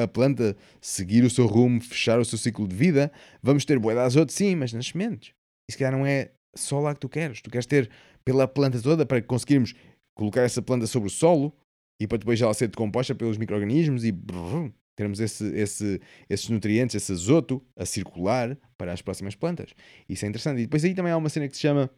a 0.02 0.08
planta 0.08 0.56
seguir 0.82 1.24
o 1.24 1.30
seu 1.30 1.46
rumo, 1.46 1.80
fechar 1.82 2.20
o 2.20 2.26
seu 2.26 2.38
ciclo 2.38 2.68
de 2.68 2.76
vida, 2.76 3.12
vamos 3.42 3.64
ter 3.64 3.80
boa 3.80 3.94
de 3.94 4.00
azoto 4.02 4.34
sim, 4.34 4.56
mas 4.56 4.74
nas 4.74 4.88
sementes. 4.88 5.34
E 5.70 5.72
se 5.72 5.78
calhar 5.78 5.94
não 5.94 6.06
é 6.06 6.32
só 6.56 6.80
lá 6.80 6.94
que 6.94 7.00
tu 7.00 7.10
queres. 7.10 7.42
Tu 7.42 7.50
queres 7.50 7.66
ter 7.66 7.90
pela 8.26 8.48
planta 8.48 8.82
toda 8.82 9.06
para 9.06 9.22
conseguirmos 9.22 9.74
colocar 10.16 10.42
essa 10.42 10.62
planta 10.62 10.88
sobre 10.88 11.08
o 11.08 11.12
solo 11.12 11.56
e 12.00 12.08
para 12.08 12.18
depois 12.18 12.42
ela 12.42 12.54
ser 12.54 12.68
decomposta 12.68 13.16
pelos 13.16 13.38
micro-organismos 13.38 14.04
e 14.04 14.12
brrr, 14.12 14.72
termos 14.96 15.20
esse, 15.20 15.46
esse, 15.56 16.02
esses 16.30 16.50
nutrientes, 16.50 16.96
esse 16.96 17.12
azoto 17.12 17.66
a 17.76 17.86
circular 17.86 18.58
para 18.78 18.94
as 18.94 19.02
próximas 19.02 19.36
plantas. 19.36 19.72
Isso 20.08 20.26
é 20.26 20.28
interessante. 20.28 20.60
E 20.60 20.64
depois 20.64 20.84
aí 20.84 20.94
também 20.94 21.12
há 21.12 21.18
uma 21.18 21.30
cena 21.30 21.48
que 21.48 21.56
se 21.56 21.62
chama 21.62 21.90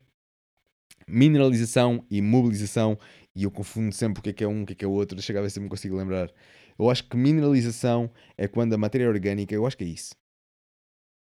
mineralização 1.07 2.05
e 2.09 2.21
mobilização, 2.21 2.97
e 3.35 3.43
eu 3.43 3.51
confundo 3.51 3.93
sempre 3.93 4.19
o 4.19 4.23
que 4.23 4.29
é 4.29 4.33
que 4.33 4.43
é 4.43 4.47
um, 4.47 4.63
o 4.63 4.65
que 4.65 4.73
é 4.73 4.75
que 4.75 4.85
é 4.85 4.87
outro, 4.87 5.15
deixa 5.15 5.33
eu 5.33 5.41
ver 5.41 5.49
se 5.49 5.59
me 5.59 5.69
consigo 5.69 5.95
lembrar. 5.95 6.31
Eu 6.77 6.89
acho 6.89 7.07
que 7.07 7.15
mineralização 7.15 8.09
é 8.37 8.47
quando 8.47 8.73
a 8.73 8.77
matéria 8.77 9.07
orgânica, 9.07 9.53
eu 9.53 9.65
acho 9.65 9.77
que 9.77 9.83
é 9.83 9.87
isso. 9.87 10.15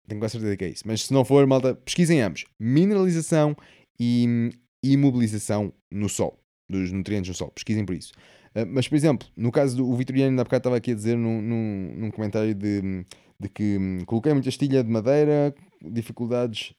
Tenho 0.07 0.21
quase 0.21 0.33
certeza 0.33 0.57
que 0.57 0.65
é 0.65 0.69
isso. 0.69 0.85
Mas 0.87 1.05
se 1.05 1.13
não 1.13 1.25
for, 1.25 1.47
malta, 1.47 1.75
pesquisem 1.75 2.21
ambos. 2.21 2.45
Mineralização 2.59 3.57
e 3.99 4.51
imobilização 4.83 5.73
no 5.91 6.09
solo, 6.09 6.39
dos 6.69 6.93
nutrientes 6.93 7.29
no 7.29 7.35
solo. 7.35 7.53
Pesquisem 7.53 7.85
por 7.85 7.95
isso. 7.95 8.13
Uh, 8.55 8.67
mas, 8.67 8.89
por 8.89 8.97
exemplo, 8.97 9.29
no 9.37 9.51
caso 9.51 9.77
do 9.77 9.95
Vitoriano, 9.97 10.31
ainda 10.31 10.43
há 10.43 10.45
bocado 10.45 10.61
estava 10.61 10.77
aqui 10.77 10.93
a 10.93 10.95
dizer 10.95 11.17
num, 11.17 11.41
num, 11.43 11.95
num 11.97 12.11
comentário 12.11 12.55
de, 12.55 13.05
de 13.39 13.49
que 13.49 13.79
hum, 13.79 14.05
coloquei 14.07 14.33
muita 14.33 14.49
estilha 14.49 14.83
de 14.83 14.91
madeira, 14.91 15.55
dificuldades 15.83 16.75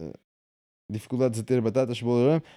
uh, 0.00 0.12
dificuldades 0.88 1.40
a 1.40 1.42
ter 1.42 1.60
batatas, 1.60 2.00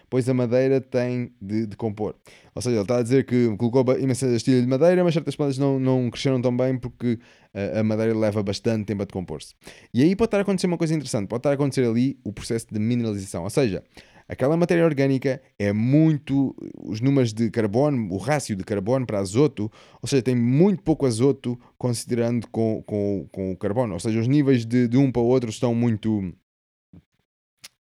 pois 0.10 0.30
a 0.30 0.34
madeira 0.34 0.80
tem 0.80 1.34
de, 1.42 1.66
de, 1.66 1.76
compor. 1.76 2.16
Ou 2.54 2.62
seja, 2.62 2.76
ele 2.76 2.82
está 2.84 2.98
a 2.98 3.04
dizer 3.04 3.26
que 3.26 3.56
colocou 3.58 3.98
imensa 3.98 4.28
estilha 4.28 4.62
de 4.62 4.68
madeira, 4.68 5.04
mas 5.04 5.14
certas 5.14 5.36
plantas 5.36 5.58
não, 5.58 5.80
não 5.80 6.10
cresceram 6.12 6.40
tão 6.42 6.56
bem 6.56 6.78
porque 6.78 7.20
a, 7.54 7.80
a 7.80 7.84
madeira 7.84 8.16
leva 8.16 8.44
bastante 8.44 8.86
tempo 8.86 9.02
a 9.02 9.06
decompor-se. 9.06 9.56
E 9.94 10.04
aí 10.04 10.16
pode 10.16 10.28
estar 10.28 10.38
a 10.38 10.42
acontecer 10.42 10.68
uma 10.68 10.78
coisa 10.78 10.94
interessante, 10.94 11.28
pode 11.28 11.40
estar 11.40 11.52
a 11.52 11.54
acontecer 11.54 11.86
ali 11.86 12.20
o 12.24 12.32
processo 12.32 12.68
de 12.72 12.80
mineralização, 12.80 13.44
ou 13.44 13.50
seja, 13.50 13.84
aquela 14.30 14.56
matéria 14.56 14.86
orgânica 14.86 15.42
é 15.58 15.74
muito. 15.74 16.56
Os 16.78 17.02
números 17.02 17.34
de 17.34 17.50
carbono, 17.50 18.14
o 18.14 18.18
rácio 18.18 18.56
de 18.56 18.64
carbono 18.64 19.06
para 19.06 19.20
azoto, 19.20 19.72
ou 20.02 20.08
seja, 20.08 20.22
tem 20.22 20.36
muito 20.36 20.84
pouco 20.84 21.06
azoto 21.06 21.60
considerando 21.78 22.48
com, 22.50 22.84
com, 22.84 23.28
com 23.32 23.52
o 23.52 23.58
carbono. 23.58 23.96
Ou 23.96 24.00
seja, 24.00 24.20
os 24.20 24.28
níveis 24.28 24.66
de, 24.66 24.88
de 24.88 24.98
um 24.98 25.12
para 25.12 25.22
o 25.22 25.26
outro 25.26 25.50
estão 25.50 25.74
muito. 25.74 26.32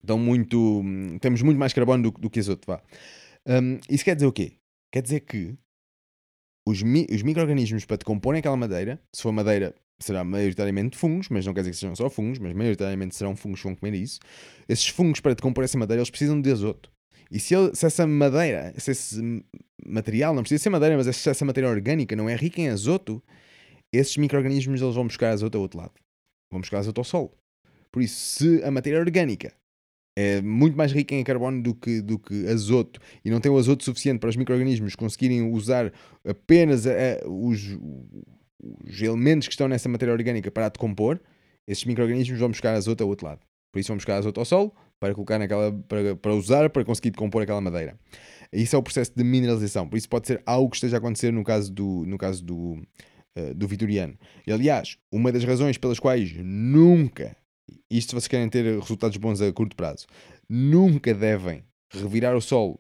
Estão 0.01 0.17
muito. 0.17 0.83
Temos 1.21 1.41
muito 1.43 1.59
mais 1.59 1.71
carbono 1.71 2.03
do, 2.03 2.19
do 2.19 2.29
que 2.29 2.39
azoto. 2.39 2.65
Vá. 2.65 2.81
Um, 3.47 3.79
isso 3.89 4.03
quer 4.03 4.15
dizer 4.15 4.27
o 4.27 4.33
quê? 4.33 4.53
Quer 4.91 5.03
dizer 5.03 5.19
que 5.21 5.55
os, 6.67 6.81
mi 6.81 7.05
os 7.11 7.21
micro-organismos 7.21 7.85
para 7.85 7.97
decomporem 7.97 8.39
aquela 8.39 8.57
madeira, 8.57 8.99
se 9.13 9.21
for 9.21 9.31
madeira 9.31 9.75
será 9.99 10.23
maioritariamente 10.23 10.97
fungos, 10.97 11.29
mas 11.29 11.45
não 11.45 11.53
quer 11.53 11.61
dizer 11.61 11.71
que 11.71 11.77
sejam 11.77 11.95
só 11.95 12.09
fungos, 12.09 12.39
mas 12.39 12.53
maioritariamente 12.53 13.15
serão 13.15 13.35
fungos 13.35 13.59
que 13.61 13.67
vão 13.67 13.75
comer 13.75 13.95
isso. 13.95 14.19
Esses 14.67 14.87
fungos, 14.87 15.19
para 15.19 15.33
decompor 15.33 15.63
essa 15.63 15.77
madeira, 15.77 15.99
eles 15.99 16.09
precisam 16.09 16.39
de 16.39 16.51
azoto. 16.51 16.91
E 17.31 17.39
se, 17.39 17.55
ele, 17.55 17.75
se 17.75 17.85
essa 17.85 18.07
madeira, 18.07 18.73
se 18.77 18.91
esse 18.91 19.45
material, 19.85 20.33
não 20.33 20.41
precisa 20.41 20.63
ser 20.63 20.69
madeira, 20.69 20.97
mas 20.97 21.15
se 21.15 21.29
essa 21.29 21.45
matéria 21.45 21.69
orgânica 21.69 22.15
não 22.15 22.27
é 22.27 22.35
rica 22.35 22.59
em 22.59 22.69
azoto, 22.69 23.21
esses 23.93 24.17
micro-organismos 24.17 24.79
vão 24.79 25.05
buscar 25.05 25.29
azoto 25.29 25.55
ao 25.55 25.61
outro 25.61 25.79
lado. 25.79 25.93
Vão 26.51 26.61
buscar 26.61 26.79
azoto 26.79 26.99
ao 26.99 27.05
solo. 27.05 27.31
Por 27.91 28.01
isso, 28.01 28.15
se 28.15 28.63
a 28.63 28.71
matéria 28.71 28.99
orgânica 28.99 29.53
é 30.15 30.41
muito 30.41 30.75
mais 30.75 30.91
rica 30.91 31.15
em 31.15 31.23
carbono 31.23 31.61
do 31.61 31.73
que, 31.73 32.01
do 32.01 32.19
que 32.19 32.45
azoto 32.47 32.99
e 33.23 33.29
não 33.29 33.39
tem 33.39 33.51
o 33.51 33.57
azoto 33.57 33.83
suficiente 33.83 34.19
para 34.19 34.29
os 34.29 34.35
micro-organismos 34.35 34.95
conseguirem 34.95 35.49
usar 35.49 35.93
apenas 36.25 36.85
a, 36.85 36.91
a, 36.91 37.27
os, 37.29 37.77
os 38.61 39.01
elementos 39.01 39.47
que 39.47 39.53
estão 39.53 39.67
nessa 39.67 39.87
matéria 39.87 40.13
orgânica 40.13 40.51
para 40.51 40.65
a 40.65 40.69
decompor, 40.69 41.19
esses 41.67 41.85
micro-organismos 41.85 42.39
vão 42.39 42.49
buscar 42.49 42.73
azoto 42.75 43.03
ao 43.03 43.09
outro 43.09 43.27
lado. 43.27 43.41
Por 43.71 43.79
isso 43.79 43.87
vão 43.87 43.97
buscar 43.97 44.17
azoto 44.17 44.39
ao 44.39 44.45
solo 44.45 44.73
para 44.99 45.13
colocar 45.13 45.39
naquela, 45.39 45.71
para, 45.87 46.15
para 46.15 46.33
usar 46.33 46.69
para 46.69 46.83
conseguir 46.83 47.11
decompor 47.11 47.41
aquela 47.41 47.61
madeira. 47.61 47.97
Isso 48.51 48.75
é 48.75 48.79
o 48.79 48.83
processo 48.83 49.11
de 49.15 49.23
mineralização. 49.23 49.87
Por 49.87 49.97
isso 49.97 50.09
pode 50.09 50.27
ser 50.27 50.41
algo 50.45 50.69
que 50.69 50.77
esteja 50.77 50.97
a 50.97 50.99
acontecer 50.99 51.31
no 51.31 51.43
caso 51.43 51.71
do, 51.71 52.03
no 52.05 52.17
caso 52.17 52.43
do, 52.43 52.81
uh, 53.37 53.53
do 53.55 53.67
Vitoriano. 53.67 54.17
E, 54.45 54.51
aliás, 54.51 54.97
uma 55.11 55.31
das 55.31 55.43
razões 55.43 55.77
pelas 55.77 55.99
quais 55.99 56.33
nunca, 56.37 57.37
isto 57.89 58.09
se 58.09 58.15
vocês 58.15 58.27
querem 58.27 58.49
ter 58.49 58.79
resultados 58.79 59.17
bons 59.17 59.39
a 59.41 59.51
curto 59.53 59.75
prazo, 59.75 60.07
nunca 60.49 61.13
devem 61.13 61.63
revirar 61.93 62.35
o 62.35 62.41
solo 62.41 62.79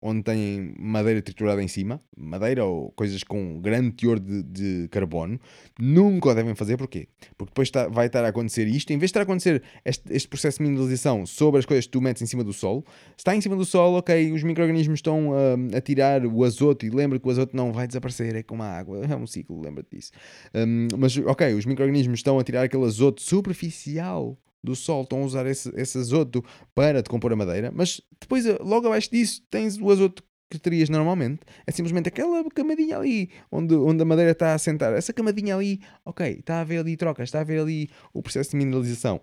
onde 0.00 0.22
têm 0.22 0.74
madeira 0.78 1.20
triturada 1.20 1.62
em 1.62 1.68
cima, 1.68 2.00
madeira 2.16 2.64
ou 2.64 2.92
coisas 2.92 3.24
com 3.24 3.60
grande 3.60 3.92
teor 3.92 4.20
de, 4.20 4.42
de 4.44 4.88
carbono, 4.88 5.40
nunca 5.78 6.28
o 6.28 6.34
devem 6.34 6.54
fazer. 6.54 6.76
Porquê? 6.76 7.08
Porque 7.36 7.50
depois 7.50 7.68
está, 7.68 7.88
vai 7.88 8.06
estar 8.06 8.24
a 8.24 8.28
acontecer 8.28 8.66
isto, 8.68 8.92
em 8.92 8.98
vez 8.98 9.08
de 9.08 9.10
estar 9.10 9.20
a 9.20 9.22
acontecer 9.24 9.62
este, 9.84 10.12
este, 10.12 10.28
processo 10.28 10.58
de 10.58 10.64
mineralização 10.64 11.26
sobre 11.26 11.58
as 11.58 11.66
coisas 11.66 11.86
que 11.86 11.90
tu 11.90 12.00
metes 12.00 12.22
em 12.22 12.26
cima 12.26 12.44
do 12.44 12.52
solo, 12.52 12.84
está 13.16 13.34
em 13.34 13.40
cima 13.40 13.56
do 13.56 13.64
solo, 13.64 13.98
ok, 13.98 14.32
os 14.32 14.42
micro-organismos 14.42 14.98
estão 14.98 15.30
uh, 15.30 15.76
a 15.76 15.80
tirar 15.80 16.24
o 16.24 16.44
azoto 16.44 16.86
e 16.86 16.90
lembra 16.90 17.18
que 17.18 17.26
o 17.26 17.30
azoto 17.30 17.56
não 17.56 17.72
vai 17.72 17.86
desaparecer, 17.86 18.36
é 18.36 18.42
como 18.42 18.62
a 18.62 18.66
água, 18.66 19.04
é 19.06 19.16
um 19.16 19.26
ciclo, 19.26 19.60
lembra-te 19.60 19.96
disso. 19.96 20.12
Um, 20.54 20.86
mas, 20.96 21.16
ok, 21.16 21.54
os 21.54 21.66
micro-organismos 21.66 22.20
estão 22.20 22.38
a 22.38 22.44
tirar 22.44 22.62
aquele 22.62 22.84
azoto 22.84 23.20
superficial 23.20 24.38
do 24.62 24.74
sol 24.74 25.02
estão 25.02 25.22
a 25.22 25.24
usar 25.24 25.46
esse, 25.46 25.70
esse 25.76 25.98
azoto 25.98 26.44
para 26.74 27.02
decompor 27.02 27.32
a 27.32 27.36
madeira, 27.36 27.70
mas 27.72 28.00
depois, 28.20 28.44
eh, 28.46 28.58
logo 28.60 28.86
abaixo 28.86 29.10
disso, 29.10 29.42
tens 29.50 29.78
o 29.78 29.90
azoto 29.90 30.22
que 30.50 30.58
terias 30.58 30.88
normalmente. 30.88 31.40
É 31.66 31.70
simplesmente 31.70 32.08
aquela 32.08 32.42
camadinha 32.50 32.98
ali 32.98 33.30
onde, 33.50 33.74
onde 33.74 34.02
a 34.02 34.04
madeira 34.04 34.32
está 34.32 34.54
a 34.54 34.58
sentar. 34.58 34.92
Essa 34.94 35.12
camadinha 35.12 35.54
ali, 35.54 35.80
ok, 36.04 36.38
está 36.38 36.56
a 36.56 36.60
haver 36.60 36.80
ali 36.80 36.96
trocas, 36.96 37.28
está 37.28 37.38
a 37.38 37.40
haver 37.42 37.60
ali 37.60 37.88
o 38.12 38.22
processo 38.22 38.50
de 38.50 38.56
mineralização. 38.56 39.20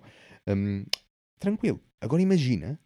Um, 0.47 0.85
tranquilo. 1.39 1.79
Agora 1.99 2.21
imagina. 2.21 2.79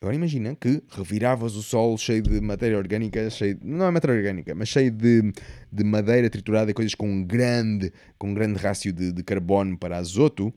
Agora 0.00 0.16
imagina 0.16 0.54
que 0.54 0.82
reviravas 0.90 1.54
o 1.54 1.62
solo 1.62 1.96
cheio 1.96 2.20
de 2.20 2.38
matéria 2.40 2.76
orgânica, 2.76 3.30
cheio 3.30 3.54
de, 3.54 3.64
não 3.64 3.86
é 3.86 3.90
matéria 3.90 4.16
orgânica, 4.16 4.54
mas 4.54 4.68
cheio 4.68 4.90
de, 4.90 5.32
de 5.72 5.84
madeira 5.84 6.28
triturada 6.28 6.70
e 6.70 6.74
coisas 6.74 6.94
com 6.94 7.08
um 7.08 7.24
grande, 7.24 7.90
com 8.18 8.28
um 8.28 8.34
grande 8.34 8.58
rácio 8.58 8.92
de, 8.92 9.12
de 9.12 9.22
carbono 9.22 9.78
para 9.78 9.96
azoto 9.96 10.52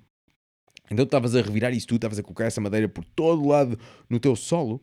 então 0.89 1.03
estavas 1.03 1.35
a 1.35 1.41
revirar 1.41 1.73
isso 1.73 1.88
tudo, 1.88 1.97
estavas 1.97 2.19
a 2.19 2.23
colocar 2.23 2.45
essa 2.45 2.61
madeira 2.61 2.88
por 2.88 3.03
todo 3.03 3.47
lado 3.47 3.77
no 4.09 4.19
teu 4.19 4.35
solo 4.35 4.81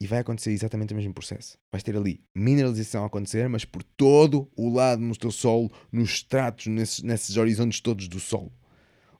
e 0.00 0.06
vai 0.06 0.20
acontecer 0.20 0.50
exatamente 0.50 0.94
o 0.94 0.96
mesmo 0.96 1.12
processo. 1.12 1.58
Vais 1.70 1.82
ter 1.82 1.96
ali 1.96 2.24
mineralização 2.34 3.04
a 3.04 3.06
acontecer, 3.06 3.48
mas 3.48 3.64
por 3.64 3.82
todo 3.82 4.50
o 4.56 4.72
lado 4.72 5.02
no 5.02 5.14
teu 5.14 5.30
solo, 5.30 5.70
nos 5.92 6.10
estratos, 6.10 6.66
nesses, 6.66 7.02
nesses 7.02 7.36
horizontes 7.36 7.80
todos 7.80 8.08
do 8.08 8.18
solo. 8.18 8.50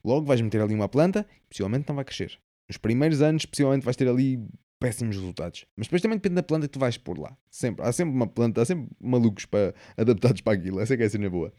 Logo 0.03 0.25
vais 0.25 0.41
meter 0.41 0.59
ali 0.59 0.73
uma 0.73 0.89
planta 0.89 1.25
e 1.45 1.49
possivelmente 1.49 1.87
não 1.87 1.95
vai 1.95 2.03
crescer. 2.03 2.39
Nos 2.67 2.77
primeiros 2.77 3.21
anos, 3.21 3.45
possivelmente 3.45 3.85
vais 3.85 3.95
ter 3.95 4.07
ali 4.07 4.43
péssimos 4.79 5.15
resultados. 5.15 5.65
Mas 5.77 5.85
depois 5.85 6.01
também 6.01 6.17
depende 6.17 6.35
da 6.35 6.43
planta 6.43 6.67
que 6.67 6.73
tu 6.73 6.79
vais 6.79 6.97
pôr 6.97 7.19
lá. 7.19 7.37
Sempre. 7.51 7.85
Há 7.85 7.91
sempre 7.91 8.15
uma 8.15 8.25
planta, 8.25 8.63
há 8.63 8.65
sempre 8.65 8.89
malucos 8.99 9.45
para, 9.45 9.75
adaptados 9.95 10.41
para 10.41 10.53
aquilo. 10.53 10.79
Essa 10.79 10.95
é 10.95 10.97
que 10.97 11.03
é 11.03 11.05
a 11.05 11.09
cena 11.09 11.29
boa. 11.29 11.53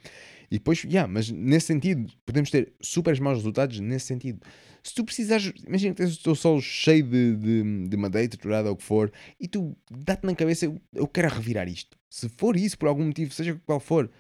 E 0.53 0.59
depois, 0.59 0.85
yeah, 0.85 1.11
mas 1.11 1.31
nesse 1.31 1.69
sentido, 1.69 2.13
podemos 2.27 2.51
ter 2.51 2.75
super 2.79 3.19
maus 3.19 3.39
resultados 3.39 3.81
nesse 3.81 4.05
sentido. 4.05 4.39
Se 4.83 4.95
tu 4.95 5.03
precisares, 5.03 5.51
imagina 5.67 5.95
que 5.95 6.03
tens 6.03 6.15
o 6.15 6.23
teu 6.23 6.35
solo 6.35 6.61
cheio 6.61 7.05
de, 7.05 7.37
de, 7.37 7.89
de 7.89 7.97
madeira 7.97 8.29
triturada 8.29 8.69
ou 8.69 8.75
o 8.75 8.77
que 8.77 8.85
for, 8.85 9.11
e 9.41 9.49
tu 9.49 9.75
dá-te 9.91 10.27
na 10.27 10.35
cabeça, 10.35 10.67
eu, 10.67 10.79
eu 10.93 11.09
quero 11.09 11.31
revirar 11.31 11.67
isto. 11.69 11.97
Se 12.11 12.29
for 12.29 12.55
isso, 12.55 12.77
por 12.77 12.89
algum 12.89 13.07
motivo, 13.07 13.33
seja 13.33 13.59
qual 13.65 13.81
for, 13.81 14.11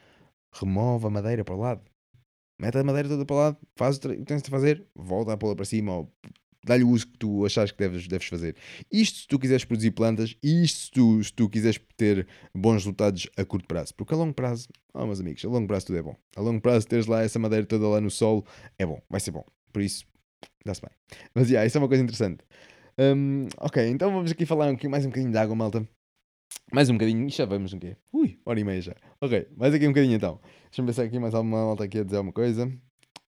remove 0.54 1.06
a 1.06 1.10
madeira 1.10 1.44
para 1.44 1.54
o 1.54 1.58
lado. 1.58 1.82
Mete 2.58 2.78
a 2.78 2.82
madeira 2.82 3.10
toda 3.10 3.26
para 3.26 3.36
o 3.36 3.38
lado, 3.38 3.58
faz 3.76 3.98
o 3.98 4.00
que 4.00 4.24
tens 4.24 4.40
de 4.40 4.48
fazer, 4.48 4.86
volta 4.94 5.34
a 5.34 5.36
pô-la 5.36 5.54
para 5.54 5.66
cima 5.66 5.92
ou 5.92 6.14
dá-lhe 6.64 6.84
o 6.84 6.88
uso 6.88 7.06
que 7.06 7.18
tu 7.18 7.44
achares 7.44 7.72
que 7.72 7.78
deves, 7.78 8.06
deves 8.06 8.26
fazer. 8.26 8.56
Isto 8.90 9.20
se 9.20 9.28
tu 9.28 9.38
quiseres 9.38 9.64
produzir 9.64 9.90
plantas, 9.92 10.36
e 10.42 10.64
isto 10.64 10.78
se 10.78 10.90
tu, 10.90 11.24
se 11.24 11.32
tu 11.32 11.48
quiseres 11.48 11.80
ter 11.96 12.26
bons 12.54 12.74
resultados 12.74 13.28
a 13.36 13.44
curto 13.44 13.66
prazo. 13.66 13.94
Porque 13.94 14.14
a 14.14 14.16
longo 14.16 14.34
prazo, 14.34 14.68
oh 14.94 15.06
meus 15.06 15.20
amigos, 15.20 15.44
a 15.44 15.48
longo 15.48 15.66
prazo 15.66 15.86
tudo 15.86 15.98
é 15.98 16.02
bom. 16.02 16.16
A 16.36 16.40
longo 16.40 16.60
prazo 16.60 16.86
teres 16.86 17.06
lá 17.06 17.22
essa 17.22 17.38
madeira 17.38 17.66
toda 17.66 17.86
lá 17.88 18.00
no 18.00 18.10
solo 18.10 18.44
é 18.78 18.86
bom, 18.86 19.00
vai 19.10 19.20
ser 19.20 19.30
bom. 19.30 19.44
Por 19.72 19.82
isso, 19.82 20.04
dá-se 20.64 20.80
bem. 20.80 20.90
Mas 21.34 21.48
yeah, 21.48 21.66
isso 21.66 21.76
é 21.76 21.80
uma 21.80 21.88
coisa 21.88 22.02
interessante. 22.02 22.44
Um, 22.98 23.46
ok, 23.58 23.88
então 23.88 24.12
vamos 24.12 24.30
aqui 24.30 24.44
falar 24.44 24.70
um 24.70 24.90
mais 24.90 25.04
um 25.04 25.08
bocadinho 25.08 25.32
de 25.32 25.38
água, 25.38 25.56
malta. 25.56 25.88
Mais 26.70 26.88
um 26.88 26.94
bocadinho, 26.94 27.28
já 27.28 27.44
vamos 27.44 27.72
um 27.72 27.78
quê? 27.78 27.96
Ui, 28.12 28.38
hora 28.44 28.60
e 28.60 28.64
meia 28.64 28.80
já. 28.80 28.96
Ok, 29.20 29.48
mais 29.56 29.74
aqui 29.74 29.86
um 29.86 29.90
bocadinho 29.90 30.14
então. 30.14 30.40
Deixa-me 30.64 30.88
pensar 30.88 31.02
aqui 31.04 31.18
mais 31.18 31.34
alguma 31.34 31.66
malta 31.66 31.84
aqui 31.84 31.98
a 31.98 32.04
dizer 32.04 32.16
alguma 32.16 32.32
coisa. 32.32 32.70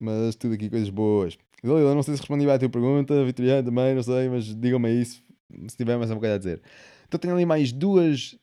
Mas 0.01 0.35
tudo 0.37 0.55
aqui 0.55 0.69
coisas 0.69 0.91
boas. 0.91 1.39
Eu 1.63 1.95
não 1.95 2.03
sei 2.03 2.15
se 2.15 2.21
respondi 2.21 2.45
bem 2.45 2.55
à 2.55 2.59
tua 2.59 2.69
pergunta, 2.69 3.25
Vitoriano 3.25 3.65
também, 3.65 3.95
não 3.95 4.03
sei, 4.03 4.29
mas 4.29 4.55
digam-me 4.55 4.91
isso 4.91 5.23
se 5.69 5.77
tiver 5.77 5.97
mais 5.97 6.11
alguma 6.11 6.21
coisa 6.21 6.35
a 6.35 6.39
dizer. 6.39 6.63
Então 7.07 7.21
tenho 7.21 7.35
ali 7.35 7.45
mais 7.45 7.73
duas, 7.73 8.37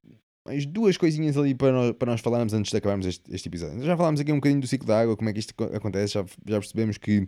mais 0.46 0.66
duas 0.66 0.96
coisinhas 0.96 1.38
ali 1.38 1.54
para 1.54 1.72
nós, 1.72 1.92
para 1.94 2.12
nós 2.12 2.22
falarmos 2.22 2.54
antes 2.54 2.72
de 2.72 2.78
acabarmos 2.78 3.06
este, 3.06 3.24
este 3.34 3.50
episódio. 3.50 3.84
Já 3.84 3.98
falámos 3.98 4.22
aqui 4.22 4.32
um 4.32 4.36
bocadinho 4.36 4.62
do 4.62 4.68
ciclo 4.68 4.88
da 4.88 5.02
água, 5.02 5.18
como 5.18 5.30
é 5.30 5.34
que 5.34 5.40
isto 5.40 5.54
acontece, 5.74 6.14
já, 6.14 6.26
já 6.46 6.60
percebemos 6.60 6.98
que 6.98 7.28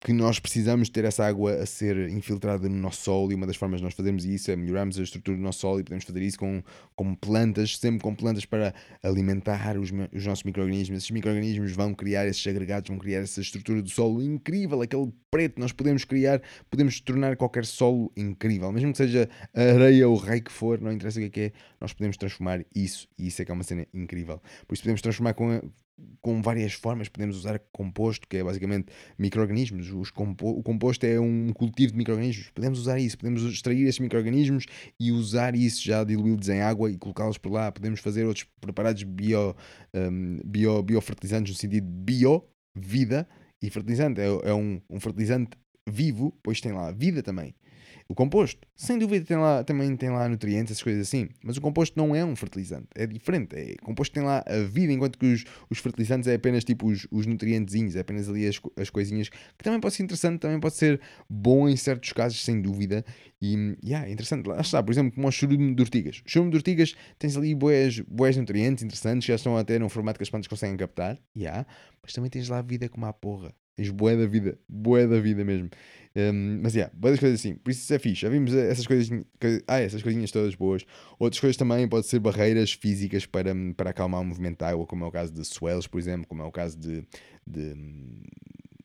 que 0.00 0.12
nós 0.12 0.38
precisamos 0.38 0.88
ter 0.88 1.04
essa 1.04 1.26
água 1.26 1.54
a 1.54 1.66
ser 1.66 2.08
infiltrada 2.10 2.68
no 2.68 2.76
nosso 2.76 3.02
solo 3.02 3.32
e 3.32 3.34
uma 3.34 3.46
das 3.46 3.56
formas 3.56 3.80
de 3.80 3.84
nós 3.84 3.94
fazermos 3.94 4.24
isso 4.24 4.50
é 4.50 4.54
melhorarmos 4.54 4.98
a 4.98 5.02
estrutura 5.02 5.36
do 5.36 5.42
nosso 5.42 5.60
solo 5.60 5.80
e 5.80 5.82
podemos 5.82 6.04
fazer 6.04 6.22
isso 6.22 6.38
com, 6.38 6.62
com 6.94 7.14
plantas, 7.16 7.76
sempre 7.76 8.00
com 8.00 8.14
plantas 8.14 8.44
para 8.44 8.72
alimentar 9.02 9.76
os, 9.76 9.90
os 10.14 10.24
nossos 10.24 10.44
micro-organismos. 10.44 10.98
Esses 10.98 11.10
micro-organismos 11.10 11.72
vão 11.72 11.94
criar 11.94 12.26
esses 12.28 12.46
agregados, 12.46 12.88
vão 12.88 12.98
criar 12.98 13.20
essa 13.20 13.40
estrutura 13.40 13.82
do 13.82 13.90
solo 13.90 14.22
incrível, 14.22 14.82
aquele 14.82 15.12
preto 15.30 15.60
nós 15.60 15.72
podemos 15.72 16.04
criar, 16.04 16.40
podemos 16.70 17.00
tornar 17.00 17.36
qualquer 17.36 17.64
solo 17.64 18.12
incrível, 18.16 18.70
mesmo 18.70 18.92
que 18.92 18.98
seja 18.98 19.28
areia 19.52 20.08
ou 20.08 20.16
rei 20.16 20.40
que 20.40 20.52
for, 20.52 20.80
não 20.80 20.92
interessa 20.92 21.18
o 21.18 21.22
que 21.22 21.26
é 21.26 21.30
que 21.30 21.40
é, 21.40 21.52
nós 21.80 21.92
podemos 21.92 22.16
transformar 22.16 22.64
isso 22.74 23.08
e 23.18 23.26
isso 23.26 23.42
é 23.42 23.44
que 23.44 23.50
é 23.50 23.54
uma 23.54 23.64
cena 23.64 23.84
incrível. 23.92 24.40
Por 24.66 24.74
isso 24.74 24.82
podemos 24.84 25.02
transformar 25.02 25.34
com 25.34 25.60
com 26.20 26.42
várias 26.42 26.72
formas. 26.72 27.08
Podemos 27.08 27.36
usar 27.36 27.58
composto, 27.72 28.26
que 28.28 28.36
é 28.36 28.44
basicamente 28.44 28.92
micro-organismos. 29.18 30.10
Compo 30.10 30.50
o 30.50 30.62
composto 30.62 31.04
é 31.06 31.18
um 31.18 31.52
cultivo 31.52 31.92
de 31.92 31.98
micro-organismos. 31.98 32.50
Podemos 32.50 32.78
usar 32.78 32.98
isso, 32.98 33.18
podemos 33.18 33.42
extrair 33.42 33.86
esses 33.86 33.98
micro-organismos 33.98 34.66
e 34.98 35.12
usar 35.12 35.54
isso 35.54 35.82
já 35.82 36.04
diluídos 36.04 36.48
em 36.48 36.60
água 36.60 36.90
e 36.90 36.96
colocá-los 36.96 37.38
por 37.38 37.52
lá. 37.52 37.70
Podemos 37.72 38.00
fazer 38.00 38.24
outros 38.24 38.46
preparados 38.60 39.02
bio, 39.02 39.54
um, 39.94 40.40
bio, 40.44 40.82
biofertilizantes 40.82 41.52
no 41.52 41.58
sentido 41.58 41.86
bio, 41.86 42.44
vida, 42.74 43.28
e 43.62 43.70
fertilizante. 43.70 44.20
É, 44.20 44.26
é 44.50 44.54
um, 44.54 44.80
um 44.88 45.00
fertilizante 45.00 45.50
vivo, 45.88 46.36
pois 46.42 46.60
tem 46.60 46.72
lá 46.72 46.90
vida 46.92 47.22
também. 47.22 47.54
O 48.10 48.14
composto, 48.14 48.66
sem 48.74 48.98
dúvida, 48.98 49.22
tem 49.26 49.36
lá, 49.36 49.62
também 49.62 49.94
tem 49.94 50.08
lá 50.08 50.26
nutrientes, 50.26 50.72
essas 50.72 50.82
coisas 50.82 51.06
assim, 51.06 51.28
mas 51.44 51.58
o 51.58 51.60
composto 51.60 51.94
não 51.94 52.16
é 52.16 52.24
um 52.24 52.34
fertilizante, 52.34 52.88
é 52.94 53.06
diferente. 53.06 53.54
É, 53.54 53.74
o 53.82 53.84
composto 53.84 54.14
tem 54.14 54.22
lá 54.22 54.42
a 54.46 54.60
vida, 54.60 54.90
enquanto 54.90 55.18
que 55.18 55.26
os, 55.26 55.44
os 55.68 55.78
fertilizantes 55.78 56.26
é 56.26 56.34
apenas 56.34 56.64
tipo 56.64 56.86
os, 56.86 57.06
os 57.10 57.26
nutrientezinhos, 57.26 57.96
é 57.96 58.00
apenas 58.00 58.26
ali 58.26 58.46
as, 58.46 58.58
as 58.78 58.88
coisinhas, 58.88 59.28
que 59.28 59.62
também 59.62 59.78
pode 59.78 59.94
ser 59.94 60.04
interessante, 60.04 60.40
também 60.40 60.58
pode 60.58 60.76
ser 60.76 60.98
bom 61.28 61.68
em 61.68 61.76
certos 61.76 62.10
casos, 62.14 62.42
sem 62.42 62.62
dúvida. 62.62 63.04
E 63.42 63.76
yeah, 63.84 64.08
é 64.08 64.10
interessante. 64.10 64.46
Lá 64.46 64.58
está, 64.58 64.82
por 64.82 64.90
exemplo, 64.90 65.12
como 65.12 65.28
o 65.28 65.30
churume 65.30 65.74
de 65.74 65.82
ortigas. 65.82 66.22
O 66.26 66.30
churume 66.30 66.50
de 66.50 66.56
ortigas 66.56 66.94
tens 67.18 67.36
ali 67.36 67.54
boas, 67.54 68.00
boas 68.00 68.34
nutrientes 68.38 68.82
interessantes, 68.82 69.26
já 69.26 69.34
estão 69.34 69.54
até 69.58 69.78
num 69.78 69.90
formato 69.90 70.18
que 70.18 70.22
as 70.22 70.30
plantas 70.30 70.48
conseguem 70.48 70.78
captar, 70.78 71.18
yeah, 71.36 71.66
mas 72.02 72.14
também 72.14 72.30
tens 72.30 72.48
lá 72.48 72.62
vida 72.62 72.88
como 72.88 73.04
a 73.04 73.12
porra. 73.12 73.54
Tens 73.78 73.90
boé 73.90 74.16
da 74.16 74.26
vida, 74.26 74.58
boé 74.68 75.06
da 75.06 75.20
vida 75.20 75.44
mesmo. 75.44 75.70
Um, 76.16 76.58
mas, 76.60 76.74
yeah, 76.74 76.92
boas 76.96 77.20
coisas 77.20 77.38
assim. 77.38 77.54
Por 77.54 77.70
isso 77.70 77.82
isso 77.82 77.94
é 77.94 77.98
fixe. 78.00 78.22
Já 78.22 78.28
vimos 78.28 78.52
essas 78.52 78.84
coisas, 78.84 79.08
ah, 79.68 79.78
essas 79.78 80.02
coisinhas 80.02 80.32
todas 80.32 80.56
boas. 80.56 80.84
Outras 81.16 81.38
coisas 81.38 81.56
também 81.56 81.86
pode 81.86 82.08
ser 82.08 82.18
barreiras 82.18 82.72
físicas 82.72 83.24
para, 83.24 83.54
para 83.76 83.90
acalmar 83.90 84.20
o 84.20 84.24
movimento 84.24 84.58
da 84.58 84.70
água, 84.70 84.84
como 84.84 85.04
é 85.04 85.06
o 85.06 85.12
caso 85.12 85.32
de 85.32 85.44
swells, 85.44 85.88
por 85.88 86.00
exemplo, 86.00 86.26
como 86.26 86.42
é 86.42 86.44
o 86.44 86.50
caso 86.50 86.76
de, 86.76 87.06
de 87.46 87.76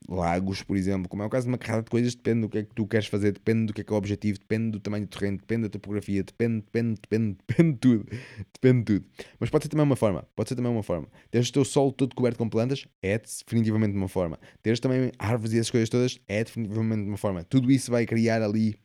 lagos, 0.07 0.63
por 0.63 0.75
exemplo, 0.75 1.07
como 1.09 1.23
é 1.23 1.25
o 1.25 1.30
caso 1.30 1.45
de 1.45 1.51
uma 1.51 1.57
carrada 1.57 1.84
de 1.84 1.89
coisas, 1.89 2.15
depende 2.15 2.41
do 2.41 2.49
que 2.49 2.57
é 2.59 2.63
que 2.63 2.73
tu 2.73 2.88
queres 2.88 3.07
fazer, 3.07 3.31
depende 3.31 3.67
do 3.67 3.73
que 3.73 3.81
é 3.81 3.84
que 3.84 3.91
é 3.91 3.93
o 3.93 3.97
objetivo, 3.97 4.39
depende 4.39 4.71
do 4.71 4.80
tamanho 4.80 5.05
do 5.05 5.09
terreno, 5.09 5.38
depende 5.38 5.63
da 5.63 5.69
topografia, 5.69 6.23
depende, 6.23 6.61
depende, 6.61 7.01
depende, 7.01 7.38
depende 7.47 7.73
de 7.73 7.80
tudo. 7.80 8.05
Depende 8.53 8.80
de 8.80 8.85
tudo. 8.85 9.05
Mas 9.39 9.49
pode 9.49 9.65
ser 9.65 9.69
também 9.69 9.85
uma 9.85 9.95
forma, 9.95 10.27
pode 10.35 10.49
ser 10.49 10.55
também 10.55 10.71
uma 10.71 10.84
forma. 10.84 11.07
Teres 11.31 11.49
o 11.49 11.53
teu 11.53 11.65
solo 11.65 11.91
todo 11.91 12.15
coberto 12.15 12.38
com 12.38 12.49
plantas 12.49 12.85
é 13.01 13.17
definitivamente 13.17 13.95
uma 13.95 14.07
forma. 14.07 14.39
Teres 14.61 14.80
também 14.80 15.11
árvores 15.19 15.53
e 15.53 15.57
essas 15.57 15.71
coisas 15.71 15.89
todas 15.89 16.19
é 16.27 16.43
definitivamente 16.43 17.07
uma 17.07 17.17
forma. 17.17 17.43
Tudo 17.43 17.71
isso 17.71 17.91
vai 17.91 18.05
criar 18.05 18.41
ali 18.41 18.75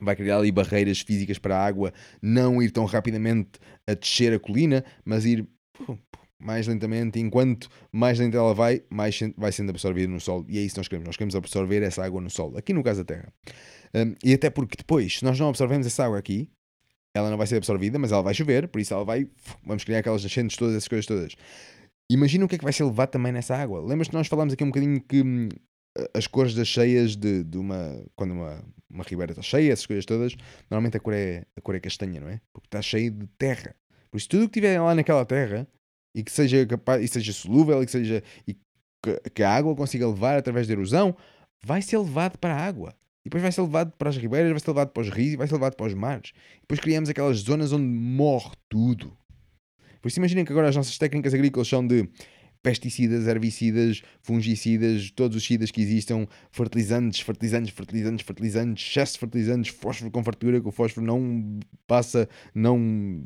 vai 0.00 0.16
criar 0.16 0.38
ali 0.38 0.50
barreiras 0.50 1.00
físicas 1.00 1.38
para 1.38 1.56
a 1.56 1.64
água 1.64 1.92
não 2.22 2.62
ir 2.62 2.70
tão 2.70 2.84
rapidamente 2.84 3.58
a 3.86 3.94
descer 3.94 4.32
a 4.32 4.38
colina, 4.38 4.84
mas 5.04 5.24
ir 5.24 5.46
mais 6.44 6.66
lentamente, 6.66 7.18
enquanto 7.18 7.68
mais 7.90 8.18
lenta 8.18 8.36
ela 8.36 8.54
vai, 8.54 8.82
mais 8.90 9.18
vai 9.36 9.50
sendo 9.50 9.70
absorvida 9.70 10.12
no 10.12 10.20
solo. 10.20 10.44
E 10.46 10.58
é 10.58 10.60
isso 10.60 10.74
que 10.74 10.80
nós 10.80 10.88
queremos. 10.88 11.06
Nós 11.06 11.16
queremos 11.16 11.34
absorver 11.34 11.82
essa 11.82 12.04
água 12.04 12.20
no 12.20 12.28
solo, 12.28 12.58
aqui 12.58 12.74
no 12.74 12.82
caso 12.82 13.02
da 13.02 13.14
Terra. 13.14 13.32
Um, 13.94 14.14
e 14.22 14.34
até 14.34 14.50
porque 14.50 14.76
depois, 14.76 15.18
se 15.18 15.24
nós 15.24 15.40
não 15.40 15.48
absorvemos 15.48 15.86
essa 15.86 16.04
água 16.04 16.18
aqui, 16.18 16.50
ela 17.14 17.30
não 17.30 17.38
vai 17.38 17.46
ser 17.46 17.56
absorvida, 17.56 17.98
mas 17.98 18.12
ela 18.12 18.22
vai 18.22 18.34
chover, 18.34 18.68
por 18.68 18.78
isso 18.78 18.92
ela 18.92 19.04
vai. 19.04 19.26
Vamos 19.64 19.84
criar 19.84 20.00
aquelas 20.00 20.22
nascentes 20.22 20.56
todas, 20.56 20.74
essas 20.74 20.88
coisas 20.88 21.06
todas. 21.06 21.34
Imagina 22.10 22.44
o 22.44 22.48
que 22.48 22.56
é 22.56 22.58
que 22.58 22.64
vai 22.64 22.72
ser 22.72 22.84
levado 22.84 23.10
também 23.10 23.32
nessa 23.32 23.56
água. 23.56 23.80
Lembras 23.80 24.08
que 24.08 24.14
nós 24.14 24.26
falámos 24.26 24.52
aqui 24.52 24.62
um 24.62 24.68
bocadinho 24.68 25.00
que 25.00 25.22
hum, 25.22 25.48
as 26.12 26.26
cores 26.26 26.54
das 26.54 26.68
cheias 26.68 27.16
de, 27.16 27.42
de 27.42 27.56
uma. 27.56 28.04
Quando 28.14 28.32
uma, 28.32 28.62
uma 28.90 29.04
ribeira 29.04 29.32
está 29.32 29.42
cheia, 29.42 29.72
essas 29.72 29.86
coisas 29.86 30.04
todas, 30.04 30.36
normalmente 30.70 30.98
a 30.98 31.00
cor, 31.00 31.14
é, 31.14 31.46
a 31.56 31.60
cor 31.62 31.74
é 31.74 31.80
castanha, 31.80 32.20
não 32.20 32.28
é? 32.28 32.40
Porque 32.52 32.66
está 32.66 32.82
cheia 32.82 33.10
de 33.10 33.26
terra. 33.38 33.74
Por 34.10 34.18
isso, 34.18 34.28
tudo 34.28 34.44
o 34.44 34.48
que 34.48 34.60
tiver 34.60 34.78
lá 34.78 34.94
naquela 34.94 35.24
terra 35.24 35.66
e 36.14 36.22
que 36.22 36.30
seja 36.30 36.64
capaz, 36.66 37.02
e 37.02 37.08
seja 37.08 37.32
solúvel 37.32 37.82
e 37.82 37.86
que 37.86 37.92
seja 37.92 38.22
e 38.46 38.54
que, 38.54 39.30
que 39.34 39.42
a 39.42 39.50
água 39.50 39.74
consiga 39.74 40.06
levar 40.08 40.38
através 40.38 40.66
da 40.66 40.72
erosão, 40.72 41.16
vai 41.62 41.82
ser 41.82 41.98
levado 41.98 42.38
para 42.38 42.54
a 42.54 42.58
água. 42.58 42.94
E 43.24 43.28
depois 43.28 43.42
vai 43.42 43.52
ser 43.52 43.62
levado 43.62 43.92
para 43.96 44.10
as 44.10 44.16
ribeiras, 44.16 44.50
vai 44.50 44.60
ser 44.60 44.70
levado 44.70 44.90
para 44.90 45.02
os 45.02 45.08
rios 45.08 45.32
e 45.32 45.36
vai 45.36 45.46
ser 45.46 45.54
levado 45.54 45.76
para 45.76 45.86
os 45.86 45.94
mares. 45.94 46.32
E 46.58 46.60
depois 46.60 46.78
criamos 46.78 47.08
aquelas 47.08 47.38
zonas 47.38 47.72
onde 47.72 47.86
morre 47.86 48.52
tudo. 48.68 49.16
Por 50.02 50.08
isso 50.08 50.18
imaginem 50.18 50.44
que 50.44 50.52
agora 50.52 50.68
as 50.68 50.76
nossas 50.76 50.98
técnicas 50.98 51.32
agrícolas 51.32 51.66
são 51.66 51.86
de 51.86 52.06
pesticidas, 52.62 53.26
herbicidas, 53.26 54.02
fungicidas, 54.22 55.10
todos 55.10 55.36
os 55.36 55.44
sidas 55.44 55.70
que 55.70 55.82
existam, 55.82 56.26
fertilizantes, 56.50 57.20
fertilizantes, 57.20 57.72
fertilizantes, 57.72 58.26
fertilizantes, 58.26 58.86
excesso 58.86 59.12
de 59.14 59.18
fertilizantes, 59.20 59.74
fósforo 59.74 60.10
com 60.10 60.24
fartura, 60.24 60.60
que 60.60 60.68
o 60.68 60.72
fósforo 60.72 61.06
não 61.06 61.60
passa, 61.86 62.28
não 62.54 63.22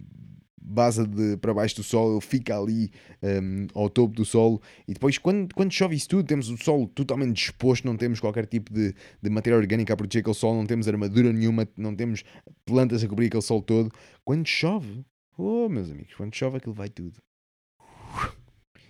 base 0.79 1.05
de, 1.07 1.37
para 1.39 1.53
baixo 1.53 1.77
do 1.77 1.83
solo, 1.83 2.15
ele 2.15 2.21
fica 2.21 2.57
ali 2.57 2.91
um, 3.21 3.67
ao 3.75 3.91
topo 3.91 4.15
do 4.15 4.25
solo. 4.25 4.63
E 4.87 4.95
depois, 4.95 5.19
quando, 5.19 5.53
quando 5.53 5.73
chove 5.73 5.97
isso 5.97 6.09
tudo, 6.09 6.25
temos 6.25 6.49
o 6.49 6.57
solo 6.57 6.87
totalmente 6.87 7.35
disposto, 7.35 7.85
não 7.85 7.97
temos 7.97 8.21
qualquer 8.21 8.47
tipo 8.47 8.73
de, 8.73 8.95
de 9.21 9.31
matéria 9.31 9.59
orgânica 9.59 9.93
a 9.93 9.97
proteger 9.97 10.21
aquele 10.21 10.35
solo, 10.35 10.57
não 10.57 10.67
temos 10.67 10.87
armadura 10.87 11.33
nenhuma, 11.33 11.69
não 11.77 11.95
temos 11.95 12.23
plantas 12.65 13.03
a 13.03 13.09
cobrir 13.09 13.27
aquele 13.27 13.43
solo 13.43 13.63
todo. 13.63 13.91
Quando 14.25 14.47
chove, 14.47 15.05
oh 15.37 15.69
meus 15.69 15.91
amigos, 15.91 16.15
quando 16.15 16.35
chove 16.35 16.59
aquilo 16.59 16.75
vai 16.75 16.89
tudo. 16.89 17.19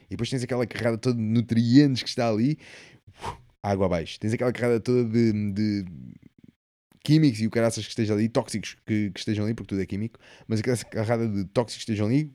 E 0.07 0.11
depois 0.11 0.29
tens 0.29 0.43
aquela 0.43 0.67
carrada 0.67 0.99
toda 0.99 1.17
de 1.17 1.23
nutrientes 1.23 2.03
que 2.03 2.09
está 2.09 2.29
ali, 2.29 2.59
água 3.63 3.87
abaixo. 3.87 4.21
Tens 4.21 4.33
aquela 4.35 4.53
carrada 4.53 4.81
toda 4.81 5.05
de, 5.05 5.33
de 5.53 5.85
químicos 7.03 7.41
e 7.41 7.47
o 7.47 7.51
caraças 7.51 7.85
que 7.85 7.91
estejam 7.91 8.17
ali, 8.17 8.29
tóxicos 8.29 8.77
que, 8.87 9.11
que, 9.11 9.19
estejam 9.19 9.45
ali, 9.45 9.55
porque 9.55 9.69
tudo 9.69 9.83
é 9.83 9.87
químico, 9.87 10.19
mas 10.47 10.61
aquela 10.61 10.77
carrada 10.77 11.29
de 11.29 11.45
tóxicos 11.47 11.85
que 11.85 11.93
estejam 11.93 12.07
ali, 12.07 12.33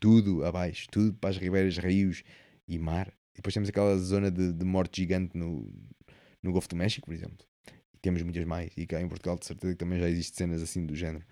tudo 0.00 0.44
abaixo, 0.44 0.86
tudo 0.90 1.14
para 1.14 1.30
as 1.30 1.36
ribeiras, 1.36 1.78
rios 1.78 2.22
e 2.68 2.78
mar. 2.78 3.08
E 3.34 3.36
depois 3.36 3.54
temos 3.54 3.68
aquela 3.68 3.96
zona 3.98 4.30
de, 4.30 4.52
de 4.52 4.64
morte 4.64 5.02
gigante 5.02 5.36
no, 5.36 5.70
no 6.42 6.52
Golfo 6.52 6.68
do 6.68 6.76
México, 6.76 7.06
por 7.06 7.14
exemplo. 7.14 7.46
E 7.94 7.98
temos 7.98 8.22
muitas 8.22 8.44
mais. 8.44 8.70
E 8.76 8.86
cá 8.86 9.00
em 9.00 9.08
Portugal, 9.08 9.38
de 9.38 9.46
certeza 9.46 9.74
que 9.74 9.78
também 9.78 9.98
já 9.98 10.08
existem 10.08 10.46
cenas 10.46 10.62
assim 10.62 10.84
do 10.86 10.94
género. 10.94 11.24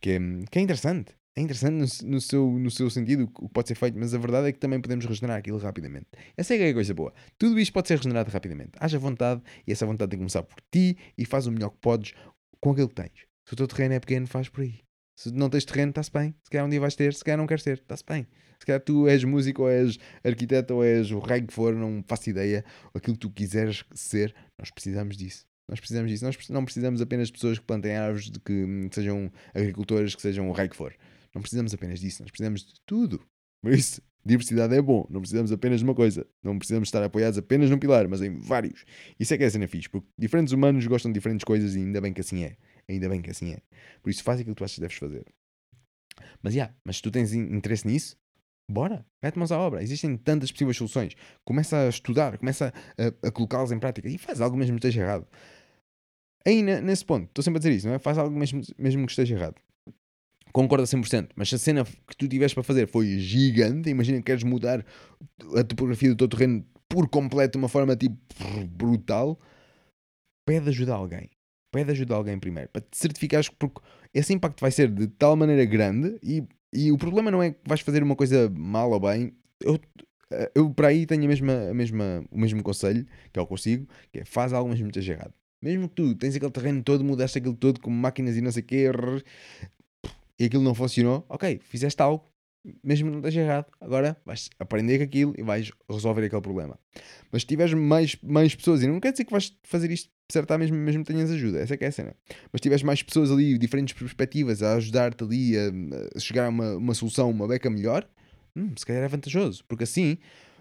Que 0.00 0.10
é, 0.10 0.18
que 0.50 0.58
é 0.58 0.62
interessante 0.62 1.14
é 1.36 1.40
interessante 1.40 1.74
no, 1.74 2.10
no, 2.10 2.20
seu, 2.20 2.50
no 2.50 2.70
seu 2.70 2.88
sentido 2.88 3.24
o 3.24 3.48
que 3.48 3.52
pode 3.52 3.68
ser 3.68 3.74
feito, 3.74 3.98
mas 3.98 4.14
a 4.14 4.18
verdade 4.18 4.48
é 4.48 4.52
que 4.52 4.58
também 4.58 4.80
podemos 4.80 5.04
regenerar 5.04 5.38
aquilo 5.38 5.58
rapidamente. 5.58 6.06
Essa 6.36 6.54
é 6.54 6.68
a 6.68 6.74
coisa 6.74 6.94
boa. 6.94 7.12
Tudo 7.36 7.58
isto 7.58 7.72
pode 7.72 7.88
ser 7.88 7.96
regenerado 7.96 8.30
rapidamente. 8.30 8.72
Haja 8.78 8.98
vontade 8.98 9.42
e 9.66 9.72
essa 9.72 9.84
vontade 9.84 10.10
tem 10.10 10.18
que 10.18 10.22
começar 10.22 10.42
por 10.44 10.56
ti 10.70 10.96
e 11.18 11.24
faz 11.24 11.46
o 11.46 11.52
melhor 11.52 11.70
que 11.70 11.78
podes 11.78 12.14
com 12.60 12.70
aquilo 12.70 12.88
que 12.88 12.94
tens. 12.94 13.26
Se 13.46 13.52
o 13.52 13.56
teu 13.56 13.66
terreno 13.66 13.94
é 13.94 14.00
pequeno, 14.00 14.26
faz 14.26 14.48
por 14.48 14.62
aí. 14.62 14.80
Se 15.16 15.32
não 15.32 15.50
tens 15.50 15.64
terreno, 15.64 15.90
está-se 15.90 16.10
bem. 16.10 16.34
Se 16.42 16.50
calhar 16.50 16.66
um 16.66 16.70
dia 16.70 16.80
vais 16.80 16.94
ter, 16.94 17.14
se 17.14 17.22
calhar 17.22 17.38
não 17.38 17.46
queres 17.46 17.62
ter, 17.62 17.78
está-se 17.78 18.04
bem. 18.08 18.26
Se 18.58 18.66
calhar 18.66 18.80
tu 18.80 19.06
és 19.08 19.22
músico, 19.24 19.62
ou 19.62 19.70
és 19.70 19.98
arquiteto, 20.24 20.74
ou 20.74 20.84
és 20.84 21.10
o 21.10 21.18
rei 21.18 21.42
que 21.42 21.52
for, 21.52 21.74
não 21.74 22.02
faço 22.06 22.30
ideia. 22.30 22.64
Aquilo 22.94 23.14
que 23.14 23.20
tu 23.20 23.30
quiseres 23.30 23.84
ser, 23.92 24.34
nós 24.58 24.70
precisamos 24.70 25.16
disso. 25.16 25.44
Nós 25.68 25.80
precisamos 25.80 26.10
disso. 26.10 26.24
Nós 26.24 26.48
não 26.48 26.64
precisamos 26.64 27.00
apenas 27.00 27.28
de 27.28 27.34
pessoas 27.34 27.58
que 27.58 27.64
plantem 27.64 27.96
árvores, 27.96 28.30
de 28.30 28.40
que 28.40 28.52
hum, 28.52 28.88
sejam 28.90 29.30
agricultores, 29.54 30.14
que 30.14 30.22
sejam 30.22 30.48
o 30.48 30.52
rei 30.52 30.68
que 30.68 30.76
for. 30.76 30.94
Não 31.34 31.42
precisamos 31.42 31.74
apenas 31.74 32.00
disso, 32.00 32.22
nós 32.22 32.30
precisamos 32.30 32.62
de 32.64 32.74
tudo. 32.86 33.20
Por 33.62 33.72
isso, 33.72 34.00
Diversidade 34.26 34.74
é 34.74 34.80
bom, 34.80 35.06
não 35.10 35.20
precisamos 35.20 35.52
apenas 35.52 35.80
de 35.80 35.84
uma 35.84 35.94
coisa. 35.94 36.26
Não 36.42 36.58
precisamos 36.58 36.88
estar 36.88 37.02
apoiados 37.02 37.38
apenas 37.38 37.68
num 37.68 37.78
pilar, 37.78 38.08
mas 38.08 38.22
em 38.22 38.38
vários. 38.38 38.84
Isso 39.20 39.34
é 39.34 39.36
que 39.36 39.44
é 39.44 39.46
a 39.46 39.50
cena 39.50 39.68
fixe, 39.68 39.88
porque 39.88 40.06
diferentes 40.18 40.52
humanos 40.54 40.86
gostam 40.86 41.12
de 41.12 41.18
diferentes 41.18 41.44
coisas 41.44 41.74
e 41.76 41.80
ainda 41.80 42.00
bem 42.00 42.10
que 42.12 42.22
assim 42.22 42.42
é. 42.42 42.56
Ainda 42.88 43.06
bem 43.08 43.20
que 43.20 43.30
assim 43.30 43.52
é. 43.52 43.58
Por 44.02 44.08
isso 44.08 44.22
faz 44.22 44.40
aquilo 44.40 44.54
que 44.54 44.60
tu 44.60 44.64
achas 44.64 44.76
que 44.76 44.80
deves 44.80 44.96
fazer. 44.96 45.26
Mas, 46.42 46.54
yeah, 46.54 46.74
mas 46.84 46.96
se 46.96 47.02
tu 47.02 47.10
tens 47.10 47.34
in- 47.34 47.54
interesse 47.54 47.86
nisso, 47.86 48.16
bora, 48.70 49.04
mete 49.22 49.38
mãos 49.38 49.52
à 49.52 49.58
obra. 49.58 49.82
Existem 49.82 50.16
tantas 50.16 50.50
possíveis 50.50 50.76
soluções. 50.78 51.14
Começa 51.44 51.76
a 51.84 51.88
estudar, 51.90 52.38
começa 52.38 52.72
a, 52.96 53.28
a 53.28 53.30
colocá-las 53.30 53.72
em 53.72 53.78
prática 53.78 54.08
e 54.08 54.16
faz 54.16 54.40
algo 54.40 54.56
mesmo 54.56 54.78
que 54.78 54.86
esteja 54.86 55.02
errado. 55.02 55.26
Aí, 56.46 56.62
ne- 56.62 56.80
nesse 56.80 57.04
ponto, 57.04 57.26
estou 57.28 57.42
sempre 57.42 57.58
a 57.58 57.60
dizer 57.60 57.72
isso, 57.74 57.86
não 57.88 57.94
é? 57.94 57.98
Faz 57.98 58.16
algo 58.16 58.34
mesmo, 58.34 58.62
mesmo 58.78 59.04
que 59.04 59.12
esteja 59.12 59.34
errado. 59.34 59.56
Concordo 60.54 60.84
a 60.84 60.86
100%, 60.86 61.30
mas 61.34 61.48
se 61.48 61.56
a 61.56 61.58
cena 61.58 61.84
que 61.84 62.16
tu 62.16 62.28
tiveste 62.28 62.54
para 62.54 62.62
fazer 62.62 62.86
foi 62.86 63.18
gigante, 63.18 63.90
imagina 63.90 64.18
que 64.18 64.24
queres 64.24 64.44
mudar 64.44 64.86
a 65.56 65.64
topografia 65.64 66.10
do 66.10 66.14
teu 66.14 66.28
terreno 66.28 66.64
por 66.88 67.08
completo 67.08 67.58
de 67.58 67.58
uma 67.58 67.68
forma 67.68 67.96
tipo 67.96 68.16
brutal, 68.68 69.36
pede 70.46 70.68
ajuda 70.68 70.92
a 70.92 70.96
alguém. 70.96 71.28
Pede 71.72 71.90
ajuda 71.90 72.14
a 72.14 72.18
alguém 72.18 72.38
primeiro, 72.38 72.70
para 72.70 72.82
te 72.82 72.96
certificares 72.96 73.48
que 73.48 73.56
porque 73.56 73.80
esse 74.14 74.32
impacto 74.32 74.60
vai 74.60 74.70
ser 74.70 74.88
de 74.92 75.08
tal 75.08 75.34
maneira 75.34 75.64
grande 75.64 76.20
e, 76.22 76.44
e 76.72 76.92
o 76.92 76.96
problema 76.96 77.32
não 77.32 77.42
é 77.42 77.50
que 77.50 77.58
vais 77.66 77.80
fazer 77.80 78.04
uma 78.04 78.14
coisa 78.14 78.48
mal 78.50 78.92
ou 78.92 79.00
bem. 79.00 79.32
Eu, 79.60 79.80
eu 80.54 80.70
para 80.70 80.86
aí 80.86 81.04
tenho 81.04 81.24
a 81.24 81.28
mesma, 81.28 81.70
a 81.70 81.74
mesma, 81.74 82.24
o 82.30 82.38
mesmo 82.38 82.62
conselho, 82.62 83.04
que 83.32 83.40
é 83.40 83.42
eu 83.42 83.46
consigo, 83.46 83.88
que 84.12 84.20
é 84.20 84.24
faz 84.24 84.52
algo 84.52 84.72
que 84.72 84.80
esteja 84.84 85.14
errado. 85.14 85.34
Mesmo 85.64 85.88
que 85.88 85.94
tu 85.94 86.14
tens 86.14 86.36
aquele 86.36 86.52
terreno 86.52 86.82
todo, 86.82 87.02
mudaste 87.02 87.38
aquilo 87.38 87.56
todo 87.56 87.80
com 87.80 87.90
máquinas 87.90 88.36
e 88.36 88.40
não 88.42 88.52
sei 88.52 88.62
o 88.62 88.66
quê, 88.66 88.86
e 90.38 90.44
aquilo 90.44 90.62
não 90.62 90.74
funcionou, 90.74 91.24
ok, 91.28 91.60
fizeste 91.64 92.00
algo, 92.02 92.24
mesmo 92.82 93.10
não 93.10 93.18
esteja 93.18 93.42
errado, 93.42 93.66
agora 93.80 94.16
vais 94.24 94.48
aprender 94.58 94.98
com 94.98 95.04
aquilo 95.04 95.34
e 95.36 95.42
vais 95.42 95.70
resolver 95.88 96.24
aquele 96.24 96.40
problema. 96.40 96.78
Mas 97.30 97.42
se 97.42 97.48
tiveres 97.48 97.74
mais, 97.74 98.16
mais 98.22 98.54
pessoas, 98.54 98.82
e 98.82 98.86
não 98.86 99.00
quer 99.00 99.12
dizer 99.12 99.24
que 99.24 99.32
vais 99.32 99.54
fazer 99.62 99.90
isto 99.90 100.10
acertar 100.30 100.58
mesmo, 100.58 100.76
mesmo 100.76 101.04
que 101.04 101.12
tenhas 101.12 101.30
ajuda, 101.30 101.58
essa 101.60 101.74
é 101.74 101.76
que 101.76 101.84
é 101.84 101.88
a 101.88 101.92
cena. 101.92 102.16
Mas 102.50 102.60
se 102.60 102.62
tiveres 102.62 102.82
mais 102.82 103.02
pessoas 103.02 103.30
ali, 103.30 103.58
diferentes 103.58 103.94
perspectivas, 103.94 104.62
a 104.62 104.74
ajudar-te 104.76 105.22
ali 105.22 105.56
a, 105.58 105.70
a 106.16 106.18
chegar 106.18 106.46
a 106.46 106.48
uma, 106.48 106.76
uma 106.76 106.94
solução, 106.94 107.30
uma 107.30 107.46
beca 107.46 107.68
melhor, 107.68 108.08
hum, 108.56 108.72
se 108.76 108.86
calhar 108.86 109.02
é 109.02 109.08
vantajoso, 109.08 109.64
porque 109.68 109.84
assim 109.84 110.16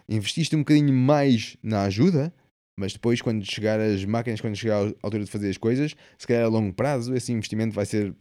investiste 0.08 0.56
um 0.56 0.60
bocadinho 0.60 0.94
mais 0.94 1.56
na 1.64 1.84
ajuda, 1.84 2.34
mas 2.78 2.94
depois, 2.94 3.22
quando 3.22 3.46
chegar 3.46 3.80
as 3.80 4.04
máquinas, 4.04 4.42
quando 4.42 4.56
chegar 4.56 4.88
a 4.88 4.94
altura 5.04 5.24
de 5.24 5.30
fazer 5.30 5.50
as 5.50 5.58
coisas, 5.58 5.96
se 6.18 6.28
calhar 6.28 6.44
a 6.44 6.48
longo 6.48 6.74
prazo, 6.74 7.14
esse 7.16 7.32
investimento 7.32 7.74
vai 7.74 7.86
ser, 7.86 8.16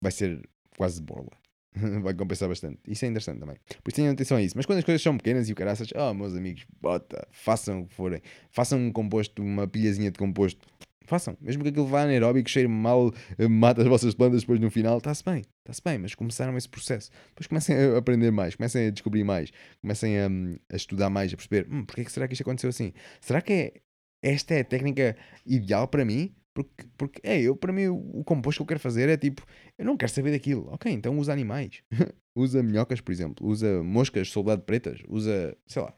vai 0.00 0.10
ser 0.10 0.42
quase 0.76 1.02
borla. 1.02 1.32
vai 2.02 2.14
compensar 2.14 2.48
bastante. 2.48 2.78
Isso 2.86 3.04
é 3.04 3.08
interessante 3.08 3.40
também. 3.40 3.56
Por 3.82 3.88
isso 3.88 3.96
tenham 3.96 4.12
atenção 4.12 4.36
a 4.36 4.42
isso. 4.42 4.56
Mas 4.56 4.66
quando 4.66 4.78
as 4.78 4.84
coisas 4.84 5.02
são 5.02 5.16
pequenas 5.16 5.48
e 5.48 5.52
o 5.52 5.54
caraças, 5.54 5.88
oh, 5.94 6.14
meus 6.14 6.34
amigos, 6.34 6.64
bota, 6.80 7.26
façam 7.30 7.82
o 7.82 7.86
que 7.86 7.94
forem. 7.94 8.20
Façam 8.50 8.78
um 8.78 8.92
composto, 8.92 9.42
uma 9.42 9.66
pilhazinha 9.66 10.10
de 10.10 10.18
composto. 10.18 10.66
Façam. 11.04 11.36
Mesmo 11.40 11.62
que 11.62 11.68
aquilo 11.68 11.86
vá 11.86 12.02
anaeróbico, 12.02 12.50
cheire 12.50 12.68
mal, 12.68 13.12
eh, 13.38 13.46
mata 13.46 13.80
as 13.80 13.86
vossas 13.86 14.12
plantas 14.12 14.40
depois 14.40 14.58
no 14.58 14.70
final, 14.70 14.98
está-se 14.98 15.22
bem. 15.22 15.44
Está-se 15.60 15.80
bem, 15.84 15.98
mas 15.98 16.14
começaram 16.14 16.56
esse 16.56 16.68
processo. 16.68 17.10
Depois 17.28 17.46
comecem 17.46 17.76
a 17.76 17.98
aprender 17.98 18.32
mais, 18.32 18.56
comecem 18.56 18.88
a 18.88 18.90
descobrir 18.90 19.22
mais, 19.22 19.52
comecem 19.80 20.18
a, 20.18 20.28
a 20.72 20.76
estudar 20.76 21.08
mais, 21.08 21.32
a 21.32 21.36
perceber, 21.36 21.68
hum, 21.70 21.84
porque 21.84 22.00
é 22.00 22.04
que 22.04 22.10
será 22.10 22.26
que 22.26 22.34
isto 22.34 22.42
aconteceu 22.42 22.70
assim? 22.70 22.92
Será 23.20 23.40
que 23.40 23.52
é, 23.52 23.72
esta 24.20 24.54
é 24.54 24.60
a 24.60 24.64
técnica 24.64 25.16
ideal 25.44 25.86
para 25.86 26.04
mim? 26.04 26.34
Porque, 26.56 26.86
porque 26.96 27.20
é, 27.22 27.38
eu, 27.38 27.54
para 27.54 27.70
mim, 27.70 27.88
o, 27.88 28.24
composto 28.24 28.60
que 28.60 28.62
eu 28.62 28.66
quero 28.66 28.80
fazer 28.80 29.10
é 29.10 29.16
tipo, 29.18 29.44
eu 29.76 29.84
não 29.84 29.94
quero 29.94 30.10
saber 30.10 30.30
daquilo. 30.30 30.66
Ok, 30.72 30.90
então 30.90 31.18
usa 31.18 31.30
animais. 31.30 31.82
usa 32.34 32.62
minhocas, 32.62 32.98
por 32.98 33.12
exemplo. 33.12 33.46
Usa 33.46 33.82
moscas, 33.82 34.30
soldado 34.30 34.62
pretas. 34.62 35.02
Usa, 35.06 35.54
sei 35.66 35.82
lá. 35.82 35.94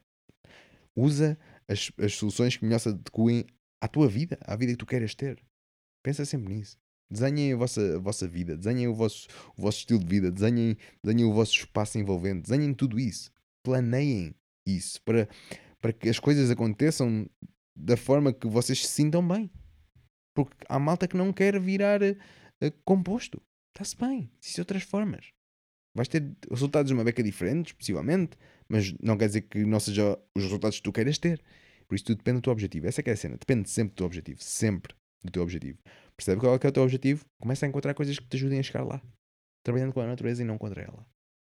Usa 0.97 1.39
as, 1.69 1.93
as 1.97 2.15
soluções 2.15 2.57
que 2.57 2.65
melhor 2.65 2.81
se 2.81 2.89
adequem 2.89 3.47
à 3.81 3.87
tua 3.87 4.09
vida, 4.09 4.37
à 4.41 4.57
vida 4.57 4.73
que 4.73 4.79
tu 4.79 4.85
queres 4.87 5.15
ter. 5.15 5.41
Pensa 6.03 6.25
sempre 6.25 6.53
nisso. 6.53 6.77
Desenhem 7.09 7.53
a 7.53 7.57
vossa, 7.57 7.95
a 7.95 7.99
vossa 8.01 8.27
vida, 8.27 8.57
desenhem 8.57 8.89
o 8.89 8.95
vosso, 8.95 9.29
o 9.57 9.63
vosso 9.63 9.79
estilo 9.79 10.01
de 10.01 10.07
vida, 10.07 10.33
desenhem, 10.33 10.77
desenhem 11.05 11.25
o 11.25 11.33
vosso 11.33 11.53
espaço 11.53 11.99
envolvente, 11.99 12.49
desenhem 12.49 12.75
tudo 12.75 12.99
isso. 12.99 13.31
Planeiem 13.63 14.35
isso 14.67 15.01
para, 15.03 15.29
para 15.81 15.93
que 15.93 16.09
as 16.09 16.19
coisas 16.19 16.51
aconteçam 16.51 17.31
da 17.77 17.97
forma 17.97 18.33
que 18.33 18.49
vocês 18.49 18.85
se 18.85 18.89
sintam 18.89 19.27
bem. 19.27 19.49
Porque 20.39 20.55
há 20.69 20.79
malta 20.79 21.09
que 21.09 21.17
não 21.17 21.33
quer 21.33 21.59
virar 21.59 22.01
eh, 22.01 22.15
composto. 22.85 23.43
Está-se 23.75 23.97
bem. 23.97 24.31
Existem 24.41 24.63
outras 24.63 24.85
formas. 24.85 25.33
Vais 25.97 26.07
ter 26.07 26.33
resultados 26.49 26.91
de 26.91 26.95
uma 26.95 27.03
beca 27.03 27.25
diferentes, 27.25 27.73
possivelmente, 27.73 28.39
mas 28.69 28.95
não 29.03 29.19
quer 29.19 29.27
dizer 29.27 29.41
que 29.41 29.65
não 29.65 29.81
sejam 29.81 30.17
os 30.37 30.45
resultados 30.45 30.77
que 30.77 30.85
tu 30.85 30.93
queiras 30.93 31.19
ter. 31.19 31.43
Por 31.89 31.97
isso 31.97 32.05
tudo 32.05 32.19
depende 32.19 32.39
do 32.39 32.43
teu 32.43 32.53
objetivo. 32.53 32.87
Essa 32.87 33.01
é 33.01 33.11
é 33.11 33.13
a 33.15 33.17
cena. 33.17 33.37
Depende 33.37 33.69
sempre 33.69 33.95
do 33.95 33.97
teu 33.97 34.07
objetivo. 34.07 34.41
Sempre 34.41 34.95
do 35.25 35.33
teu 35.33 35.43
objetivo. 35.43 35.81
Percebe 36.17 36.41
qual 36.41 36.55
é, 36.55 36.61
é 36.63 36.69
o 36.69 36.73
teu 36.73 36.85
objetivo? 36.85 37.25
Começa 37.43 37.67
a 37.67 37.69
encontrar 37.69 37.95
coisas 37.95 38.17
que 38.17 38.29
te 38.29 38.37
ajudem 38.37 38.61
a 38.61 38.63
chegar 38.63 38.85
lá. 38.85 39.03
Trabalhando 39.65 39.93
com 39.93 40.01
a 40.01 40.07
natureza 40.07 40.41
e 40.41 40.45
não 40.45 40.57
contra 40.57 40.83
ela. 40.83 41.05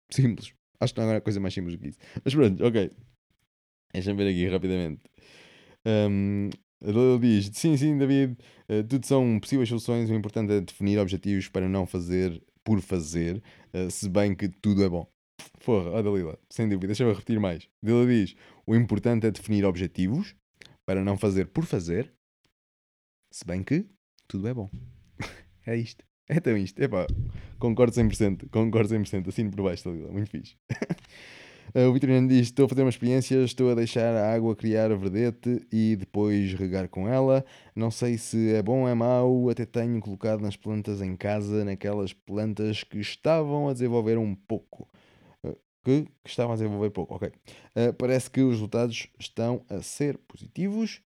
Simples. 0.10 0.54
Acho 0.80 0.94
que 0.94 1.02
não 1.02 1.12
há 1.12 1.20
coisa 1.20 1.42
mais 1.42 1.54
simples 1.54 1.76
do 1.76 1.82
que 1.82 1.90
isso. 1.90 2.00
Mas 2.24 2.34
pronto, 2.34 2.66
ok. 2.66 2.90
Deixa-me 3.92 4.24
ver 4.24 4.32
aqui 4.32 4.48
rapidamente. 4.48 5.02
Um, 5.86 6.50
ele 6.82 7.20
diz: 7.20 7.50
Sim, 7.54 7.76
sim, 7.78 7.98
David, 7.98 8.38
eh, 8.68 8.84
tudo 8.84 9.06
são 9.06 9.40
possíveis 9.40 9.70
soluções. 9.70 10.10
O 10.10 10.14
importante 10.14 10.52
é 10.54 10.62
definir 10.62 11.00
objetivos 11.00 11.48
para 11.48 11.68
não 11.68 11.86
fazer 11.86 12.42
por 12.64 12.82
fazer, 12.82 13.42
eh, 13.74 13.90
se 13.90 14.10
bem 14.10 14.36
que 14.36 14.50
tudo 14.50 14.84
é 14.84 14.90
bom. 14.90 15.08
Porra, 15.64 15.92
ó 15.92 16.02
Dalila, 16.02 16.38
sem 16.50 16.68
dúvida, 16.68 16.88
deixa-me 16.88 17.12
repetir 17.12 17.40
mais. 17.40 17.68
Dalila 17.82 18.06
diz: 18.06 18.36
O 18.66 18.76
importante 18.76 19.26
é 19.28 19.32
definir 19.32 19.66
objetivos 19.66 20.36
para 20.86 21.04
não 21.04 21.18
fazer 21.18 21.48
por 21.48 21.66
fazer, 21.66 22.14
se 23.32 23.46
bem 23.46 23.64
que 23.64 23.86
tudo 24.28 24.48
é 24.48 24.54
bom. 24.54 24.70
é 25.66 25.76
isto. 25.76 26.06
É 26.30 26.36
então 26.38 26.58
isto. 26.58 26.82
Epá, 26.82 27.08
concordo 27.58 27.96
100%. 27.96 28.50
Concordo 28.50 28.90
100%. 28.90 29.28
Assino 29.30 29.50
por 29.52 29.64
baixo, 29.64 29.90
Dalila. 29.90 30.12
Muito 30.12 30.30
fixe. 30.30 30.56
Uh, 31.76 31.90
o 31.90 31.94
Vitoriano 31.94 32.28
diz: 32.28 32.48
Estou 32.48 32.66
a 32.66 32.70
fazer 32.70 32.82
uma 32.82 32.90
experiência, 32.90 33.36
estou 33.44 33.72
a 33.72 33.76
deixar 33.76 34.16
a 34.16 34.34
água 34.34 34.56
criar 34.56 34.90
verdete 34.96 35.66
e 35.72 35.96
depois 35.96 36.54
regar 36.54 36.88
com 36.90 37.08
ela. 37.08 37.46
Não 37.76 37.92
sei 37.92 38.18
se 38.18 38.54
é 38.54 38.62
bom 38.62 38.82
ou 38.82 38.88
é 38.88 38.94
mau, 38.94 39.50
até 39.50 39.66
tenho 39.66 40.00
colocado 40.00 40.42
nas 40.42 40.56
plantas 40.56 41.02
em 41.02 41.16
casa, 41.16 41.66
naquelas 41.66 42.14
plantas 42.14 42.84
que 42.84 43.00
estavam 43.00 43.70
a 43.70 43.74
desenvolver 43.74 44.18
um 44.18 44.36
pouco. 44.36 44.88
Uh, 45.44 45.58
que, 45.84 46.04
que 46.24 46.30
estavam 46.30 46.54
a 46.54 46.56
desenvolver 46.56 46.90
pouco, 46.92 47.16
ok. 47.16 47.30
Uh, 47.30 47.94
parece 47.98 48.30
que 48.30 48.42
os 48.42 48.54
resultados 48.54 49.08
estão 49.20 49.64
a 49.70 49.82
ser 49.82 50.18
positivos. 50.20 51.02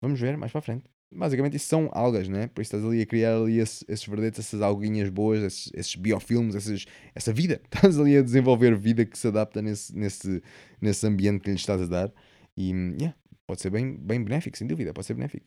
Vamos 0.00 0.18
ver 0.20 0.36
mais 0.36 0.52
para 0.52 0.60
a 0.60 0.62
frente. 0.62 0.99
Basicamente, 1.12 1.56
isso 1.56 1.66
são 1.66 1.88
algas, 1.92 2.28
né? 2.28 2.46
Por 2.48 2.62
isso 2.62 2.74
estás 2.76 2.84
ali 2.84 3.02
a 3.02 3.06
criar 3.06 3.36
ali 3.36 3.58
esse- 3.58 3.84
esses 3.88 4.06
verdetes, 4.06 4.38
essas 4.38 4.62
alguinhas 4.62 5.08
boas, 5.08 5.42
esses, 5.42 5.70
esses 5.74 5.96
biofilmes, 5.96 6.54
esses, 6.54 6.86
essa 7.14 7.32
vida. 7.32 7.60
Estás 7.72 7.98
ali 7.98 8.16
a 8.16 8.22
desenvolver 8.22 8.76
vida 8.76 9.04
que 9.04 9.18
se 9.18 9.26
adapta 9.26 9.60
nesse, 9.60 9.94
nesse, 9.96 10.40
nesse 10.80 11.04
ambiente 11.06 11.42
que 11.42 11.50
lhe 11.50 11.56
estás 11.56 11.80
a 11.82 11.86
dar. 11.86 12.12
E, 12.56 12.70
yeah, 13.00 13.16
pode 13.46 13.60
ser 13.60 13.70
bem, 13.70 13.96
bem 13.96 14.22
benéfico, 14.22 14.56
sem 14.56 14.68
dúvida. 14.68 14.92
Pode 14.94 15.06
ser 15.06 15.14
benéfico. 15.14 15.46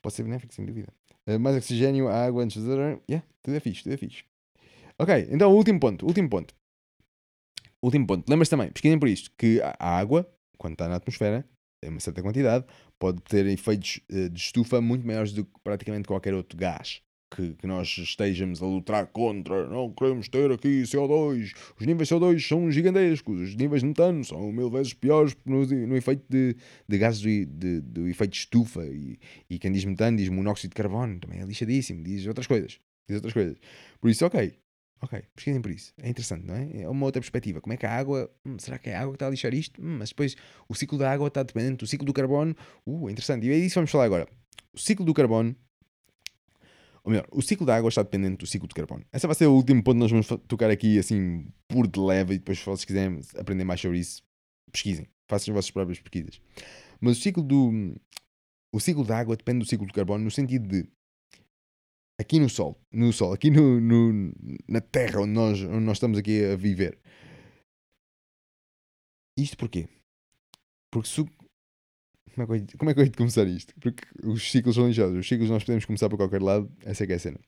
Pode 0.00 0.14
ser 0.14 0.22
benéfico, 0.22 0.54
sem 0.54 0.64
dúvida. 0.64 0.88
Uh, 1.26 1.38
mais 1.38 1.56
oxigênio, 1.56 2.08
água 2.08 2.42
antes 2.44 2.62
de. 2.62 2.70
Yeah, 3.10 3.26
tudo 3.42 3.56
é 3.56 3.60
fixe, 3.60 3.82
tudo 3.82 3.92
é 3.94 3.96
fixe. 3.98 4.24
Ok, 4.98 5.28
então 5.30 5.52
o 5.52 5.56
último 5.56 5.78
ponto. 5.78 6.06
Último 6.06 6.28
ponto. 6.30 6.54
Último 7.82 8.06
ponto. 8.06 8.28
Lembras 8.28 8.48
também, 8.48 8.70
pesquisem 8.70 8.98
por 8.98 9.08
isto, 9.08 9.30
que 9.36 9.60
a 9.62 9.98
água, 9.98 10.26
quando 10.58 10.72
está 10.72 10.88
na 10.88 10.96
atmosfera, 10.96 11.44
em 11.84 11.90
uma 11.90 12.00
certa 12.00 12.22
quantidade, 12.22 12.64
pode 12.98 13.20
ter 13.22 13.46
efeitos 13.46 14.00
eh, 14.10 14.28
de 14.28 14.38
estufa 14.38 14.80
muito 14.80 15.06
maiores 15.06 15.32
do 15.32 15.44
que 15.44 15.50
praticamente 15.62 16.08
qualquer 16.08 16.34
outro 16.34 16.56
gás 16.58 17.00
que, 17.34 17.54
que 17.54 17.66
nós 17.66 17.88
estejamos 17.98 18.62
a 18.62 18.66
lutar 18.66 19.06
contra. 19.08 19.66
Não 19.68 19.92
queremos 19.92 20.28
ter 20.28 20.50
aqui 20.52 20.82
CO2. 20.82 21.52
Os 21.78 21.86
níveis 21.86 22.08
de 22.08 22.14
CO2 22.14 22.40
são 22.46 22.70
gigantescos. 22.70 23.40
Os 23.40 23.54
níveis 23.56 23.82
de 23.82 23.88
metano 23.88 24.24
são 24.24 24.52
mil 24.52 24.70
vezes 24.70 24.94
piores 24.94 25.36
no, 25.44 25.66
no 25.66 25.96
efeito 25.96 26.24
de, 26.28 26.56
de 26.88 26.98
gases 26.98 27.20
do, 27.20 27.46
de- 27.58 27.80
do 27.80 28.08
efeito 28.08 28.30
de 28.32 28.38
estufa. 28.38 28.86
E, 28.86 29.18
e 29.50 29.58
quem 29.58 29.72
diz 29.72 29.84
metano 29.84 30.16
diz 30.16 30.28
monóxido 30.28 30.70
de 30.70 30.76
carbono. 30.76 31.18
Também 31.18 31.40
é 31.40 31.44
lixadíssimo. 31.44 32.02
Diz 32.02 32.26
outras 32.26 32.46
coisas. 32.46 32.78
Diz 33.08 33.16
outras 33.16 33.32
coisas. 33.34 33.56
Por 34.00 34.08
isso, 34.08 34.24
ok. 34.24 34.54
Ok, 35.00 35.22
pesquisem 35.34 35.60
por 35.60 35.70
isso. 35.70 35.92
É 35.98 36.08
interessante, 36.08 36.46
não 36.46 36.54
é? 36.54 36.82
É 36.82 36.88
uma 36.88 37.04
outra 37.04 37.20
perspectiva. 37.20 37.60
Como 37.60 37.72
é 37.72 37.76
que 37.76 37.84
a 37.84 37.92
água. 37.92 38.30
hum, 38.44 38.56
será 38.58 38.78
que 38.78 38.88
é 38.88 38.96
a 38.96 39.00
água 39.00 39.12
que 39.12 39.16
está 39.16 39.26
a 39.26 39.30
lixar 39.30 39.52
isto? 39.52 39.80
Hum, 39.80 39.98
mas 39.98 40.08
depois 40.08 40.36
o 40.68 40.74
ciclo 40.74 40.98
da 40.98 41.10
água 41.10 41.28
está 41.28 41.42
dependente 41.42 41.78
do 41.78 41.86
ciclo 41.86 42.06
do 42.06 42.12
carbono. 42.12 42.56
Uh, 42.86 43.08
é 43.08 43.12
interessante. 43.12 43.46
E 43.46 43.50
é 43.50 43.56
disso 43.56 43.74
que 43.74 43.74
vamos 43.74 43.90
falar 43.90 44.04
agora. 44.04 44.26
O 44.72 44.78
ciclo 44.78 45.04
do 45.04 45.12
carbono. 45.12 45.54
Ou 47.04 47.10
melhor, 47.12 47.26
o 47.30 47.42
ciclo 47.42 47.66
da 47.66 47.76
água 47.76 47.88
está 47.88 48.02
dependente 48.02 48.38
do 48.38 48.46
ciclo 48.46 48.66
de 48.66 48.74
carbono. 48.74 49.04
Esse 49.12 49.26
vai 49.26 49.36
ser 49.36 49.46
o 49.46 49.52
último 49.52 49.82
ponto 49.82 49.94
que 49.96 50.00
nós 50.00 50.10
vamos 50.10 50.26
tocar 50.48 50.70
aqui, 50.70 50.98
assim, 50.98 51.46
por 51.68 51.86
de 51.86 52.00
leve. 52.00 52.34
E 52.34 52.38
depois, 52.38 52.58
se 52.58 52.64
vocês 52.64 52.84
quiserem 52.84 53.20
aprender 53.38 53.64
mais 53.64 53.80
sobre 53.80 53.98
isso, 53.98 54.22
pesquisem. 54.72 55.06
Façam 55.28 55.52
as 55.52 55.56
vossas 55.56 55.70
próprias 55.70 56.00
pesquisas. 56.00 56.40
Mas 57.00 57.18
o 57.18 57.20
ciclo 57.20 57.42
do. 57.42 57.94
O 58.72 58.80
ciclo 58.80 59.04
da 59.04 59.18
água 59.18 59.36
depende 59.36 59.60
do 59.60 59.66
ciclo 59.66 59.86
do 59.86 59.92
carbono 59.92 60.24
no 60.24 60.30
sentido 60.30 60.66
de 60.66 60.88
aqui 62.20 62.38
no 62.38 62.48
Sol, 62.48 62.78
no 62.92 63.12
Sol, 63.12 63.32
aqui 63.32 63.50
no, 63.50 63.80
no- 63.80 64.32
na 64.68 64.80
Terra 64.80 65.20
onde 65.20 65.32
nós, 65.32 65.60
onde 65.62 65.84
nós 65.84 65.96
estamos 65.96 66.18
aqui 66.18 66.44
a 66.44 66.56
viver, 66.56 66.98
Isto 69.38 69.56
porquê? 69.56 69.88
Porque 70.90 71.08
se. 71.08 71.24
Como 72.34 72.42
é, 72.42 72.46
que 72.46 72.74
eu, 72.74 72.78
como 72.78 72.90
é 72.90 72.94
que 72.94 73.00
eu 73.00 73.04
hei 73.04 73.10
de 73.10 73.16
começar 73.16 73.46
isto? 73.46 73.74
Porque 73.80 74.04
os 74.24 74.50
ciclos 74.50 74.74
são 74.76 74.86
lixados. 74.88 75.16
Os 75.18 75.26
ciclos 75.26 75.48
nós 75.50 75.64
podemos 75.64 75.84
começar 75.84 76.08
por 76.08 76.16
qualquer 76.18 76.42
lado. 76.42 76.70
Essa 76.84 77.04
é 77.04 77.06
que 77.06 77.12
é 77.12 77.16
a 77.16 77.18
cena. 77.18 77.38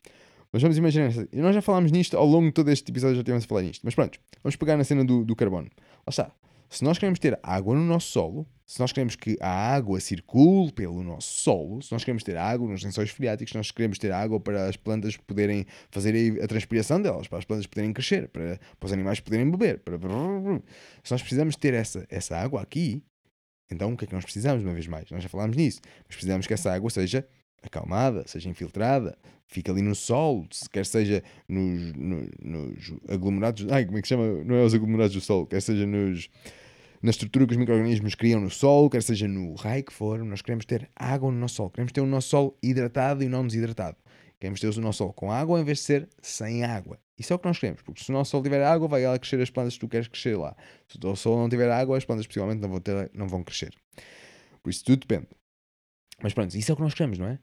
Mas 0.53 0.63
vamos 0.63 0.79
imaginar. 0.79 1.11
E 1.33 1.37
nós 1.41 1.55
já 1.55 1.61
falámos 1.63 1.93
nisto 1.93 2.17
ao 2.17 2.27
longo 2.27 2.47
de 2.47 2.53
todo 2.53 2.71
este 2.71 2.91
episódio, 2.91 3.17
já 3.17 3.23
tivemos 3.25 3.45
a 3.45 3.49
falar 3.49 3.63
nisto. 3.63 3.83
Mas 3.85 3.95
pronto, 3.95 4.19
vamos 4.43 4.57
pegar 4.57 4.77
na 4.79 4.85
cena 4.85 5.05
do, 5.05 5.25
do 5.25 5.37
carbono. 5.37 5.69
Lá 5.79 6.09
está. 6.09 6.35
Se 6.69 6.85
nós 6.85 6.99
queremos 6.99 7.19
ter 7.19 7.39
água 7.43 7.75
no 7.75 7.85
nosso 7.85 8.09
solo, 8.09 8.47
se 8.67 8.79
nós 8.81 8.93
queremos 8.93 9.17
que 9.17 9.39
a 9.41 9.49
água 9.49 9.99
circule 9.99 10.71
pelo 10.71 11.03
nosso 11.03 11.33
solo, 11.33 11.81
se 11.81 11.91
nós 11.91 12.05
queremos 12.05 12.23
ter 12.23 12.37
água 12.37 12.69
nos 12.69 12.85
lençóis 12.85 13.09
freáticos, 13.09 13.53
se 13.53 13.57
nós 13.57 13.71
queremos 13.71 13.99
ter 13.99 14.13
água 14.13 14.39
para 14.39 14.69
as 14.69 14.77
plantas 14.77 15.17
poderem 15.17 15.65
fazer 15.91 16.43
a 16.43 16.47
transpiração 16.47 17.01
delas, 17.01 17.27
para 17.27 17.39
as 17.39 17.47
plantas 17.47 17.67
poderem 17.67 17.95
crescer, 17.95 18.29
para, 18.29 18.61
para 18.79 18.87
os 18.87 18.93
animais 18.93 19.21
poderem 19.21 19.51
beber, 19.51 19.81
para... 19.81 19.97
se 21.03 21.11
nós 21.11 21.23
precisamos 21.23 21.57
ter 21.57 21.73
essa, 21.73 22.07
essa 22.11 22.37
água 22.37 22.61
aqui, 22.61 23.03
então 23.71 23.95
o 23.95 23.97
que 23.97 24.05
é 24.05 24.09
que 24.09 24.15
nós 24.15 24.25
precisamos, 24.25 24.63
uma 24.63 24.75
vez 24.75 24.87
mais? 24.87 25.11
Nós 25.11 25.23
já 25.23 25.31
falámos 25.31 25.57
nisso, 25.57 25.81
mas 26.07 26.17
precisamos 26.17 26.47
que 26.47 26.53
essa 26.53 26.71
água 26.71 26.91
seja 26.91 27.27
acalmada, 27.63 28.25
seja 28.27 28.49
infiltrada, 28.49 29.17
fique 29.47 29.71
ali 29.71 29.83
no 29.83 29.95
solo, 29.95 30.47
se 30.51 30.69
quer 30.69 30.85
seja 30.87 31.23
nos, 31.49 31.93
no- 31.95 32.29
nos 32.43 32.95
aglomerados, 33.09 33.67
ai, 33.71 33.85
como 33.87 33.99
é 33.99 34.03
que 34.03 34.09
chama? 34.09 34.45
Não 34.45 34.55
é 34.57 34.63
os 34.65 34.75
aglomerados 34.75 35.15
do 35.15 35.21
solo, 35.21 35.47
quer 35.47 35.61
seja 35.61 35.87
nos, 35.87 36.29
na 37.03 37.11
estrutura 37.11 37.47
que 37.47 37.53
os 37.53 37.59
micro-organismos 37.59 38.15
criam 38.15 38.41
no 38.41 38.51
solo, 38.51 38.91
quer 38.91 39.03
seja 39.03 39.27
no 39.27 39.55
raio 39.55 39.85
que 39.85 39.93
for, 39.93 40.25
nós 40.25 40.43
queremos 40.43 40.65
ter 40.65 40.89
água 40.95 41.31
no 41.33 41.39
nosso 41.39 41.57
solo, 41.57 41.71
queremos 41.71 41.93
ter 41.93 42.01
o 42.01 42.07
nosso 42.07 42.29
solo 42.29 42.57
hidratado 42.63 43.23
e 43.23 43.29
não 43.29 43.47
desidratado. 43.47 43.97
Queremos 44.41 44.61
ter 44.61 44.69
o 44.69 44.81
nosso 44.81 44.99
solo 44.99 45.13
com 45.13 45.33
água 45.33 45.61
em 45.61 45.65
vez 45.65 45.79
de 45.79 45.85
ser 45.85 46.09
sem 46.23 46.63
água. 46.63 46.97
Isso 47.19 47.33
é 47.33 47.37
o 47.37 47.39
que 47.41 47.49
nós 47.49 47.59
queremos, 47.59 47.83
porque 47.83 48.05
se 48.05 48.11
o 48.11 48.13
nosso 48.13 48.31
solo 48.31 48.45
tiver 48.45 48.63
água, 48.63 48.87
vai 48.87 49.03
ela 49.03 49.19
crescer 49.19 49.41
as 49.41 49.51
plantas 49.51 49.75
que 49.75 49.81
tu 49.81 49.89
queres 49.89 50.07
crescer 50.07 50.37
lá. 50.39 50.55
Se 50.87 50.97
o 51.05 51.17
solo 51.17 51.39
não 51.39 51.49
tiver 51.49 51.69
água, 51.69 51.99
as 51.99 52.05
plantas 52.05 52.25
possivelmente 52.25 52.61
não 52.61 52.69
vão, 52.69 52.79
ter, 52.81 53.11
não 53.13 53.27
vão 53.27 53.43
crescer. 53.43 53.75
Por 54.63 54.71
isso 54.71 54.85
tudo 54.85 55.01
depende. 55.01 55.27
Mas 56.23 56.33
pronto, 56.33 56.57
isso 56.57 56.71
é 56.71 56.73
o 56.73 56.77
que 56.77 56.83
nós 56.83 56.95
queremos, 56.95 57.19
não 57.19 57.27
é? 57.27 57.39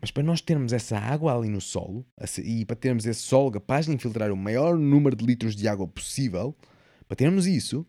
Mas 0.00 0.10
para 0.10 0.22
nós 0.22 0.40
termos 0.40 0.72
essa 0.72 0.98
água 0.98 1.36
ali 1.36 1.48
no 1.48 1.60
solo 1.60 2.06
e 2.42 2.64
para 2.64 2.76
termos 2.76 3.04
esse 3.04 3.20
solo 3.20 3.50
capaz 3.50 3.86
de 3.86 3.92
infiltrar 3.92 4.32
o 4.32 4.36
maior 4.36 4.78
número 4.78 5.14
de 5.14 5.24
litros 5.24 5.54
de 5.54 5.68
água 5.68 5.86
possível, 5.86 6.56
para 7.06 7.16
termos 7.16 7.46
isso, 7.46 7.86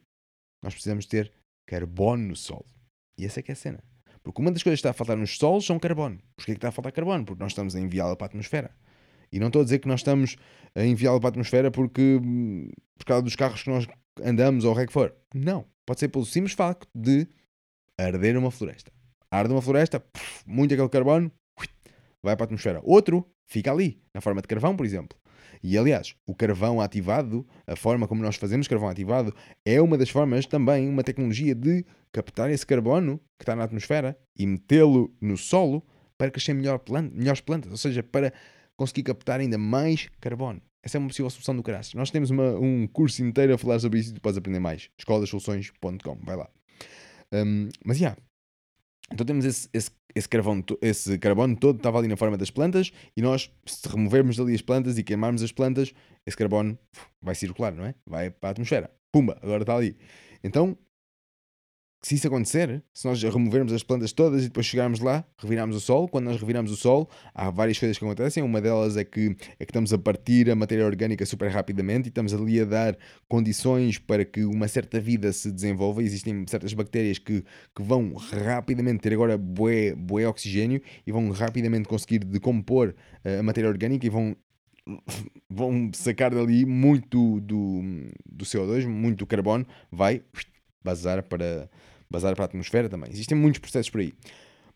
nós 0.62 0.74
precisamos 0.74 1.06
ter 1.06 1.32
carbono 1.66 2.28
no 2.28 2.36
solo. 2.36 2.66
E 3.18 3.26
essa 3.26 3.40
é 3.40 3.44
que 3.44 3.52
é 3.52 3.54
a 3.54 3.56
cena. 3.56 3.84
Porque 4.24 4.42
uma 4.42 4.52
das 4.52 4.62
coisas 4.62 4.80
que 4.80 4.82
está 4.82 4.92
a 4.92 4.94
faltar 4.94 5.18
nos 5.18 5.38
solos 5.38 5.66
são 5.66 5.80
carbono. 5.80 6.20
Porquê 6.36 6.52
é 6.52 6.56
que 6.56 6.58
está 6.58 6.68
a 6.68 6.72
faltar 6.72 6.92
carbono? 6.92 7.26
Porque 7.26 7.42
nós 7.42 7.54
estamos 7.54 7.76
a 7.76 7.80
enviá-la 7.80 8.16
para 8.16 8.26
a 8.26 8.30
atmosfera. 8.30 8.72
E 9.32 9.40
não 9.40 9.48
estou 9.48 9.62
a 9.62 9.64
dizer 9.64 9.80
que 9.80 9.88
nós 9.88 10.02
estamos 10.02 10.36
a 10.76 10.84
enviá-la 10.84 11.20
para 11.20 11.30
a 11.30 11.32
atmosfera 11.32 11.72
porque 11.72 12.20
por 12.98 13.06
causa 13.06 13.24
dos 13.24 13.36
carros 13.36 13.64
que 13.64 13.70
nós 13.70 13.88
andamos 14.22 14.66
ou 14.66 14.74
o 14.74 14.76
que 14.76 14.82
é 14.82 14.88
for. 14.88 15.16
Não. 15.34 15.66
Pode 15.86 16.00
ser 16.00 16.10
pelo 16.10 16.26
simples 16.26 16.54
facto 16.54 16.88
de 16.94 17.28
arder 17.98 18.38
uma 18.38 18.52
floresta. 18.52 18.92
Arde 19.30 19.54
uma 19.54 19.62
floresta, 19.62 20.00
puf, 20.00 20.44
muito 20.46 20.74
aquele 20.74 20.90
carbono, 20.90 21.32
vai 22.24 22.36
para 22.36 22.44
a 22.44 22.48
atmosfera. 22.48 22.80
Outro 22.84 23.26
fica 23.48 23.72
ali, 23.72 24.02
na 24.14 24.22
forma 24.22 24.42
de 24.42 24.48
carvão, 24.48 24.76
por 24.76 24.86
exemplo. 24.86 25.18
E 25.64 25.78
aliás, 25.78 26.16
o 26.26 26.34
carvão 26.34 26.82
ativado, 26.82 27.46
a 27.68 27.76
forma 27.76 28.08
como 28.08 28.22
nós 28.24 28.36
fazemos 28.36 28.68
carvão 28.68 28.90
ativado, 28.90 29.34
é 29.66 29.80
uma 29.82 29.98
das 29.98 30.10
formas 30.10 30.46
também, 30.46 30.88
uma 30.90 31.04
tecnologia 31.04 31.54
de 31.54 31.86
captar 32.12 32.50
esse 32.50 32.66
carbono 32.66 33.20
que 33.38 33.44
está 33.44 33.56
na 33.56 33.64
atmosfera 33.64 34.18
e 34.38 34.46
metê-lo 34.48 35.14
no 35.22 35.38
solo 35.38 35.84
para 36.18 36.32
crescer 36.32 36.54
melhor 36.54 36.80
melhores 37.14 37.42
plantas, 37.42 37.72
ou 37.72 37.78
seja, 37.78 38.02
para 38.02 38.34
conseguir 38.76 39.04
captar 39.04 39.40
ainda 39.40 39.58
mais 39.58 40.10
carbono. 40.20 40.62
Essa 40.84 40.98
é 40.98 41.00
uma 41.00 41.08
possível 41.10 41.30
solução 41.30 41.56
do 41.56 41.62
caraças. 41.62 41.94
Nós 41.94 42.10
temos 42.10 42.32
uma- 42.32 42.58
um 42.60 42.88
curso 42.88 43.24
inteiro 43.24 43.54
a 43.54 43.58
falar 43.58 43.78
sobre 43.80 44.00
isso 44.00 44.12
e 44.12 44.14
tu 44.16 44.22
podes 44.22 44.38
aprender 44.38 44.60
mais. 44.60 44.90
escolasoluções.com, 44.98 46.18
vai 46.24 46.36
lá. 46.36 46.50
Hum, 47.34 47.70
mas, 47.86 47.98
já. 48.00 48.18
Então 49.14 49.26
temos 49.26 49.46
esse, 49.46 49.70
esse, 49.74 49.92
esse, 50.16 50.30
carvão, 50.30 50.64
esse 50.82 51.18
carbono 51.18 51.56
todo 51.56 51.78
estava 51.78 52.00
ali 52.00 52.08
na 52.08 52.18
forma 52.18 52.38
das 52.38 52.50
plantas 52.50 52.92
e 53.16 53.22
nós, 53.22 53.52
se 53.66 53.88
removermos 53.90 54.38
dali 54.38 54.54
as 54.56 54.62
plantas 54.62 54.98
e 54.98 55.04
queimarmos 55.04 55.44
as 55.44 55.52
plantas, 55.52 55.94
esse 56.26 56.38
carbono 56.38 56.78
vai 57.22 57.36
circular, 57.36 57.74
não 57.74 57.86
é? 57.86 57.96
Vai 58.06 58.30
para 58.30 58.50
a 58.50 58.52
atmosfera. 58.52 58.90
Pumba, 59.12 59.38
agora 59.42 59.64
está 59.64 59.76
ali. 59.76 59.98
Então, 60.44 60.78
se 62.04 62.16
isso 62.16 62.28
acontecer, 62.28 62.84
se 62.92 63.06
nós 63.08 63.22
removermos 63.22 63.72
as 63.72 63.84
plantas 63.84 64.12
todas 64.12 64.42
e 64.42 64.48
depois 64.48 64.66
chegarmos 64.66 65.00
lá, 65.00 65.24
reviramos 65.38 65.76
o 65.76 65.80
solo, 65.80 66.08
quando 66.08 66.26
nós 66.26 66.40
reviramos 66.40 66.72
o 66.72 66.76
solo, 66.76 67.08
há 67.34 67.52
várias 67.52 67.78
coisas 67.78 67.96
que 67.96 68.04
acontecem. 68.04 68.42
Uma 68.42 68.60
delas 68.60 68.98
é 68.98 69.04
que, 69.04 69.36
é 69.60 69.66
que 69.66 69.70
estamos 69.70 69.94
a 69.94 70.00
partir 70.00 70.50
a 70.50 70.56
matéria 70.56 70.84
orgânica 70.84 71.24
super 71.28 71.52
rapidamente 71.52 72.08
e 72.08 72.10
estamos 72.10 72.34
ali 72.34 72.60
a 72.60 72.66
dar 72.66 72.98
condições 73.30 74.00
para 74.00 74.26
que 74.26 74.44
uma 74.44 74.68
certa 74.68 75.00
vida 75.00 75.32
se 75.32 75.52
desenvolva. 75.52 76.02
Existem 76.02 76.44
certas 76.48 76.74
bactérias 76.74 77.20
que, 77.20 77.44
que 77.76 77.84
vão 77.84 78.16
rapidamente 78.16 79.02
ter 79.02 79.14
agora 79.14 79.38
bué, 79.38 79.94
bué 79.94 80.28
oxigênio 80.28 80.82
e 81.06 81.12
vão 81.12 81.30
rapidamente 81.30 81.88
conseguir 81.88 82.20
decompor 82.26 82.96
eh, 83.24 83.38
a 83.38 83.44
matéria 83.44 83.70
orgânica 83.70 84.08
e 84.08 84.10
vão 84.10 84.36
vão 85.48 85.92
sacar 85.94 86.34
dali 86.34 86.66
muito 86.66 87.40
do, 87.42 87.82
do 88.26 88.44
CO2, 88.44 88.88
muito 88.88 89.20
do 89.20 89.28
carbono, 89.28 89.68
vai 89.92 90.24
bazar 90.84 91.22
para, 91.24 91.70
bazar 92.12 92.36
para 92.36 92.44
a 92.44 92.48
atmosfera 92.48 92.90
também. 92.90 93.10
Existem 93.12 93.38
muitos 93.38 93.60
processos 93.60 93.90
por 93.90 94.02
aí. 94.02 94.14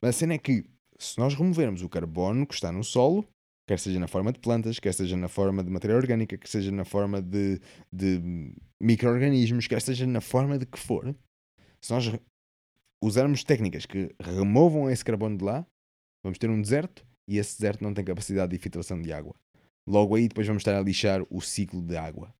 Mas 0.01 0.15
a 0.15 0.19
cena 0.19 0.33
é 0.33 0.37
que, 0.37 0.65
se 0.97 1.19
nós 1.19 1.33
removermos 1.35 1.81
o 1.81 1.89
carbono 1.89 2.47
que 2.47 2.53
está 2.53 2.71
no 2.71 2.83
solo, 2.83 3.27
quer 3.67 3.77
seja 3.79 3.99
na 3.99 4.07
forma 4.07 4.31
de 4.31 4.39
plantas, 4.39 4.79
quer 4.79 4.93
seja 4.93 5.17
na 5.17 5.27
forma 5.27 5.63
de 5.63 5.69
matéria 5.69 5.95
orgânica, 5.95 6.37
quer 6.37 6.47
seja 6.47 6.71
na 6.71 6.85
forma 6.85 7.21
de, 7.21 7.59
de 7.91 8.53
micro-organismos, 8.81 9.67
quer 9.67 9.81
seja 9.81 10.07
na 10.07 10.21
forma 10.21 10.57
de 10.57 10.65
que 10.65 10.79
for, 10.79 11.15
se 11.81 11.91
nós 11.91 12.11
usarmos 13.03 13.43
técnicas 13.43 13.85
que 13.85 14.09
removam 14.19 14.89
esse 14.89 15.03
carbono 15.03 15.37
de 15.37 15.43
lá, 15.43 15.65
vamos 16.23 16.37
ter 16.37 16.49
um 16.49 16.61
deserto 16.61 17.05
e 17.27 17.37
esse 17.37 17.57
deserto 17.57 17.83
não 17.83 17.93
tem 17.93 18.05
capacidade 18.05 18.51
de 18.51 18.57
filtração 18.57 19.01
de 19.01 19.11
água. 19.11 19.35
Logo 19.87 20.15
aí 20.15 20.27
depois 20.27 20.47
vamos 20.47 20.61
estar 20.61 20.75
a 20.77 20.81
lixar 20.81 21.21
o 21.29 21.41
ciclo 21.41 21.81
de 21.81 21.95
água. 21.95 22.33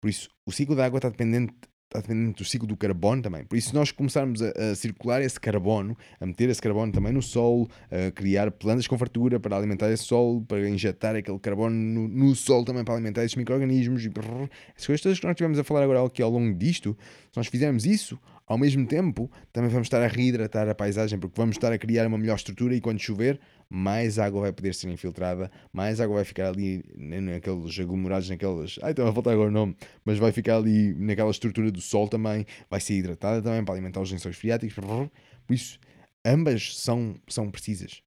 Por 0.00 0.10
isso, 0.10 0.28
o 0.46 0.52
ciclo 0.52 0.74
da 0.74 0.84
água 0.84 0.98
está 0.98 1.08
dependente, 1.08 1.54
está 1.96 2.00
dependente 2.00 2.42
do 2.42 2.44
ciclo 2.44 2.66
do 2.66 2.76
carbono 2.76 3.22
também. 3.22 3.44
Por 3.44 3.56
isso, 3.56 3.70
se 3.70 3.74
nós 3.74 3.90
começarmos 3.90 4.42
a, 4.42 4.50
a 4.50 4.74
circular 4.74 5.22
esse 5.22 5.38
carbono, 5.40 5.96
a 6.20 6.26
meter 6.26 6.48
esse 6.48 6.60
carbono 6.60 6.92
também 6.92 7.12
no 7.12 7.22
solo, 7.22 7.68
a 7.90 8.10
criar 8.10 8.50
plantas 8.50 8.86
com 8.86 8.96
fartura 8.98 9.40
para 9.40 9.56
alimentar 9.56 9.90
esse 9.90 10.04
solo, 10.04 10.42
para 10.42 10.68
injetar 10.68 11.16
aquele 11.16 11.38
carbono 11.38 11.74
no, 11.74 12.08
no 12.08 12.34
solo 12.34 12.64
também 12.64 12.84
para 12.84 12.94
alimentar 12.94 13.24
esses 13.24 13.36
micro-organismos, 13.36 14.04
e 14.04 14.08
brrr, 14.08 14.48
essas 14.74 14.86
coisas 14.86 15.00
todas 15.00 15.18
que 15.18 15.26
nós 15.26 15.32
estivemos 15.32 15.58
a 15.58 15.64
falar 15.64 15.82
agora 15.82 16.04
aqui 16.04 16.22
ao 16.22 16.30
longo 16.30 16.54
disto, 16.56 16.96
se 17.32 17.36
nós 17.36 17.46
fizermos 17.46 17.84
isso, 17.86 18.18
ao 18.46 18.56
mesmo 18.56 18.86
tempo, 18.86 19.30
também 19.52 19.68
vamos 19.68 19.86
estar 19.86 20.00
a 20.02 20.06
reidratar 20.06 20.68
a 20.68 20.74
paisagem, 20.74 21.18
porque 21.18 21.34
vamos 21.36 21.56
estar 21.56 21.72
a 21.72 21.78
criar 21.78 22.06
uma 22.06 22.16
melhor 22.16 22.36
estrutura 22.36 22.74
e 22.74 22.80
quando 22.80 23.00
chover, 23.00 23.40
mais 23.68 24.18
água 24.18 24.42
vai 24.42 24.52
poder 24.52 24.74
ser 24.74 24.88
infiltrada, 24.88 25.50
mais 25.72 26.00
água 26.00 26.16
vai 26.16 26.24
ficar 26.24 26.48
ali 26.48 26.84
na- 26.96 27.20
naqueles 27.20 27.78
aglomerados, 27.78 28.28
naqueles. 28.30 28.78
Ai, 28.82 28.92
estava 28.92 29.10
a 29.10 29.12
faltar 29.12 29.32
agora 29.32 29.48
o 29.48 29.52
nome, 29.52 29.76
mas 30.04 30.18
vai 30.18 30.32
ficar 30.32 30.56
ali 30.56 30.94
naquela 30.94 31.30
estrutura 31.30 31.70
do 31.70 31.80
sol 31.80 32.08
também, 32.08 32.44
vai 32.70 32.80
ser 32.80 32.94
hidratada 32.94 33.42
também 33.42 33.64
para 33.64 33.74
alimentar 33.74 34.00
os 34.00 34.10
lençóis 34.10 34.36
freáticos. 34.36 34.74
Por 34.74 35.54
isso, 35.54 35.78
ambas 36.24 36.76
são, 36.78 37.14
são 37.28 37.50
precisas. 37.50 38.02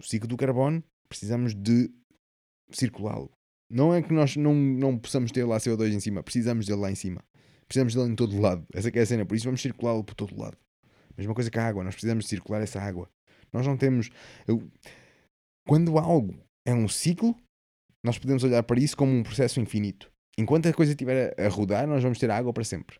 O 0.00 0.04
ciclo 0.04 0.28
do 0.28 0.36
carbono, 0.36 0.82
precisamos 1.08 1.54
de 1.54 1.90
circulá-lo. 2.70 3.30
Não 3.70 3.92
é 3.92 4.00
que 4.00 4.12
nós 4.12 4.36
não, 4.36 4.54
não 4.54 4.96
possamos 4.98 5.30
ter 5.30 5.44
lá 5.44 5.58
CO2 5.58 5.92
em 5.92 6.00
cima, 6.00 6.22
precisamos 6.22 6.66
dele 6.66 6.80
lá 6.80 6.90
em 6.90 6.94
cima. 6.94 7.22
Precisamos 7.66 7.94
dele 7.94 8.08
em 8.10 8.14
todo 8.16 8.40
lado. 8.40 8.64
Essa 8.72 8.88
é 8.88 9.00
a 9.00 9.06
cena, 9.06 9.26
por 9.26 9.34
isso 9.34 9.44
vamos 9.44 9.60
circulá-lo 9.60 10.02
por 10.02 10.14
todo 10.14 10.38
lado. 10.38 10.56
Mesma 11.16 11.34
coisa 11.34 11.50
que 11.50 11.58
a 11.58 11.66
água, 11.66 11.84
nós 11.84 11.94
precisamos 11.94 12.26
circular 12.26 12.62
essa 12.62 12.80
água. 12.80 13.10
Nós 13.52 13.66
não 13.66 13.76
temos. 13.76 14.10
eu- 14.46 14.68
Quando 15.66 15.98
algo 15.98 16.34
é 16.66 16.72
um 16.72 16.88
ciclo, 16.88 17.36
nós 18.04 18.18
podemos 18.18 18.42
olhar 18.44 18.62
para 18.62 18.80
isso 18.80 18.96
como 18.96 19.12
um 19.12 19.22
processo 19.22 19.60
infinito. 19.60 20.10
Enquanto 20.38 20.66
a 20.66 20.72
coisa 20.72 20.92
estiver 20.92 21.34
a 21.38 21.48
rodar, 21.48 21.86
nós 21.86 22.02
vamos 22.02 22.18
ter 22.18 22.30
água 22.30 22.52
para 22.52 22.64
sempre. 22.64 22.98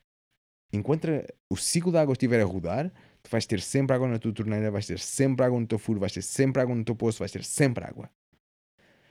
Enquanto 0.73 1.07
o 1.51 1.57
ciclo 1.57 1.91
da 1.91 2.03
água 2.03 2.13
estiver 2.13 2.41
a 2.41 2.45
rodar, 2.45 2.93
tu 3.23 3.31
vais 3.31 3.47
ter 3.47 3.61
sempre 3.61 3.95
água 3.97 4.07
na 4.07 4.19
tua 4.19 4.35
torneira, 4.35 4.71
vais 4.71 4.87
ter 4.87 4.99
sempre 4.99 5.45
água 5.47 5.59
no 5.59 5.67
teu 5.67 5.79
furo, 5.79 6.01
vais 6.01 6.13
ter 6.13 6.23
sempre 6.23 6.61
água 6.61 6.75
no 6.75 6.85
teu 6.85 6.95
poço, 6.95 7.21
vais 7.21 7.33
ter 7.33 7.43
sempre 7.45 7.85
água. 7.85 8.11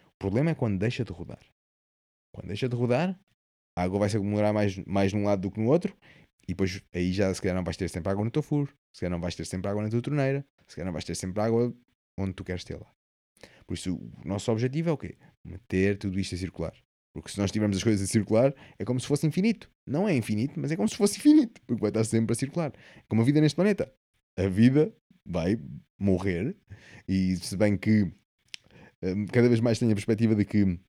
O 0.08 0.18
problema 0.20 0.52
é 0.52 0.56
quando 0.56 0.78
deixa 0.78 1.04
de 1.04 1.12
rodar. 1.12 1.44
Quando 2.36 2.48
deixa 2.48 2.70
de 2.70 2.76
rodar, 2.76 3.20
a 3.76 3.84
água 3.84 4.00
vai 4.00 4.10
se 4.10 4.18
acumular 4.18 4.54
mais, 4.54 4.78
mais 4.86 5.14
num 5.14 5.24
lado 5.24 5.42
do 5.44 5.52
que 5.52 5.60
no 5.60 5.70
outro, 5.70 5.96
e 6.48 6.54
depois 6.54 6.82
aí 6.94 7.12
já 7.12 7.34
se 7.34 7.42
calhar 7.42 7.56
não 7.56 7.64
vais 7.64 7.78
ter 7.78 7.90
sempre 7.90 8.12
água 8.12 8.24
no 8.24 8.32
teu 8.32 8.42
furo, 8.42 8.72
se 8.94 9.02
calhar 9.02 9.12
não 9.12 9.20
vais 9.20 9.36
ter 9.36 9.46
sempre 9.46 9.70
água 9.70 9.84
na 9.84 9.90
tua 9.90 10.02
torneira, 10.02 10.46
se 10.68 10.76
calhar 10.76 10.86
não 10.86 10.94
vais 10.94 11.04
ter 11.04 11.16
sempre 11.16 11.42
água 11.42 11.74
onde 12.18 12.34
tu 12.34 12.44
queres 12.44 12.64
tê-la. 12.64 12.86
Por 13.66 13.74
isso, 13.74 13.96
o 13.96 14.28
nosso 14.28 14.52
objetivo 14.52 14.90
é 14.90 14.94
o 14.94 14.98
quê? 14.98 15.18
Meter 15.44 15.98
tudo 15.98 16.20
isto 16.20 16.36
a 16.36 16.38
circular. 16.38 16.74
Porque 17.14 17.32
se 17.32 17.40
nós 17.40 17.52
tivermos 17.52 17.78
as 17.78 17.84
coisas 17.84 18.08
a 18.08 18.12
circular, 18.12 18.54
é 18.78 18.86
como 18.86 19.00
se 19.00 19.08
fosse 19.08 19.26
infinito. 19.28 19.70
Não 19.86 20.08
é 20.08 20.16
infinito, 20.16 20.60
mas 20.60 20.72
é 20.72 20.76
como 20.76 20.88
se 20.88 20.96
fosse 20.96 21.18
infinito, 21.18 21.60
porque 21.66 21.82
vai 21.82 21.90
estar 21.90 22.04
sempre 22.04 22.34
a 22.34 22.36
circular. 22.36 22.72
É 22.96 23.02
Como 23.08 23.22
a 23.22 23.26
vida 23.26 23.42
neste 23.42 23.56
planeta. 23.56 23.92
A 24.38 24.48
vida 24.48 24.96
vai 25.26 25.60
morrer, 26.00 26.56
e 27.08 27.36
se 27.38 27.58
bem 27.58 27.76
que 27.76 28.04
hum, 29.02 29.26
cada 29.32 29.48
vez 29.50 29.60
mais 29.60 29.80
tenho 29.80 29.92
a 29.92 29.96
perspectiva 29.96 30.36
de 30.36 30.46
que 30.46 30.80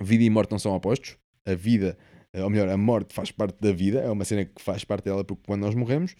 vida 0.00 0.24
e 0.24 0.30
morte 0.30 0.50
não 0.50 0.58
são 0.58 0.72
opostos, 0.72 1.16
a 1.44 1.54
vida 1.54 1.98
ou 2.34 2.50
melhor, 2.50 2.68
a 2.68 2.76
morte 2.76 3.14
faz 3.14 3.30
parte 3.30 3.58
da 3.60 3.72
vida, 3.72 4.00
é 4.00 4.10
uma 4.10 4.24
cena 4.24 4.44
que 4.44 4.60
faz 4.60 4.84
parte 4.84 5.04
dela 5.04 5.24
porque 5.24 5.42
quando 5.46 5.62
nós 5.62 5.74
morremos, 5.74 6.14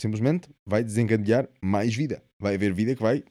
simplesmente 0.00 0.48
vai 0.66 0.84
desencadear 0.84 1.48
mais 1.60 1.94
vida. 1.94 2.22
Vai 2.38 2.54
haver 2.54 2.72
vida 2.72 2.94
que 2.94 3.02
vai 3.02 3.24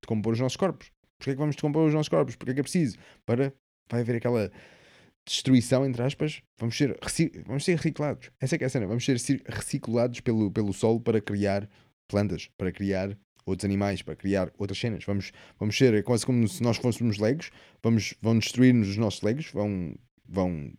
decompor 0.00 0.32
os 0.32 0.40
nossos 0.40 0.56
corpos. 0.56 0.90
Porquê 1.18 1.30
é 1.30 1.34
que 1.34 1.38
vamos 1.38 1.56
decompor 1.56 1.86
os 1.86 1.94
nossos 1.94 2.08
corpos? 2.08 2.36
Porquê 2.36 2.52
é 2.52 2.54
que 2.54 2.60
é 2.60 2.62
preciso? 2.62 2.96
Para 3.26 3.52
vai 3.90 4.00
haver 4.00 4.16
aquela 4.16 4.50
destruição, 5.26 5.86
entre 5.86 6.02
aspas, 6.02 6.42
vamos 6.58 6.76
ser, 6.76 6.98
vamos 7.46 7.64
ser 7.64 7.76
reciclados. 7.76 8.30
Essa 8.40 8.54
é 8.54 8.58
que 8.58 8.64
é 8.64 8.66
a 8.66 8.70
cena. 8.70 8.86
Vamos 8.86 9.04
ser 9.04 9.16
reciclados 9.46 10.20
pelo, 10.20 10.50
pelo 10.50 10.72
solo 10.72 11.00
para 11.00 11.20
criar 11.20 11.68
plantas, 12.08 12.50
para 12.56 12.72
criar 12.72 13.16
outros 13.46 13.64
animais, 13.64 14.02
para 14.02 14.16
criar 14.16 14.52
outras 14.58 14.78
cenas. 14.78 15.04
Vamos, 15.04 15.32
vamos 15.58 15.76
ser 15.76 15.94
é 15.94 16.02
quase 16.02 16.24
como 16.24 16.46
se 16.48 16.62
nós 16.62 16.76
fôssemos 16.76 17.18
legos, 17.18 17.50
vamos, 17.82 18.14
vão 18.20 18.38
destruir-nos 18.38 18.88
os 18.88 18.96
nossos 18.96 19.22
legos, 19.22 19.50
vão, 19.50 19.94
vão 20.26 20.72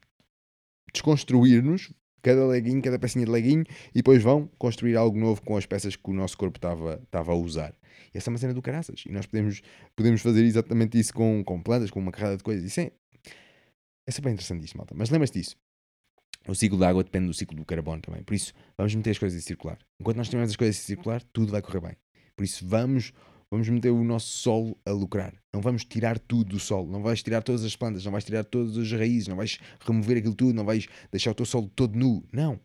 desconstruir-nos, 0.95 1.93
cada 2.21 2.45
leguinho, 2.45 2.81
cada 2.81 2.97
pecinha 2.97 3.25
de 3.25 3.31
leguinho, 3.31 3.63
e 3.91 3.99
depois 3.99 4.21
vão 4.23 4.47
construir 4.57 4.95
algo 4.95 5.17
novo 5.17 5.41
com 5.41 5.55
as 5.55 5.65
peças 5.65 5.95
que 5.95 6.09
o 6.09 6.13
nosso 6.13 6.37
corpo 6.37 6.57
estava 6.57 7.31
a 7.31 7.35
usar. 7.35 7.75
E 8.13 8.17
essa 8.17 8.29
é 8.29 8.31
uma 8.31 8.37
cena 8.37 8.53
do 8.53 8.61
caraças. 8.61 9.03
E 9.05 9.11
nós 9.11 9.25
podemos, 9.25 9.61
podemos 9.95 10.21
fazer 10.21 10.43
exatamente 10.43 10.99
isso 10.99 11.13
com, 11.13 11.43
com 11.43 11.61
plantas, 11.61 11.91
com 11.91 11.99
uma 11.99 12.11
carrada 12.11 12.37
de 12.37 12.43
coisas. 12.43 12.63
Isso 12.65 12.79
é, 12.79 12.91
é 14.07 14.11
super 14.11 14.31
interessante 14.31 14.65
isto, 14.65 14.77
malta. 14.77 14.95
Mas 14.97 15.09
lembra-te 15.09 15.39
disso. 15.39 15.55
O 16.47 16.53
ciclo 16.53 16.77
da 16.77 16.89
água 16.89 17.03
depende 17.03 17.27
do 17.27 17.33
ciclo 17.33 17.57
do 17.57 17.65
carbono 17.65 18.01
também. 18.01 18.23
Por 18.23 18.33
isso, 18.33 18.53
vamos 18.77 18.93
meter 18.93 19.11
as 19.11 19.17
coisas 19.17 19.39
a 19.39 19.45
circular. 19.45 19.77
Enquanto 19.99 20.17
nós 20.17 20.29
tivermos 20.29 20.51
as 20.51 20.55
coisas 20.55 20.77
a 20.77 20.83
circular, 20.83 21.21
tudo 21.33 21.51
vai 21.51 21.61
correr 21.61 21.81
bem. 21.81 21.97
Por 22.35 22.43
isso, 22.43 22.67
vamos, 22.67 23.11
vamos 23.51 23.67
meter 23.69 23.91
o 23.91 24.03
nosso 24.03 24.27
solo 24.27 24.77
a 24.85 24.91
lucrar. 24.91 25.33
Não 25.53 25.61
vamos 25.61 25.85
tirar 25.85 26.19
tudo 26.19 26.51
do 26.51 26.59
solo. 26.59 26.91
Não 26.91 27.01
vais 27.01 27.23
tirar 27.23 27.41
todas 27.41 27.63
as 27.63 27.75
plantas, 27.75 28.03
não 28.03 28.11
vais 28.11 28.23
tirar 28.23 28.43
todas 28.43 28.77
as 28.77 28.91
raízes, 28.91 29.27
não 29.27 29.37
vais 29.37 29.59
remover 29.79 30.17
aquilo 30.17 30.35
tudo, 30.35 30.53
não 30.53 30.65
vais 30.65 30.87
deixar 31.11 31.31
o 31.31 31.35
teu 31.35 31.45
solo 31.45 31.69
todo 31.75 31.97
nu. 31.97 32.23
Não. 32.31 32.59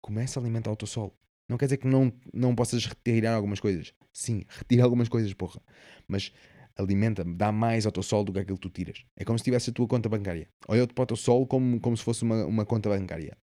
Começa 0.00 0.38
a 0.38 0.42
alimentar 0.42 0.72
o 0.72 0.76
teu 0.76 0.88
solo. 0.88 1.14
Não 1.48 1.56
quer 1.58 1.66
dizer 1.66 1.76
que 1.76 1.86
não, 1.86 2.12
não 2.32 2.54
possas 2.54 2.86
retirar 2.86 3.34
algumas 3.34 3.60
coisas. 3.60 3.92
Sim, 4.12 4.44
retira 4.58 4.84
algumas 4.84 5.08
coisas, 5.08 5.32
porra. 5.34 5.60
Mas 6.08 6.32
alimenta, 6.76 7.24
dá 7.24 7.52
mais 7.52 7.86
ao 7.86 7.92
teu 7.92 8.02
sol 8.02 8.24
do 8.24 8.32
que 8.32 8.38
aquilo 8.38 8.56
que 8.56 8.68
tu 8.68 8.70
tiras. 8.70 9.04
É 9.16 9.24
como 9.24 9.38
se 9.38 9.44
tivesse 9.44 9.70
a 9.70 9.72
tua 9.72 9.86
conta 9.86 10.08
bancária. 10.08 10.48
Olha-te 10.66 10.94
para 10.94 11.02
o 11.02 11.06
teu 11.06 11.16
sol 11.16 11.46
como, 11.46 11.80
como 11.80 11.96
se 11.96 12.02
fosse 12.02 12.22
uma, 12.22 12.44
uma 12.46 12.64
conta 12.64 12.88
bancária. 12.88 13.36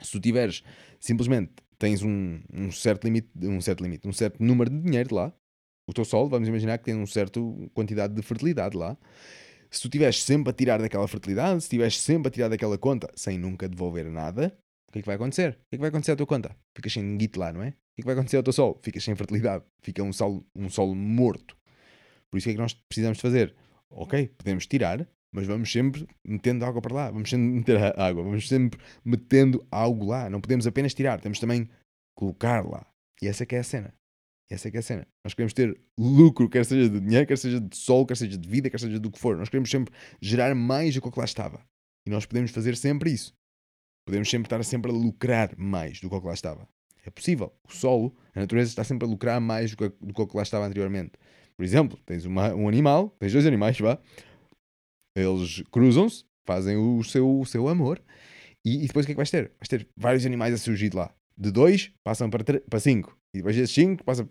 Se 0.00 0.12
tu 0.12 0.20
tiveres, 0.20 0.62
simplesmente 1.00 1.52
tens 1.78 2.02
um, 2.02 2.40
um 2.52 2.70
certo 2.70 3.04
limite, 3.04 3.30
um 3.42 3.60
certo 3.60 3.82
limite, 3.82 4.06
um 4.06 4.12
certo 4.12 4.42
número 4.42 4.70
de 4.70 4.80
dinheiro 4.80 5.14
lá, 5.14 5.32
o 5.88 5.92
teu 5.92 6.04
sol, 6.04 6.28
vamos 6.28 6.46
imaginar 6.46 6.76
que 6.76 6.84
tem 6.84 6.94
uma 6.94 7.06
certa 7.06 7.40
quantidade 7.72 8.14
de 8.14 8.20
fertilidade 8.20 8.76
lá. 8.76 8.96
Se 9.70 9.80
tu 9.80 9.88
estiveres 9.88 10.22
sempre 10.22 10.50
a 10.50 10.52
tirar 10.52 10.78
daquela 10.78 11.08
fertilidade, 11.08 11.62
se 11.62 11.66
estiveres 11.66 11.98
sempre 11.98 12.28
a 12.28 12.30
tirar 12.30 12.48
daquela 12.48 12.76
conta 12.76 13.10
sem 13.16 13.38
nunca 13.38 13.66
devolver 13.66 14.04
nada, 14.10 14.54
o 14.86 14.92
que 14.92 14.98
é 14.98 15.02
que 15.02 15.06
vai 15.06 15.16
acontecer? 15.16 15.52
O 15.52 15.54
que 15.54 15.58
é 15.72 15.76
que 15.76 15.80
vai 15.80 15.88
acontecer 15.88 16.12
à 16.12 16.16
tua 16.16 16.26
conta? 16.26 16.54
Ficas 16.76 16.92
sem 16.92 17.16
guito 17.16 17.40
lá, 17.40 17.52
não 17.52 17.62
é? 17.62 17.68
O 17.68 17.72
que 17.72 18.00
é 18.00 18.02
que 18.02 18.06
vai 18.06 18.14
acontecer 18.14 18.36
ao 18.36 18.42
teu 18.42 18.52
sol? 18.52 18.78
Ficas 18.82 19.02
sem 19.02 19.16
fertilidade. 19.16 19.64
Fica 19.82 20.02
um 20.02 20.12
sol, 20.12 20.46
um 20.54 20.68
solo 20.68 20.94
morto. 20.94 21.56
Por 22.30 22.36
isso 22.36 22.50
é 22.50 22.52
que 22.52 22.58
nós 22.58 22.74
precisamos 22.74 23.18
fazer? 23.18 23.54
Ok, 23.90 24.28
podemos 24.36 24.66
tirar, 24.66 25.08
mas 25.32 25.46
vamos 25.46 25.72
sempre 25.72 26.06
metendo 26.22 26.66
água 26.66 26.82
para 26.82 26.94
lá, 26.94 27.10
vamos 27.10 27.30
sempre 27.30 27.46
meter 27.46 27.98
água, 27.98 28.22
vamos 28.22 28.46
sempre 28.46 28.78
metendo 29.02 29.66
algo 29.70 30.04
lá. 30.04 30.28
Não 30.28 30.40
podemos 30.40 30.66
apenas 30.66 30.92
tirar, 30.92 31.18
temos 31.18 31.40
também 31.40 31.68
colocar 32.14 32.62
lá. 32.66 32.86
E 33.22 33.28
essa 33.28 33.42
é 33.42 33.46
que 33.46 33.56
é 33.56 33.60
a 33.60 33.64
cena. 33.64 33.94
Essa 34.50 34.68
é 34.68 34.70
que 34.70 34.78
é 34.78 34.80
a 34.80 34.82
cena. 34.82 35.06
Nós 35.22 35.34
queremos 35.34 35.52
ter 35.52 35.78
lucro, 35.98 36.48
quer 36.48 36.64
seja 36.64 36.88
de 36.88 37.00
dinheiro, 37.00 37.26
quer 37.26 37.36
seja 37.36 37.60
de 37.60 37.76
sol, 37.76 38.06
quer 38.06 38.16
seja 38.16 38.36
de 38.36 38.48
vida, 38.48 38.70
quer 38.70 38.80
seja 38.80 38.98
do 38.98 39.10
que 39.10 39.18
for. 39.18 39.36
Nós 39.36 39.48
queremos 39.48 39.70
sempre 39.70 39.92
gerar 40.20 40.54
mais 40.54 40.94
do 40.94 41.02
que 41.02 41.18
lá 41.18 41.24
estava. 41.24 41.60
E 42.06 42.10
nós 42.10 42.24
podemos 42.24 42.50
fazer 42.50 42.74
sempre 42.76 43.10
isso. 43.10 43.34
Podemos 44.06 44.30
sempre 44.30 44.46
estar 44.46 44.64
sempre 44.64 44.90
a 44.90 44.94
lucrar 44.94 45.54
mais 45.58 46.00
do 46.00 46.08
que 46.08 46.26
lá 46.26 46.32
estava. 46.32 46.66
É 47.04 47.10
possível. 47.10 47.52
O 47.62 47.72
solo, 47.72 48.16
a 48.34 48.40
natureza 48.40 48.70
está 48.70 48.82
sempre 48.84 49.06
a 49.06 49.10
lucrar 49.10 49.38
mais 49.40 49.72
do 49.72 49.76
que, 49.76 50.06
do 50.06 50.26
que 50.26 50.36
lá 50.36 50.42
estava 50.42 50.66
anteriormente. 50.66 51.12
Por 51.56 51.64
exemplo, 51.64 51.98
tens 52.06 52.24
uma, 52.24 52.54
um 52.54 52.68
animal, 52.68 53.10
tens 53.18 53.32
dois 53.32 53.44
animais, 53.44 53.78
vá, 53.78 54.00
eles 55.14 55.62
cruzam-se, 55.70 56.24
fazem 56.46 56.76
o 56.76 57.02
seu, 57.02 57.40
o 57.40 57.44
seu 57.44 57.68
amor, 57.68 58.00
e, 58.64 58.84
e, 58.84 58.86
depois 58.86 59.04
o 59.04 59.06
que 59.06 59.12
é 59.12 59.14
que 59.14 59.18
vais 59.18 59.30
ter? 59.30 59.52
Vais 59.58 59.68
ter 59.68 59.88
vários 59.96 60.24
animais 60.24 60.54
a 60.54 60.58
surgir 60.58 60.88
de 60.88 60.96
lá. 60.96 61.12
De 61.36 61.50
dois, 61.50 61.92
passam 62.04 62.30
para, 62.30 62.44
para 62.60 62.80
cinco. 62.80 63.17
E 63.34 63.38
depois 63.38 63.54
desses 63.54 63.74
cinco, 63.74 64.04
passa. 64.04 64.28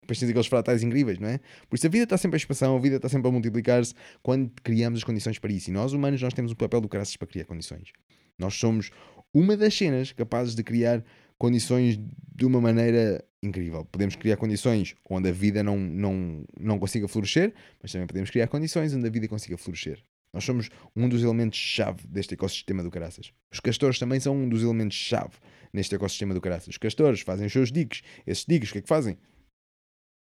Depois 0.00 0.18
tens 0.18 0.30
aqueles 0.30 0.46
fratais 0.46 0.82
incríveis, 0.82 1.18
não 1.18 1.28
é? 1.28 1.38
Por 1.68 1.76
isso 1.76 1.86
a 1.86 1.90
vida 1.90 2.04
está 2.04 2.16
sempre 2.16 2.36
a 2.36 2.38
expansão, 2.38 2.76
a 2.76 2.78
vida 2.80 2.96
está 2.96 3.08
sempre 3.08 3.28
a 3.28 3.32
multiplicar-se 3.32 3.94
quando 4.22 4.50
criamos 4.62 4.98
as 4.98 5.04
condições 5.04 5.38
para 5.38 5.52
isso. 5.52 5.70
E 5.70 5.72
nós, 5.72 5.92
humanos, 5.92 6.22
nós 6.22 6.32
temos 6.32 6.52
o 6.52 6.56
papel 6.56 6.80
do 6.80 6.88
caraças 6.88 7.16
para 7.16 7.26
criar 7.26 7.44
condições. 7.44 7.92
Nós 8.38 8.54
somos 8.54 8.90
uma 9.34 9.56
das 9.56 9.74
cenas 9.74 10.12
capazes 10.12 10.54
de 10.54 10.62
criar 10.62 11.04
condições 11.36 11.98
de 12.34 12.46
uma 12.46 12.60
maneira 12.60 13.24
incrível. 13.42 13.84
Podemos 13.84 14.16
criar 14.16 14.36
condições 14.36 14.94
onde 15.08 15.28
a 15.28 15.32
vida 15.32 15.62
não, 15.62 15.78
não, 15.78 16.44
não 16.58 16.78
consiga 16.78 17.06
florescer, 17.06 17.54
mas 17.82 17.92
também 17.92 18.06
podemos 18.06 18.30
criar 18.30 18.48
condições 18.48 18.94
onde 18.94 19.06
a 19.06 19.10
vida 19.10 19.28
consiga 19.28 19.56
florescer. 19.56 20.02
Nós 20.32 20.44
somos 20.44 20.68
um 20.94 21.08
dos 21.08 21.22
elementos-chave 21.22 22.06
deste 22.06 22.34
ecossistema 22.34 22.82
do 22.82 22.90
caraças. 22.90 23.32
Os 23.50 23.60
castores 23.60 23.98
também 23.98 24.20
são 24.20 24.36
um 24.36 24.48
dos 24.48 24.62
elementos-chave 24.62 25.32
neste 25.72 25.94
ecossistema 25.94 26.34
do 26.34 26.40
caraças. 26.40 26.68
Os 26.68 26.78
castores 26.78 27.20
fazem 27.20 27.46
os 27.46 27.52
seus 27.52 27.70
diques. 27.70 28.02
Esses 28.26 28.44
diques, 28.46 28.70
o 28.70 28.72
que 28.72 28.78
é 28.78 28.82
que 28.82 28.88
fazem? 28.88 29.18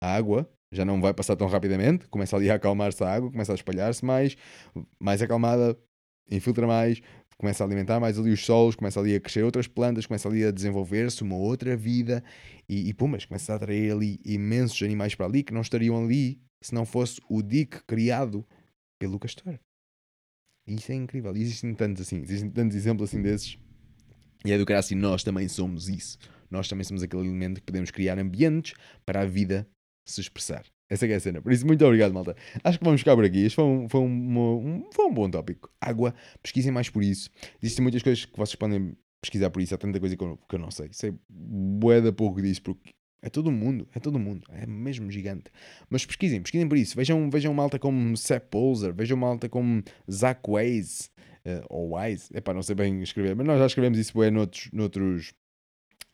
A 0.02 0.16
água 0.16 0.50
já 0.72 0.84
não 0.84 1.00
vai 1.00 1.14
passar 1.14 1.36
tão 1.36 1.48
rapidamente, 1.48 2.08
começa 2.08 2.36
ali 2.36 2.50
a 2.50 2.56
acalmar-se 2.56 3.04
a 3.04 3.14
água, 3.14 3.32
começa 3.32 3.52
a 3.52 3.56
espalhar-se 3.56 4.04
mais, 4.04 4.36
mais 5.00 5.22
acalmada, 5.22 5.78
infiltra 6.30 6.66
mais, 6.66 7.00
começa 7.38 7.64
a 7.64 7.68
alimentar 7.68 8.00
mais 8.00 8.18
ali 8.18 8.32
os 8.32 8.44
solos, 8.44 8.76
começa 8.76 9.00
ali 9.00 9.16
a 9.16 9.20
crescer 9.20 9.44
outras 9.44 9.68
plantas, 9.68 10.06
começa 10.06 10.28
ali 10.28 10.44
a 10.44 10.52
desenvolver-se 10.52 11.22
uma 11.22 11.36
outra 11.36 11.76
vida 11.78 12.24
e, 12.68 12.90
e 12.90 12.94
pumas, 12.94 13.26
começa 13.26 13.54
a 13.54 13.56
atrair 13.56 13.92
ali 13.92 14.20
imensos 14.26 14.82
animais 14.82 15.14
para 15.14 15.26
ali 15.26 15.44
que 15.44 15.54
não 15.54 15.62
estariam 15.62 16.04
ali 16.04 16.42
se 16.62 16.74
não 16.74 16.86
fosse 16.86 17.22
o 17.30 17.42
dique 17.42 17.84
criado 17.86 18.46
pelo 19.00 19.20
castor. 19.20 19.60
Isso 20.66 20.92
é 20.92 20.96
incrível. 20.96 21.36
E 21.36 21.42
existem 21.42 21.74
tantos 21.74 22.04
assim, 22.04 22.22
existem 22.22 22.50
tantos 22.50 22.76
exemplos 22.76 23.10
assim 23.10 23.22
desses. 23.22 23.58
E 24.46 24.52
é 24.52 24.58
do 24.58 24.66
que 24.66 24.74
assim, 24.74 24.96
nós 24.96 25.24
também 25.24 25.48
somos 25.48 25.90
isso. 25.90 26.18
Nós 26.50 26.68
também 26.68 26.84
somos 26.84 27.02
aquele 27.02 27.24
elemento 27.24 27.60
que 27.60 27.66
podemos 27.66 27.90
criar 27.92 28.20
ambientes 28.20 28.74
para 29.06 29.22
a 29.22 29.26
vida 29.26 29.68
se 30.06 30.22
expressar. 30.22 30.66
Essa 30.90 31.08
é 31.08 31.14
a 31.16 31.20
cena. 31.20 31.42
Por 31.42 31.52
isso, 31.52 31.66
muito 31.66 31.84
obrigado, 31.86 32.14
malta. 32.14 32.36
Acho 32.64 32.78
que 32.78 32.86
vamos 32.86 33.02
ficar 33.02 33.16
por 33.16 33.26
aqui. 33.26 33.40
Este 33.40 33.56
foi 33.56 33.64
um, 33.64 33.90
foi 33.90 34.02
um, 34.02 34.40
um, 34.40 34.90
foi 34.92 35.06
um 35.06 35.14
bom 35.14 35.30
tópico. 35.30 35.72
Água, 35.82 36.14
pesquisem 36.42 36.72
mais 36.72 36.90
por 36.90 37.02
isso. 37.02 37.30
Existem 37.62 37.82
muitas 37.82 38.04
coisas 38.04 38.26
que 38.26 38.38
vocês 38.38 38.56
podem 38.56 38.96
pesquisar 39.22 39.50
por 39.50 39.62
isso. 39.62 39.74
Há 39.74 39.78
tanta 39.78 40.00
coisa 40.00 40.16
que 40.16 40.24
eu, 40.24 40.38
que 40.38 40.56
eu 40.56 40.60
não 40.60 40.70
sei. 40.70 40.90
Sei 40.92 41.14
bué 41.30 42.02
da 42.02 42.12
pouco 42.12 42.42
disso, 42.42 42.62
porque 42.62 42.94
é 43.24 43.30
todo 43.30 43.50
mundo, 43.50 43.88
é 43.96 44.00
todo 44.02 44.20
mundo, 44.20 44.46
é 44.50 44.66
mesmo 44.66 45.10
gigante. 45.10 45.46
Mas 45.90 46.06
pesquisem, 46.06 46.42
pesquisem 46.42 46.68
por 46.68 46.78
isso. 46.78 46.94
Vejam, 46.94 47.30
vejam 47.30 47.54
malta 47.54 47.80
como 47.80 48.18
Sepp 48.18 48.50
Polzer, 48.52 48.94
vejam 48.94 49.18
malta 49.18 49.48
como 49.48 49.82
Zach 50.12 50.42
Weiss, 50.46 51.10
uh, 51.46 51.66
ou 51.70 51.98
Wise, 51.98 52.30
é 52.34 52.42
para 52.42 52.54
não 52.54 52.64
sei 52.64 52.76
bem 52.76 53.02
escrever, 53.02 53.36
mas 53.36 53.46
nós 53.46 53.60
já 53.60 53.66
escrevemos 53.66 53.98
isso 53.98 54.18
bem 54.18 54.32
noutros, 54.32 54.70
noutros 54.72 55.34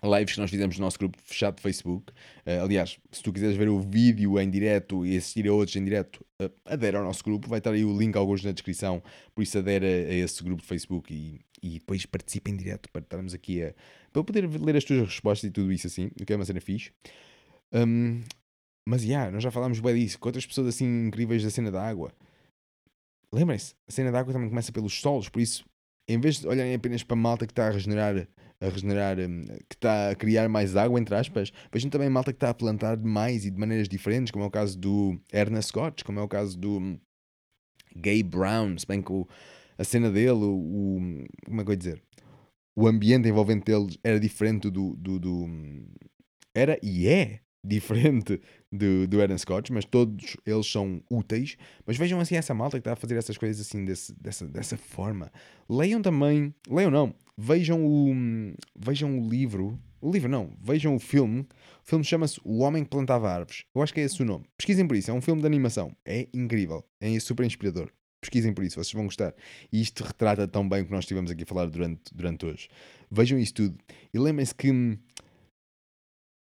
lives 0.04 0.34
que 0.34 0.40
nós 0.40 0.50
fizemos 0.50 0.78
no 0.78 0.86
nosso 0.86 0.98
grupo 0.98 1.18
fechado 1.24 1.56
de 1.56 1.62
Facebook. 1.62 2.12
Uh, 2.46 2.64
aliás, 2.64 2.98
se 3.12 3.22
tu 3.22 3.34
quiseres 3.34 3.58
ver 3.58 3.70
o 3.70 3.80
vídeo 3.80 4.40
em 4.40 4.50
direto 4.50 5.06
e 5.06 5.18
assistir 5.18 5.48
a 5.48 5.54
outros 5.54 5.76
em 5.76 5.84
direto, 5.84 6.26
uh, 6.42 6.52
adere 6.66 6.98
ao 6.98 7.04
nosso 7.04 7.24
grupo. 7.24 7.50
Vai 7.50 7.60
estar 7.60 7.72
aí 7.72 7.84
o 7.84 7.98
link 7.98 8.16
alguns 8.16 8.44
na 8.44 8.52
descrição. 8.52 9.04
Por 9.36 9.42
isso, 9.42 9.58
adere 9.58 9.86
a, 9.86 9.90
a 9.90 10.14
esse 10.14 10.44
grupo 10.44 10.62
de 10.62 10.68
Facebook 10.68 11.14
e, 11.14 11.42
e 11.62 11.80
depois 11.80 12.06
participe 12.06 12.52
em 12.52 12.56
direto 12.56 12.90
para 12.92 13.02
estarmos 13.02 13.34
aqui 13.34 13.64
a. 13.64 13.74
para 14.14 14.24
poder 14.24 14.48
ler 14.48 14.78
as 14.78 14.84
tuas 14.84 15.02
respostas 15.02 15.50
e 15.50 15.52
tudo 15.52 15.72
isso 15.72 15.88
assim, 15.88 16.10
o 16.20 16.26
que 16.26 16.32
é 16.32 16.36
uma 16.36 16.46
cena 16.46 16.62
fixe. 16.62 16.92
Um, 17.74 18.22
mas, 18.88 19.04
já, 19.04 19.08
yeah, 19.08 19.32
nós 19.32 19.44
já 19.44 19.52
falámos 19.52 19.80
bem 19.80 19.96
disso. 19.96 20.18
Com 20.18 20.30
outras 20.30 20.46
pessoas 20.46 20.68
assim 20.68 21.08
incríveis 21.08 21.44
da 21.44 21.50
cena 21.50 21.70
da 21.70 21.86
água. 21.86 22.12
Lembrem-se, 23.34 23.76
a 23.88 23.92
cena 23.92 24.12
da 24.12 24.20
água 24.20 24.34
também 24.34 24.50
começa 24.50 24.72
pelos 24.72 25.00
solos, 25.00 25.30
por 25.30 25.40
isso, 25.40 25.64
em 26.08 26.20
vez 26.20 26.40
de 26.40 26.48
olharem 26.48 26.74
apenas 26.74 27.04
para 27.04 27.16
a 27.16 27.20
malta 27.20 27.46
que 27.46 27.52
está 27.52 27.68
a 27.68 27.72
regenerar 27.72 28.28
a 28.62 28.68
regenerar, 28.68 29.18
hum, 29.20 29.46
que 29.70 29.76
está 29.76 30.10
a 30.10 30.16
criar 30.16 30.50
mais 30.50 30.76
água, 30.76 31.00
entre 31.00 31.16
aspas. 31.16 31.52
Vejam 31.72 31.90
também 31.90 32.10
malta 32.10 32.34
que 32.34 32.38
está 32.38 32.50
a 32.50 32.54
plantar 32.54 32.98
mais 32.98 33.46
e 33.46 33.52
de 33.52 33.58
maneiras 33.58 33.88
diferentes, 33.88 34.32
como 34.32 34.44
é 34.44 34.48
o 34.48 34.52
caso 34.52 34.78
do 34.78 35.20
Ernest 35.32 35.70
Scott, 35.70 36.04
como 36.04 36.20
é 36.20 36.24
o 36.24 36.28
caso 36.28 36.58
do 36.58 36.78
hum, 36.78 37.00
Gay 37.96 38.22
Brown, 38.22 38.78
se 38.78 38.86
bem 38.86 39.02
que 39.02 39.12
o, 39.12 39.28
a 39.78 39.84
cena 39.84 40.12
dele, 40.12 40.32
o, 40.32 40.58
o, 40.58 41.00
como 41.46 41.62
é 41.62 41.64
que 41.64 41.70
eu 41.70 41.74
ia 41.74 41.78
dizer? 41.78 42.04
O 42.76 42.88
ambiente 42.88 43.28
envolvente 43.28 43.66
dele 43.66 43.98
era 44.04 44.20
diferente 44.20 44.70
do, 44.70 44.96
do, 44.96 45.20
do 45.20 45.44
hum, 45.46 45.88
era 46.54 46.78
e 46.84 47.08
é 47.08 47.42
diferente 47.64 48.40
do, 48.72 49.08
do 49.08 49.22
Aaron 49.22 49.38
Scott, 49.38 49.72
mas 49.72 49.86
todos 49.86 50.38
eles 50.46 50.72
são 50.72 51.02
úteis. 51.10 51.58
Mas 51.86 51.98
vejam 51.98 52.20
assim 52.20 52.36
essa 52.36 52.54
malta 52.54 52.78
que 52.78 52.82
está 52.82 52.94
a 52.94 52.96
fazer 52.96 53.16
essas 53.16 53.38
coisas 53.38 53.66
assim 53.66 53.86
desse, 53.86 54.14
dessa, 54.20 54.48
dessa 54.48 54.78
forma. 54.78 55.32
Leiam 55.70 56.02
também, 56.02 56.54
leiam 56.70 56.92
não, 56.92 57.14
vejam 57.38 57.86
o, 57.86 58.14
vejam 58.76 59.20
o 59.20 59.28
livro, 59.28 59.80
o 60.02 60.12
livro 60.12 60.30
não, 60.30 60.54
vejam 60.62 60.96
o 60.96 61.00
filme. 61.00 61.42
O 61.42 61.46
filme 61.90 62.06
chama-se 62.06 62.40
O 62.44 62.60
Homem 62.60 62.84
que 62.84 62.90
Plantava 62.90 63.30
Árvores. 63.30 63.66
Eu 63.76 63.82
acho 63.82 63.94
que 63.94 64.00
é 64.00 64.04
esse 64.04 64.22
o 64.22 64.26
nome. 64.26 64.46
Pesquisem 64.58 64.88
por 64.88 64.96
isso, 64.96 65.12
é 65.12 65.14
um 65.14 65.22
filme 65.22 65.42
de 65.42 65.48
animação. 65.48 65.96
É 66.06 66.28
incrível, 66.34 66.86
é 67.02 67.20
super 67.20 67.46
inspirador. 67.46 67.92
Pesquisem 68.22 68.54
por 68.54 68.66
isso, 68.66 68.76
vocês 68.76 68.94
vão 68.94 69.06
gostar. 69.06 69.34
E 69.72 69.82
isto 69.82 70.04
retrata 70.04 70.48
tão 70.48 70.68
bem 70.68 70.82
o 70.82 70.86
que 70.86 70.92
nós 70.92 71.06
estivemos 71.06 71.32
aqui 71.32 71.44
a 71.44 71.46
falar 71.46 71.68
durante, 71.68 72.14
durante 72.14 72.46
hoje. 72.46 72.68
Vejam 73.10 73.40
isso 73.40 73.54
tudo. 73.54 73.78
E 74.14 74.20
lembrem-se 74.20 74.54
que, 74.54 74.72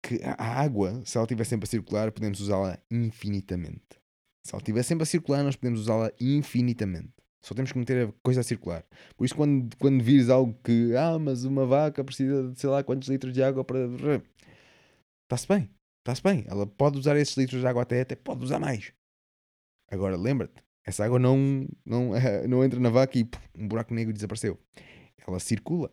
que 0.08 0.22
a 0.24 0.62
água, 0.62 1.02
se 1.04 1.18
ela 1.18 1.26
estiver 1.26 1.44
sempre 1.44 1.66
a 1.66 1.70
circular, 1.70 2.12
podemos 2.12 2.40
usá-la 2.40 2.80
infinitamente. 2.90 4.00
Se 4.44 4.54
ela 4.54 4.62
estiver 4.62 4.84
sempre 4.84 5.04
a 5.04 5.06
circular, 5.06 5.44
nós 5.44 5.58
podemos 5.58 5.82
usá-la 5.82 6.12
infinitamente. 6.20 7.12
Só 7.42 7.54
temos 7.54 7.72
que 7.72 7.78
meter 7.78 8.08
a 8.08 8.14
coisa 8.24 8.40
a 8.40 8.44
circular. 8.44 8.86
Por 9.16 9.26
isso, 9.26 9.36
quando, 9.36 9.76
quando 9.78 10.02
vires 10.02 10.30
algo 10.30 10.58
que, 10.64 10.96
ah, 10.96 11.20
mas 11.20 11.44
uma 11.44 11.66
vaca 11.66 12.04
precisa 12.04 12.50
de 12.50 12.60
sei 12.60 12.70
lá 12.70 12.84
quantos 12.84 13.10
litros 13.10 13.34
de 13.34 13.44
água 13.44 13.64
para. 13.64 13.80
Está-se 15.24 15.48
bem, 15.48 15.70
está-se 16.00 16.24
bem. 16.24 16.46
Ela 16.48 16.66
pode 16.66 16.98
usar 16.98 17.18
esses 17.18 17.36
litros 17.36 17.60
de 17.60 17.68
água 17.68 17.84
até, 17.84 18.02
até 18.02 18.16
pode 18.16 18.44
usar 18.44 18.60
mais. 18.60 18.94
Agora, 19.92 20.16
lembra-te, 20.16 20.64
essa 20.86 21.04
água 21.04 21.20
não, 21.20 21.68
não, 21.86 22.12
não 22.48 22.64
entra 22.64 22.80
na 22.80 22.90
vaca 22.90 23.18
e 23.20 23.30
um 23.58 23.68
buraco 23.68 23.94
negro 23.94 24.14
desapareceu. 24.14 24.58
Ela 25.28 25.40
circula. 25.40 25.92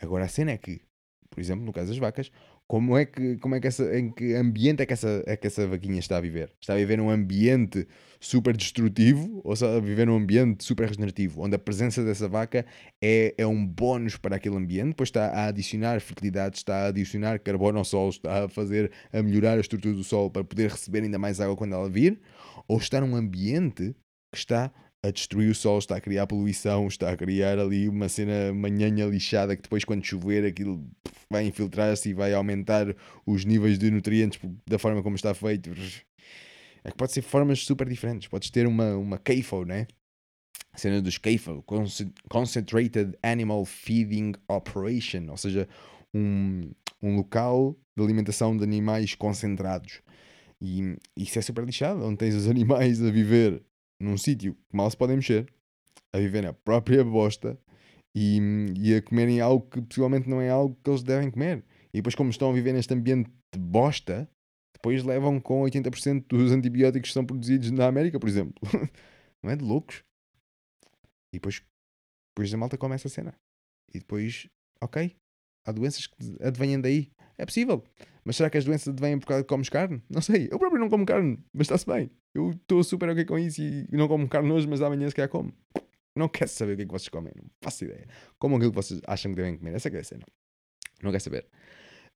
Agora, 0.00 0.24
a 0.24 0.28
cena 0.28 0.52
é 0.52 0.58
que, 0.58 0.80
por 1.28 1.40
exemplo, 1.40 1.64
no 1.64 1.72
caso 1.72 1.88
das 1.88 1.98
vacas, 1.98 2.30
como 2.70 2.96
é 2.96 3.04
que, 3.04 3.36
como 3.38 3.56
é 3.56 3.60
que 3.60 3.66
essa, 3.66 3.98
em 3.98 4.12
que 4.12 4.32
ambiente 4.32 4.80
é 4.80 4.86
que, 4.86 4.92
essa, 4.92 5.24
é 5.26 5.36
que 5.36 5.44
essa 5.48 5.66
vaquinha 5.66 5.98
está 5.98 6.18
a 6.18 6.20
viver? 6.20 6.52
Está 6.60 6.74
a 6.74 6.76
viver 6.76 6.98
num 6.98 7.10
ambiente 7.10 7.84
super 8.20 8.56
destrutivo 8.56 9.40
ou 9.42 9.54
está 9.54 9.74
a 9.74 9.80
viver 9.80 10.06
num 10.06 10.14
ambiente 10.14 10.62
super 10.62 10.86
regenerativo, 10.86 11.42
onde 11.42 11.56
a 11.56 11.58
presença 11.58 12.04
dessa 12.04 12.28
vaca 12.28 12.64
é, 13.02 13.34
é 13.36 13.44
um 13.44 13.66
bónus 13.66 14.16
para 14.16 14.36
aquele 14.36 14.54
ambiente, 14.54 14.94
pois 14.96 15.08
está 15.08 15.30
a 15.30 15.46
adicionar 15.46 16.00
fertilidade, 16.00 16.58
está 16.58 16.84
a 16.84 16.86
adicionar 16.86 17.40
carbono 17.40 17.78
ao 17.78 17.84
solo, 17.84 18.10
está 18.10 18.44
a 18.44 18.48
fazer, 18.48 18.92
a 19.12 19.20
melhorar 19.20 19.58
a 19.58 19.60
estrutura 19.60 19.92
do 19.92 20.04
solo 20.04 20.30
para 20.30 20.44
poder 20.44 20.70
receber 20.70 21.02
ainda 21.02 21.18
mais 21.18 21.40
água 21.40 21.56
quando 21.56 21.74
ela 21.74 21.90
vir, 21.90 22.20
ou 22.68 22.78
está 22.78 23.00
num 23.00 23.16
ambiente 23.16 23.96
que 24.30 24.38
está 24.38 24.72
a 25.02 25.10
destruir 25.10 25.50
o 25.50 25.54
solo, 25.54 25.78
está 25.78 25.96
a 25.96 26.00
criar 26.00 26.26
poluição, 26.26 26.86
está 26.86 27.10
a 27.10 27.16
criar 27.16 27.58
ali 27.58 27.88
uma 27.88 28.08
cena 28.08 28.52
manhanha 28.52 29.06
lixada 29.06 29.56
que 29.56 29.62
depois 29.62 29.84
quando 29.84 30.04
chover 30.04 30.44
aquilo 30.44 30.86
vai 31.30 31.46
infiltrar-se 31.46 32.10
e 32.10 32.14
vai 32.14 32.34
aumentar 32.34 32.94
os 33.24 33.44
níveis 33.44 33.78
de 33.78 33.90
nutrientes 33.90 34.38
da 34.66 34.78
forma 34.78 35.02
como 35.02 35.16
está 35.16 35.32
feito. 35.32 35.70
É 36.84 36.90
que 36.90 36.96
pode 36.96 37.12
ser 37.12 37.22
formas 37.22 37.60
super 37.60 37.88
diferentes. 37.88 38.28
Podes 38.28 38.50
ter 38.50 38.66
uma, 38.66 38.96
uma 38.96 39.18
CAFO, 39.18 39.64
né? 39.64 39.86
A 40.72 40.78
cena 40.78 41.00
dos 41.00 41.18
CAFO, 41.18 41.64
Concentrated 42.28 43.16
Animal 43.22 43.64
Feeding 43.64 44.32
Operation, 44.48 45.26
ou 45.30 45.36
seja, 45.36 45.68
um, 46.14 46.70
um 47.02 47.16
local 47.16 47.76
de 47.96 48.04
alimentação 48.04 48.56
de 48.56 48.62
animais 48.62 49.14
concentrados. 49.14 50.00
E 50.60 50.96
isso 51.16 51.38
é 51.38 51.42
super 51.42 51.64
lixado, 51.64 52.04
onde 52.04 52.18
tens 52.18 52.34
os 52.34 52.46
animais 52.48 53.02
a 53.02 53.10
viver 53.10 53.62
num 54.00 54.16
sítio 54.16 54.54
que 54.54 54.76
mal 54.76 54.90
se 54.90 54.96
podem 54.96 55.16
mexer, 55.16 55.46
a 56.12 56.18
viver 56.18 56.42
na 56.42 56.52
própria 56.52 57.04
bosta 57.04 57.58
e, 58.14 58.40
e 58.78 58.94
a 58.94 59.02
comerem 59.02 59.40
algo 59.40 59.68
que 59.68 59.80
possivelmente 59.82 60.28
não 60.28 60.40
é 60.40 60.48
algo 60.48 60.76
que 60.82 60.90
eles 60.90 61.02
devem 61.02 61.30
comer. 61.30 61.64
E 61.92 61.98
depois, 61.98 62.14
como 62.14 62.30
estão 62.30 62.50
a 62.50 62.52
viver 62.52 62.72
neste 62.72 62.92
ambiente 62.94 63.30
de 63.52 63.58
bosta, 63.58 64.28
depois 64.74 65.04
levam 65.04 65.40
com 65.40 65.62
80% 65.62 66.26
dos 66.28 66.52
antibióticos 66.52 67.10
que 67.10 67.14
são 67.14 67.24
produzidos 67.24 67.70
na 67.70 67.86
América, 67.86 68.18
por 68.18 68.28
exemplo. 68.28 68.54
não 69.42 69.50
é 69.50 69.56
de 69.56 69.64
loucos? 69.64 70.02
E 71.32 71.36
depois, 71.36 71.62
depois 72.30 72.52
a 72.52 72.56
malta 72.56 72.78
come 72.78 72.94
essa 72.94 73.08
cena. 73.08 73.34
E 73.92 73.98
depois, 73.98 74.48
ok, 74.80 75.16
há 75.66 75.72
doenças 75.72 76.06
que 76.06 76.16
advêm 76.42 76.80
daí. 76.80 77.10
É 77.36 77.44
possível. 77.44 77.84
Mas 78.30 78.36
será 78.36 78.48
que 78.48 78.56
as 78.56 78.64
doenças 78.64 78.86
advêm 78.86 79.18
por 79.18 79.26
causa 79.26 79.42
de 79.42 79.48
comes 79.48 79.68
carne? 79.68 80.00
Não 80.08 80.20
sei. 80.20 80.48
Eu 80.52 80.56
próprio 80.56 80.80
não 80.80 80.88
como 80.88 81.04
carne, 81.04 81.36
mas 81.52 81.62
está-se 81.62 81.84
bem. 81.84 82.08
Eu 82.32 82.50
estou 82.50 82.84
super 82.84 83.08
ok 83.08 83.24
com 83.24 83.36
isso 83.36 83.60
e 83.60 83.88
não 83.90 84.06
como 84.06 84.28
carne 84.28 84.52
hoje, 84.52 84.68
mas 84.68 84.80
amanhã 84.80 85.08
se 85.08 85.16
calhar 85.16 85.28
como. 85.28 85.52
Não 86.16 86.28
quero 86.28 86.48
saber 86.48 86.74
o 86.74 86.76
que 86.76 86.82
é 86.82 86.86
que 86.86 86.92
vocês 86.92 87.08
comem. 87.08 87.32
Não 87.34 87.50
faço 87.60 87.84
ideia. 87.84 88.06
Como 88.38 88.54
aquilo 88.54 88.70
que 88.70 88.76
vocês 88.76 89.00
acham 89.04 89.32
que 89.32 89.36
devem 89.36 89.58
comer. 89.58 89.74
Essa 89.74 89.88
é 89.88 89.98
a 89.98 90.04
cena. 90.04 90.24
Não 91.02 91.10
quero 91.10 91.24
saber. 91.24 91.44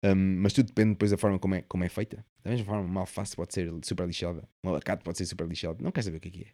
Um, 0.05 0.37
mas 0.41 0.53
tudo 0.53 0.67
depende 0.67 0.91
depois 0.91 1.11
da 1.11 1.19
forma 1.19 1.37
como 1.41 1.57
é, 1.57 1.63
como 1.63 1.83
é 1.83 1.89
feita. 1.89 2.25
Da 2.45 2.51
mesma 2.51 2.65
forma, 2.65 2.85
uma 2.85 3.01
alface 3.01 3.35
pode 3.35 3.53
ser 3.53 3.73
super 3.83 4.07
lixada. 4.07 4.49
Um 4.63 4.71
abacate 4.71 5.03
pode 5.03 5.19
ser 5.19 5.27
super 5.27 5.49
lixado. 5.49 5.83
Não 5.83 5.91
quero 5.91 6.05
saber 6.05 6.19
o 6.19 6.21
que 6.21 6.29
é 6.29 6.31
que 6.31 6.43
é. 6.43 6.53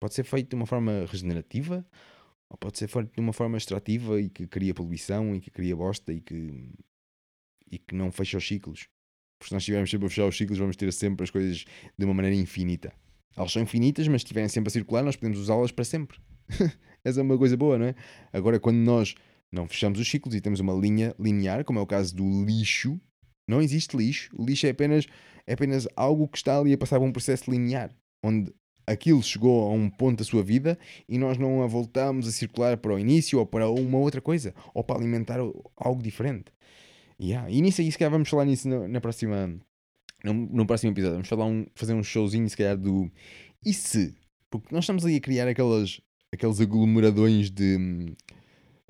Pode 0.00 0.14
ser 0.14 0.24
feito 0.24 0.48
de 0.48 0.56
uma 0.56 0.66
forma 0.66 1.06
regenerativa 1.08 1.86
ou 2.48 2.58
pode 2.58 2.76
ser 2.76 2.88
feito 2.88 3.12
de 3.12 3.20
uma 3.20 3.32
forma 3.32 3.56
extrativa 3.56 4.20
e 4.20 4.28
que 4.28 4.48
cria 4.48 4.74
poluição 4.74 5.32
e 5.36 5.40
que 5.40 5.48
cria 5.48 5.76
bosta 5.76 6.12
e 6.12 6.20
que 6.20 6.72
e 7.70 7.78
que 7.78 7.94
não 7.94 8.10
fecha 8.10 8.38
os 8.38 8.46
ciclos. 8.46 8.88
Porque 9.38 9.48
se 9.48 9.54
nós 9.54 9.62
estivermos 9.62 9.90
sempre 9.90 10.06
a 10.06 10.08
fechar 10.08 10.26
os 10.26 10.36
ciclos, 10.36 10.58
vamos 10.58 10.76
ter 10.76 10.92
sempre 10.92 11.24
as 11.24 11.30
coisas 11.30 11.64
de 11.98 12.04
uma 12.04 12.14
maneira 12.14 12.36
infinita. 12.36 12.92
Elas 13.36 13.52
são 13.52 13.62
infinitas, 13.62 14.06
mas 14.08 14.22
se 14.22 14.26
estiverem 14.26 14.48
sempre 14.48 14.68
a 14.68 14.70
circular, 14.70 15.02
nós 15.02 15.16
podemos 15.16 15.38
usá-las 15.38 15.72
para 15.72 15.84
sempre. 15.84 16.18
Essa 17.04 17.20
é 17.20 17.22
uma 17.22 17.38
coisa 17.38 17.56
boa, 17.56 17.78
não 17.78 17.86
é? 17.86 17.94
Agora, 18.32 18.60
quando 18.60 18.76
nós 18.76 19.14
não 19.50 19.66
fechamos 19.66 19.98
os 19.98 20.08
ciclos 20.08 20.34
e 20.34 20.40
temos 20.40 20.60
uma 20.60 20.74
linha 20.74 21.14
linear, 21.18 21.64
como 21.64 21.78
é 21.78 21.82
o 21.82 21.86
caso 21.86 22.14
do 22.14 22.44
lixo, 22.44 23.00
não 23.48 23.62
existe 23.62 23.96
lixo. 23.96 24.30
O 24.36 24.44
lixo 24.44 24.66
é 24.66 24.70
apenas, 24.70 25.06
é 25.46 25.54
apenas 25.54 25.88
algo 25.96 26.28
que 26.28 26.36
está 26.36 26.58
ali 26.58 26.72
a 26.72 26.78
passar 26.78 26.98
por 26.98 27.06
um 27.06 27.12
processo 27.12 27.50
linear, 27.50 27.90
onde 28.22 28.52
aquilo 28.86 29.22
chegou 29.22 29.70
a 29.70 29.72
um 29.72 29.88
ponto 29.88 30.18
da 30.18 30.24
sua 30.24 30.42
vida 30.42 30.78
e 31.08 31.16
nós 31.16 31.38
não 31.38 31.62
a 31.62 31.66
voltamos 31.66 32.28
a 32.28 32.32
circular 32.32 32.76
para 32.76 32.92
o 32.92 32.98
início 32.98 33.38
ou 33.38 33.46
para 33.46 33.70
uma 33.70 33.98
outra 33.98 34.20
coisa, 34.20 34.54
ou 34.74 34.84
para 34.84 34.96
alimentar 34.96 35.38
algo 35.76 36.02
diferente. 36.02 36.52
Yeah. 37.20 37.50
E 37.50 37.60
nisso 37.60 37.82
aí, 37.82 37.92
se 37.92 37.98
calhar, 37.98 38.10
vamos 38.10 38.28
falar 38.28 38.46
nisso 38.46 38.66
na, 38.66 38.88
na 38.88 39.00
próxima. 39.00 39.60
No, 40.24 40.32
no, 40.32 40.66
próximo 40.66 40.92
episódio. 40.92 41.14
Vamos 41.16 41.28
falar 41.28 41.44
um, 41.44 41.66
fazer 41.74 41.94
um 41.94 42.02
showzinho, 42.02 42.48
se 42.48 42.56
calhar, 42.56 42.76
do. 42.78 43.10
E 43.64 43.74
se? 43.74 44.16
Porque 44.50 44.74
nós 44.74 44.84
estamos 44.84 45.04
ali 45.04 45.16
a 45.16 45.20
criar 45.20 45.46
aquelas, 45.46 46.00
aqueles 46.32 46.60
aglomeradões 46.60 47.50
de. 47.50 48.16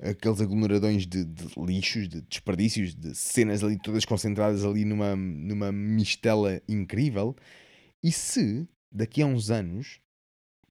Aqueles 0.01 0.41
aglomeradões 0.41 1.05
de, 1.05 1.23
de 1.25 1.45
lixos, 1.59 2.09
de 2.09 2.21
desperdícios, 2.21 2.95
de 2.95 3.13
cenas 3.13 3.63
ali 3.63 3.77
todas 3.77 4.03
concentradas 4.03 4.65
ali 4.65 4.83
numa, 4.83 5.15
numa 5.15 5.71
mistela 5.71 6.59
incrível. 6.67 7.35
E 8.01 8.11
se 8.11 8.67
daqui 8.91 9.21
a 9.21 9.27
uns 9.27 9.51
anos, 9.51 9.99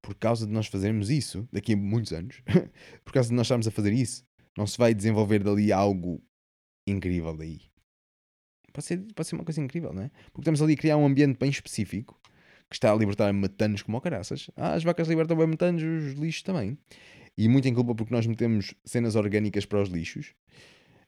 por 0.03 0.17
causa 0.17 0.47
de 0.47 0.53
nós 0.53 0.67
fazermos 0.67 1.11
isso, 1.11 1.47
daqui 1.53 1.75
a 1.75 1.77
muitos 1.77 2.13
anos, 2.13 2.43
por 3.05 3.13
causa 3.13 3.29
de 3.29 3.35
nós 3.37 3.47
estarmos 3.47 3.69
a 3.69 3.71
fazer 3.71 3.93
isso, 3.93 4.25
não 4.59 4.67
se 4.67 4.77
vai 4.77 4.93
desenvolver 4.93 5.45
dali 5.45 5.71
algo 5.71 6.21
incrível 6.87 7.37
daí. 7.37 7.61
Pode 8.73 8.87
ser, 8.87 8.99
pode 9.15 9.29
ser 9.29 9.35
uma 9.35 9.45
coisa 9.45 9.61
incrível, 9.61 9.93
não 9.93 10.03
é? 10.03 10.11
Porque 10.27 10.43
estamos 10.43 10.63
ali 10.63 10.75
a 10.75 10.77
criar 10.77 10.97
um 10.97 11.07
ambiente 11.07 11.39
bem 11.39 11.51
específico 11.51 12.21
que 12.69 12.77
está 12.77 12.93
a 12.93 12.95
libertar 12.95 13.33
metanos 13.33 13.83
como 13.83 14.01
caraças. 14.01 14.49
Ah, 14.57 14.75
as 14.75 14.85
vacas 14.85 15.09
libertam 15.09 15.37
bem 15.37 15.49
metanos, 15.49 15.83
os 15.83 16.13
lixos 16.15 16.43
também. 16.43 16.79
E 17.37 17.49
muito 17.49 17.67
em 17.67 17.75
culpa 17.75 17.95
porque 17.95 18.15
nós 18.15 18.27
metemos 18.27 18.75
cenas 18.85 19.17
orgânicas 19.17 19.65
para 19.65 19.83
os 19.83 19.89
lixos. 19.89 20.35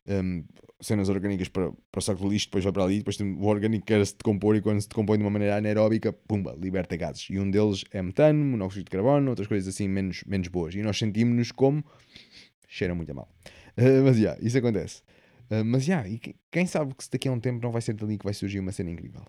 Um, 0.05 0.45
cenas 0.81 1.09
orgânicas 1.09 1.49
para, 1.49 1.71
para 1.71 1.99
o 1.99 2.03
saco 2.03 2.25
de 2.25 2.29
lixo, 2.31 2.47
depois 2.47 2.65
vai 2.65 2.73
para 2.73 2.83
ali, 2.83 2.99
depois 2.99 3.21
o 3.21 3.45
orgânico 3.45 3.87
quer 3.87 4.05
se 4.05 4.17
decompor 4.17 4.57
e 4.57 4.61
quando 4.61 4.81
se 4.81 4.89
decompõe 4.89 5.17
de 5.19 5.23
uma 5.23 5.31
maneira 5.31 5.57
anaeróbica, 5.57 6.13
pumba, 6.13 6.57
liberta 6.61 6.97
gases. 6.97 7.29
E 7.31 7.39
um 7.39 7.49
deles 7.49 7.85
é 7.93 8.03
metano, 8.03 8.45
monóxido 8.45 8.85
de 8.85 8.91
carbono, 8.91 9.31
outras 9.31 9.47
coisas 9.47 9.73
assim 9.73 9.87
menos, 9.87 10.25
menos 10.27 10.49
boas. 10.49 10.75
E 10.75 10.83
nós 10.83 10.99
sentimos-nos 10.99 11.53
como 11.53 11.85
cheira 12.67 12.93
muito 12.95 13.13
a 13.13 13.15
mal. 13.15 13.29
Uh, 13.79 14.03
mas 14.03 14.17
já, 14.17 14.31
yeah, 14.31 14.45
isso 14.45 14.59
acontece. 14.59 15.03
Uh, 15.53 15.65
mas 15.67 15.85
já, 15.85 16.01
yeah, 16.01 16.09
e 16.09 16.19
quem 16.51 16.67
sabe 16.67 16.95
que 16.95 17.05
daqui 17.11 17.29
a 17.29 17.33
um 17.33 17.39
tempo 17.39 17.63
não 17.63 17.71
vai 17.71 17.83
ser 17.83 17.93
dali 17.93 18.17
que 18.17 18.25
vai 18.25 18.33
surgir 18.33 18.59
uma 18.59 18.73
cena 18.73 18.91
incrível. 18.91 19.23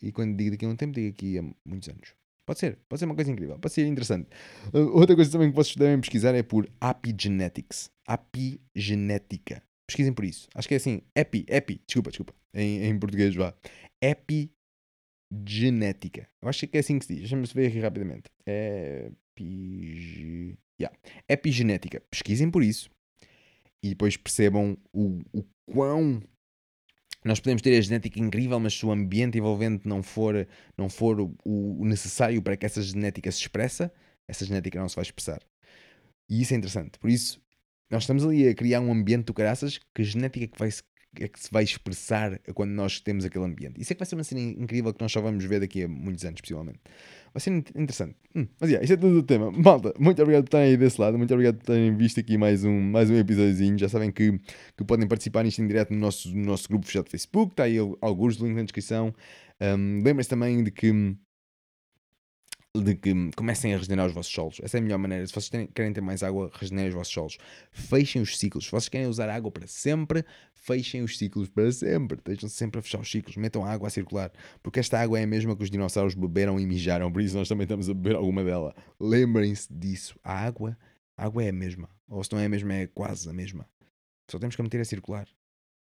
E 0.00 0.12
quando 0.12 0.36
digo 0.36 0.52
daqui 0.52 0.64
a 0.64 0.68
um 0.68 0.76
tempo, 0.76 0.92
digo 0.92 1.08
aqui 1.08 1.36
a 1.36 1.42
muitos 1.64 1.88
anos. 1.88 2.14
Pode 2.46 2.60
ser, 2.60 2.78
pode 2.88 3.00
ser 3.00 3.06
uma 3.06 3.16
coisa 3.16 3.32
incrível, 3.32 3.58
pode 3.58 3.74
ser 3.74 3.84
interessante. 3.86 4.28
Uh, 4.72 4.96
outra 4.96 5.16
coisa 5.16 5.32
também 5.32 5.50
que 5.50 5.56
vocês 5.56 5.74
devem 5.74 6.00
pesquisar 6.00 6.32
é 6.36 6.44
por 6.44 6.70
Apigenetics. 6.80 7.90
Apigenética. 8.06 9.64
Pesquisem 9.88 10.12
por 10.12 10.24
isso. 10.24 10.48
Acho 10.54 10.68
que 10.68 10.74
é 10.74 10.76
assim, 10.76 11.02
epi, 11.16 11.44
epi, 11.48 11.82
desculpa, 11.84 12.10
desculpa. 12.10 12.32
Em, 12.54 12.84
em 12.84 12.96
português 12.96 13.34
vá. 13.34 13.52
Epigenética. 14.00 16.28
Eu 16.40 16.48
acho 16.48 16.68
que 16.68 16.76
é 16.76 16.80
assim 16.80 17.00
que 17.00 17.06
se 17.06 17.14
diz. 17.14 17.22
Deixa-me 17.22 17.44
ver 17.46 17.66
aqui 17.66 17.80
rapidamente. 17.80 18.30
Epi... 18.46 20.56
Yeah. 20.80 20.96
Epigenética. 21.28 22.00
Pesquisem 22.10 22.48
por 22.50 22.62
isso 22.62 22.94
e 23.84 23.90
depois 23.90 24.16
percebam 24.16 24.78
o, 24.94 25.20
o 25.30 25.44
quão 25.70 26.22
nós 27.22 27.38
podemos 27.38 27.60
ter 27.60 27.76
a 27.76 27.80
genética 27.82 28.18
incrível, 28.18 28.58
mas 28.58 28.72
se 28.72 28.86
o 28.86 28.90
ambiente 28.90 29.36
envolvente 29.36 29.86
não 29.86 30.02
for, 30.02 30.48
não 30.76 30.88
for 30.88 31.20
o, 31.20 31.36
o 31.44 31.84
necessário 31.84 32.40
para 32.40 32.56
que 32.56 32.64
essa 32.64 32.80
genética 32.80 33.30
se 33.30 33.40
expressa, 33.40 33.92
essa 34.26 34.46
genética 34.46 34.80
não 34.80 34.88
se 34.88 34.96
vai 34.96 35.02
expressar. 35.02 35.42
E 36.30 36.40
isso 36.40 36.54
é 36.54 36.56
interessante. 36.56 36.98
Por 36.98 37.10
isso, 37.10 37.38
nós 37.90 38.04
estamos 38.04 38.24
ali 38.24 38.48
a 38.48 38.54
criar 38.54 38.80
um 38.80 38.90
ambiente 38.90 39.26
do 39.26 39.34
caraças 39.34 39.78
que 39.94 40.02
genética 40.02 40.46
que 40.46 40.58
vai 40.58 40.70
é 41.20 41.28
que 41.28 41.38
se 41.38 41.48
vai 41.50 41.62
expressar 41.64 42.38
quando 42.54 42.70
nós 42.70 43.00
temos 43.00 43.24
aquele 43.24 43.44
ambiente. 43.44 43.80
Isso 43.80 43.92
é 43.92 43.94
que 43.94 44.00
vai 44.00 44.06
ser 44.06 44.14
uma 44.14 44.24
cena 44.24 44.40
incrível 44.40 44.92
que 44.92 45.00
nós 45.00 45.12
só 45.12 45.20
vamos 45.20 45.44
ver 45.44 45.60
daqui 45.60 45.82
a 45.82 45.88
muitos 45.88 46.24
anos, 46.24 46.40
possivelmente. 46.40 46.80
Vai 47.32 47.40
ser 47.40 47.50
interessante. 47.50 48.16
Hum, 48.34 48.46
mas 48.60 48.70
yeah, 48.70 48.84
isso 48.84 48.92
é 48.92 48.96
tudo 48.96 49.18
o 49.18 49.22
tema. 49.22 49.50
Malta, 49.56 49.92
muito 49.98 50.22
obrigado 50.22 50.44
por 50.44 50.48
estarem 50.48 50.70
aí 50.70 50.76
desse 50.76 51.00
lado. 51.00 51.18
Muito 51.18 51.34
obrigado 51.34 51.56
por 51.56 51.66
terem 51.66 51.96
visto 51.96 52.20
aqui 52.20 52.38
mais 52.38 52.64
um, 52.64 52.80
mais 52.80 53.10
um 53.10 53.16
episódiozinho. 53.16 53.76
Já 53.78 53.88
sabem 53.88 54.10
que, 54.10 54.38
que 54.76 54.84
podem 54.84 55.06
participar 55.06 55.42
nisto 55.42 55.60
em 55.60 55.66
direto 55.66 55.92
no 55.92 55.98
nosso, 55.98 56.34
no 56.34 56.44
nosso 56.44 56.68
grupo 56.68 56.86
fechado 56.86 57.06
de 57.06 57.10
Facebook. 57.10 57.52
Está 57.52 57.64
aí 57.64 57.76
alguns 58.00 58.36
links 58.36 58.56
na 58.56 58.62
descrição. 58.62 59.14
Um, 59.60 60.02
Lembrem-se 60.04 60.30
também 60.30 60.62
de 60.62 60.70
que 60.70 60.92
de 62.76 62.96
que 62.96 63.30
comecem 63.36 63.72
a 63.72 63.78
regenerar 63.78 64.06
os 64.06 64.12
vossos 64.12 64.32
solos. 64.32 64.60
Essa 64.60 64.78
é 64.78 64.80
a 64.80 64.82
melhor 64.82 64.98
maneira. 64.98 65.24
Se 65.26 65.32
vocês 65.32 65.68
querem 65.72 65.92
ter 65.92 66.00
mais 66.00 66.24
água, 66.24 66.50
regenerem 66.52 66.88
os 66.88 66.94
vossos 66.94 67.12
solos. 67.12 67.38
Fechem 67.70 68.20
os 68.20 68.36
ciclos. 68.36 68.64
Se 68.64 68.70
vocês 68.72 68.88
querem 68.88 69.06
usar 69.06 69.28
água 69.28 69.50
para 69.50 69.66
sempre, 69.68 70.24
fechem 70.52 71.02
os 71.02 71.16
ciclos 71.16 71.48
para 71.48 71.70
sempre. 71.70 72.18
Deixem 72.24 72.48
sempre 72.48 72.80
a 72.80 72.82
fechar 72.82 73.00
os 73.00 73.08
ciclos. 73.08 73.36
Metam 73.36 73.64
a 73.64 73.70
água 73.70 73.86
a 73.86 73.90
circular. 73.90 74.32
Porque 74.60 74.80
esta 74.80 74.98
água 74.98 75.20
é 75.20 75.22
a 75.22 75.26
mesma 75.26 75.56
que 75.56 75.62
os 75.62 75.70
dinossauros 75.70 76.14
beberam 76.14 76.58
e 76.58 76.66
mijaram. 76.66 77.12
Por 77.12 77.22
isso 77.22 77.36
nós 77.36 77.48
também 77.48 77.64
estamos 77.64 77.88
a 77.88 77.94
beber 77.94 78.16
alguma 78.16 78.42
dela. 78.42 78.74
Lembrem-se 78.98 79.72
disso. 79.72 80.18
A 80.24 80.34
água, 80.34 80.76
a 81.16 81.26
água 81.26 81.44
é 81.44 81.50
a 81.50 81.52
mesma. 81.52 81.88
Ou 82.08 82.24
se 82.24 82.32
não 82.32 82.40
é 82.40 82.46
a 82.46 82.48
mesma, 82.48 82.74
é 82.74 82.86
quase 82.88 83.30
a 83.30 83.32
mesma. 83.32 83.68
Só 84.28 84.38
temos 84.38 84.56
que 84.56 84.62
a 84.62 84.64
meter 84.64 84.80
a 84.80 84.84
circular. 84.84 85.28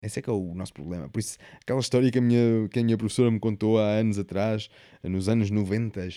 Esse 0.02 0.18
é 0.18 0.22
que 0.22 0.30
é 0.30 0.32
o 0.32 0.54
nosso 0.54 0.72
problema. 0.72 1.08
Por 1.08 1.20
isso, 1.20 1.36
aquela 1.60 1.78
história 1.78 2.10
que 2.10 2.18
a 2.18 2.22
minha, 2.22 2.68
que 2.68 2.80
a 2.80 2.82
minha 2.82 2.96
professora 2.96 3.30
me 3.30 3.38
contou 3.38 3.78
há 3.78 3.86
anos 3.90 4.18
atrás, 4.18 4.68
nos 5.04 5.28
anos 5.28 5.50
90, 5.50 6.08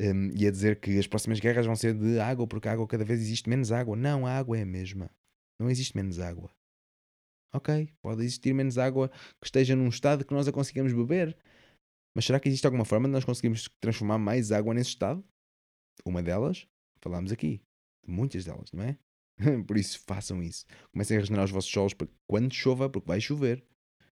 um, 0.00 0.30
e 0.36 0.46
a 0.46 0.50
dizer 0.50 0.80
que 0.80 0.98
as 0.98 1.06
próximas 1.06 1.40
guerras 1.40 1.66
vão 1.66 1.74
ser 1.74 1.94
de 1.94 2.18
água, 2.20 2.46
porque 2.46 2.68
a 2.68 2.72
água 2.72 2.86
cada 2.86 3.04
vez 3.04 3.20
existe 3.20 3.48
menos 3.48 3.72
água. 3.72 3.96
Não, 3.96 4.26
a 4.26 4.32
água 4.32 4.58
é 4.58 4.62
a 4.62 4.66
mesma. 4.66 5.10
Não 5.58 5.70
existe 5.70 5.96
menos 5.96 6.18
água. 6.18 6.50
Ok, 7.54 7.88
pode 8.02 8.22
existir 8.22 8.52
menos 8.52 8.76
água 8.76 9.08
que 9.40 9.46
esteja 9.46 9.74
num 9.74 9.88
estado 9.88 10.24
que 10.24 10.34
nós 10.34 10.46
a 10.46 10.52
consigamos 10.52 10.92
beber. 10.92 11.36
Mas 12.14 12.24
será 12.24 12.38
que 12.38 12.48
existe 12.48 12.66
alguma 12.66 12.84
forma 12.84 13.08
de 13.08 13.12
nós 13.12 13.24
conseguirmos 13.24 13.68
transformar 13.80 14.18
mais 14.18 14.52
água 14.52 14.74
nesse 14.74 14.90
estado? 14.90 15.24
Uma 16.04 16.22
delas, 16.22 16.66
falámos 17.00 17.32
aqui. 17.32 17.62
De 18.04 18.12
muitas 18.12 18.44
delas, 18.44 18.70
não 18.72 18.84
é? 18.84 18.98
Por 19.66 19.76
isso, 19.76 20.00
façam 20.06 20.42
isso. 20.42 20.66
Comecem 20.92 21.16
a 21.16 21.20
regenerar 21.20 21.44
os 21.44 21.50
vossos 21.50 21.70
solos 21.70 21.94
para 21.94 22.08
quando 22.26 22.52
chova, 22.52 22.88
porque 22.88 23.08
vai 23.08 23.20
chover, 23.20 23.64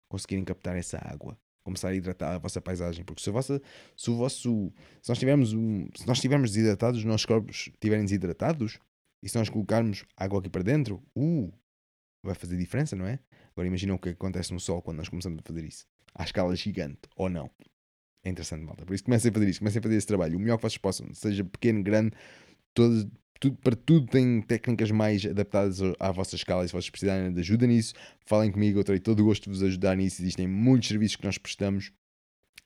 conseguirem 0.08 0.44
captar 0.44 0.76
essa 0.76 0.98
água. 0.98 1.38
Começar 1.64 1.88
a 1.88 1.94
hidratar 1.94 2.34
a 2.34 2.38
vossa 2.38 2.60
paisagem. 2.60 3.04
Porque 3.04 3.22
se, 3.22 3.30
a 3.30 3.32
vossa, 3.32 3.60
se 3.96 4.10
o 4.10 4.16
vosso. 4.16 4.72
Se 5.00 5.08
nós 5.08 5.18
tivermos, 5.18 5.52
um, 5.52 5.86
se 5.96 6.06
nós 6.06 6.18
estivermos 6.18 6.50
desidratados, 6.50 6.98
os 6.98 7.04
nossos 7.04 7.26
corpos 7.26 7.70
estiverem 7.72 8.04
desidratados, 8.04 8.78
e 9.22 9.28
se 9.28 9.38
nós 9.38 9.48
colocarmos 9.48 10.04
água 10.16 10.40
aqui 10.40 10.48
para 10.48 10.62
dentro, 10.62 11.02
uh, 11.16 11.52
vai 12.24 12.34
fazer 12.34 12.56
diferença, 12.56 12.96
não 12.96 13.06
é? 13.06 13.20
Agora 13.52 13.68
imaginam 13.68 13.94
o 13.96 13.98
que 13.98 14.10
acontece 14.10 14.52
no 14.52 14.58
sol 14.58 14.82
quando 14.82 14.98
nós 14.98 15.08
começamos 15.08 15.38
a 15.38 15.42
fazer 15.42 15.64
isso. 15.64 15.86
À 16.14 16.24
escala 16.24 16.54
gigante, 16.56 17.00
ou 17.16 17.28
não. 17.28 17.50
É 18.24 18.30
interessante, 18.30 18.64
malta. 18.64 18.84
Por 18.86 18.94
isso 18.94 19.04
comecem 19.04 19.30
a 19.30 19.34
fazer 19.34 19.48
isso, 19.48 19.58
comecem 19.58 19.80
a 19.80 19.82
fazer 19.82 19.96
esse 19.96 20.06
trabalho. 20.06 20.36
O 20.36 20.40
melhor 20.40 20.56
que 20.56 20.62
vocês 20.62 20.78
possam, 20.78 21.12
seja 21.12 21.44
pequeno, 21.44 21.82
grande, 21.82 22.16
todas, 22.74 23.06
tudo, 23.40 23.56
para 23.56 23.74
tudo 23.74 24.06
tem 24.06 24.40
técnicas 24.42 24.90
mais 24.90 25.24
adaptadas 25.26 25.80
à 25.98 26.12
vossa 26.12 26.36
escala. 26.36 26.64
E 26.64 26.68
se 26.68 26.72
vocês 26.72 26.90
precisarem 26.90 27.32
de 27.32 27.40
ajuda 27.40 27.66
nisso, 27.66 27.94
falem 28.24 28.52
comigo. 28.52 28.78
Eu 28.78 28.84
terei 28.84 29.00
todo 29.00 29.20
o 29.20 29.24
gosto 29.24 29.44
de 29.44 29.50
vos 29.50 29.62
ajudar 29.62 29.96
nisso. 29.96 30.22
Existem 30.22 30.46
muitos 30.46 30.88
serviços 30.88 31.16
que 31.16 31.24
nós 31.24 31.38
prestamos. 31.38 31.92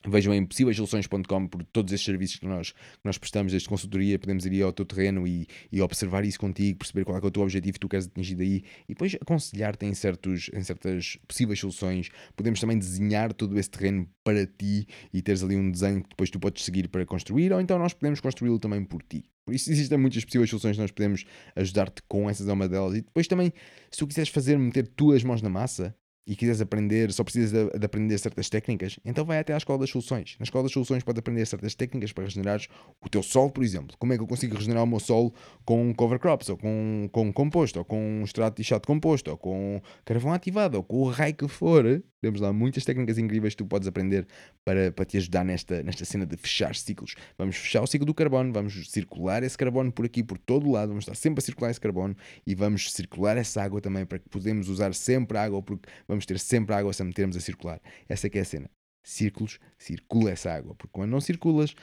Vejam 0.07 0.33
em 0.33 0.45
possíveissoluções.com 0.47 1.49
por 1.49 1.65
todos 1.65 1.93
esses 1.93 2.05
serviços 2.05 2.37
que 2.37 2.47
nós, 2.47 2.73
que 2.73 3.05
nós 3.05 3.19
prestamos, 3.19 3.53
desde 3.53 3.69
consultoria, 3.69 4.19
podemos 4.19 4.47
ir 4.47 4.63
ao 4.63 4.73
teu 4.73 4.85
terreno 4.85 5.27
e, 5.27 5.47
e 5.71 5.81
observar 5.81 6.25
isso 6.25 6.39
contigo, 6.39 6.79
perceber 6.79 7.05
qual 7.05 7.19
é, 7.19 7.21
é 7.21 7.27
o 7.27 7.31
teu 7.31 7.43
objetivo 7.43 7.75
que 7.75 7.81
tu 7.81 7.89
queres 7.89 8.07
atingir 8.07 8.37
daí 8.37 8.65
e 8.89 8.95
depois 8.95 9.17
aconselhar-te 9.21 9.85
em, 9.85 9.95
certos, 9.95 10.51
em 10.55 10.63
certas 10.63 11.19
possíveis 11.27 11.59
soluções. 11.59 12.09
Podemos 12.37 12.61
também 12.61 12.79
desenhar 12.79 13.33
todo 13.33 13.59
esse 13.59 13.71
terreno 13.71 14.09
para 14.23 14.47
ti 14.47 14.87
e 15.13 15.21
teres 15.23 15.43
ali 15.43 15.57
um 15.57 15.71
desenho 15.71 16.03
que 16.03 16.11
depois 16.11 16.31
tu 16.31 16.39
podes 16.39 16.65
seguir 16.65 16.89
para 16.89 17.05
construir, 17.05 17.53
ou 17.53 17.61
então 17.61 17.79
nós 17.79 17.93
podemos 17.93 18.21
construí-lo 18.21 18.59
também 18.59 18.85
por 18.85 19.03
ti. 19.03 19.25
Por 19.45 19.55
isso 19.55 19.71
existem 19.73 19.97
muitas 19.97 20.25
possíveis 20.25 20.51
soluções 20.51 20.77
que 20.77 20.83
nós 20.83 20.91
podemos 20.91 21.25
ajudar-te 21.55 22.03
com, 22.09 22.29
essas 22.29 22.49
é 22.49 22.53
uma 22.53 22.69
delas. 22.69 22.95
E 22.95 23.01
depois 23.03 23.27
também, 23.27 23.53
se 23.91 23.99
tu 23.99 24.07
quiseres 24.07 24.29
fazer, 24.29 24.59
meter 24.59 24.87
tuas 24.89 25.23
mãos 25.23 25.41
na 25.41 25.49
massa, 25.49 25.95
e 26.27 26.35
quiseres 26.35 26.61
aprender, 26.61 27.13
só 27.13 27.23
precisas 27.23 27.53
de, 27.53 27.79
de, 27.79 27.87
aprender 27.87 28.19
certas 28.19 28.49
técnicas, 28.49 28.99
então 29.05 29.25
vai 29.25 29.39
até 29.39 29.55
à 29.55 29.57
Escola 29.57 29.79
das 29.79 29.91
Soluções. 29.91 30.35
Na 30.41 30.45
Escola 30.45 30.65
das 30.65 30.73
Soluções 30.73 31.05
pode 31.05 31.21
aprender 31.21 31.47
certas 31.47 31.75
técnicas 31.75 32.13
para 32.13 32.25
regenerares 32.25 32.67
o 33.01 33.09
teu 33.09 33.23
solo, 33.23 33.51
por 33.51 33.63
exemplo. 33.63 33.97
Como 33.99 34.13
é 34.13 34.17
que 34.17 34.23
eu 34.23 34.27
consigo 34.27 34.57
regenerar 34.57 34.83
o 34.83 34.87
meu 34.87 34.99
solo 34.99 35.33
com 35.65 35.95
cover 35.95 36.19
crops, 36.19 36.49
ou 36.49 36.57
com, 36.57 37.09
com 37.13 37.33
composto, 37.33 37.79
ou 37.79 37.85
com 37.85 38.23
extrato 38.25 38.57
de 38.57 38.65
chá 38.65 38.79
de 38.79 38.87
composto, 38.87 39.31
ou 39.31 39.37
com 39.37 39.81
carvão 40.05 40.33
ativado, 40.33 40.77
ou 40.79 40.83
com 40.83 41.03
o 41.03 41.09
raio 41.09 41.35
que 41.35 41.47
for. 41.47 42.03
Temos 42.21 42.41
lá 42.41 42.53
muitas 42.53 42.85
técnicas 42.85 43.19
incríveis 43.19 43.55
que 43.55 43.63
tu 43.63 43.67
podes 43.67 43.87
aprender 43.87 44.27
para, 44.65 44.91
para 44.91 45.05
te 45.05 45.17
ajudar 45.17 45.45
nesta, 45.45 45.81
nesta 45.85 46.05
cena 46.05 46.27
de 46.27 46.37
fechar 46.37 46.75
ciclos. 46.75 47.15
Vamos 47.39 47.57
fechar 47.57 47.83
o 47.83 47.87
ciclo 47.87 48.05
do 48.05 48.13
carbono, 48.13 48.53
vamos 48.53 48.91
circular 48.91 49.45
esse 49.45 49.57
carbono 49.57 49.93
por 49.93 50.05
aqui, 50.05 50.25
por 50.25 50.39
todo 50.39 50.67
o 50.67 50.73
lado, 50.73 50.89
vamos 50.89 51.03
estar 51.05 51.15
sempre 51.15 51.39
a 51.39 51.43
circular 51.43 51.71
esse 51.71 51.81
carbono 51.81 52.17
e 52.45 52.55
vamos 52.55 52.93
circular 52.93 53.37
essa 53.37 53.63
água 53.63 53.81
também 53.81 54.05
para 54.05 54.19
que 54.19 54.29
podemos 54.29 54.69
usar 54.69 54.93
sempre 54.93 55.39
água, 55.39 55.63
porque 55.63 55.89
vamos 56.17 56.27
ter 56.27 56.39
sempre 56.39 56.75
água 56.75 56.93
se 56.93 57.03
a 57.03 57.05
metermos 57.05 57.37
a 57.37 57.41
circular. 57.41 57.81
Essa 58.09 58.27
é 58.27 58.31
que 58.31 58.39
é 58.39 58.41
a 58.41 58.45
cena. 58.45 58.71
Círculos, 59.05 59.61
circula 59.79 60.31
essa 60.31 60.53
água, 60.53 60.75
porque 60.75 60.93
quando 60.93 61.11
não 61.11 61.21
circulas, 61.21 61.75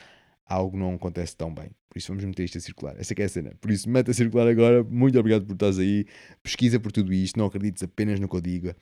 algo 0.46 0.78
não 0.78 0.96
acontece 0.96 1.36
tão 1.36 1.54
bem. 1.54 1.70
Por 1.90 1.98
isso 1.98 2.08
vamos 2.10 2.24
meter 2.26 2.44
isto 2.44 2.58
a 2.58 2.62
circular. 2.62 3.00
Essa 3.00 3.14
é 3.14 3.16
que 3.16 3.22
é 3.22 3.26
a 3.26 3.30
cena. 3.30 3.54
Por 3.62 3.72
isso, 3.72 3.90
mete 3.90 4.10
a 4.10 4.14
circular 4.14 4.48
agora. 4.48 4.84
Muito 4.84 5.18
obrigado 5.20 5.46
por 5.46 5.54
estás 5.54 5.78
aí. 5.80 6.06
Pesquisa 6.42 6.80
por 6.80 6.92
tudo 6.92 7.14
isto. 7.14 7.38
Não 7.38 7.46
acredites 7.46 7.84
apenas 7.84 8.20
no 8.20 8.28
que 8.28 8.36
eu 8.36 8.42
digo. 8.42 8.74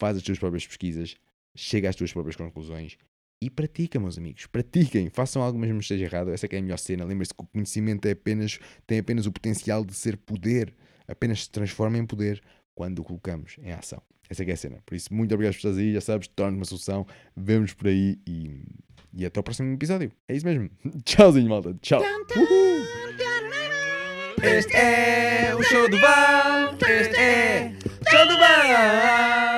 Faz 0.00 0.16
as 0.16 0.22
tuas 0.22 0.38
próprias 0.38 0.66
pesquisas. 0.66 1.16
Chega 1.56 1.88
às 1.88 1.96
tuas 1.96 2.12
próprias 2.12 2.34
conclusões. 2.34 2.98
E 3.40 3.48
pratica, 3.48 4.00
meus 4.00 4.18
amigos. 4.18 4.46
Pratiquem. 4.46 5.08
Façam 5.08 5.40
algo 5.40 5.58
mesmo 5.58 5.78
que 5.78 5.84
esteja 5.84 6.04
errado. 6.04 6.30
Essa 6.32 6.46
é 6.46 6.48
que 6.48 6.56
é 6.56 6.58
a 6.58 6.62
melhor 6.62 6.78
cena. 6.78 7.04
Lembre-se 7.04 7.32
que 7.32 7.42
o 7.42 7.46
conhecimento 7.46 8.06
é 8.06 8.10
apenas, 8.10 8.58
tem 8.86 8.98
apenas 8.98 9.26
o 9.26 9.32
potencial 9.32 9.84
de 9.84 9.94
ser 9.94 10.16
poder. 10.16 10.74
Apenas 11.06 11.44
se 11.44 11.50
transforma 11.50 11.96
em 11.96 12.06
poder 12.06 12.42
quando 12.74 12.98
o 12.98 13.04
colocamos 13.04 13.56
em 13.62 13.72
ação. 13.72 14.02
Essa 14.32 14.42
é 14.42 14.44
que 14.46 14.50
é 14.50 14.54
a 14.54 14.56
cena. 14.56 14.78
Por 14.86 14.94
isso, 14.94 15.12
muito 15.12 15.34
obrigado 15.34 15.52
por 15.52 15.58
estás 15.58 15.76
aí. 15.76 15.92
Já 15.92 16.00
sabes, 16.00 16.26
torna 16.26 16.56
uma 16.56 16.64
solução. 16.64 17.06
Vemos 17.36 17.74
por 17.74 17.88
aí 17.88 18.18
e, 18.26 18.62
e 19.12 19.26
até 19.26 19.38
o 19.38 19.42
próximo 19.42 19.74
episódio. 19.74 20.10
É 20.26 20.34
isso 20.34 20.46
mesmo. 20.46 20.70
Tchauzinho, 21.04 21.50
malta. 21.50 21.76
Tchau. 21.82 22.00
Uhul. 22.34 22.82
Este 24.42 24.74
é 24.74 25.54
o 25.54 25.62
show 25.62 25.88
do 25.88 25.98
Val. 25.98 26.74
Este 26.80 27.16
é 27.16 27.74
o 27.84 28.10
show 28.10 28.26
do 28.26 28.38
Val. 28.38 29.51